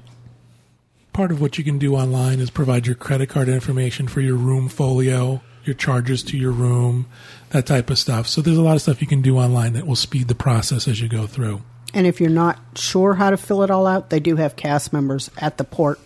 Part 1.12 1.31
of 1.31 1.41
what 1.41 1.59
you 1.59 1.64
can 1.64 1.79
do 1.79 1.95
online 1.95 2.41
is 2.41 2.49
provide 2.49 2.87
your 2.87 2.95
credit 2.95 3.29
card 3.29 3.49
information 3.49 4.09
for 4.09 4.20
your 4.20 4.37
room 4.37 4.68
folio, 4.68 5.43
your 5.64 5.74
charges 5.74 6.22
to 6.22 6.39
your 6.39 6.53
room, 6.53 7.07
that 7.51 7.66
type 7.66 7.91
of 7.91 7.99
stuff. 7.99 8.29
So 8.29 8.41
there's 8.41 8.57
a 8.57 8.62
lot 8.62 8.76
of 8.76 8.83
stuff 8.83 9.03
you 9.03 9.09
can 9.09 9.20
do 9.20 9.37
online 9.37 9.74
that 9.74 9.87
will 9.87 9.97
speed 9.97 10.29
the 10.29 10.35
process 10.35 10.89
as 10.89 11.01
you 11.01 11.09
go 11.09 11.26
through. 11.26 11.62
And 11.95 12.07
if 12.07 12.20
you're 12.20 12.30
not 12.30 12.59
sure 12.76 13.14
how 13.14 13.30
to 13.30 13.36
fill 13.36 13.62
it 13.62 13.70
all 13.70 13.86
out, 13.86 14.11
they 14.11 14.20
do 14.20 14.36
have 14.36 14.57
cast 14.57 14.93
members 14.93 15.30
at 15.39 15.57
the 15.59 15.64
port 15.64 15.99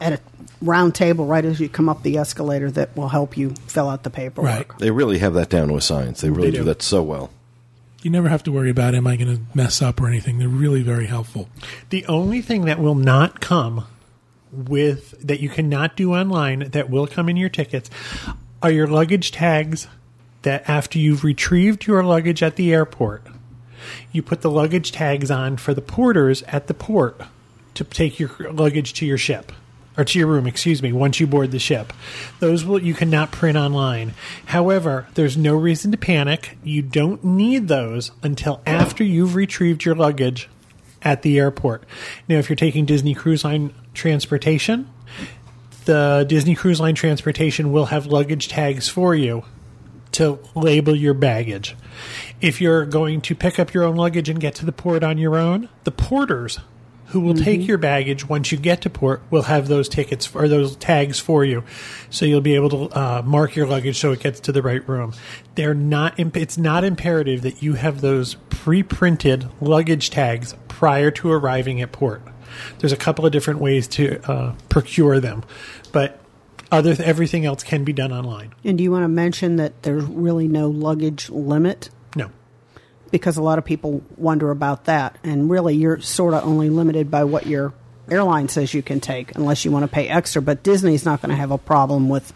at 0.00 0.14
a 0.14 0.20
round 0.62 0.94
table 0.94 1.26
right 1.26 1.44
as 1.44 1.60
you 1.60 1.68
come 1.68 1.88
up 1.88 2.02
the 2.02 2.16
escalator 2.16 2.70
that 2.70 2.96
will 2.96 3.08
help 3.08 3.36
you 3.36 3.50
fill 3.66 3.88
out 3.88 4.02
the 4.02 4.10
paperwork. 4.10 4.50
Right. 4.70 4.78
They 4.78 4.90
really 4.90 5.18
have 5.18 5.34
that 5.34 5.50
down 5.50 5.68
to 5.68 5.76
a 5.76 5.80
science. 5.80 6.20
They 6.22 6.30
really 6.30 6.50
They 6.50 6.52
do. 6.52 6.58
do. 6.58 6.64
that 6.64 6.82
so 6.82 7.02
well. 7.02 7.30
You 8.02 8.10
never 8.10 8.28
have 8.28 8.42
to 8.44 8.52
worry 8.52 8.70
about 8.70 8.94
am 8.94 9.06
I 9.06 9.16
going 9.16 9.34
to 9.36 9.42
mess 9.54 9.80
up 9.82 10.00
or 10.00 10.08
anything. 10.08 10.38
They're 10.38 10.48
really 10.48 10.82
very 10.82 11.06
helpful. 11.06 11.48
The 11.90 12.04
only 12.06 12.40
thing 12.42 12.64
that 12.66 12.78
will 12.78 12.94
not 12.94 13.40
come 13.40 13.86
with 14.52 15.14
that 15.26 15.40
you 15.40 15.48
cannot 15.48 15.96
do 15.96 16.14
online 16.14 16.70
that 16.70 16.88
will 16.90 17.06
come 17.06 17.28
in 17.28 17.36
your 17.36 17.48
tickets 17.48 17.90
are 18.62 18.70
your 18.70 18.86
luggage 18.86 19.32
tags 19.32 19.86
that 20.42 20.68
after 20.68 20.98
you've 20.98 21.24
retrieved 21.24 21.86
your 21.86 22.02
luggage 22.04 22.42
at 22.42 22.56
the 22.56 22.72
airport 22.72 23.22
you 24.12 24.22
put 24.22 24.42
the 24.42 24.50
luggage 24.50 24.92
tags 24.92 25.30
on 25.30 25.56
for 25.56 25.74
the 25.74 25.82
porters 25.82 26.42
at 26.44 26.66
the 26.66 26.74
port 26.74 27.20
to 27.74 27.84
take 27.84 28.18
your 28.18 28.30
luggage 28.52 28.94
to 28.94 29.06
your 29.06 29.18
ship 29.18 29.52
or 29.96 30.04
to 30.04 30.18
your 30.18 30.28
room, 30.28 30.46
excuse 30.46 30.82
me, 30.82 30.92
once 30.92 31.20
you 31.20 31.26
board 31.26 31.50
the 31.50 31.58
ship. 31.58 31.92
Those 32.40 32.64
will 32.64 32.82
you 32.82 32.94
cannot 32.94 33.30
print 33.30 33.56
online. 33.56 34.14
However, 34.46 35.06
there's 35.14 35.36
no 35.36 35.54
reason 35.54 35.92
to 35.92 35.96
panic. 35.96 36.56
You 36.64 36.82
don't 36.82 37.22
need 37.22 37.68
those 37.68 38.10
until 38.22 38.60
after 38.66 39.04
you've 39.04 39.34
retrieved 39.34 39.84
your 39.84 39.94
luggage 39.94 40.48
at 41.02 41.22
the 41.22 41.38
airport. 41.38 41.84
Now, 42.28 42.36
if 42.38 42.48
you're 42.48 42.56
taking 42.56 42.86
Disney 42.86 43.14
Cruise 43.14 43.44
Line 43.44 43.72
transportation, 43.92 44.90
the 45.84 46.24
Disney 46.28 46.54
Cruise 46.54 46.80
Line 46.80 46.94
transportation 46.94 47.70
will 47.70 47.86
have 47.86 48.06
luggage 48.06 48.48
tags 48.48 48.88
for 48.88 49.14
you 49.14 49.44
to 50.14 50.38
label 50.54 50.94
your 50.96 51.14
baggage. 51.14 51.76
If 52.40 52.60
you're 52.60 52.84
going 52.86 53.20
to 53.22 53.34
pick 53.34 53.58
up 53.58 53.72
your 53.72 53.84
own 53.84 53.96
luggage 53.96 54.28
and 54.28 54.40
get 54.40 54.54
to 54.56 54.66
the 54.66 54.72
port 54.72 55.02
on 55.02 55.18
your 55.18 55.36
own, 55.36 55.68
the 55.84 55.90
porters 55.90 56.58
who 57.08 57.20
will 57.20 57.34
take 57.34 57.68
your 57.68 57.78
baggage 57.78 58.28
once 58.28 58.50
you 58.50 58.58
get 58.58 58.80
to 58.82 58.90
port 58.90 59.22
will 59.30 59.42
have 59.42 59.68
those 59.68 59.88
tickets 59.88 60.34
or 60.34 60.48
those 60.48 60.74
tags 60.76 61.20
for 61.20 61.44
you, 61.44 61.62
so 62.10 62.24
you'll 62.26 62.40
be 62.40 62.54
able 62.56 62.70
to 62.88 62.98
uh, 62.98 63.22
mark 63.24 63.54
your 63.54 63.66
luggage 63.66 63.98
so 63.98 64.10
it 64.10 64.18
gets 64.20 64.40
to 64.40 64.50
the 64.50 64.62
right 64.62 64.88
room. 64.88 65.12
They're 65.54 65.74
not. 65.74 66.18
imp- 66.18 66.36
It's 66.36 66.58
not 66.58 66.82
imperative 66.82 67.42
that 67.42 67.62
you 67.62 67.74
have 67.74 68.00
those 68.00 68.34
pre-printed 68.48 69.46
luggage 69.60 70.10
tags 70.10 70.56
prior 70.66 71.10
to 71.12 71.30
arriving 71.30 71.80
at 71.80 71.92
port. 71.92 72.22
There's 72.78 72.92
a 72.92 72.96
couple 72.96 73.24
of 73.26 73.30
different 73.32 73.60
ways 73.60 73.86
to 73.88 74.20
uh, 74.28 74.54
procure 74.68 75.20
them, 75.20 75.44
but 75.92 76.18
other 76.70 76.96
everything 76.98 77.44
else 77.44 77.62
can 77.62 77.84
be 77.84 77.92
done 77.92 78.12
online. 78.12 78.54
And 78.64 78.78
do 78.78 78.84
you 78.84 78.90
want 78.90 79.04
to 79.04 79.08
mention 79.08 79.56
that 79.56 79.82
there's 79.82 80.04
really 80.04 80.48
no 80.48 80.68
luggage 80.68 81.30
limit? 81.30 81.90
No. 82.16 82.30
Because 83.10 83.36
a 83.36 83.42
lot 83.42 83.58
of 83.58 83.64
people 83.64 84.02
wonder 84.16 84.50
about 84.50 84.86
that. 84.86 85.18
And 85.22 85.50
really, 85.50 85.74
you're 85.74 86.00
sort 86.00 86.34
of 86.34 86.44
only 86.44 86.70
limited 86.70 87.10
by 87.10 87.24
what 87.24 87.46
your 87.46 87.74
airline 88.10 88.48
says 88.48 88.74
you 88.74 88.82
can 88.82 89.00
take, 89.00 89.34
unless 89.36 89.64
you 89.64 89.70
want 89.70 89.84
to 89.84 89.88
pay 89.88 90.08
extra. 90.08 90.42
But 90.42 90.62
Disney's 90.62 91.04
not 91.04 91.22
going 91.22 91.30
to 91.30 91.36
have 91.36 91.50
a 91.50 91.58
problem 91.58 92.08
with 92.08 92.32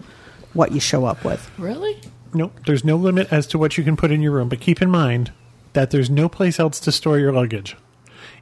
what 0.53 0.73
you 0.73 0.81
show 0.81 1.05
up 1.05 1.25
with. 1.25 1.51
Really? 1.59 2.01
Nope, 2.35 2.61
there's 2.67 2.85
no 2.85 2.97
limit 2.97 3.33
as 3.33 3.47
to 3.49 3.59
what 3.59 3.79
you 3.79 3.85
can 3.85 3.97
put 3.97 4.11
in 4.11 4.21
your 4.21 4.33
room, 4.33 4.49
but 4.49 4.61
keep 4.61 4.83
in 4.83 4.91
mind 4.91 5.33
that 5.73 5.91
there's 5.91 6.11
no 6.11 6.29
place 6.29 6.61
else 6.61 6.79
to 6.81 6.93
store 6.93 7.19
your 7.19 7.33
luggage. 7.33 7.77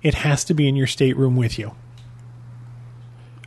It 0.03 0.15
has 0.15 0.45
to 0.45 0.55
be 0.55 0.69
in 0.69 0.77
your 0.77 0.87
stateroom 0.87 1.37
with 1.37 1.59
you. 1.59 1.73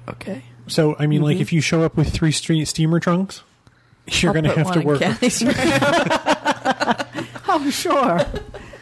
Okay. 0.07 0.43
So, 0.69 0.95
I 0.99 1.07
mean, 1.07 1.21
like 1.21 1.37
if 1.37 1.51
you 1.51 1.61
show 1.61 1.81
up 1.83 1.97
with 1.97 2.11
three 2.13 2.31
stre- 2.31 2.67
steamer 2.67 2.99
trunks, 2.99 3.43
you're 4.07 4.29
I'll 4.29 4.41
going 4.41 4.45
to 4.45 4.63
have 4.63 4.71
to 4.73 4.81
work. 4.81 4.99
Kathy's 4.99 5.43
room. 5.43 5.53
Oh, 7.51 7.67
sure. 7.71 8.21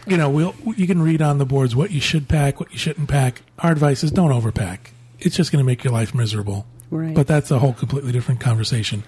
you 0.06 0.18
know, 0.18 0.30
we'll, 0.30 0.54
you 0.76 0.88
can 0.88 1.02
read 1.02 1.22
on 1.22 1.38
the 1.38 1.46
boards 1.46 1.74
what 1.74 1.90
you 1.92 2.02
should 2.02 2.28
pack, 2.28 2.60
what 2.60 2.70
you 2.74 2.78
shouldn't 2.78 3.08
pack. 3.08 3.42
Our 3.60 3.72
advice 3.72 4.04
is 4.04 4.12
don't 4.12 4.32
overpack. 4.32 4.80
It's 5.20 5.38
just 5.38 5.54
going 5.54 5.64
to 5.64 5.66
make 5.66 5.86
your 5.86 5.94
life 5.94 6.14
miserable. 6.14 6.66
Right. 6.92 7.16
But 7.16 7.28
that's 7.28 7.50
a 7.50 7.60
whole 7.60 7.72
completely 7.74 8.12
different 8.12 8.40
conversation. 8.42 9.04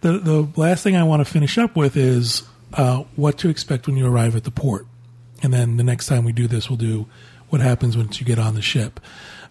The 0.00 0.18
the 0.18 0.48
last 0.56 0.82
thing 0.82 0.96
I 0.96 1.04
want 1.04 1.20
to 1.20 1.30
finish 1.30 1.58
up 1.58 1.76
with 1.76 1.96
is 1.96 2.42
uh, 2.72 3.04
what 3.16 3.38
to 3.38 3.48
expect 3.50 3.86
when 3.86 3.96
you 3.96 4.06
arrive 4.06 4.36
at 4.36 4.44
the 4.44 4.50
port, 4.50 4.86
and 5.42 5.52
then 5.52 5.76
the 5.76 5.84
next 5.84 6.06
time 6.06 6.24
we 6.24 6.32
do 6.32 6.46
this, 6.46 6.68
we'll 6.68 6.76
do 6.76 7.06
what 7.48 7.60
happens 7.60 7.96
once 7.96 8.20
you 8.20 8.26
get 8.26 8.38
on 8.38 8.54
the 8.54 8.62
ship. 8.62 9.00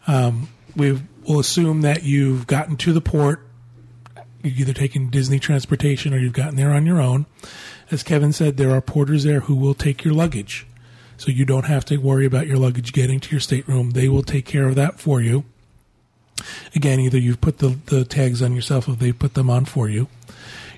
Um, 0.08 0.50
we 0.76 1.00
will 1.26 1.40
assume 1.40 1.82
that 1.82 2.04
you've 2.04 2.48
gotten 2.48 2.78
to 2.78 2.94
the 2.94 3.02
port. 3.02 3.46
You've 4.42 4.60
either 4.60 4.74
taken 4.74 5.10
Disney 5.10 5.40
transportation 5.40 6.14
or 6.14 6.18
you've 6.18 6.34
gotten 6.34 6.56
there 6.56 6.72
on 6.72 6.86
your 6.86 7.02
own. 7.02 7.26
As 7.92 8.04
Kevin 8.04 8.34
said, 8.34 8.58
there 8.58 8.72
are 8.72 8.82
porters 8.82 9.24
there 9.24 9.42
who 9.42 9.56
will 9.56 9.74
take 9.74 10.04
your 10.04 10.14
luggage. 10.14 10.68
So 11.18 11.32
you 11.32 11.46
don't 11.46 11.66
have 11.66 11.86
to 11.86 11.98
worry 11.98 12.26
about 12.26 12.48
your 12.48 12.58
luggage 12.58 12.92
getting 12.92 13.20
to 13.22 13.32
your 13.32 13.40
stateroom. 13.40 13.92
They 13.92 14.10
will 14.10 14.24
take 14.24 14.46
care 14.46 14.68
of 14.68 14.76
that 14.76 15.00
for 15.00 15.22
you. 15.22 15.46
Again, 16.76 17.00
either 17.00 17.18
you've 17.18 17.42
put 17.42 17.60
the, 17.60 17.78
the 17.86 18.04
tags 18.04 18.42
on 18.42 18.54
yourself 18.56 18.88
or 18.88 18.94
they 18.94 19.12
put 19.12 19.34
them 19.36 19.50
on 19.50 19.66
for 19.66 19.88
you. 19.88 20.08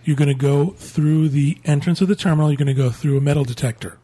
You're 0.04 0.18
going 0.18 0.28
to 0.28 0.36
go 0.36 0.72
through 0.72 1.30
the 1.30 1.58
entrance 1.66 2.02
of 2.02 2.08
the 2.08 2.16
terminal. 2.16 2.52
You're 2.52 2.58
going 2.58 2.68
to 2.68 2.74
go 2.74 2.92
through 2.92 3.18
a 3.18 3.22
metal 3.22 3.44
detector. 3.44 3.98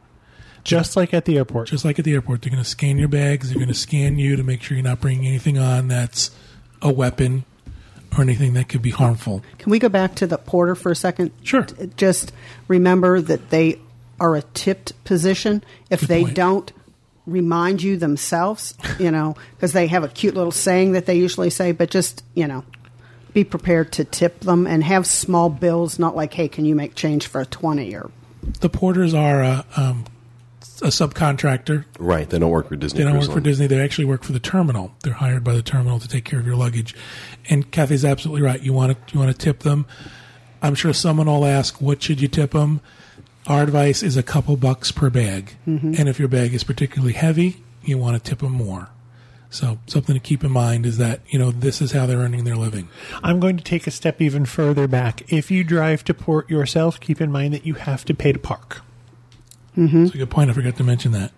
Just 0.64 0.96
like 0.96 1.12
at 1.12 1.24
the 1.24 1.36
airport. 1.38 1.68
Just 1.68 1.84
like 1.84 1.98
at 1.98 2.04
the 2.04 2.14
airport, 2.14 2.42
they're 2.42 2.50
going 2.50 2.62
to 2.62 2.68
scan 2.68 2.98
your 2.98 3.08
bags. 3.08 3.48
They're 3.48 3.58
going 3.58 3.68
to 3.68 3.74
scan 3.74 4.18
you 4.18 4.36
to 4.36 4.42
make 4.42 4.62
sure 4.62 4.76
you're 4.76 4.84
not 4.84 5.00
bringing 5.00 5.26
anything 5.26 5.58
on 5.58 5.88
that's 5.88 6.30
a 6.80 6.92
weapon 6.92 7.44
or 8.16 8.22
anything 8.22 8.54
that 8.54 8.68
could 8.68 8.82
be 8.82 8.90
harmful. 8.90 9.42
Can 9.58 9.70
we 9.70 9.78
go 9.78 9.88
back 9.88 10.14
to 10.16 10.26
the 10.26 10.38
porter 10.38 10.74
for 10.74 10.92
a 10.92 10.96
second? 10.96 11.32
Sure. 11.42 11.66
Just 11.96 12.32
remember 12.68 13.20
that 13.20 13.50
they 13.50 13.80
are 14.20 14.36
a 14.36 14.42
tipped 14.42 15.02
position. 15.04 15.64
If 15.90 16.00
Good 16.00 16.08
they 16.08 16.22
point. 16.24 16.36
don't 16.36 16.72
remind 17.26 17.82
you 17.82 17.96
themselves, 17.96 18.74
you 18.98 19.10
know, 19.10 19.36
because 19.56 19.72
they 19.72 19.86
have 19.86 20.04
a 20.04 20.08
cute 20.08 20.34
little 20.34 20.52
saying 20.52 20.92
that 20.92 21.06
they 21.06 21.16
usually 21.16 21.50
say, 21.50 21.72
but 21.72 21.90
just, 21.90 22.24
you 22.34 22.46
know, 22.46 22.64
be 23.32 23.44
prepared 23.44 23.92
to 23.92 24.04
tip 24.04 24.40
them 24.40 24.66
and 24.66 24.84
have 24.84 25.06
small 25.06 25.48
bills, 25.48 25.98
not 25.98 26.14
like, 26.14 26.34
hey, 26.34 26.48
can 26.48 26.64
you 26.64 26.74
make 26.74 26.94
change 26.94 27.26
for 27.26 27.40
a 27.40 27.46
20 27.46 27.94
or 27.94 28.10
The 28.60 28.68
porters 28.68 29.14
are 29.14 29.42
a, 29.42 29.64
um, 29.76 30.04
a 30.82 30.88
subcontractor. 30.88 31.84
Right. 31.98 32.28
They 32.28 32.38
don't 32.38 32.50
work 32.50 32.68
for 32.68 32.76
Disney. 32.76 32.98
They 32.98 33.04
don't 33.04 33.14
Cruise 33.14 33.28
work 33.28 33.36
for 33.36 33.40
Disney. 33.40 33.66
They 33.66 33.80
actually 33.80 34.04
work 34.04 34.24
for 34.24 34.32
the 34.32 34.40
terminal. 34.40 34.92
They're 35.02 35.14
hired 35.14 35.44
by 35.44 35.54
the 35.54 35.62
terminal 35.62 35.98
to 36.00 36.08
take 36.08 36.24
care 36.24 36.40
of 36.40 36.46
your 36.46 36.56
luggage. 36.56 36.94
And 37.48 37.70
Kathy's 37.70 38.04
absolutely 38.04 38.42
right. 38.42 38.60
You 38.60 38.72
want 38.72 38.92
to 39.06 39.14
you 39.14 39.20
want 39.20 39.32
to 39.32 39.38
tip 39.38 39.60
them. 39.60 39.86
I'm 40.60 40.74
sure 40.74 40.92
someone 40.92 41.26
will 41.26 41.44
ask, 41.44 41.80
"What 41.80 42.02
should 42.02 42.20
you 42.20 42.28
tip 42.28 42.52
them?" 42.52 42.80
Our 43.46 43.62
advice 43.62 44.02
is 44.02 44.16
a 44.16 44.22
couple 44.22 44.56
bucks 44.56 44.92
per 44.92 45.10
bag. 45.10 45.56
Mm-hmm. 45.66 45.94
And 45.98 46.08
if 46.08 46.18
your 46.18 46.28
bag 46.28 46.54
is 46.54 46.62
particularly 46.62 47.14
heavy, 47.14 47.62
you 47.82 47.98
want 47.98 48.22
to 48.22 48.30
tip 48.30 48.38
them 48.38 48.52
more. 48.52 48.88
So 49.50 49.78
something 49.86 50.14
to 50.14 50.20
keep 50.20 50.44
in 50.44 50.50
mind 50.50 50.86
is 50.86 50.96
that 50.98 51.20
you 51.28 51.38
know 51.38 51.50
this 51.50 51.82
is 51.82 51.92
how 51.92 52.06
they're 52.06 52.18
earning 52.18 52.44
their 52.44 52.56
living. 52.56 52.88
I'm 53.22 53.38
going 53.38 53.56
to 53.56 53.64
take 53.64 53.86
a 53.86 53.90
step 53.90 54.20
even 54.20 54.46
further 54.46 54.88
back. 54.88 55.30
If 55.30 55.50
you 55.50 55.62
drive 55.62 56.04
to 56.04 56.14
port 56.14 56.48
yourself, 56.48 56.98
keep 56.98 57.20
in 57.20 57.30
mind 57.30 57.52
that 57.54 57.66
you 57.66 57.74
have 57.74 58.04
to 58.06 58.14
pay 58.14 58.32
to 58.32 58.38
park. 58.38 58.82
Mm-hmm. 59.76 60.02
That's 60.04 60.14
a 60.14 60.18
good 60.18 60.30
point. 60.30 60.50
I 60.50 60.52
forgot 60.52 60.76
to 60.76 60.84
mention 60.84 61.12
that. 61.12 61.32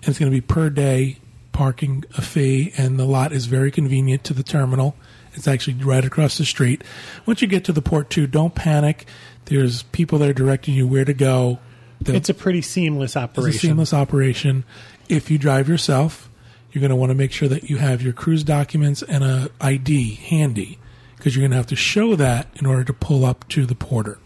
And 0.00 0.08
it's 0.08 0.18
going 0.18 0.30
to 0.30 0.36
be 0.36 0.40
per 0.40 0.70
day 0.70 1.18
parking 1.52 2.04
a 2.16 2.22
fee, 2.22 2.72
and 2.76 2.98
the 2.98 3.04
lot 3.06 3.32
is 3.32 3.46
very 3.46 3.70
convenient 3.70 4.22
to 4.24 4.34
the 4.34 4.42
terminal. 4.42 4.94
It's 5.34 5.48
actually 5.48 5.82
right 5.82 6.04
across 6.04 6.38
the 6.38 6.44
street. 6.44 6.84
Once 7.24 7.42
you 7.42 7.48
get 7.48 7.64
to 7.64 7.72
the 7.72 7.82
port, 7.82 8.10
too, 8.10 8.26
don't 8.26 8.54
panic. 8.54 9.06
There's 9.46 9.82
people 9.84 10.18
that 10.18 10.28
are 10.28 10.34
directing 10.34 10.74
you 10.74 10.86
where 10.86 11.04
to 11.04 11.14
go. 11.14 11.58
They'll- 12.00 12.16
It's 12.16 12.28
a 12.28 12.34
pretty 12.34 12.62
seamless 12.62 13.12
it's 13.12 13.16
operation. 13.16 13.56
a 13.56 13.58
seamless 13.58 13.94
operation. 13.94 14.64
If 15.08 15.30
you 15.30 15.38
drive 15.38 15.68
yourself, 15.68 16.30
you're 16.72 16.80
going 16.80 16.90
to 16.90 16.96
want 16.96 17.10
to 17.10 17.14
make 17.14 17.32
sure 17.32 17.48
that 17.48 17.70
you 17.70 17.78
have 17.78 18.02
your 18.02 18.12
cruise 18.12 18.44
documents 18.44 19.02
and 19.02 19.24
a 19.24 19.48
ID 19.60 20.14
handy 20.14 20.78
because 21.16 21.34
you're 21.34 21.42
going 21.42 21.52
to 21.52 21.56
have 21.56 21.66
to 21.68 21.76
show 21.76 22.16
that 22.16 22.48
in 22.56 22.66
order 22.66 22.84
to 22.84 22.92
pull 22.92 23.24
up 23.24 23.48
to 23.48 23.64
the 23.64 23.74
porter. 23.74 24.18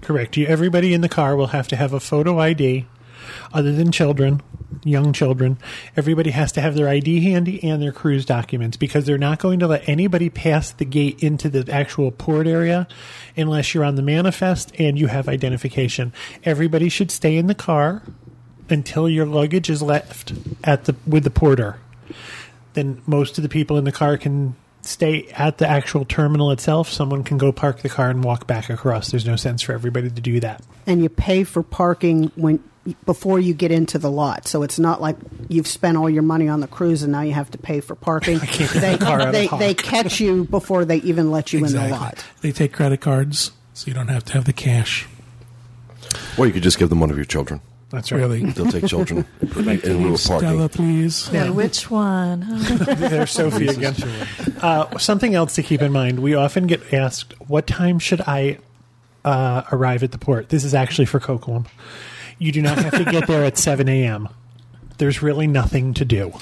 Correct. 0.00 0.36
You, 0.36 0.46
everybody 0.46 0.94
in 0.94 1.00
the 1.00 1.08
car 1.08 1.36
will 1.36 1.48
have 1.48 1.68
to 1.68 1.76
have 1.76 1.92
a 1.92 2.00
photo 2.00 2.38
ID, 2.38 2.86
other 3.52 3.72
than 3.72 3.92
children, 3.92 4.40
young 4.84 5.12
children. 5.12 5.58
Everybody 5.96 6.30
has 6.30 6.52
to 6.52 6.60
have 6.60 6.74
their 6.74 6.88
ID 6.88 7.22
handy 7.22 7.62
and 7.62 7.82
their 7.82 7.92
cruise 7.92 8.24
documents 8.24 8.76
because 8.76 9.04
they're 9.04 9.18
not 9.18 9.38
going 9.38 9.58
to 9.60 9.66
let 9.66 9.88
anybody 9.88 10.30
pass 10.30 10.70
the 10.70 10.84
gate 10.84 11.22
into 11.22 11.48
the 11.48 11.70
actual 11.72 12.10
port 12.10 12.46
area 12.46 12.86
unless 13.36 13.74
you're 13.74 13.84
on 13.84 13.96
the 13.96 14.02
manifest 14.02 14.72
and 14.78 14.98
you 14.98 15.08
have 15.08 15.28
identification. 15.28 16.12
Everybody 16.44 16.88
should 16.88 17.10
stay 17.10 17.36
in 17.36 17.46
the 17.46 17.54
car 17.54 18.02
until 18.68 19.08
your 19.08 19.26
luggage 19.26 19.68
is 19.68 19.82
left 19.82 20.32
at 20.62 20.84
the 20.84 20.94
with 21.06 21.24
the 21.24 21.30
porter. 21.30 21.78
Then 22.74 23.02
most 23.06 23.36
of 23.36 23.42
the 23.42 23.48
people 23.48 23.76
in 23.76 23.84
the 23.84 23.92
car 23.92 24.16
can 24.16 24.54
stay 24.82 25.26
at 25.28 25.58
the 25.58 25.68
actual 25.68 26.04
terminal 26.04 26.50
itself. 26.50 26.90
Someone 26.90 27.24
can 27.24 27.38
go 27.38 27.52
park 27.52 27.82
the 27.82 27.88
car 27.88 28.10
and 28.10 28.24
walk 28.24 28.46
back 28.46 28.70
across. 28.70 29.10
There's 29.10 29.26
no 29.26 29.36
sense 29.36 29.62
for 29.62 29.72
everybody 29.72 30.10
to 30.10 30.20
do 30.20 30.40
that. 30.40 30.62
and 30.86 31.02
you 31.02 31.08
pay 31.08 31.44
for 31.44 31.62
parking 31.62 32.32
when 32.34 32.62
before 33.04 33.38
you 33.38 33.52
get 33.52 33.70
into 33.70 33.98
the 33.98 34.10
lot. 34.10 34.48
So 34.48 34.62
it's 34.62 34.78
not 34.78 35.02
like 35.02 35.16
you've 35.48 35.66
spent 35.66 35.98
all 35.98 36.08
your 36.08 36.22
money 36.22 36.48
on 36.48 36.60
the 36.60 36.66
cruise 36.66 37.02
and 37.02 37.12
now 37.12 37.20
you 37.20 37.32
have 37.34 37.50
to 37.50 37.58
pay 37.58 37.80
for 37.80 37.94
parking. 37.94 38.38
they, 38.74 38.96
the 38.96 38.98
car 38.98 39.30
they, 39.30 39.48
they 39.48 39.74
catch 39.74 40.18
you 40.18 40.44
before 40.44 40.86
they 40.86 40.96
even 40.98 41.30
let 41.30 41.52
you 41.52 41.64
in 41.64 41.72
the 41.72 41.88
lot. 41.88 42.24
They 42.40 42.52
take 42.52 42.72
credit 42.72 43.02
cards, 43.02 43.52
so 43.74 43.86
you 43.86 43.94
don't 43.94 44.08
have 44.08 44.24
to 44.24 44.32
have 44.32 44.46
the 44.46 44.54
cash. 44.54 45.06
Or 46.38 46.46
you 46.46 46.52
could 46.52 46.62
just 46.62 46.78
give 46.78 46.88
them 46.88 47.00
one 47.00 47.10
of 47.10 47.16
your 47.16 47.26
children. 47.26 47.60
That's 47.90 48.12
right. 48.12 48.18
Really. 48.18 48.44
They'll 48.44 48.70
take 48.70 48.86
children 48.86 49.26
in 49.40 50.02
lieu 50.04 50.14
of 50.14 50.20
Stella, 50.20 50.40
parking. 50.40 50.68
please. 50.68 51.30
Wait, 51.32 51.50
which 51.50 51.90
one? 51.90 52.44
There's 52.48 53.32
Sophie 53.32 53.66
again. 53.66 53.94
Uh, 54.62 54.96
something 54.98 55.34
else 55.34 55.54
to 55.56 55.62
keep 55.62 55.82
in 55.82 55.90
mind: 55.92 56.20
we 56.20 56.34
often 56.34 56.66
get 56.68 56.92
asked, 56.94 57.34
"What 57.48 57.66
time 57.66 57.98
should 57.98 58.20
I 58.22 58.58
uh, 59.24 59.62
arrive 59.72 60.02
at 60.04 60.12
the 60.12 60.18
port?" 60.18 60.50
This 60.50 60.64
is 60.64 60.72
actually 60.72 61.06
for 61.06 61.18
Coquitlam. 61.18 61.66
You 62.38 62.52
do 62.52 62.62
not 62.62 62.78
have 62.78 62.94
to 62.96 63.04
get 63.04 63.26
there 63.26 63.44
at 63.44 63.58
7 63.68 63.88
a.m. 63.88 64.28
There's 64.98 65.20
really 65.20 65.46
nothing 65.46 65.92
to 65.94 66.04
do. 66.04 66.32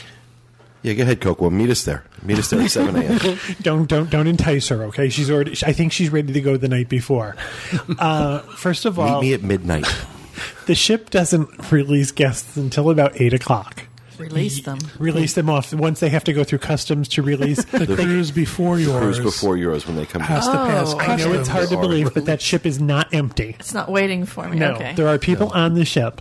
Yeah, 0.83 0.93
go 0.95 1.03
ahead, 1.03 1.21
Coco. 1.21 1.51
Meet 1.51 1.71
us 1.71 1.83
there. 1.85 2.05
Meet 2.23 2.39
us 2.39 2.51
there 2.51 2.61
at 2.61 2.71
7 2.71 2.95
a.m. 2.95 3.39
Don't 3.63 3.89
don't 3.89 4.11
don't 4.11 4.27
entice 4.29 4.69
her. 4.69 4.85
Okay, 4.85 5.09
she's 5.09 5.31
already. 5.31 5.53
I 5.65 5.73
think 5.73 5.93
she's 5.93 6.11
ready 6.11 6.33
to 6.33 6.41
go 6.41 6.57
the 6.57 6.69
night 6.69 6.89
before. 6.91 7.37
Uh, 7.99 8.41
first 8.41 8.85
of 8.85 8.99
all, 8.99 9.23
Meet 9.23 9.29
me 9.29 9.35
at 9.35 9.43
midnight. 9.43 9.87
The 10.67 10.75
ship 10.75 11.11
doesn't 11.11 11.71
release 11.73 12.11
guests 12.11 12.57
until 12.57 12.91
about 12.91 13.21
eight 13.21 13.35
o'clock. 13.35 13.85
Release 14.19 14.61
them. 14.63 14.79
Release 14.99 15.35
them 15.35 15.49
off 15.49 15.73
once 15.73 16.01
they 16.01 16.09
have 16.09 16.25
to 16.25 16.33
go 16.33 16.43
through 16.43 16.59
customs 16.59 17.09
to 17.11 17.23
release. 17.23 17.65
The 17.79 17.95
cruise 17.95 18.33
before 18.33 18.81
yours 18.81 19.21
Cruise 19.21 19.21
before 19.21 19.57
yours 19.57 19.87
when 19.87 19.95
they 19.95 20.05
come 20.05 20.23
has 20.23 20.47
back. 20.47 20.53
to 20.53 20.73
pass. 20.73 20.95
Oh. 20.95 20.99
I 20.99 21.17
know 21.17 21.33
it's 21.33 21.49
hard 21.49 21.69
to 21.69 21.77
Are 21.77 21.81
believe, 21.81 22.13
but 22.13 22.25
that 22.25 22.43
ship 22.43 22.67
is 22.67 22.81
not 22.81 23.15
empty. 23.15 23.55
It's 23.61 23.73
not 23.73 23.89
waiting 23.89 24.27
for 24.27 24.49
me. 24.49 24.59
No, 24.59 24.73
okay. 24.73 24.95
there 24.95 25.07
are 25.07 25.19
people 25.19 25.51
on 25.51 25.75
the 25.75 25.85
ship. 25.85 26.21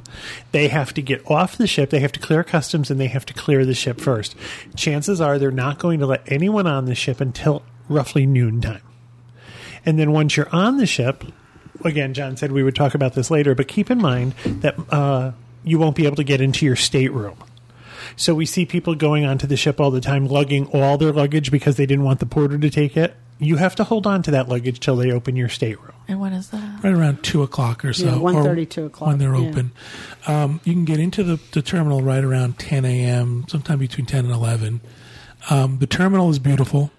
They 0.52 0.68
have 0.68 0.94
to 0.94 1.02
get 1.02 1.26
off 1.30 1.58
the 1.58 1.66
ship. 1.66 1.90
They 1.90 2.00
have 2.00 2.12
to 2.12 2.20
clear 2.20 2.44
customs, 2.44 2.92
and 2.92 3.00
they 3.00 3.08
have 3.08 3.26
to 3.26 3.34
clear 3.34 3.66
the 3.66 3.74
ship 3.74 4.00
first. 4.00 4.36
Chances 4.76 5.20
are 5.20 5.40
they're 5.40 5.50
not 5.50 5.80
going 5.80 6.00
to 6.00 6.06
let 6.06 6.32
anyone 6.32 6.68
on 6.68 6.86
the 6.86 6.96
ship 6.96 7.20
until 7.20 7.64
roughly 7.90 8.28
noontime. 8.28 8.82
And 9.86 9.98
then 9.98 10.12
once 10.12 10.38
you're 10.38 10.54
on 10.54 10.78
the 10.78 10.86
ship, 10.86 11.24
again, 11.84 12.14
John 12.14 12.38
said 12.38 12.52
we 12.52 12.64
would 12.64 12.76
talk 12.76 12.96
about 12.96 13.14
this 13.14 13.32
later, 13.32 13.56
but 13.56 13.68
keep 13.68 13.90
in 13.90 14.00
mind 14.00 14.34
that 14.46 14.76
uh, 14.90 15.32
you 15.64 15.80
won't 15.80 15.96
be 15.96 16.06
able 16.06 16.16
to 16.18 16.24
get 16.24 16.42
into 16.42 16.66
your 16.66 16.76
stateroom. 16.76 17.38
So 18.16 18.34
we 18.34 18.46
see 18.46 18.66
people 18.66 18.96
going 18.96 19.26
onto 19.26 19.48
the 19.48 19.58
ship 19.58 19.80
all 19.80 19.92
the 19.92 20.02
time, 20.02 20.28
lugging 20.28 20.68
all 20.68 20.98
their 20.98 21.12
luggage 21.12 21.52
because 21.52 21.78
they 21.78 21.86
didn't 21.86 22.06
want 22.06 22.20
the 22.20 22.26
porter 22.26 22.58
to 22.58 22.70
take 22.70 22.98
it. 22.98 23.16
You 23.40 23.58
have 23.58 23.76
to 23.76 23.84
hold 23.84 24.08
on 24.08 24.24
to 24.24 24.32
that 24.32 24.50
luggage 24.50 24.80
till 24.80 24.96
they 24.96 25.12
open 25.12 25.36
your 25.36 25.50
stateroom. 25.50 25.94
And 26.08 26.20
when 26.20 26.34
is 26.34 26.50
that? 26.50 26.84
right 26.84 26.94
around 26.94 27.22
two 27.24 27.44
o'clock 27.44 27.86
or 27.86 27.94
so. 27.94 28.06
Yeah, 28.06 28.12
1:30, 28.14 28.62
or 28.62 28.66
2 28.66 28.86
o'clock, 28.86 29.08
when 29.10 29.20
they're 29.20 29.36
yeah. 29.36 29.48
open. 29.48 29.72
Um, 30.26 30.60
you 30.64 30.74
can 30.74 30.86
get 30.86 31.00
into 31.00 31.24
the, 31.24 31.40
the 31.52 31.62
terminal 31.62 32.02
right 32.02 32.24
around 32.24 32.58
ten 32.58 32.86
a.m. 32.86 33.46
Sometime 33.48 33.78
between 33.78 34.08
ten 34.08 34.26
and 34.26 34.34
eleven. 34.34 34.82
Um, 35.52 35.78
the 35.78 35.86
terminal 35.86 36.32
is 36.32 36.40
beautiful, 36.40 36.92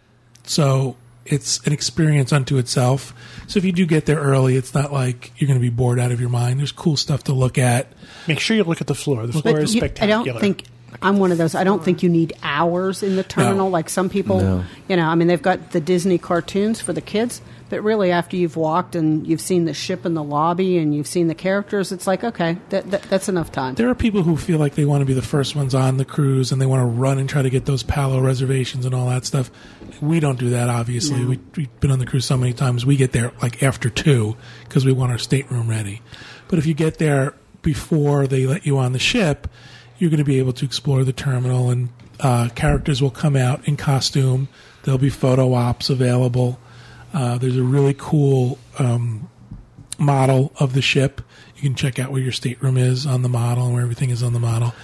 so 0.44 0.96
it's 1.32 1.58
an 1.66 1.72
experience 1.72 2.32
unto 2.32 2.58
itself. 2.58 3.14
So 3.46 3.58
if 3.58 3.64
you 3.64 3.72
do 3.72 3.86
get 3.86 4.06
there 4.06 4.18
early, 4.18 4.56
it's 4.56 4.74
not 4.74 4.92
like 4.92 5.32
you're 5.36 5.48
going 5.48 5.58
to 5.58 5.62
be 5.62 5.70
bored 5.74 5.98
out 5.98 6.12
of 6.12 6.20
your 6.20 6.30
mind. 6.30 6.58
There's 6.58 6.72
cool 6.72 6.96
stuff 6.96 7.24
to 7.24 7.32
look 7.32 7.58
at. 7.58 7.88
Make 8.26 8.40
sure 8.40 8.56
you 8.56 8.64
look 8.64 8.80
at 8.80 8.86
the 8.86 8.94
floor. 8.94 9.26
The 9.26 9.32
floor 9.32 9.54
But 9.54 9.62
is 9.62 9.74
you- 9.74 9.82
I 9.82 10.06
don't 10.06 10.38
think 10.40 10.64
I'm 11.02 11.18
one 11.18 11.32
of 11.32 11.38
those. 11.38 11.54
I 11.54 11.64
don't 11.64 11.84
think 11.84 12.02
you 12.02 12.08
need 12.08 12.32
hours 12.42 13.02
in 13.02 13.16
the 13.16 13.22
terminal 13.22 13.66
No. 13.66 13.68
like 13.68 13.90
some 13.90 14.08
people. 14.08 14.40
No. 14.40 14.64
You 14.88 14.96
know, 14.96 15.04
I 15.06 15.14
mean, 15.14 15.28
they've 15.28 15.40
got 15.40 15.72
the 15.72 15.80
Disney 15.80 16.16
cartoons 16.16 16.80
for 16.80 16.94
the 16.94 17.02
kids, 17.02 17.42
but 17.68 17.82
really, 17.84 18.10
after 18.10 18.36
you've 18.38 18.56
walked 18.56 18.96
and 18.96 19.26
you've 19.26 19.42
seen 19.42 19.66
the 19.66 19.74
ship 19.74 20.06
in 20.06 20.14
the 20.14 20.22
lobby 20.22 20.78
and 20.78 20.94
you've 20.94 21.06
seen 21.06 21.28
the 21.28 21.34
characters, 21.34 21.92
it's 21.92 22.06
like 22.06 22.24
okay, 22.24 22.56
that, 22.70 22.90
that 22.90 23.02
that's 23.02 23.28
enough 23.28 23.52
time. 23.52 23.74
There 23.74 23.90
are 23.90 23.94
people 23.94 24.22
who 24.22 24.38
feel 24.38 24.58
like 24.58 24.76
they 24.76 24.86
want 24.86 25.02
to 25.02 25.04
be 25.04 25.12
the 25.12 25.20
first 25.22 25.54
ones 25.54 25.74
on 25.74 25.98
the 25.98 26.06
cruise 26.06 26.52
and 26.52 26.60
they 26.60 26.66
want 26.66 26.80
to 26.80 26.86
run 26.86 27.18
and 27.18 27.28
try 27.28 27.42
to 27.42 27.50
get 27.50 27.66
those 27.66 27.82
Palo 27.82 28.20
reservations 28.20 28.86
and 28.86 28.94
all 28.94 29.08
that 29.10 29.26
stuff. 29.26 29.50
We 30.00 30.20
don't 30.20 30.38
do 30.38 30.50
that, 30.50 30.68
obviously. 30.68 31.24
We, 31.24 31.38
we've 31.56 31.80
been 31.80 31.90
on 31.90 31.98
the 31.98 32.06
cruise 32.06 32.24
so 32.24 32.36
many 32.36 32.52
times. 32.52 32.86
We 32.86 32.96
get 32.96 33.12
there 33.12 33.32
like 33.42 33.62
after 33.62 33.90
two 33.90 34.36
because 34.64 34.84
we 34.84 34.92
want 34.92 35.12
our 35.12 35.18
stateroom 35.18 35.68
ready. 35.68 36.02
But 36.48 36.58
if 36.58 36.66
you 36.66 36.74
get 36.74 36.98
there 36.98 37.34
before 37.62 38.26
they 38.26 38.46
let 38.46 38.64
you 38.64 38.78
on 38.78 38.92
the 38.92 38.98
ship, 38.98 39.48
you're 39.98 40.10
going 40.10 40.18
to 40.18 40.24
be 40.24 40.38
able 40.38 40.52
to 40.54 40.64
explore 40.64 41.04
the 41.04 41.12
terminal 41.12 41.70
and 41.70 41.90
uh, 42.20 42.48
characters 42.54 43.02
will 43.02 43.10
come 43.10 43.36
out 43.36 43.66
in 43.66 43.76
costume. 43.76 44.48
There'll 44.82 44.98
be 44.98 45.10
photo 45.10 45.54
ops 45.54 45.90
available. 45.90 46.58
Uh, 47.12 47.38
there's 47.38 47.56
a 47.56 47.62
really 47.62 47.94
cool 47.96 48.58
um, 48.78 49.28
model 49.98 50.52
of 50.58 50.72
the 50.74 50.82
ship. 50.82 51.20
You 51.56 51.62
can 51.62 51.74
check 51.74 51.98
out 51.98 52.12
where 52.12 52.20
your 52.20 52.32
stateroom 52.32 52.76
is 52.76 53.06
on 53.06 53.22
the 53.22 53.28
model 53.28 53.64
and 53.64 53.74
where 53.74 53.82
everything 53.82 54.10
is 54.10 54.22
on 54.22 54.32
the 54.32 54.40
model. 54.40 54.74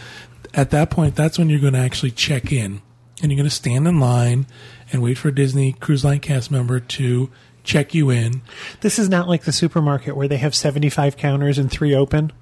At 0.52 0.70
that 0.70 0.90
point, 0.90 1.14
that's 1.16 1.38
when 1.38 1.48
you're 1.48 1.60
going 1.60 1.74
to 1.74 1.78
actually 1.78 2.10
check 2.12 2.52
in. 2.52 2.82
And 3.22 3.30
you're 3.30 3.36
going 3.36 3.48
to 3.48 3.54
stand 3.54 3.86
in 3.86 4.00
line 4.00 4.46
and 4.94 5.02
wait 5.02 5.18
for 5.18 5.28
a 5.28 5.34
Disney 5.34 5.72
Cruise 5.72 6.04
Line 6.04 6.20
cast 6.20 6.50
member 6.50 6.78
to 6.78 7.28
check 7.64 7.94
you 7.94 8.10
in. 8.10 8.42
This 8.80 8.98
is 8.98 9.08
not 9.08 9.28
like 9.28 9.42
the 9.42 9.52
supermarket 9.52 10.16
where 10.16 10.28
they 10.28 10.36
have 10.36 10.54
75 10.54 11.16
counters 11.16 11.58
and 11.58 11.70
three 11.70 11.94
open. 11.94 12.32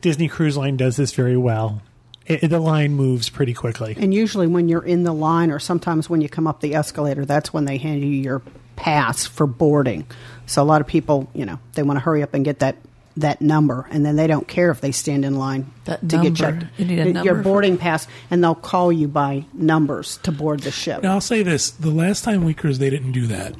Disney 0.00 0.26
Cruise 0.26 0.56
Line 0.56 0.76
does 0.76 0.96
this 0.96 1.12
very 1.12 1.36
well. 1.36 1.82
It, 2.26 2.48
the 2.48 2.60
line 2.60 2.94
moves 2.94 3.28
pretty 3.28 3.52
quickly. 3.52 3.96
and 3.98 4.14
usually, 4.14 4.46
when 4.46 4.68
you're 4.68 4.84
in 4.84 5.02
the 5.02 5.12
line, 5.12 5.50
or 5.50 5.58
sometimes 5.58 6.08
when 6.08 6.20
you 6.20 6.28
come 6.28 6.46
up 6.46 6.60
the 6.60 6.74
escalator, 6.74 7.24
that's 7.24 7.52
when 7.52 7.64
they 7.64 7.78
hand 7.78 8.00
you 8.00 8.06
your 8.06 8.42
pass 8.76 9.26
for 9.26 9.46
boarding. 9.46 10.06
So 10.46 10.62
a 10.62 10.64
lot 10.64 10.80
of 10.80 10.86
people, 10.86 11.28
you 11.34 11.44
know, 11.44 11.58
they 11.74 11.82
want 11.82 11.96
to 11.96 12.00
hurry 12.00 12.22
up 12.22 12.32
and 12.32 12.44
get 12.44 12.60
that 12.60 12.76
that 13.16 13.40
number, 13.42 13.86
and 13.90 14.04
then 14.06 14.16
they 14.16 14.26
don't 14.26 14.48
care 14.48 14.70
if 14.70 14.80
they 14.80 14.92
stand 14.92 15.24
in 15.24 15.36
line 15.36 15.70
That 15.84 16.00
to 16.08 16.16
number. 16.16 16.30
get 16.30 16.36
checked. 16.38 16.64
You 16.78 16.84
need 16.86 16.98
a 16.98 17.04
Your 17.04 17.12
number 17.12 17.34
for- 17.36 17.42
boarding 17.42 17.76
pass, 17.78 18.06
and 18.30 18.42
they'll 18.42 18.54
call 18.54 18.90
you 18.92 19.08
by 19.08 19.44
numbers 19.52 20.18
to 20.22 20.32
board 20.32 20.60
the 20.60 20.70
ship. 20.70 21.02
Now, 21.02 21.12
I'll 21.14 21.20
say 21.20 21.42
this 21.42 21.70
the 21.70 21.90
last 21.90 22.24
time 22.24 22.44
we 22.44 22.54
cruised, 22.54 22.80
they 22.80 22.90
didn't 22.90 23.12
do 23.12 23.26
that. 23.28 23.54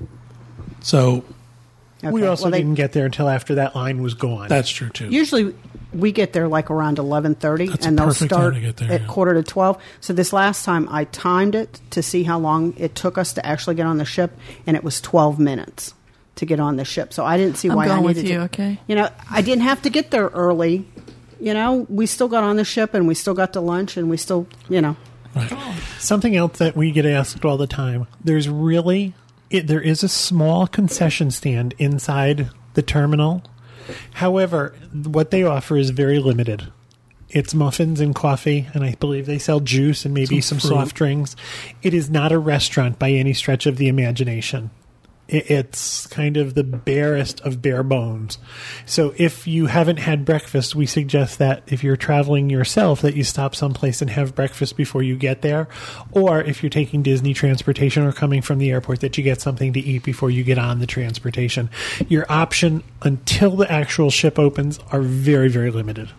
So 0.81 1.24
We 2.03 2.27
also 2.27 2.45
Well, 2.47 2.51
they- 2.51 2.59
didn't 2.59 2.74
get 2.74 2.91
there 2.93 3.05
until 3.07 3.29
after 3.29 3.55
that 3.57 3.77
line 3.77 4.03
was 4.03 4.15
gone. 4.15 4.49
that's 4.49 4.69
true, 4.70 4.89
too. 4.89 5.07
Usually, 5.09 5.55
we 5.95 6.11
get 6.11 6.33
there 6.33 6.49
like 6.49 6.69
around 6.69 6.99
eleven 6.99 7.37
thirty, 7.37 7.69
and 7.83 7.97
they'll 7.97 8.07
perfect 8.09 8.31
time 8.33 8.41
start 8.41 8.55
to 8.55 8.61
get 8.61 8.77
there, 8.79 8.91
at 8.91 9.03
yeah. 9.03 9.07
quarter 9.07 9.35
to 9.35 9.43
twelve. 9.45 9.77
So 10.01 10.12
this 10.12 10.33
last 10.33 10.65
time, 10.65 10.89
I 10.91 11.05
timed 11.05 11.55
it 11.55 11.81
to 11.91 12.03
see 12.03 12.24
how 12.24 12.41
long 12.41 12.74
it 12.77 12.97
took 12.97 13.19
us 13.19 13.33
to 13.35 13.47
actually 13.47 13.77
get 13.77 13.87
on 13.87 13.99
the 13.99 14.05
ship, 14.05 14.37
and 14.66 14.77
it 14.77 14.83
was 14.83 15.01
twelve 15.01 15.39
minutes 15.39 15.95
to 16.37 16.47
get 16.47 16.61
on 16.61 16.77
the 16.77 16.85
ship. 16.85 17.13
So 17.13 17.25
I 17.25 17.37
didn't 17.37 17.57
see 17.57 17.69
I'm 17.69 17.77
why 17.77 17.85
I 17.85 17.89
going 17.89 18.05
with 18.05 18.17
needed 18.17 18.31
you, 18.31 18.39
to. 18.39 18.45
okay? 18.45 18.81
You 18.87 18.97
know, 18.97 19.09
I 19.31 19.43
didn't 19.43 19.65
have 19.65 19.83
to 19.83 19.91
get 19.91 20.11
there 20.11 20.29
early. 20.29 20.87
You 21.41 21.55
know, 21.55 21.87
we 21.89 22.07
still 22.07 22.29
got 22.29 22.45
on 22.45 22.57
the 22.57 22.65
ship, 22.65 22.95
and 22.95 23.09
we 23.09 23.15
still 23.15 23.35
got 23.35 23.53
to 23.55 23.61
lunch, 23.61 23.97
and 23.97 24.09
we 24.09 24.17
still, 24.17 24.47
you 24.69 24.81
know, 24.81 24.97
right. 25.35 25.79
Something 25.99 26.37
else 26.37 26.59
that 26.59 26.77
we 26.77 26.93
get 26.93 27.05
asked 27.05 27.45
all 27.45 27.57
the 27.57 27.67
time. 27.67 28.07
There's 28.23 28.49
really 28.49 29.15
it, 29.53 29.67
there 29.67 29.81
is 29.81 30.03
a 30.03 30.09
small 30.09 30.67
concession 30.67 31.31
stand 31.31 31.75
inside 31.79 32.51
the 32.75 32.83
terminal. 32.83 33.43
However, 34.15 34.75
what 34.93 35.31
they 35.31 35.43
offer 35.43 35.77
is 35.77 35.91
very 35.91 36.19
limited. 36.19 36.73
It's 37.29 37.55
muffins 37.55 38.01
and 38.01 38.15
coffee, 38.15 38.69
and 38.75 38.85
I 38.85 38.95
believe 38.95 39.27
they 39.27 39.39
sell 39.39 39.61
juice 39.61 40.05
and 40.05 40.15
maybe 40.15 40.41
some, 40.41 40.61
Some 40.61 40.71
soft 40.71 40.97
drinks. 40.97 41.35
It 41.83 41.95
is 41.95 42.11
not 42.11 42.31
a 42.33 42.39
restaurant 42.39 42.99
by 42.99 43.11
any 43.11 43.33
stretch 43.33 43.67
of 43.67 43.77
the 43.77 43.89
imagination. 43.89 44.71
It, 45.28 45.51
it's 45.51 46.07
kind 46.07 46.36
of 46.36 46.55
the 46.55 46.65
barest 46.65 47.40
of 47.40 47.62
bare 47.62 47.82
bones. 47.82 48.39
So 48.86 49.15
if 49.16 49.47
you 49.47 49.66
haven't 49.66 49.99
had 49.99 50.24
breakfast, 50.24 50.74
we 50.74 50.86
suggest 50.86 51.39
that 51.39 51.62
if 51.66 51.82
you're 51.82 51.97
traveling 51.97 52.51
yourself, 52.51 53.01
that 53.03 53.15
you 53.15 53.24
stop 53.24 53.55
someplace 53.55 54.03
and 54.03 54.11
have 54.11 54.35
breakfast 54.35 54.77
before 54.77 55.03
you 55.03 55.16
get 55.16 55.43
there. 55.43 55.69
Or 56.12 56.40
if 56.40 56.62
you're 56.62 56.70
taking 56.70 57.03
Disney 57.03 57.35
transportation 57.35 58.05
or 58.05 58.12
coming 58.12 58.43
from 58.43 58.59
the 58.59 58.70
airport, 58.70 59.01
that 59.01 59.16
you 59.16 59.24
get 59.24 59.40
something 59.40 59.73
to 59.73 59.81
eat 59.81 60.03
before 60.03 60.31
you 60.31 60.44
get 60.44 60.59
on 60.59 60.81
the 60.81 60.86
transportation. 60.86 61.70
Your 62.09 62.27
option 62.28 62.82
until 63.03 63.57
the 63.57 63.70
actual 63.70 64.11
ship 64.11 64.39
opens 64.39 64.78
are 64.90 65.03
very, 65.03 65.49
very 65.49 65.70
limited. 65.70 66.11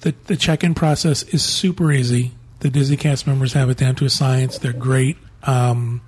The, 0.00 0.14
the 0.26 0.36
check 0.36 0.64
in 0.64 0.74
process 0.74 1.22
is 1.22 1.44
super 1.44 1.92
easy. 1.92 2.32
The 2.58 2.70
Disney 2.70 2.96
cast 2.96 3.24
members 3.24 3.52
have 3.52 3.70
it 3.70 3.76
down 3.78 3.94
to 3.96 4.04
a 4.04 4.10
science. 4.10 4.58
They're 4.58 4.72
great. 4.72 5.16
Um, 5.44 6.00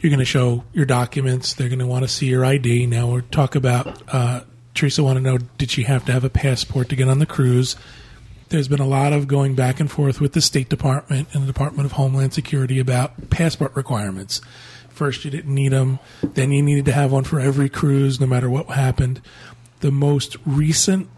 you're 0.00 0.10
going 0.10 0.18
to 0.18 0.24
show 0.24 0.64
your 0.72 0.84
documents. 0.84 1.54
They're 1.54 1.68
going 1.68 1.80
to 1.80 1.86
want 1.86 2.04
to 2.04 2.08
see 2.08 2.26
your 2.26 2.44
ID. 2.44 2.86
Now 2.86 3.08
we'll 3.08 3.22
talk 3.22 3.54
about. 3.54 4.02
Uh, 4.12 4.42
Teresa 4.74 5.02
want 5.02 5.16
to 5.16 5.22
know: 5.22 5.38
Did 5.38 5.70
she 5.70 5.84
have 5.84 6.04
to 6.06 6.12
have 6.12 6.24
a 6.24 6.30
passport 6.30 6.88
to 6.90 6.96
get 6.96 7.08
on 7.08 7.18
the 7.18 7.26
cruise? 7.26 7.76
There's 8.48 8.68
been 8.68 8.80
a 8.80 8.86
lot 8.86 9.12
of 9.12 9.28
going 9.28 9.54
back 9.54 9.78
and 9.78 9.90
forth 9.90 10.20
with 10.20 10.32
the 10.32 10.40
State 10.40 10.68
Department 10.68 11.28
and 11.32 11.42
the 11.42 11.46
Department 11.46 11.84
of 11.84 11.92
Homeland 11.92 12.32
Security 12.32 12.78
about 12.78 13.28
passport 13.28 13.76
requirements. 13.76 14.40
First, 14.88 15.24
you 15.24 15.30
didn't 15.30 15.54
need 15.54 15.72
them. 15.72 15.98
Then 16.22 16.50
you 16.50 16.62
needed 16.62 16.86
to 16.86 16.92
have 16.92 17.12
one 17.12 17.24
for 17.24 17.40
every 17.40 17.68
cruise, 17.68 18.18
no 18.18 18.26
matter 18.26 18.48
what 18.48 18.66
happened. 18.68 19.20
The 19.80 19.90
most 19.90 20.36
recent 20.46 21.08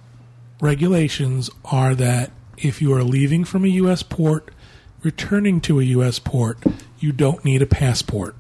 regulations 0.61 1.51
are 1.65 1.94
that 1.94 2.32
if 2.59 2.82
you 2.82 2.93
are 2.94 3.05
leaving 3.05 3.44
from 3.44 3.65
a 3.65 3.69
U.S. 3.69 4.02
port, 4.02 4.51
returning 5.02 5.61
to 5.62 5.81
a 5.81 5.85
U.S. 5.85 6.19
port, 6.19 6.59
you 6.98 7.12
don't 7.12 7.44
need 7.44 7.62
a 7.62 7.66
passport 7.66 8.35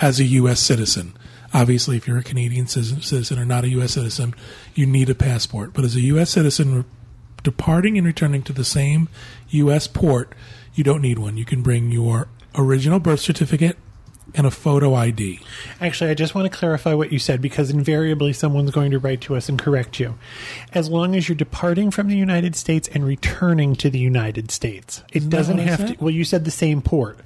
as 0.00 0.20
a 0.20 0.24
U.S. 0.24 0.60
citizen. 0.60 1.16
Obviously, 1.54 1.96
if 1.96 2.06
you're 2.06 2.18
a 2.18 2.22
Canadian 2.22 2.66
citizen, 2.66 3.38
or 3.38 3.44
not 3.44 3.64
a 3.64 3.70
U.S. 3.70 3.92
citizen, 3.92 4.34
you 4.74 4.86
need 4.86 5.08
a 5.08 5.14
passport. 5.14 5.72
But 5.72 5.84
as 5.84 5.96
a 5.96 6.00
U.S. 6.02 6.30
citizen, 6.30 6.84
departing 7.42 7.96
and 7.96 8.06
returning 8.06 8.42
to 8.42 8.52
the 8.52 8.64
same 8.64 9.08
U.S. 9.50 9.86
port, 9.86 10.34
you 10.74 10.84
don't 10.84 11.02
need 11.02 11.18
one. 11.18 11.36
You 11.36 11.44
can 11.44 11.62
bring 11.62 11.90
your 11.90 12.28
original 12.54 12.98
birth 13.00 13.20
certificate 13.20 13.78
and 14.34 14.46
a 14.46 14.50
photo 14.50 14.94
ID. 14.94 15.40
Actually, 15.80 16.10
I 16.10 16.14
just 16.14 16.34
want 16.34 16.50
to 16.50 16.56
clarify 16.56 16.94
what 16.94 17.12
you 17.12 17.18
said 17.18 17.40
because 17.40 17.70
invariably 17.70 18.32
someone's 18.32 18.70
going 18.70 18.90
to 18.90 18.98
write 18.98 19.20
to 19.22 19.36
us 19.36 19.48
and 19.48 19.58
correct 19.58 19.98
you. 19.98 20.18
As 20.72 20.88
long 20.88 21.16
as 21.16 21.28
you're 21.28 21.36
departing 21.36 21.90
from 21.90 22.08
the 22.08 22.16
United 22.16 22.54
States 22.54 22.88
and 22.88 23.04
returning 23.04 23.74
to 23.76 23.90
the 23.90 23.98
United 23.98 24.50
States, 24.50 25.02
it 25.10 25.18
Isn't 25.18 25.30
doesn't 25.30 25.58
have 25.58 25.86
to. 25.86 25.96
Well, 25.98 26.10
you 26.10 26.24
said 26.24 26.44
the 26.44 26.50
same 26.50 26.82
port, 26.82 27.18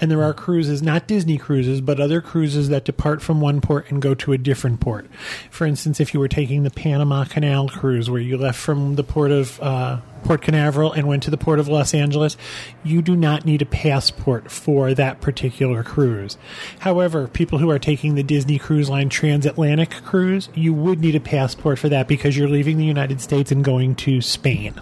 and 0.00 0.10
there 0.10 0.22
are 0.22 0.34
cruises, 0.34 0.82
not 0.82 1.06
Disney 1.06 1.38
cruises, 1.38 1.80
but 1.80 1.98
other 1.98 2.20
cruises 2.20 2.68
that 2.68 2.84
depart 2.84 3.22
from 3.22 3.40
one 3.40 3.60
port 3.60 3.90
and 3.90 4.02
go 4.02 4.14
to 4.14 4.32
a 4.32 4.38
different 4.38 4.80
port. 4.80 5.08
For 5.50 5.66
instance, 5.66 6.00
if 6.00 6.12
you 6.12 6.20
were 6.20 6.28
taking 6.28 6.62
the 6.62 6.70
Panama 6.70 7.24
Canal 7.24 7.68
cruise, 7.68 8.10
where 8.10 8.20
you 8.20 8.36
left 8.36 8.58
from 8.58 8.96
the 8.96 9.04
port 9.04 9.30
of 9.30 9.60
uh, 9.60 10.00
Port 10.22 10.42
Canaveral 10.42 10.92
and 10.92 11.06
went 11.06 11.22
to 11.24 11.30
the 11.30 11.36
port 11.36 11.58
of 11.58 11.68
Los 11.68 11.94
Angeles, 11.94 12.36
you 12.84 13.02
do 13.02 13.16
not 13.16 13.44
need 13.44 13.62
a 13.62 13.66
passport 13.66 14.50
for 14.50 14.94
that 14.94 15.20
particular 15.20 15.82
cruise. 15.82 16.36
However, 16.80 17.28
people 17.28 17.58
who 17.58 17.70
are 17.70 17.78
taking 17.78 18.14
the 18.14 18.22
Disney 18.22 18.58
Cruise 18.58 18.88
Line 18.88 19.08
transatlantic 19.08 19.90
cruise, 20.04 20.48
you 20.54 20.74
would 20.74 21.00
need 21.00 21.14
a 21.14 21.20
passport 21.20 21.78
for 21.78 21.88
that 21.88 22.08
because 22.08 22.36
you're 22.36 22.48
leaving 22.48 22.76
the 22.76 22.84
United 22.84 23.20
States 23.20 23.50
and 23.50 23.64
going 23.64 23.94
to 23.96 24.20
Spain. 24.20 24.80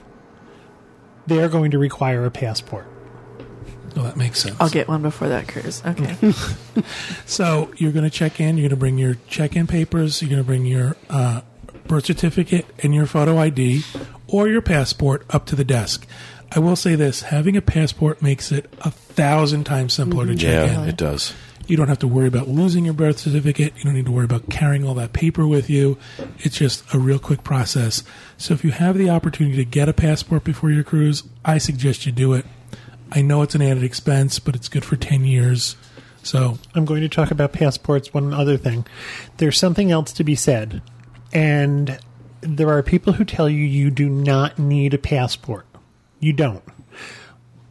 They 1.26 1.42
are 1.42 1.48
going 1.48 1.70
to 1.72 1.78
require 1.78 2.24
a 2.24 2.30
passport. 2.30 2.86
So 3.94 4.02
that 4.02 4.16
makes 4.16 4.40
sense. 4.40 4.56
I'll 4.60 4.68
get 4.68 4.88
one 4.88 5.02
before 5.02 5.28
that 5.28 5.48
cruise. 5.48 5.82
Okay. 5.84 6.16
So 7.26 7.72
you're 7.76 7.92
going 7.92 8.04
to 8.04 8.10
check 8.10 8.40
in. 8.40 8.56
You're 8.56 8.68
going 8.68 8.70
to 8.70 8.76
bring 8.76 8.98
your 8.98 9.16
check-in 9.28 9.66
papers. 9.66 10.22
You're 10.22 10.30
going 10.30 10.40
to 10.40 10.46
bring 10.46 10.64
your 10.64 10.96
uh, 11.10 11.42
birth 11.86 12.06
certificate 12.06 12.66
and 12.82 12.94
your 12.94 13.06
photo 13.06 13.38
ID 13.38 13.82
or 14.28 14.48
your 14.48 14.62
passport 14.62 15.24
up 15.30 15.46
to 15.46 15.56
the 15.56 15.64
desk. 15.64 16.06
I 16.52 16.60
will 16.60 16.76
say 16.76 16.94
this: 16.94 17.22
having 17.22 17.56
a 17.56 17.62
passport 17.62 18.22
makes 18.22 18.52
it 18.52 18.72
a 18.80 18.90
thousand 18.90 19.64
times 19.64 19.94
simpler 19.94 20.24
to 20.26 20.32
mm-hmm. 20.32 20.38
check 20.38 20.70
Yeah, 20.70 20.82
in. 20.82 20.88
it 20.88 20.96
does. 20.96 21.34
You 21.66 21.76
don't 21.76 21.88
have 21.88 21.98
to 21.98 22.08
worry 22.08 22.28
about 22.28 22.48
losing 22.48 22.86
your 22.86 22.94
birth 22.94 23.18
certificate. 23.18 23.74
You 23.76 23.84
don't 23.84 23.92
need 23.92 24.06
to 24.06 24.10
worry 24.12 24.24
about 24.24 24.48
carrying 24.48 24.86
all 24.86 24.94
that 24.94 25.12
paper 25.12 25.46
with 25.46 25.68
you. 25.68 25.98
It's 26.38 26.56
just 26.56 26.82
a 26.94 26.98
real 26.98 27.18
quick 27.18 27.44
process. 27.44 28.02
So 28.38 28.54
if 28.54 28.64
you 28.64 28.70
have 28.70 28.96
the 28.96 29.10
opportunity 29.10 29.56
to 29.56 29.66
get 29.66 29.86
a 29.86 29.92
passport 29.92 30.44
before 30.44 30.70
your 30.70 30.82
cruise, 30.82 31.24
I 31.44 31.58
suggest 31.58 32.06
you 32.06 32.12
do 32.12 32.32
it. 32.32 32.46
I 33.12 33.20
know 33.20 33.42
it's 33.42 33.54
an 33.54 33.60
added 33.60 33.82
expense, 33.84 34.38
but 34.38 34.56
it's 34.56 34.68
good 34.70 34.84
for 34.84 34.96
10 34.96 35.24
years. 35.24 35.76
So 36.22 36.58
I'm 36.74 36.86
going 36.86 37.02
to 37.02 37.08
talk 37.08 37.30
about 37.30 37.52
passports. 37.52 38.14
One 38.14 38.32
other 38.32 38.56
thing. 38.56 38.86
There's 39.36 39.58
something 39.58 39.90
else 39.90 40.12
to 40.14 40.24
be 40.24 40.34
said. 40.34 40.80
And 41.34 41.98
there 42.40 42.70
are 42.70 42.82
people 42.82 43.14
who 43.14 43.24
tell 43.24 43.48
you 43.48 43.64
you 43.64 43.90
do 43.90 44.08
not 44.08 44.58
need 44.58 44.94
a 44.94 44.98
passport. 44.98 45.66
You 46.20 46.32
don't. 46.32 46.64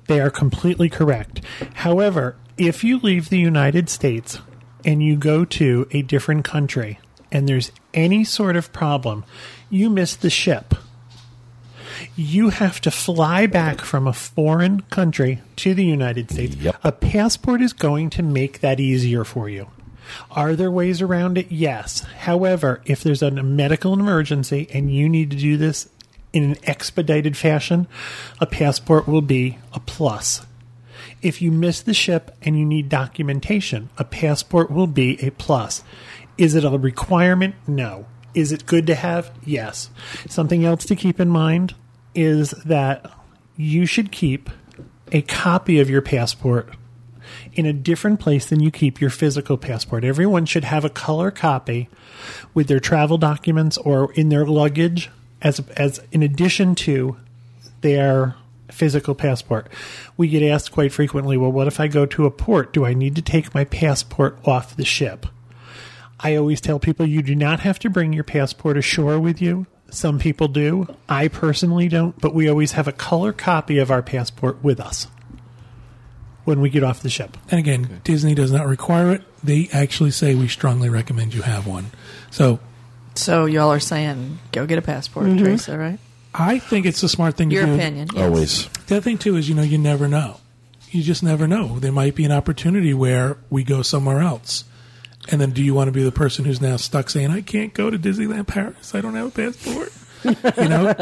They 0.08 0.20
are 0.22 0.30
completely 0.30 0.90
correct. 0.90 1.42
However, 1.76 2.36
if 2.58 2.84
you 2.84 3.00
leave 3.00 3.30
the 3.30 3.40
United 3.40 3.90
States 3.90 4.40
and 4.86 5.04
you 5.04 5.18
go 5.18 5.46
to 5.46 5.88
a 5.92 6.02
different 6.02 6.46
country 6.46 7.00
and 7.32 7.48
there's 7.48 7.72
any 7.94 8.24
sort 8.24 8.56
of 8.56 8.72
problem, 8.72 9.26
you 9.70 9.90
miss 9.90 10.16
the 10.16 10.30
ship. 10.30 10.74
You 12.16 12.50
have 12.50 12.80
to 12.82 12.92
fly 12.92 13.48
back 13.48 13.82
from 13.82 14.08
a 14.08 14.14
foreign 14.14 14.82
country 14.84 15.42
to 15.58 15.74
the 15.74 15.86
United 15.86 16.32
States. 16.32 16.56
Yep. 16.56 16.78
A 16.84 16.92
passport 16.92 17.62
is 17.62 17.74
going 17.74 18.10
to 18.12 18.24
make 18.24 18.62
that 18.62 18.80
easier 18.80 19.24
for 19.24 19.50
you. 19.50 19.68
Are 20.32 20.56
there 20.56 20.72
ways 20.72 21.02
around 21.02 21.38
it? 21.38 21.52
Yes. 21.52 22.02
However, 22.02 22.82
if 22.86 23.04
there's 23.04 23.22
a 23.22 23.32
medical 23.32 23.94
emergency 23.94 24.68
and 24.74 24.94
you 24.94 25.10
need 25.10 25.32
to 25.32 25.38
do 25.38 25.58
this 25.58 25.90
in 26.34 26.44
an 26.44 26.56
expedited 26.64 27.38
fashion, 27.38 27.88
a 28.40 28.46
passport 28.46 29.08
will 29.08 29.22
be 29.22 29.58
a 29.74 29.80
plus. 29.80 30.46
If 31.22 31.42
you 31.42 31.52
miss 31.52 31.82
the 31.82 31.94
ship 31.94 32.36
and 32.42 32.58
you 32.58 32.66
need 32.66 32.90
documentation, 32.90 33.90
a 33.98 34.04
passport 34.04 34.70
will 34.70 34.88
be 34.88 35.20
a 35.26 35.32
plus. 35.32 35.84
Is 36.38 36.54
it 36.54 36.64
a 36.64 36.78
requirement? 36.78 37.56
No. 37.66 38.06
Is 38.36 38.52
it 38.52 38.68
good 38.68 38.86
to 38.88 38.96
have? 38.96 39.32
Yes. 39.44 39.90
Something 40.28 40.64
else 40.64 40.86
to 40.86 40.96
keep 40.96 41.20
in 41.20 41.30
mind 41.30 41.74
is 42.14 42.52
that 42.52 43.12
you 43.56 43.88
should 43.88 44.12
keep 44.12 44.50
a 45.12 45.22
copy 45.24 45.80
of 45.80 45.90
your 45.90 46.02
passport 46.02 46.70
in 47.58 47.66
a 47.66 47.74
different 47.74 48.20
place 48.20 48.46
than 48.46 48.62
you 48.62 48.70
keep 48.70 49.02
your 49.02 49.10
physical 49.10 49.58
passport. 49.58 50.04
Everyone 50.04 50.46
should 50.46 50.64
have 50.64 50.86
a 50.86 50.90
color 50.90 51.32
copy 51.32 51.90
with 52.54 52.68
their 52.68 52.80
travel 52.80 53.18
documents 53.18 53.78
or 53.80 54.14
in 54.14 54.30
their 54.30 54.46
luggage 54.46 55.10
as 55.42 55.60
as 55.76 56.00
in 56.12 56.24
addition 56.24 56.76
to 56.76 57.18
their 57.82 58.36
physical 58.72 59.16
passport. 59.16 59.68
We 60.16 60.28
get 60.28 60.44
asked 60.44 60.72
quite 60.72 60.94
frequently, 60.94 61.36
well 61.36 61.52
what 61.52 61.68
if 61.68 61.80
I 61.80 61.88
go 61.88 62.06
to 62.06 62.26
a 62.26 62.32
port? 62.32 62.74
Do 62.74 62.86
I 62.86 62.94
need 62.94 63.16
to 63.16 63.22
take 63.22 63.56
my 63.56 63.66
passport 63.66 64.38
off 64.46 64.76
the 64.76 64.86
ship? 64.86 65.26
I 66.20 66.36
always 66.36 66.62
tell 66.62 66.80
people 66.80 67.06
you 67.06 67.22
do 67.22 67.36
not 67.36 67.62
have 67.62 67.80
to 67.80 67.90
bring 67.90 68.14
your 68.14 68.24
passport 68.24 68.78
ashore 68.78 69.20
with 69.20 69.42
you. 69.42 69.66
Some 69.90 70.20
people 70.20 70.48
do. 70.48 70.88
I 71.08 71.28
personally 71.28 71.88
don't, 71.88 72.20
but 72.20 72.34
we 72.34 72.50
always 72.50 72.74
have 72.74 72.88
a 72.88 72.92
color 72.92 73.32
copy 73.32 73.78
of 73.78 73.90
our 73.90 74.02
passport 74.04 74.64
with 74.64 74.80
us 74.80 75.08
when 76.48 76.62
we 76.62 76.70
get 76.70 76.82
off 76.82 77.02
the 77.02 77.10
ship. 77.10 77.36
And 77.52 77.60
again, 77.60 78.00
Disney 78.06 78.34
does 78.34 78.54
not 78.54 78.66
require 78.68 79.12
it. 79.12 79.22
They 79.44 79.68
actually 79.74 80.12
say 80.12 80.34
we 80.34 80.48
strongly 80.48 80.88
recommend 80.88 81.34
you 81.34 81.42
have 81.42 81.68
one. 81.68 81.88
So 82.32 82.62
So 83.16 83.44
y'all 83.46 83.70
are 83.74 83.82
saying 83.82 84.40
go 84.54 84.66
get 84.66 84.78
a 84.78 84.82
passport, 84.82 85.26
mm-hmm. 85.26 85.44
Teresa, 85.44 85.78
right? 85.78 86.00
I 86.34 86.60
think 86.60 86.86
it's 86.86 87.04
a 87.04 87.10
smart 87.10 87.36
thing 87.36 87.52
Your 87.52 87.66
to 87.66 87.68
do. 87.68 87.76
opinion. 87.76 88.08
Yes. 88.14 88.24
Always. 88.24 88.68
The 88.88 88.96
other 88.96 89.02
thing 89.02 89.18
too 89.18 89.36
is 89.36 89.50
you 89.50 89.56
know 89.56 89.62
you 89.62 89.78
never 89.78 90.08
know. 90.08 90.38
You 90.90 91.04
just 91.04 91.22
never 91.22 91.48
know. 91.48 91.80
There 91.80 91.92
might 91.92 92.16
be 92.16 92.24
an 92.24 92.32
opportunity 92.32 92.94
where 92.94 93.36
we 93.50 93.66
go 93.66 93.82
somewhere 93.82 94.22
else. 94.22 94.64
And 95.30 95.42
then 95.42 95.52
do 95.52 95.62
you 95.62 95.74
want 95.74 95.90
to 95.90 95.92
be 95.92 96.04
the 96.04 96.14
person 96.14 96.46
who's 96.46 96.62
now 96.62 96.78
stuck 96.78 97.10
saying 97.10 97.30
I 97.30 97.42
can't 97.42 97.74
go 97.74 97.90
to 97.90 98.00
Disneyland 98.00 98.48
Paris. 98.48 98.96
I 98.96 99.02
don't 99.02 99.16
have 99.16 99.28
a 99.28 99.32
passport. 99.32 99.92
you 100.24 100.68
know, 100.70 100.94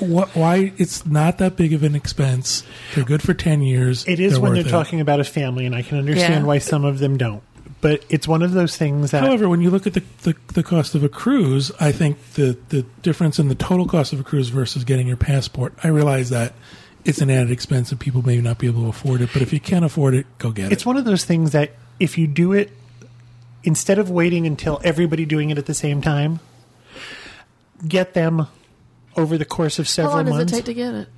what, 0.00 0.28
why 0.36 0.72
it's 0.78 1.04
not 1.06 1.38
that 1.38 1.56
big 1.56 1.72
of 1.72 1.82
an 1.82 1.94
expense. 1.94 2.62
They're 2.94 3.04
good 3.04 3.22
for 3.22 3.34
10 3.34 3.62
years. 3.62 4.06
It 4.06 4.20
is 4.20 4.32
They're 4.32 4.40
when 4.40 4.54
they're 4.54 4.66
it. 4.66 4.70
talking 4.70 5.00
about 5.00 5.20
a 5.20 5.24
family, 5.24 5.66
and 5.66 5.74
I 5.74 5.82
can 5.82 5.98
understand 5.98 6.42
Yeah. 6.44 6.46
why 6.46 6.58
some 6.58 6.84
of 6.84 6.98
them 6.98 7.16
don't. 7.16 7.42
But 7.80 8.04
it's 8.10 8.28
one 8.28 8.42
of 8.42 8.52
those 8.52 8.76
things 8.76 9.10
that 9.12 9.22
However, 9.24 9.48
when 9.48 9.60
you 9.62 9.70
look 9.70 9.86
at 9.86 9.94
the, 9.94 10.02
the, 10.22 10.36
the 10.48 10.62
cost 10.62 10.94
of 10.94 11.02
a 11.02 11.08
cruise, 11.08 11.72
I 11.80 11.92
think 11.92 12.32
the, 12.34 12.58
the 12.68 12.82
difference 13.02 13.38
in 13.38 13.48
the 13.48 13.54
total 13.54 13.86
cost 13.86 14.12
of 14.12 14.20
a 14.20 14.22
cruise 14.22 14.50
versus 14.50 14.84
getting 14.84 15.06
your 15.06 15.16
passport, 15.16 15.72
I 15.82 15.88
realize 15.88 16.28
that 16.30 16.52
it's 17.06 17.22
an 17.22 17.30
added 17.30 17.50
expense 17.50 17.90
and 17.90 17.98
people 17.98 18.20
may 18.22 18.38
not 18.42 18.58
be 18.58 18.66
able 18.66 18.82
to 18.82 18.88
afford 18.88 19.22
it. 19.22 19.30
But 19.32 19.40
if 19.40 19.52
you 19.54 19.60
can't 19.60 19.84
afford 19.84 20.14
it, 20.14 20.26
go 20.36 20.50
get 20.50 20.66
it. 20.66 20.72
it's 20.72 20.82
it. 20.82 20.86
one 20.86 20.98
of 20.98 21.06
those 21.06 21.24
things 21.24 21.52
that 21.52 21.70
if 21.98 22.18
you 22.18 22.26
do 22.26 22.52
it 22.52 22.70
instead 23.64 23.98
of 23.98 24.10
waiting 24.10 24.46
until 24.46 24.78
everybody 24.84 25.24
doing 25.24 25.48
it 25.48 25.56
at 25.56 25.64
the 25.64 25.72
same 25.74 26.02
time, 26.02 26.40
get 27.88 28.12
them 28.12 28.46
over 29.16 29.36
the 29.38 29.44
course 29.44 29.78
of 29.78 29.88
several 29.88 30.12
How 30.12 30.18
several 30.18 30.34
long 30.36 30.46
does 30.46 30.52
months. 30.52 30.52
it 30.52 30.56
take 30.56 30.64
to 30.66 30.74
get 30.74 30.94
it? 30.94 31.08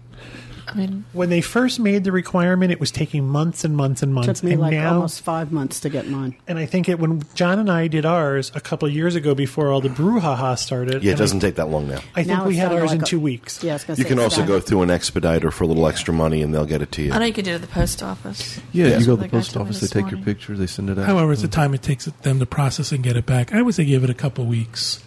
I 0.65 0.75
mean, 0.75 1.05
when 1.13 1.29
they 1.29 1.41
first 1.43 1.81
made 1.81 2.05
the 2.05 2.13
requirement, 2.13 2.73
it 2.73 2.81
was 2.81 2.91
taking 2.91 3.27
months 3.29 3.63
and 3.65 3.77
months 3.77 4.03
and 4.03 4.15
months. 4.15 4.41
took 4.41 4.45
me 4.45 4.53
and 4.53 4.61
like 4.61 4.73
now, 4.73 4.95
almost 4.95 5.21
five 5.21 5.53
months 5.53 5.81
to 5.81 5.91
get 5.91 6.09
mine. 6.09 6.37
and 6.49 6.59
I 6.59 6.65
think 6.67 6.89
it 6.89 6.99
when 6.99 7.23
John 7.35 7.59
and 7.59 7.69
I 7.71 7.89
did 7.89 8.07
ours 8.07 8.51
a 8.55 8.61
couple 8.61 8.89
of 8.89 8.95
years 8.95 9.15
ago 9.15 9.35
before 9.35 9.71
all 9.71 9.81
the 9.83 9.91
brouhaha 9.91 10.57
started. 10.57 11.03
Yeah, 11.03 11.13
it 11.13 11.19
doesn't 11.19 11.41
take 11.41 11.57
that 11.57 11.69
long 11.69 11.89
now. 11.89 11.97
I, 12.15 12.21
I 12.21 12.25
think 12.25 12.39
Now 12.39 12.47
we 12.47 12.57
had 12.57 12.69
down 12.69 12.77
to 12.77 12.83
ours 12.83 12.93
in 12.93 13.03
a- 13.03 13.05
two 13.05 13.21
weeks. 13.21 13.63
Yeah, 13.63 13.73
I 13.73 13.75
was 13.75 13.85
gonna 13.85 13.97
You 13.99 14.05
say 14.05 14.09
can 14.09 14.19
also 14.21 14.47
go 14.47 14.61
through 14.61 14.83
an 14.83 14.91
expediter 14.91 15.51
for 15.51 15.65
a 15.65 15.67
little 15.67 15.87
extra 15.87 16.15
money, 16.15 16.41
and 16.43 16.55
they'll 16.55 16.65
get 16.65 16.81
it 16.81 16.93
to 16.93 17.03
you. 17.03 17.13
I 17.13 17.19
know 17.19 17.27
you 17.27 17.35
can 17.35 17.45
do 17.45 17.51
it 17.51 17.55
at 17.57 17.61
the 17.61 17.67
post 17.67 18.03
office. 18.03 18.59
Yeah, 18.73 18.87
Yeah. 18.87 18.99
you 18.99 19.05
go 19.07 19.17
to 19.17 19.23
The 19.23 19.29
the 19.29 19.29
post 19.29 19.57
office, 19.57 19.81
they 19.81 19.87
this 19.87 19.91
take 19.91 20.11
your 20.11 20.21
picture. 20.21 20.57
they 20.57 20.69
send 20.69 20.89
it 20.89 20.99
out. 20.99 21.05
However, 21.07 21.33
it's 21.33 21.43
the 21.43 21.49
mm. 21.49 21.53
time 21.53 21.75
it 21.75 21.83
takes 21.83 22.07
them 22.07 22.39
to 22.39 22.47
process 22.47 22.93
and 22.93 23.03
get 23.05 23.17
it 23.17 23.27
back. 23.27 23.53
I 23.53 23.61
would 23.61 23.75
say 23.75 23.85
give 23.85 24.05
it 24.05 24.11
a 24.11 24.15
couple 24.15 24.47
weeks. 24.47 25.03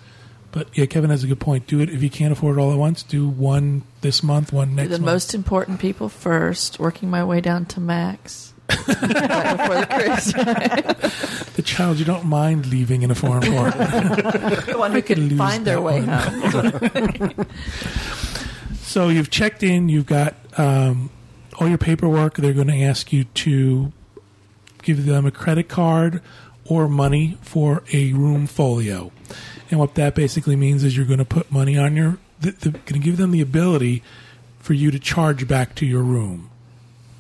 But 0.56 0.70
yeah, 0.74 0.86
Kevin 0.86 1.10
has 1.10 1.22
a 1.22 1.28
good 1.28 1.42
point. 1.42 1.68
Do 1.68 1.82
it 1.82 1.90
if 1.90 2.02
you 2.02 2.10
can't 2.10 2.32
afford 2.32 2.58
it 2.58 2.62
all 2.62 2.72
at 2.72 2.78
once. 2.78 3.04
Do 3.04 3.28
one 3.28 3.84
this 4.00 4.24
month, 4.24 4.54
one 4.54 4.74
next 4.74 4.90
the 4.90 5.00
month. 5.00 5.06
most 5.06 5.34
important 5.34 5.82
people 5.82 6.08
first, 6.08 6.80
working 6.80 7.10
my 7.10 7.26
way 7.26 7.42
down 7.42 7.66
to 7.66 7.82
Max. 7.82 8.54
before 8.68 8.86
the 8.86 9.12
the 11.58 11.62
child 11.62 12.00
you 12.00 12.06
don't 12.06 12.24
mind 12.24 12.68
leaving 12.68 13.02
in 13.02 13.12
a 13.12 13.16
foreign 13.16 13.44
port. 13.44 13.74
the 14.66 14.76
one 14.78 14.94
who 14.94 15.02
can 15.02 15.38
find 15.38 15.66
their 15.66 15.82
way 15.82 16.02
one. 16.02 16.08
home. 16.08 17.46
so 18.82 19.10
you've 19.10 19.30
checked 19.30 19.62
in. 19.62 19.90
You've 19.90 20.06
got 20.06 20.36
um, 20.58 21.10
all 21.60 21.68
your 21.68 21.78
paperwork. 21.78 22.38
They're 22.38 22.54
going 22.54 22.68
to 22.68 22.82
ask 22.82 23.12
you 23.12 23.26
to 23.26 23.92
give 24.84 25.06
them 25.06 25.26
a 25.26 25.32
credit 25.32 25.68
card 25.68 26.22
or 26.68 26.88
money 26.88 27.38
for 27.42 27.84
a 27.94 28.14
room 28.14 28.48
folio. 28.48 29.12
And 29.70 29.80
what 29.80 29.96
that 29.96 30.16
basically 30.16 30.56
means 30.56 30.84
is 30.84 30.96
you're 30.96 31.06
going 31.06 31.20
to 31.20 31.26
put 31.26 31.52
money 31.52 31.78
on 31.78 31.96
your. 31.96 32.18
They're 32.40 32.54
going 32.72 32.84
to 32.84 33.00
give 33.00 33.18
them 33.18 33.32
the 33.32 33.42
ability 33.42 34.04
for 34.60 34.74
you 34.74 34.92
to 34.92 35.00
charge 35.00 35.48
back 35.48 35.76
to 35.76 35.86
your 35.86 36.04
room, 36.04 36.50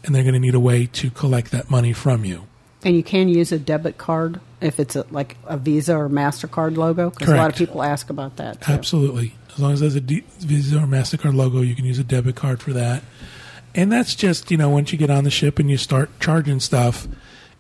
and 0.04 0.14
they're 0.14 0.24
going 0.24 0.34
to 0.34 0.40
need 0.40 0.56
a 0.56 0.60
way 0.60 0.88
to 0.88 1.10
collect 1.10 1.52
that 1.52 1.70
money 1.70 1.94
from 1.94 2.26
you. 2.26 2.48
And 2.84 2.96
you 2.96 3.04
can 3.04 3.30
use 3.30 3.52
a 3.52 3.58
debit 3.58 3.98
card 3.98 4.40
if 4.62 4.80
it's 4.80 4.96
a, 4.96 5.08
like 5.10 5.38
a 5.46 5.58
Visa 5.58 5.96
or 5.98 6.08
Mastercard 6.08 6.78
logo. 6.78 7.10
Because 7.10 7.30
a 7.30 7.36
lot 7.36 7.50
of 7.50 7.56
people 7.56 7.82
ask 7.82 8.12
about 8.12 8.36
that. 8.36 8.62
Too. 8.62 8.72
Absolutely. 8.72 9.34
As 9.54 9.60
long 9.60 9.74
as 9.74 9.80
there's 9.80 9.96
a 9.96 10.02
D- 10.02 10.24
Visa 10.40 10.78
or 10.78 10.86
MasterCard 10.86 11.34
logo, 11.34 11.62
you 11.62 11.74
can 11.74 11.86
use 11.86 11.98
a 11.98 12.04
debit 12.04 12.36
card 12.36 12.62
for 12.62 12.74
that. 12.74 13.04
And 13.74 13.92
that's 13.92 14.14
just, 14.14 14.52
you 14.52 14.58
know, 14.58 14.70
once 14.70 14.92
you 14.92 15.00
get 15.00 15.10
on 15.10 15.24
the 15.24 15.32
ship 15.32 15.58
and 15.58 15.70
you 15.72 15.78
start 15.78 16.10
charging 16.20 16.60
stuff, 16.60 17.08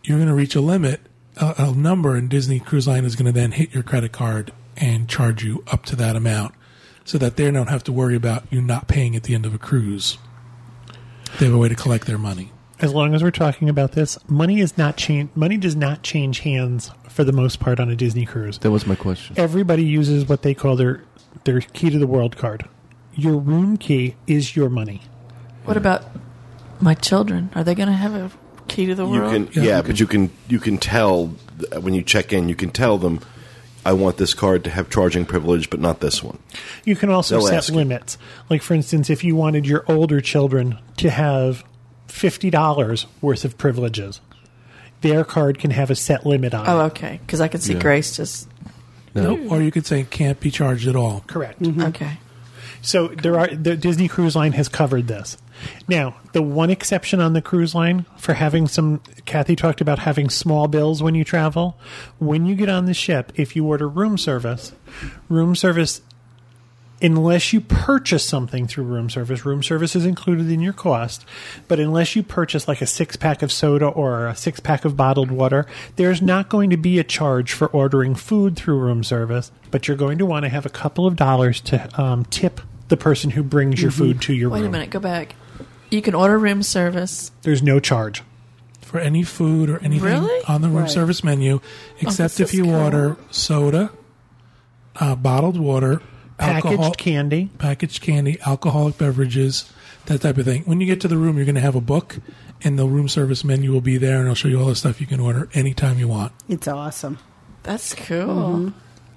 you're 0.03 0.17
going 0.17 0.29
to 0.29 0.35
reach 0.35 0.55
a 0.55 0.61
limit, 0.61 1.01
a, 1.37 1.55
a 1.57 1.73
number, 1.73 2.15
and 2.15 2.29
Disney 2.29 2.59
Cruise 2.59 2.87
Line 2.87 3.05
is 3.05 3.15
going 3.15 3.25
to 3.25 3.31
then 3.31 3.51
hit 3.51 3.73
your 3.73 3.83
credit 3.83 4.11
card 4.11 4.51
and 4.77 5.07
charge 5.07 5.43
you 5.43 5.63
up 5.67 5.85
to 5.85 5.95
that 5.95 6.15
amount 6.15 6.53
so 7.03 7.17
that 7.17 7.37
they 7.37 7.49
don't 7.51 7.69
have 7.69 7.83
to 7.85 7.91
worry 7.91 8.15
about 8.15 8.43
you 8.51 8.61
not 8.61 8.87
paying 8.87 9.15
at 9.15 9.23
the 9.23 9.35
end 9.35 9.45
of 9.45 9.53
a 9.53 9.57
cruise. 9.57 10.17
They 11.39 11.45
have 11.45 11.55
a 11.55 11.57
way 11.57 11.69
to 11.69 11.75
collect 11.75 12.07
their 12.07 12.17
money. 12.17 12.51
As 12.79 12.93
long 12.93 13.13
as 13.13 13.23
we're 13.23 13.31
talking 13.31 13.69
about 13.69 13.93
this, 13.93 14.17
money 14.27 14.59
is 14.59 14.77
not 14.77 14.97
change. 14.97 15.29
Money 15.33 15.55
does 15.55 15.75
not 15.75 16.03
change 16.03 16.39
hands 16.39 16.91
for 17.09 17.23
the 17.23 17.31
most 17.31 17.59
part 17.59 17.79
on 17.79 17.89
a 17.89 17.95
Disney 17.95 18.25
cruise. 18.25 18.57
That 18.59 18.71
was 18.71 18.85
my 18.85 18.95
question. 18.95 19.35
Everybody 19.39 19.83
uses 19.83 20.27
what 20.27 20.41
they 20.41 20.53
call 20.53 20.75
their 20.75 21.03
their 21.45 21.61
key 21.61 21.89
to 21.89 21.99
the 21.99 22.07
world 22.07 22.35
card. 22.37 22.67
Your 23.13 23.37
room 23.37 23.77
key 23.77 24.15
is 24.27 24.55
your 24.55 24.69
money. 24.69 25.03
What 25.63 25.77
about 25.77 26.03
my 26.81 26.95
children? 26.95 27.49
Are 27.55 27.63
they 27.63 27.75
going 27.75 27.87
to 27.87 27.93
have 27.93 28.13
a 28.13 28.31
key 28.67 28.85
to 28.87 28.95
the 28.95 29.03
world. 29.05 29.15
You 29.15 29.21
world? 29.21 29.51
can, 29.53 29.63
Yeah. 29.63 29.69
yeah, 29.69 29.81
but 29.81 29.99
you 29.99 30.07
can 30.07 30.29
you 30.47 30.59
can 30.59 30.77
tell 30.77 31.27
when 31.79 31.93
you 31.93 32.01
check 32.01 32.33
in. 32.33 32.49
You 32.49 32.55
can 32.55 32.69
tell 32.71 32.97
them, 32.97 33.19
I 33.85 33.93
want 33.93 34.17
this 34.17 34.33
card 34.33 34.63
to 34.65 34.69
have 34.69 34.89
charging 34.89 35.25
privilege, 35.25 35.69
but 35.69 35.79
not 35.79 35.99
this 35.99 36.23
one. 36.23 36.39
You 36.83 36.95
can 36.95 37.09
also 37.09 37.37
They'll 37.37 37.47
set 37.47 37.57
ask 37.57 37.69
you. 37.69 37.75
limits. 37.75 38.17
Like 38.49 38.61
for 38.61 38.73
instance, 38.73 39.09
if 39.09 39.23
you 39.23 39.35
wanted 39.35 39.65
your 39.67 39.83
older 39.87 40.21
children 40.21 40.77
to 40.97 41.09
have 41.09 41.63
fifty 42.07 42.49
dollars 42.49 43.05
worth 43.21 43.45
of 43.45 43.57
privileges, 43.57 44.21
their 45.01 45.23
card 45.23 45.59
can 45.59 45.71
have 45.71 45.89
a 45.91 45.95
set 45.95 46.25
limit 46.25 46.53
on 46.53 46.67
oh, 46.67 46.79
it. 46.79 46.83
okay. 46.87 47.19
Because 47.25 47.41
I 47.41 47.47
can 47.47 47.61
see 47.61 47.73
Yeah. 47.73 47.79
Grace 47.79 48.15
just 48.17 48.47
No. 49.13 49.37
Or 49.49 49.61
you 49.61 49.71
could 49.71 49.85
say 49.85 50.01
it 50.01 50.09
can't 50.09 50.39
be 50.39 50.51
charged 50.51 50.87
at 50.87 50.95
all. 50.95 51.23
Correct. 51.27 51.61
Mm-hmm. 51.61 51.79
Mm-hmm. 51.79 51.89
okay. 51.89 52.17
So 52.85 53.07
there 53.07 53.39
are 53.39 53.47
the 53.47 53.75
Disney 53.75 54.07
Cruise 54.07 54.35
Line 54.35 54.51
has 54.51 54.69
covered 54.69 55.07
this. 55.07 55.37
Now, 55.87 56.17
the 56.33 56.43
one 56.43 56.69
exception 56.69 57.19
on 57.19 57.33
the 57.33 57.41
cruise 57.41 57.73
line 57.73 58.05
for 58.15 58.33
having 58.33 58.67
some 58.67 59.01
Kathy 59.25 59.55
talked 59.55 59.81
about 59.81 59.99
having 59.99 60.29
small 60.29 60.67
bills 60.67 61.01
when 61.01 61.15
you 61.15 61.23
travel. 61.23 61.77
When 62.19 62.45
you 62.45 62.53
get 62.53 62.69
on 62.69 62.85
the 62.85 62.93
ship, 62.93 63.33
if 63.35 63.55
you 63.55 63.65
order 63.65 63.89
room 63.89 64.19
service, 64.19 64.71
room 65.29 65.55
service 65.55 66.01
unless 67.01 67.53
you 67.53 67.59
purchase 67.59 68.23
something 68.23 68.67
through 68.67 68.83
room 68.83 69.09
service, 69.09 69.45
room 69.45 69.63
service 69.63 69.95
is 69.95 70.05
included 70.05 70.51
in 70.51 70.61
your 70.61 70.71
cost. 70.71 71.25
But 71.67 71.79
unless 71.79 72.15
you 72.15 72.21
purchase 72.21 72.67
like 72.67 72.81
a 72.81 72.87
six 72.87 73.15
pack 73.15 73.41
of 73.41 73.51
soda 73.51 73.87
or 73.87 74.27
a 74.27 74.35
six 74.35 74.59
pack 74.59 74.85
of 74.85 74.95
bottled 74.95 75.31
water, 75.31 75.65
there's 75.95 76.21
not 76.21 76.49
going 76.49 76.69
to 76.69 76.77
be 76.77 76.99
a 76.99 77.03
charge 77.03 77.51
for 77.51 77.67
ordering 77.67 78.13
food 78.13 78.55
through 78.55 78.77
room 78.77 79.03
service. 79.03 79.51
But 79.71 79.87
you're 79.87 79.97
going 79.97 80.19
to 80.19 80.25
want 80.25 80.43
to 80.43 80.49
have 80.49 80.67
a 80.67 80.69
couple 80.69 81.07
of 81.07 81.15
dollars 81.15 81.61
to 81.61 81.89
um, 82.01 82.25
tip 82.25 82.61
the 82.87 82.97
person 82.97 83.29
who 83.31 83.43
brings 83.43 83.81
your 83.81 83.91
food 83.91 84.21
to 84.23 84.33
your 84.33 84.49
room. 84.49 84.53
Wait 84.53 84.59
room. 84.61 84.69
a 84.69 84.71
minute, 84.71 84.89
go 84.89 84.99
back. 84.99 85.35
You 85.91 86.01
can 86.01 86.13
order 86.15 86.37
room 86.37 86.63
service. 86.63 87.31
There's 87.43 87.61
no 87.63 87.79
charge. 87.79 88.23
for 88.81 88.99
any 88.99 89.23
food 89.23 89.67
or 89.69 89.79
anything 89.79 90.05
Really? 90.05 90.43
on 90.47 90.61
the 90.61 90.67
room 90.69 90.81
Right. 90.83 90.89
service 90.89 91.23
menu, 91.23 91.59
except 92.01 92.37
this 92.37 92.39
if 92.39 92.47
is 92.49 92.53
you 92.53 92.63
cool. 92.65 92.75
order 92.75 93.17
soda, 93.31 93.89
uh, 94.97 95.15
bottled 95.15 95.59
water, 95.59 96.01
Packaged 96.37 96.65
alcohol, 96.67 96.91
candy. 96.93 97.49
packaged 97.57 98.01
candy, 98.01 98.37
alcoholic 98.45 98.97
beverages, 98.97 99.65
that 100.05 100.21
type 100.21 100.37
of 100.37 100.45
thing. 100.45 100.61
When 100.65 100.79
you 100.81 100.85
get 100.85 101.01
to 101.01 101.07
the 101.07 101.17
room, 101.17 101.35
you're 101.35 101.45
going 101.45 101.55
to 101.55 101.61
have 101.61 101.75
a 101.75 101.81
book, 101.81 102.17
and 102.63 102.77
the 102.77 102.85
room 102.85 103.09
service 103.09 103.43
menu 103.43 103.71
will 103.71 103.81
be 103.81 103.97
there, 103.97 104.17
and 104.17 104.25
it'll 104.25 104.35
show 104.35 104.47
you 104.49 104.59
all 104.61 104.67
the 104.67 104.75
stuff 104.75 105.01
you 105.01 105.07
can 105.07 105.19
order 105.19 105.49
anytime 105.53 105.97
you 105.97 106.07
want. 106.07 106.31
It's 106.47 106.67
awesome. 106.67 107.17
That's 107.63 107.95
cool. 107.95 108.17
Mm-hmm. 108.27 108.67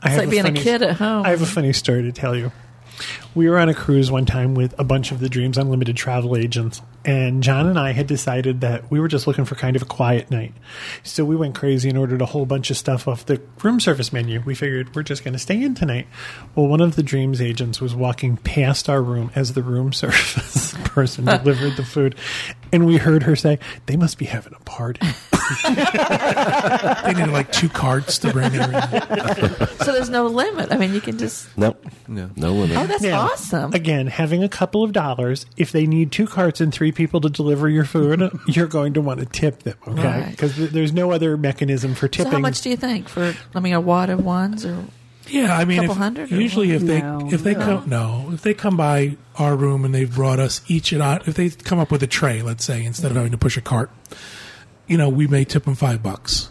I 0.03 0.07
It's 0.07 0.09
have 0.15 0.19
like 0.19 0.31
being 0.31 0.41
a 0.45 0.49
funny- 0.49 0.61
kid 0.61 0.83
at 0.83 0.97
home. 0.97 1.27
I 1.27 1.31
have 1.31 1.43
a 1.43 1.47
funny 1.47 1.73
story 1.75 2.03
to 2.03 2.11
tell 2.13 2.35
you. 2.35 2.51
We 3.35 3.49
were 3.49 3.59
on 3.59 3.69
a 3.69 3.75
cruise 3.75 4.11
one 4.11 4.27
time 4.27 4.55
with 4.55 4.75
a 4.79 4.85
bunch 4.85 5.13
of 5.13 5.21
the 5.21 5.29
Dreams 5.29 5.59
Unlimited 5.59 5.97
travel 5.97 6.37
agents, 6.37 6.83
and 7.05 7.43
John 7.43 7.67
and 7.67 7.79
I 7.79 7.93
had 7.93 8.07
decided 8.07 8.61
that 8.63 8.91
we 8.91 9.01
were 9.01 9.09
just 9.09 9.27
looking 9.27 9.45
for 9.45 9.55
kind 9.55 9.77
of 9.77 9.83
a 9.83 9.87
quiet 9.87 10.31
night. 10.31 10.55
So 11.03 11.25
we 11.25 11.37
went 11.37 11.55
crazy 11.55 11.89
and 11.89 11.97
ordered 11.97 12.21
a 12.21 12.27
whole 12.27 12.47
bunch 12.47 12.71
of 12.71 12.77
stuff 12.77 13.07
off 13.07 13.27
the 13.27 13.41
room 13.63 13.81
service 13.81 14.13
menu. 14.13 14.43
We 14.45 14.55
figured 14.55 14.95
we're 14.95 15.03
just 15.03 15.25
going 15.25 15.35
to 15.35 15.39
stay 15.39 15.63
in 15.63 15.75
tonight. 15.75 16.07
Well, 16.55 16.67
one 16.67 16.81
of 16.81 16.97
the 16.97 17.03
Dreams 17.03 17.41
agents 17.41 17.81
was 17.81 17.95
walking 17.95 18.37
past 18.37 18.89
our 18.89 19.03
room 19.03 19.31
as 19.35 19.53
the 19.53 19.63
room 19.63 19.93
service 19.93 20.75
person 20.85 21.25
delivered 21.25 21.77
the 21.77 21.85
food, 21.85 22.15
and 22.73 22.87
we 22.87 22.97
heard 22.97 23.23
her 23.25 23.37
say, 23.37 23.59
They 23.87 23.97
must 23.97 24.19
be 24.19 24.27
having 24.27 24.55
a 24.55 24.65
party. 24.65 25.01
They 27.05 27.15
need 27.15 27.29
like 27.33 27.51
two 27.53 27.69
carts 27.69 28.19
to 28.19 28.33
bring 28.33 28.55
everything. 28.55 29.67
so 29.85 29.93
there's 29.93 30.11
no 30.11 30.27
limit. 30.27 30.73
I 30.73 30.77
mean, 30.77 30.93
you 30.95 31.01
can 31.01 31.19
just. 31.19 31.57
No, 31.57 31.77
No. 32.07 32.31
no 32.37 32.53
limit. 32.53 32.77
Oh, 32.77 32.87
that's 32.87 33.03
Now, 33.03 33.21
awesome. 33.21 33.73
Again, 33.73 34.07
having 34.07 34.43
a 34.43 34.49
couple 34.49 34.83
of 34.83 34.93
dollars, 34.93 35.47
if 35.57 35.73
they 35.73 35.87
need 35.87 36.13
two 36.13 36.27
carts 36.27 36.61
and 36.61 36.73
three 36.73 36.93
people 36.93 37.21
to 37.23 37.31
deliver 37.31 37.69
your 37.69 37.85
food, 37.85 38.31
you're 38.47 38.67
going 38.67 38.95
to 38.95 39.01
want 39.01 39.21
to 39.21 39.27
tip 39.27 39.63
them, 39.63 39.77
okay? 39.87 40.03
Right. 40.03 40.31
Because 40.31 40.71
there's 40.71 40.93
no 40.93 41.13
other 41.13 41.37
mechanism 41.37 41.95
for 41.95 42.07
So 42.07 42.09
tipping. 42.25 42.33
how 42.33 42.39
much 42.39 42.61
do 42.61 42.71
you 42.71 42.77
think 42.77 43.09
for? 43.09 43.35
I 43.55 43.61
mean, 43.61 43.75
a 43.75 43.81
wad 43.81 44.11
of 44.11 44.25
ones 44.25 44.65
or 44.67 44.85
Yeah, 45.29 45.57
I 45.57 45.65
mean, 45.65 45.79
Couple 45.79 45.93
if, 45.93 45.99
hundred 45.99 46.33
or 46.33 46.37
usually 46.37 46.73
if 46.73 46.83
they 46.83 47.01
No. 47.01 47.29
if 47.31 47.43
they 47.43 47.55
come 47.55 47.85
no 47.89 48.31
if 48.33 48.43
they 48.43 48.55
come 48.55 48.77
by 48.77 49.17
our 49.37 49.55
room 49.57 49.85
and 49.85 49.95
they've 49.95 50.13
brought 50.13 50.39
us 50.41 50.61
each 50.69 50.93
an 50.93 51.01
uh, 51.03 51.19
if 51.27 51.35
they 51.35 51.51
come 51.51 51.79
up 51.79 51.91
with 51.91 52.03
a 52.03 52.07
tray, 52.07 52.43
let's 52.43 52.65
say 52.65 52.85
instead 52.85 53.11
of 53.11 53.17
having 53.17 53.33
to 53.33 53.39
push 53.39 53.57
a 53.57 53.61
cart, 53.61 53.91
you 54.89 54.97
know, 54.99 55.09
we 55.09 55.27
may 55.29 55.45
tip 55.45 55.65
them 55.65 55.75
five 55.77 56.03
bucks. 56.03 56.51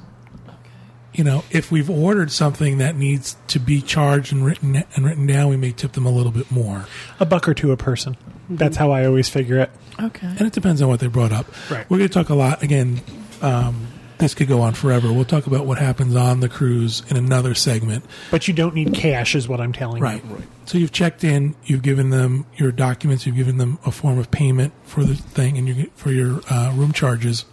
You 1.13 1.23
know, 1.23 1.43
if 1.49 1.71
we've 1.71 1.89
ordered 1.89 2.31
something 2.31 2.77
that 2.77 2.95
needs 2.95 3.35
to 3.47 3.59
be 3.59 3.81
charged 3.81 4.31
and 4.31 4.45
written 4.45 4.83
and 4.95 5.03
written 5.05 5.25
down, 5.25 5.49
we 5.49 5.57
may 5.57 5.71
tip 5.71 5.93
them 5.93 6.05
a 6.05 6.11
little 6.11 6.31
bit 6.31 6.51
more. 6.51 6.85
a 7.19 7.25
buck 7.25 7.49
or 7.49 7.55
two 7.55 7.71
a 7.71 7.77
person. 7.77 8.15
That's 8.49 8.77
how 8.77 8.91
I 8.91 9.05
always 9.05 9.27
figure 9.27 9.57
it. 9.59 9.71
okay. 9.99 10.27
And 10.27 10.41
it 10.41 10.53
depends 10.53 10.81
on 10.81 10.87
what 10.89 10.99
they 10.99 11.07
brought 11.07 11.31
up. 11.31 11.47
Right. 11.71 11.89
We're 11.89 11.97
going 11.97 12.09
to 12.09 12.13
talk 12.13 12.29
a 12.29 12.35
lot 12.35 12.61
again. 12.61 13.01
Um, 13.41 13.87
this 14.19 14.33
could 14.35 14.47
go 14.47 14.61
on 14.61 14.73
forever. 14.73 15.11
We'll 15.11 15.25
talk 15.25 15.47
about 15.47 15.65
what 15.65 15.79
happens 15.79 16.15
on 16.15 16.39
the 16.39 16.49
cruise 16.49 17.03
in 17.09 17.17
another 17.17 17.53
segment. 17.55 18.05
But 18.31 18.47
you 18.47 18.53
don't 18.53 18.73
need 18.75 18.93
cash, 18.93 19.33
is 19.35 19.47
what 19.47 19.59
I'm 19.59 19.73
telling 19.73 20.01
Right. 20.01 20.23
you. 20.23 20.43
So 20.65 20.77
you've 20.77 20.91
checked 20.91 21.23
in, 21.23 21.55
you've 21.65 21.81
given 21.83 22.09
them 22.11 22.45
your 22.57 22.71
documents, 22.71 23.25
you've 23.25 23.35
given 23.35 23.57
them 23.57 23.79
a 23.85 23.91
form 23.91 24.17
of 24.19 24.29
payment 24.31 24.71
for 24.85 25.03
the 25.03 25.15
thing 25.15 25.57
and 25.57 25.67
you 25.67 25.91
for 25.95 26.11
your 26.11 26.41
uh, 26.49 26.71
room 26.75 26.93
charges, 26.93 27.45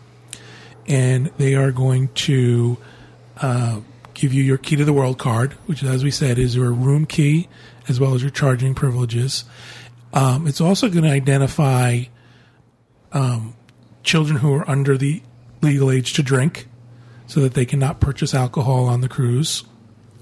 and 0.86 1.26
they 1.38 1.54
are 1.54 1.72
going 1.72 2.08
to 2.14 2.76
uh, 3.38 3.80
give 4.14 4.32
you 4.32 4.42
your 4.42 4.58
key 4.58 4.76
to 4.76 4.84
the 4.84 4.92
world 4.92 5.18
card, 5.18 5.52
which, 5.66 5.82
as 5.82 6.04
we 6.04 6.10
said, 6.10 6.38
is 6.38 6.54
your 6.56 6.72
room 6.72 7.06
key 7.06 7.48
as 7.88 8.00
well 8.00 8.14
as 8.14 8.22
your 8.22 8.30
charging 8.30 8.74
privileges. 8.74 9.44
Um, 10.12 10.46
it's 10.46 10.60
also 10.60 10.88
going 10.88 11.04
to 11.04 11.10
identify 11.10 12.04
um, 13.12 13.54
children 14.02 14.38
who 14.38 14.54
are 14.54 14.68
under 14.70 14.96
the 14.96 15.22
legal 15.62 15.90
age 15.90 16.12
to 16.14 16.22
drink, 16.22 16.68
so 17.26 17.40
that 17.40 17.54
they 17.54 17.64
cannot 17.64 18.00
purchase 18.00 18.34
alcohol 18.34 18.86
on 18.86 19.00
the 19.00 19.08
cruise. 19.08 19.64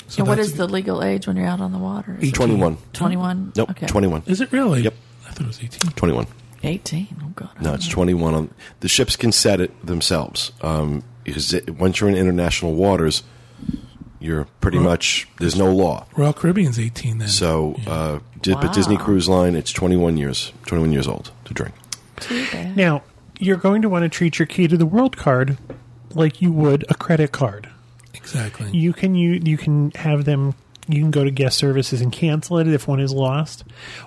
So 0.08 0.20
and 0.20 0.28
what 0.28 0.36
that's 0.36 0.48
is 0.48 0.56
the 0.56 0.66
legal 0.66 1.02
age 1.02 1.26
when 1.26 1.36
you're 1.36 1.46
out 1.46 1.60
on 1.60 1.72
the 1.72 1.78
water? 1.78 2.16
Is 2.20 2.32
21. 2.32 2.76
21? 2.92 3.52
Nope, 3.56 3.70
Okay. 3.70 3.86
21. 3.86 4.22
Is 4.26 4.40
it 4.40 4.52
really? 4.52 4.82
Yep. 4.82 4.94
I 5.26 5.30
thought 5.30 5.40
it 5.44 5.46
was 5.46 5.58
18. 5.62 5.92
21. 5.92 6.26
18. 6.62 7.08
Oh, 7.22 7.32
God. 7.34 7.50
No, 7.60 7.74
it's 7.74 7.88
21. 7.88 8.34
On, 8.34 8.50
the 8.80 8.88
ships 8.88 9.16
can 9.16 9.32
set 9.32 9.60
it 9.60 9.84
themselves. 9.86 10.52
Um, 10.60 11.02
because 11.24 11.52
it, 11.54 11.70
once 11.70 12.00
you're 12.00 12.10
in 12.10 12.16
international 12.16 12.74
waters, 12.74 13.22
you're 14.20 14.46
pretty 14.60 14.78
much, 14.78 15.28
there's 15.38 15.56
no 15.56 15.72
law. 15.74 16.06
Royal 16.16 16.32
Caribbean's 16.32 16.78
18 16.78 17.18
then. 17.18 17.28
So, 17.28 17.76
uh, 17.86 18.18
Di- 18.40 18.54
but 18.54 18.72
Disney 18.72 18.96
Cruise 18.96 19.28
Line, 19.28 19.54
it's 19.54 19.72
21 19.72 20.16
years, 20.16 20.52
21 20.66 20.92
years 20.92 21.06
old 21.08 21.30
to 21.44 21.54
drink. 21.54 21.74
Too. 22.20 22.46
Now, 22.76 23.02
you're 23.38 23.56
going 23.56 23.82
to 23.82 23.88
want 23.88 24.04
to 24.04 24.08
treat 24.08 24.38
your 24.38 24.46
key 24.46 24.68
to 24.68 24.76
the 24.76 24.86
world 24.86 25.16
card 25.16 25.58
like 26.14 26.40
you 26.42 26.52
would 26.52 26.84
a 26.88 26.94
credit 26.94 27.32
card. 27.32 27.68
exactly. 28.14 28.70
You 28.70 28.92
can 28.92 29.14
you 29.14 29.40
you 29.42 29.56
can 29.56 29.90
have 29.92 30.24
them. 30.24 30.54
You 30.88 31.00
can 31.00 31.12
go 31.12 31.22
to 31.22 31.30
guest 31.30 31.58
services 31.58 32.00
and 32.00 32.10
cancel 32.10 32.58
it 32.58 32.66
if 32.66 32.88
one 32.88 32.98
is 32.98 33.12
lost. 33.12 33.62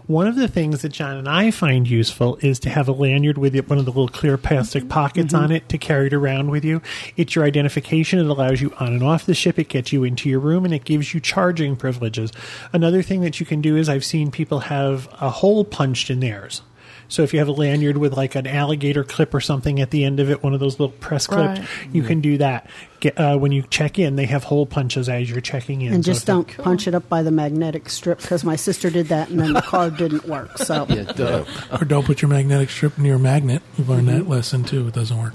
One 0.07 0.27
of 0.27 0.35
the 0.35 0.49
things 0.49 0.81
that 0.81 0.89
John 0.89 1.15
and 1.15 1.29
I 1.29 1.49
find 1.49 1.87
useful 1.87 2.37
is 2.41 2.59
to 2.59 2.69
have 2.69 2.89
a 2.89 2.91
lanyard 2.91 3.37
with 3.37 3.55
it, 3.55 3.69
one 3.69 3.79
of 3.79 3.85
the 3.85 3.91
little 3.91 4.09
clear 4.09 4.37
plastic 4.37 4.83
mm-hmm. 4.83 4.89
pockets 4.89 5.33
mm-hmm. 5.33 5.43
on 5.45 5.51
it 5.51 5.69
to 5.69 5.77
carry 5.77 6.07
it 6.07 6.13
around 6.13 6.51
with 6.51 6.65
you. 6.65 6.81
It's 7.15 7.33
your 7.33 7.45
identification. 7.45 8.19
It 8.19 8.25
allows 8.25 8.59
you 8.59 8.73
on 8.77 8.89
and 8.89 9.03
off 9.03 9.25
the 9.25 9.33
ship. 9.33 9.57
It 9.57 9.69
gets 9.69 9.93
you 9.93 10.03
into 10.03 10.27
your 10.27 10.41
room 10.41 10.65
and 10.65 10.73
it 10.73 10.83
gives 10.83 11.13
you 11.13 11.21
charging 11.21 11.77
privileges. 11.77 12.33
Another 12.73 13.01
thing 13.01 13.21
that 13.21 13.39
you 13.39 13.45
can 13.45 13.61
do 13.61 13.77
is 13.77 13.87
I've 13.87 14.05
seen 14.05 14.29
people 14.29 14.59
have 14.59 15.07
a 15.21 15.29
hole 15.29 15.63
punched 15.63 16.09
in 16.09 16.19
theirs. 16.19 16.61
So 17.07 17.21
if 17.23 17.33
you 17.33 17.39
have 17.39 17.47
a 17.47 17.51
lanyard 17.51 17.97
with 17.97 18.13
like 18.17 18.35
an 18.35 18.47
alligator 18.47 19.03
clip 19.03 19.33
or 19.33 19.39
something 19.41 19.79
at 19.79 19.91
the 19.91 20.03
end 20.05 20.19
of 20.19 20.29
it, 20.29 20.41
one 20.43 20.53
of 20.53 20.59
those 20.59 20.79
little 20.79 20.95
press 20.99 21.27
clips, 21.27 21.59
Right. 21.59 21.67
you 21.93 22.01
can 22.03 22.19
do 22.21 22.37
that. 22.39 22.69
Get, 22.99 23.19
uh, 23.19 23.37
when 23.37 23.51
you 23.51 23.63
check 23.69 23.99
in, 23.99 24.15
they 24.15 24.25
have 24.25 24.43
hole 24.43 24.65
punches 24.65 25.07
as 25.07 25.29
you're 25.29 25.41
checking 25.41 25.81
in. 25.81 25.93
And 25.93 26.03
So 26.03 26.11
just 26.13 26.25
don't 26.25 26.47
punch 26.57 26.87
it 26.87 26.95
up 26.95 27.07
by 27.07 27.21
the 27.23 27.31
magnetic 27.31 27.89
strip 27.89 28.21
because 28.21 28.43
my 28.43 28.55
sister 28.55 28.89
did 28.89 29.07
that 29.09 29.29
and 29.29 29.39
then 29.39 29.53
the 29.53 29.61
card 29.61 29.97
didn't 29.97 30.25
work. 30.27 30.57
So 30.57 30.85
Yeah, 30.89 31.43
or 31.71 31.85
don't 31.85 32.05
put 32.05 32.21
your 32.21 32.29
magnetic 32.29 32.69
strip 32.69 32.97
near 32.97 33.15
a 33.15 33.19
magnet. 33.19 33.61
We've 33.77 33.87
learned 33.87 34.07
that 34.09 34.27
lesson 34.27 34.63
too. 34.63 34.87
It 34.87 34.93
doesn't 34.95 35.17
work. 35.17 35.33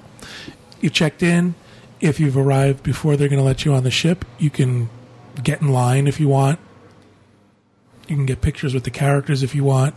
You 0.80 0.90
checked 0.90 1.22
in. 1.22 1.54
If 2.00 2.18
you've 2.18 2.36
arrived 2.36 2.82
before 2.82 3.16
they're 3.16 3.28
going 3.28 3.38
to 3.40 3.44
let 3.44 3.64
you 3.66 3.74
on 3.74 3.84
the 3.84 3.90
ship, 3.90 4.24
you 4.38 4.48
can 4.50 4.88
get 5.42 5.60
in 5.60 5.68
line 5.68 6.06
if 6.06 6.18
you 6.18 6.28
want. 6.28 6.58
You 8.08 8.16
can 8.16 8.26
get 8.26 8.40
pictures 8.40 8.74
with 8.74 8.84
the 8.84 8.90
characters 8.90 9.42
if 9.42 9.54
you 9.54 9.62
want, 9.64 9.94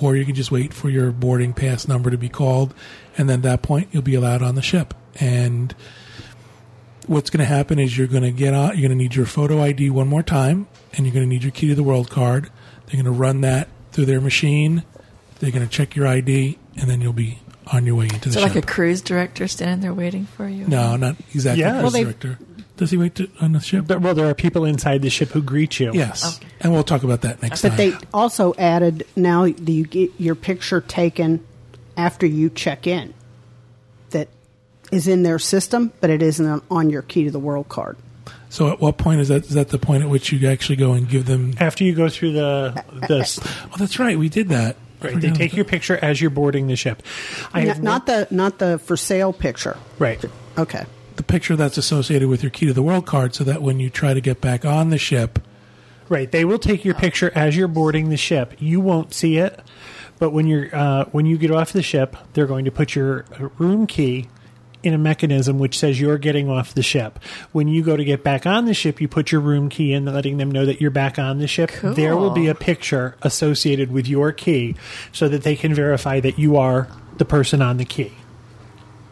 or 0.00 0.16
you 0.16 0.24
can 0.24 0.34
just 0.34 0.50
wait 0.50 0.72
for 0.74 0.88
your 0.90 1.10
boarding 1.12 1.52
pass 1.52 1.86
number 1.88 2.10
to 2.10 2.18
be 2.18 2.28
called, 2.28 2.74
and 3.16 3.28
then 3.28 3.40
at 3.40 3.42
that 3.42 3.62
point 3.62 3.88
you'll 3.92 4.02
be 4.02 4.14
allowed 4.14 4.42
on 4.42 4.54
the 4.54 4.62
ship. 4.62 4.94
And 5.20 5.74
what's 7.06 7.30
going 7.30 7.38
to 7.40 7.44
happen 7.44 7.78
is 7.78 7.96
you're 7.96 8.06
going 8.06 8.22
to 8.22 8.30
get 8.32 8.54
on. 8.54 8.70
You're 8.78 8.88
going 8.88 8.98
to 8.98 9.02
need 9.02 9.14
your 9.14 9.26
photo 9.26 9.60
ID 9.62 9.90
one 9.90 10.08
more 10.08 10.22
time, 10.22 10.66
and 10.92 11.06
you're 11.06 11.14
going 11.14 11.24
to 11.26 11.28
need 11.32 11.42
your 11.42 11.52
key 11.52 11.68
to 11.68 11.74
the 11.74 11.82
world 11.82 12.10
card. 12.10 12.50
They're 12.86 12.94
going 13.02 13.04
to 13.04 13.10
run 13.18 13.40
that 13.42 13.68
through 13.92 14.06
their 14.06 14.20
machine. 14.20 14.84
They're 15.40 15.50
going 15.50 15.66
to 15.66 15.70
check 15.70 15.94
your 15.96 16.06
ID, 16.06 16.58
and 16.76 16.88
then 16.90 17.00
you'll 17.00 17.12
be 17.12 17.38
on 17.72 17.86
your 17.86 17.94
way 17.94 18.04
into 18.06 18.28
the 18.28 18.34
So, 18.34 18.40
like 18.42 18.56
a 18.56 18.62
cruise 18.62 19.00
director 19.00 19.48
standing 19.48 19.80
there 19.80 19.94
waiting 19.94 20.26
for 20.26 20.48
you? 20.48 20.66
no, 20.66 20.96
not 20.96 21.16
exactly. 21.34 21.60
Yeah. 21.62 21.80
cruise 21.80 21.82
Well, 21.82 21.90
they- 21.92 22.02
director. 22.04 22.38
Does 22.76 22.90
he 22.90 22.96
wait 22.96 23.14
to, 23.16 23.28
on 23.40 23.52
the 23.52 23.60
ship? 23.60 23.84
But, 23.86 24.00
well, 24.00 24.14
there 24.14 24.26
are 24.28 24.34
people 24.34 24.64
inside 24.64 25.02
the 25.02 25.10
ship 25.10 25.28
who 25.30 25.40
greet 25.42 25.78
you. 25.78 25.92
yes, 25.94 26.38
Okay. 26.38 26.48
and 26.60 26.72
we'll 26.72 26.82
talk 26.82 27.04
about 27.04 27.20
that 27.20 27.40
next 27.40 27.62
But 27.62 27.68
time. 27.76 27.76
But 27.92 28.00
they 28.00 28.06
also 28.12 28.52
added 28.58 29.06
now 29.14 29.44
that 29.44 29.68
you 29.68 29.84
get 29.86 30.10
your 30.18 30.34
picture 30.34 30.80
taken 30.80 31.44
after 31.96 32.26
you 32.26 32.50
check 32.50 32.86
in 32.88 33.14
that 34.10 34.28
is 34.90 35.06
in 35.06 35.22
their 35.22 35.38
system, 35.38 35.92
but 36.00 36.10
it 36.10 36.20
isn't 36.22 36.44
on- 36.46 36.62
on 36.70 36.90
your 36.90 37.02
key 37.02 37.24
to 37.24 37.30
the 37.30 37.38
world 37.38 37.68
card. 37.68 37.96
so, 38.48 38.70
at 38.72 38.80
what 38.80 38.98
point 38.98 39.20
is 39.20 39.28
that? 39.28 39.44
Is 39.46 39.50
that 39.54 39.68
the 39.68 39.78
point 39.78 40.02
at 40.02 40.08
which 40.08 40.32
you 40.32 40.48
actually 40.48 40.76
go 40.76 40.92
and 40.92 41.08
give 41.08 41.26
them? 41.26 41.54
After 41.60 41.84
you 41.84 41.94
go 41.94 42.08
through 42.08 42.32
the 42.32 42.84
this? 43.08 43.38
Oh, 43.72 43.76
that's 43.78 43.98
right. 44.00 44.18
We 44.18 44.28
did 44.28 44.48
that. 44.50 44.76
Right, 45.02 45.20
they 45.20 45.30
take 45.30 45.54
your 45.54 45.64
picture 45.66 45.98
as 46.00 46.20
you're 46.20 46.30
boarding 46.30 46.66
the 46.68 46.76
ship. 46.76 47.02
I 47.52 47.64
Not, 47.64 47.82
not 47.82 48.06
the 48.06 48.26
not 48.30 48.58
the 48.58 48.78
for 48.78 48.96
sale 48.96 49.32
picture. 49.32 49.76
right. 49.98 50.24
Okay. 50.56 50.84
The 51.16 51.22
picture 51.22 51.56
that's 51.56 51.78
associated 51.78 52.28
with 52.28 52.42
your 52.42 52.50
key 52.50 52.66
to 52.66 52.72
the 52.72 52.82
world 52.82 53.06
card 53.06 53.34
so 53.34 53.44
that 53.44 53.62
when 53.62 53.80
you 53.80 53.90
try 53.90 54.14
to 54.14 54.20
get 54.20 54.40
back 54.40 54.64
on 54.64 54.90
the 54.90 54.98
ship 54.98 55.38
Right. 56.08 56.30
They 56.30 56.44
will 56.44 56.58
take 56.58 56.84
your 56.84 56.94
picture 56.94 57.30
as 57.34 57.56
you're 57.56 57.68
boarding 57.68 58.10
the 58.10 58.16
ship. 58.16 58.54
You 58.58 58.80
won't 58.80 59.14
see 59.14 59.38
it, 59.38 59.60
but 60.18 60.30
when 60.30 60.46
you're 60.46 60.74
uh, 60.74 61.04
when 61.06 61.26
you 61.26 61.38
get 61.38 61.50
off 61.50 61.72
the 61.72 61.82
ship, 61.82 62.16
they're 62.34 62.46
going 62.46 62.64
to 62.66 62.70
put 62.70 62.94
your 62.94 63.24
uh, 63.38 63.48
room 63.58 63.86
key 63.86 64.28
in 64.82 64.92
a 64.92 64.98
mechanism 64.98 65.58
which 65.58 65.78
says 65.78 65.98
you're 65.98 66.18
getting 66.18 66.50
off 66.50 66.74
the 66.74 66.82
ship. 66.82 67.18
When 67.52 67.68
you 67.68 67.82
go 67.82 67.96
to 67.96 68.04
get 68.04 68.22
back 68.22 68.44
on 68.44 68.66
the 68.66 68.74
ship, 68.74 69.00
you 69.00 69.08
put 69.08 69.32
your 69.32 69.40
room 69.40 69.70
key 69.70 69.94
in, 69.94 70.04
letting 70.04 70.36
them 70.36 70.50
know 70.50 70.66
that 70.66 70.78
you're 70.78 70.90
back 70.90 71.18
on 71.18 71.38
the 71.38 71.46
ship. 71.46 71.70
Cool. 71.70 71.94
There 71.94 72.16
will 72.16 72.30
be 72.30 72.48
a 72.48 72.54
picture 72.54 73.16
associated 73.22 73.90
with 73.90 74.06
your 74.06 74.30
key 74.30 74.76
so 75.10 75.26
that 75.28 75.42
they 75.42 75.56
can 75.56 75.72
verify 75.72 76.20
that 76.20 76.38
you 76.38 76.58
are 76.58 76.88
the 77.16 77.24
person 77.24 77.62
on 77.62 77.78
the 77.78 77.86
key. 77.86 78.12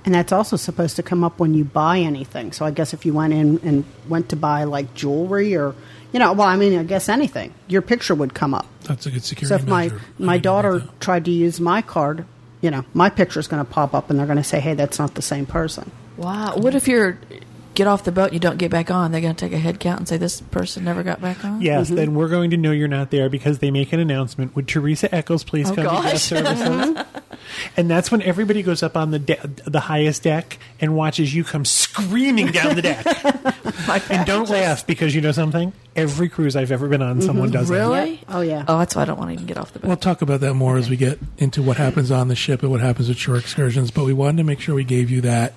And 0.05 0.15
that's 0.15 0.33
also 0.33 0.57
supposed 0.57 0.97
to 0.97 1.03
come 1.03 1.23
up 1.23 1.39
when 1.39 1.55
you 1.55 1.65
buy 1.65 1.99
anything. 1.99 2.53
So 2.53 2.65
I 2.65 2.73
guess 2.73 2.93
if 2.93 3.07
you 3.07 3.15
went 3.15 3.33
in 3.33 3.61
and 3.62 3.85
went 4.09 4.31
to 4.31 4.37
buy 4.37 4.65
like 4.65 4.95
jewelry 4.95 5.55
or, 5.55 5.74
you 6.12 6.19
know, 6.19 6.33
well, 6.33 6.49
I 6.49 6.57
mean, 6.57 6.77
I 6.79 6.83
guess 6.83 7.09
anything, 7.09 7.55
your 7.69 7.83
picture 7.83 8.15
would 8.15 8.35
come 8.35 8.53
up. 8.53 8.66
That's 8.83 9.07
a 9.07 9.11
good 9.11 9.23
security 9.23 9.49
So 9.49 9.62
if 9.62 9.69
my 9.69 9.85
measure. 9.85 10.01
I 10.19 10.23
my 10.23 10.39
daughter 10.39 10.83
tried 10.99 11.27
to 11.27 11.31
use 11.31 11.61
my 11.61 11.83
card, 11.83 12.27
you 12.61 12.70
know, 12.70 12.85
my 12.95 13.11
picture's 13.11 13.47
going 13.47 13.65
to 13.65 13.70
pop 13.70 13.95
up, 13.95 14.11
and 14.11 14.19
they're 14.19 14.27
going 14.27 14.39
to 14.39 14.45
say, 14.45 14.61
"Hey, 14.61 14.74
that's 14.74 14.99
not 14.99 15.15
the 15.15 15.23
same 15.23 15.47
person." 15.47 15.91
Wow. 16.16 16.57
What 16.57 16.74
if 16.74 16.87
you're 16.89 17.19
get 17.74 17.86
off 17.86 18.05
the 18.05 18.12
boat 18.12 18.24
and 18.27 18.35
you 18.35 18.40
don't 18.40 18.59
get 18.59 18.70
back 18.70 18.90
on? 18.90 19.12
They're 19.12 19.20
going 19.20 19.35
to 19.35 19.44
take 19.49 19.53
a 19.53 19.59
head 19.59 19.81
count 19.81 19.99
and 20.01 20.09
say 20.09 20.16
this 20.16 20.40
person 20.40 20.85
never 20.85 21.03
got 21.03 21.20
back 21.20 21.44
on? 21.44 21.61
Yes, 21.61 21.86
Mm-hmm. 21.86 21.97
then 21.97 22.15
we're 22.15 22.28
going 22.28 22.51
to 22.51 22.57
know 22.57 22.70
you're 22.73 22.89
not 22.89 23.11
there 23.11 23.28
because 23.28 23.59
they 23.61 23.70
make 23.70 23.93
an 23.93 24.01
announcement. 24.01 24.55
Would 24.57 24.69
Teresa 24.69 25.12
Eccles 25.15 25.44
please 25.44 25.70
Oh, 25.70 25.74
come 25.74 25.85
to 25.85 25.90
gosh. 25.90 26.12
guest 26.12 26.27
services? 26.27 27.05
and 27.77 27.90
that's 27.90 28.11
when 28.11 28.23
everybody 28.23 28.62
goes 28.62 28.82
up 28.82 28.97
on 28.97 29.11
the 29.11 29.19
de- 29.19 29.40
the 29.66 29.81
highest 29.81 30.23
deck 30.23 30.59
and 30.81 30.94
watches 30.94 31.35
you 31.35 31.44
come 31.44 31.65
screaming 31.65 32.49
down 32.49 32.74
the 32.77 32.82
deck. 32.82 33.05
and 34.11 34.27
don't 34.27 34.49
laugh 34.49 34.86
because 34.86 35.15
you 35.15 35.20
know 35.20 35.32
something. 35.32 35.73
Every 35.94 36.28
cruise 36.28 36.57
I've 36.57 36.73
ever 36.73 36.89
been 36.89 37.03
on, 37.03 37.20
someone 37.20 37.51
does 37.51 37.69
that. 37.69 37.74
Really? 37.74 38.20
Oh 38.28 38.40
yeah. 38.40 38.65
Oh, 38.69 38.78
that's 38.78 38.97
why 38.97 39.03
I 39.03 39.05
don't 39.05 39.19
want 39.19 39.28
to 39.31 39.35
even 39.35 39.47
get 39.47 39.59
off 39.59 39.73
the 39.73 39.78
boat. 39.81 39.89
We'll 39.89 39.97
talk 39.97 40.23
about 40.23 40.40
that 40.40 40.55
more 40.55 40.77
as 40.78 40.89
we 40.89 40.97
get 40.97 41.19
into 41.39 41.62
what 41.62 41.77
happens 41.77 42.11
on 42.11 42.28
the 42.28 42.36
ship 42.36 42.62
and 42.62 42.70
what 42.70 42.81
happens 42.81 43.11
at 43.11 43.16
shore 43.19 43.36
excursions. 43.36 43.90
But 43.90 44.05
we 44.05 44.12
wanted 44.15 44.39
to 44.39 44.44
make 44.44 44.61
sure 44.61 44.74
we 44.74 44.85
gave 44.85 45.11
you 45.11 45.20
that 45.23 45.53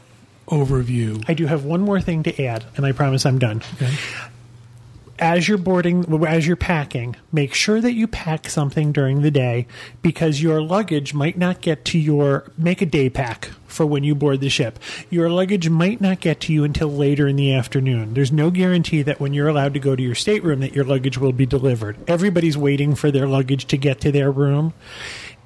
overview. 0.48 1.24
I 1.28 1.34
do 1.34 1.46
have 1.46 1.66
one 1.66 1.82
more 1.82 2.02
thing 2.02 2.24
to 2.24 2.44
add, 2.44 2.66
and 2.76 2.86
I 2.86 2.92
promise 2.92 3.26
I'm 3.26 3.40
done. 3.40 3.62
Okay? 3.76 3.94
as 5.20 5.48
you're 5.48 5.58
boarding, 5.58 6.26
as 6.26 6.46
you're 6.46 6.56
packing, 6.56 7.16
make 7.32 7.54
sure 7.54 7.80
that 7.80 7.94
you 7.94 8.08
pack 8.08 8.50
something 8.50 8.92
during 8.92 9.22
the 9.22 9.32
day 9.32 9.66
because 10.02 10.42
your 10.42 10.62
luggage 10.62 11.14
might 11.14 11.38
not 11.38 11.62
get 11.62 11.86
to 11.86 11.98
your. 11.98 12.52
Make 12.58 12.82
a 12.82 12.86
day 12.86 13.10
pack 13.10 13.52
for 13.66 13.86
when 13.86 14.04
you 14.04 14.14
board 14.14 14.42
the 14.42 14.50
ship. 14.50 14.80
Your 15.10 15.30
luggage 15.30 15.70
might 15.70 16.02
not 16.02 16.20
get 16.20 16.42
to 16.42 16.54
you 16.54 16.64
until 16.64 16.90
later 16.90 17.28
in 17.28 17.36
the 17.36 17.54
afternoon. 17.54 18.14
There's 18.14 18.32
no 18.32 18.50
guarantee 18.50 19.02
that 19.04 19.20
when 19.20 19.34
you're 19.34 19.48
allowed 19.48 19.74
to 19.74 19.80
go 19.80 19.96
to 19.96 20.04
your 20.04 20.16
stateroom 20.16 20.60
that 20.62 20.76
your 20.76 20.86
luggage 20.86 21.18
will 21.18 21.34
be 21.34 21.46
delivered. 21.46 21.98
Everybody's 22.10 22.58
waiting 22.58 22.96
for 22.96 23.12
their 23.12 23.28
luggage 23.28 23.66
to 23.68 23.78
get 23.78 24.02
to 24.02 24.12
their 24.12 24.32
room. 24.32 24.74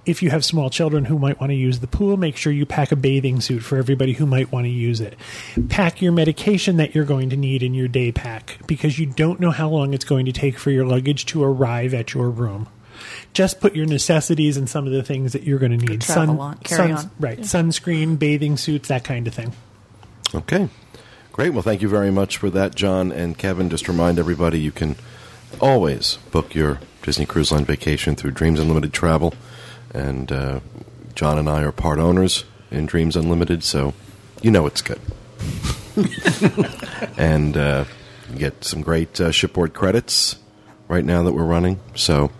If 0.05 0.23
you 0.23 0.29
have 0.31 0.43
small 0.43 0.69
children 0.69 1.05
who 1.05 1.19
might 1.19 1.39
want 1.39 1.51
to 1.51 1.55
use 1.55 1.79
the 1.79 1.87
pool, 1.87 2.17
make 2.17 2.35
sure 2.35 2.51
you 2.51 2.65
pack 2.65 2.91
a 2.91 2.95
bathing 2.95 3.41
suit 3.41 3.59
for 3.61 3.77
everybody 3.77 4.13
who 4.13 4.25
might 4.25 4.51
want 4.51 4.65
to 4.65 4.69
use 4.69 5.01
it. 5.01 5.15
Pack 5.67 6.01
your 6.01 6.11
medication 6.11 6.77
that 6.77 6.95
you're 6.95 7.05
going 7.05 7.29
to 7.29 7.37
need 7.37 7.61
in 7.61 7.73
your 7.73 7.87
day 7.87 8.11
pack 8.11 8.57
because 8.65 8.97
you 8.97 9.05
don't 9.05 9.39
know 9.39 9.51
how 9.51 9.69
long 9.69 9.93
it's 9.93 10.05
going 10.05 10.25
to 10.25 10.31
take 10.31 10.57
for 10.57 10.71
your 10.71 10.85
luggage 10.85 11.25
to 11.27 11.43
arrive 11.43 11.93
at 11.93 12.13
your 12.13 12.29
room. 12.29 12.67
Just 13.33 13.59
put 13.59 13.75
your 13.75 13.85
necessities 13.85 14.57
and 14.57 14.69
some 14.69 14.87
of 14.87 14.93
the 14.93 15.03
things 15.03 15.33
that 15.33 15.43
you're 15.43 15.59
going 15.59 15.77
to 15.77 15.85
need. 15.85 16.01
travel 16.01 16.41
on- 16.41 16.57
carry 16.59 16.91
on. 16.91 17.11
Right. 17.19 17.39
Sunscreen, 17.39 18.17
bathing 18.17 18.57
suits, 18.57 18.87
that 18.87 19.03
kind 19.03 19.27
of 19.27 19.33
thing. 19.33 19.53
Okay. 20.33 20.69
Great. 21.31 21.51
Well, 21.51 21.61
thank 21.61 21.81
you 21.81 21.87
very 21.87 22.11
much 22.11 22.37
for 22.37 22.49
that, 22.49 22.75
John 22.75 23.11
and 23.11 23.37
Kevin. 23.37 23.69
Just 23.69 23.87
remind 23.87 24.19
everybody 24.19 24.59
you 24.59 24.71
can 24.71 24.95
always 25.61 26.17
book 26.31 26.53
your 26.53 26.79
Disney 27.01 27.25
Cruise 27.25 27.51
Line 27.51 27.65
vacation 27.65 28.15
through 28.15 28.31
Dreams 28.31 28.59
Unlimited 28.59 28.91
Travel. 28.91 29.33
And 29.93 30.31
uh, 30.31 30.59
John 31.15 31.37
and 31.37 31.49
I 31.49 31.63
are 31.63 31.71
part 31.71 31.99
owners 31.99 32.45
in 32.71 32.85
Dreams 32.85 33.15
Unlimited, 33.15 33.63
so 33.63 33.93
you 34.41 34.51
know 34.51 34.65
it's 34.65 34.81
good. 34.81 34.99
and 37.17 37.57
uh, 37.57 37.85
you 38.31 38.37
get 38.37 38.63
some 38.63 38.81
great 38.81 39.19
uh, 39.19 39.31
shipboard 39.31 39.73
credits 39.73 40.37
right 40.87 41.03
now 41.03 41.23
that 41.23 41.33
we're 41.33 41.43
running. 41.45 41.79
So 41.95 42.31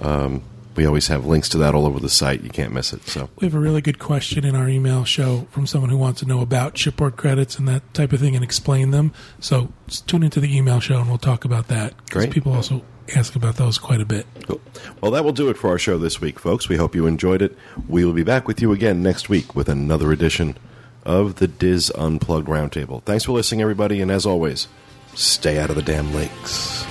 um, 0.00 0.42
we 0.76 0.86
always 0.86 1.08
have 1.08 1.26
links 1.26 1.48
to 1.50 1.58
that 1.58 1.74
all 1.74 1.86
over 1.86 2.00
the 2.00 2.08
site. 2.08 2.42
You 2.42 2.50
can't 2.50 2.72
miss 2.72 2.92
it. 2.92 3.02
So 3.06 3.28
We 3.40 3.46
have 3.46 3.54
a 3.54 3.58
really 3.60 3.80
good 3.80 3.98
question 3.98 4.44
in 4.44 4.54
our 4.54 4.68
email 4.68 5.04
show 5.04 5.46
from 5.50 5.66
someone 5.66 5.90
who 5.90 5.98
wants 5.98 6.20
to 6.20 6.26
know 6.26 6.40
about 6.40 6.76
shipboard 6.78 7.16
credits 7.16 7.58
and 7.58 7.66
that 7.68 7.92
type 7.94 8.12
of 8.12 8.20
thing 8.20 8.34
and 8.34 8.44
explain 8.44 8.90
them. 8.90 9.12
So 9.40 9.72
tune 10.06 10.22
into 10.22 10.40
the 10.40 10.54
email 10.56 10.80
show 10.80 10.98
and 11.00 11.08
we'll 11.08 11.18
talk 11.18 11.44
about 11.44 11.68
that. 11.68 11.92
'Cause 12.10 12.24
Great. 12.24 12.30
People 12.30 12.52
also 12.54 12.82
ask 13.14 13.36
about 13.36 13.56
those 13.56 13.78
quite 13.78 14.00
a 14.00 14.04
bit. 14.04 14.26
Cool. 14.46 14.60
Well, 15.00 15.10
that 15.12 15.24
will 15.24 15.32
do 15.32 15.48
it 15.48 15.56
for 15.56 15.70
our 15.70 15.78
show 15.78 15.98
this 15.98 16.20
week, 16.20 16.38
folks. 16.38 16.68
We 16.68 16.76
hope 16.76 16.94
you 16.94 17.06
enjoyed 17.06 17.42
it. 17.42 17.56
We 17.88 18.04
will 18.04 18.12
be 18.12 18.22
back 18.22 18.46
with 18.46 18.60
you 18.60 18.72
again 18.72 19.02
next 19.02 19.28
week 19.28 19.54
with 19.54 19.68
another 19.68 20.12
edition 20.12 20.56
of 21.04 21.36
the 21.36 21.48
DIS 21.48 21.90
Unplugged 21.94 22.48
Roundtable. 22.48 23.02
Thanks 23.02 23.24
for 23.24 23.32
listening, 23.32 23.62
everybody, 23.62 24.00
and 24.00 24.10
as 24.10 24.26
always, 24.26 24.68
stay 25.14 25.58
out 25.58 25.70
of 25.70 25.76
the 25.76 25.82
damn 25.82 26.12
lakes. 26.14 26.84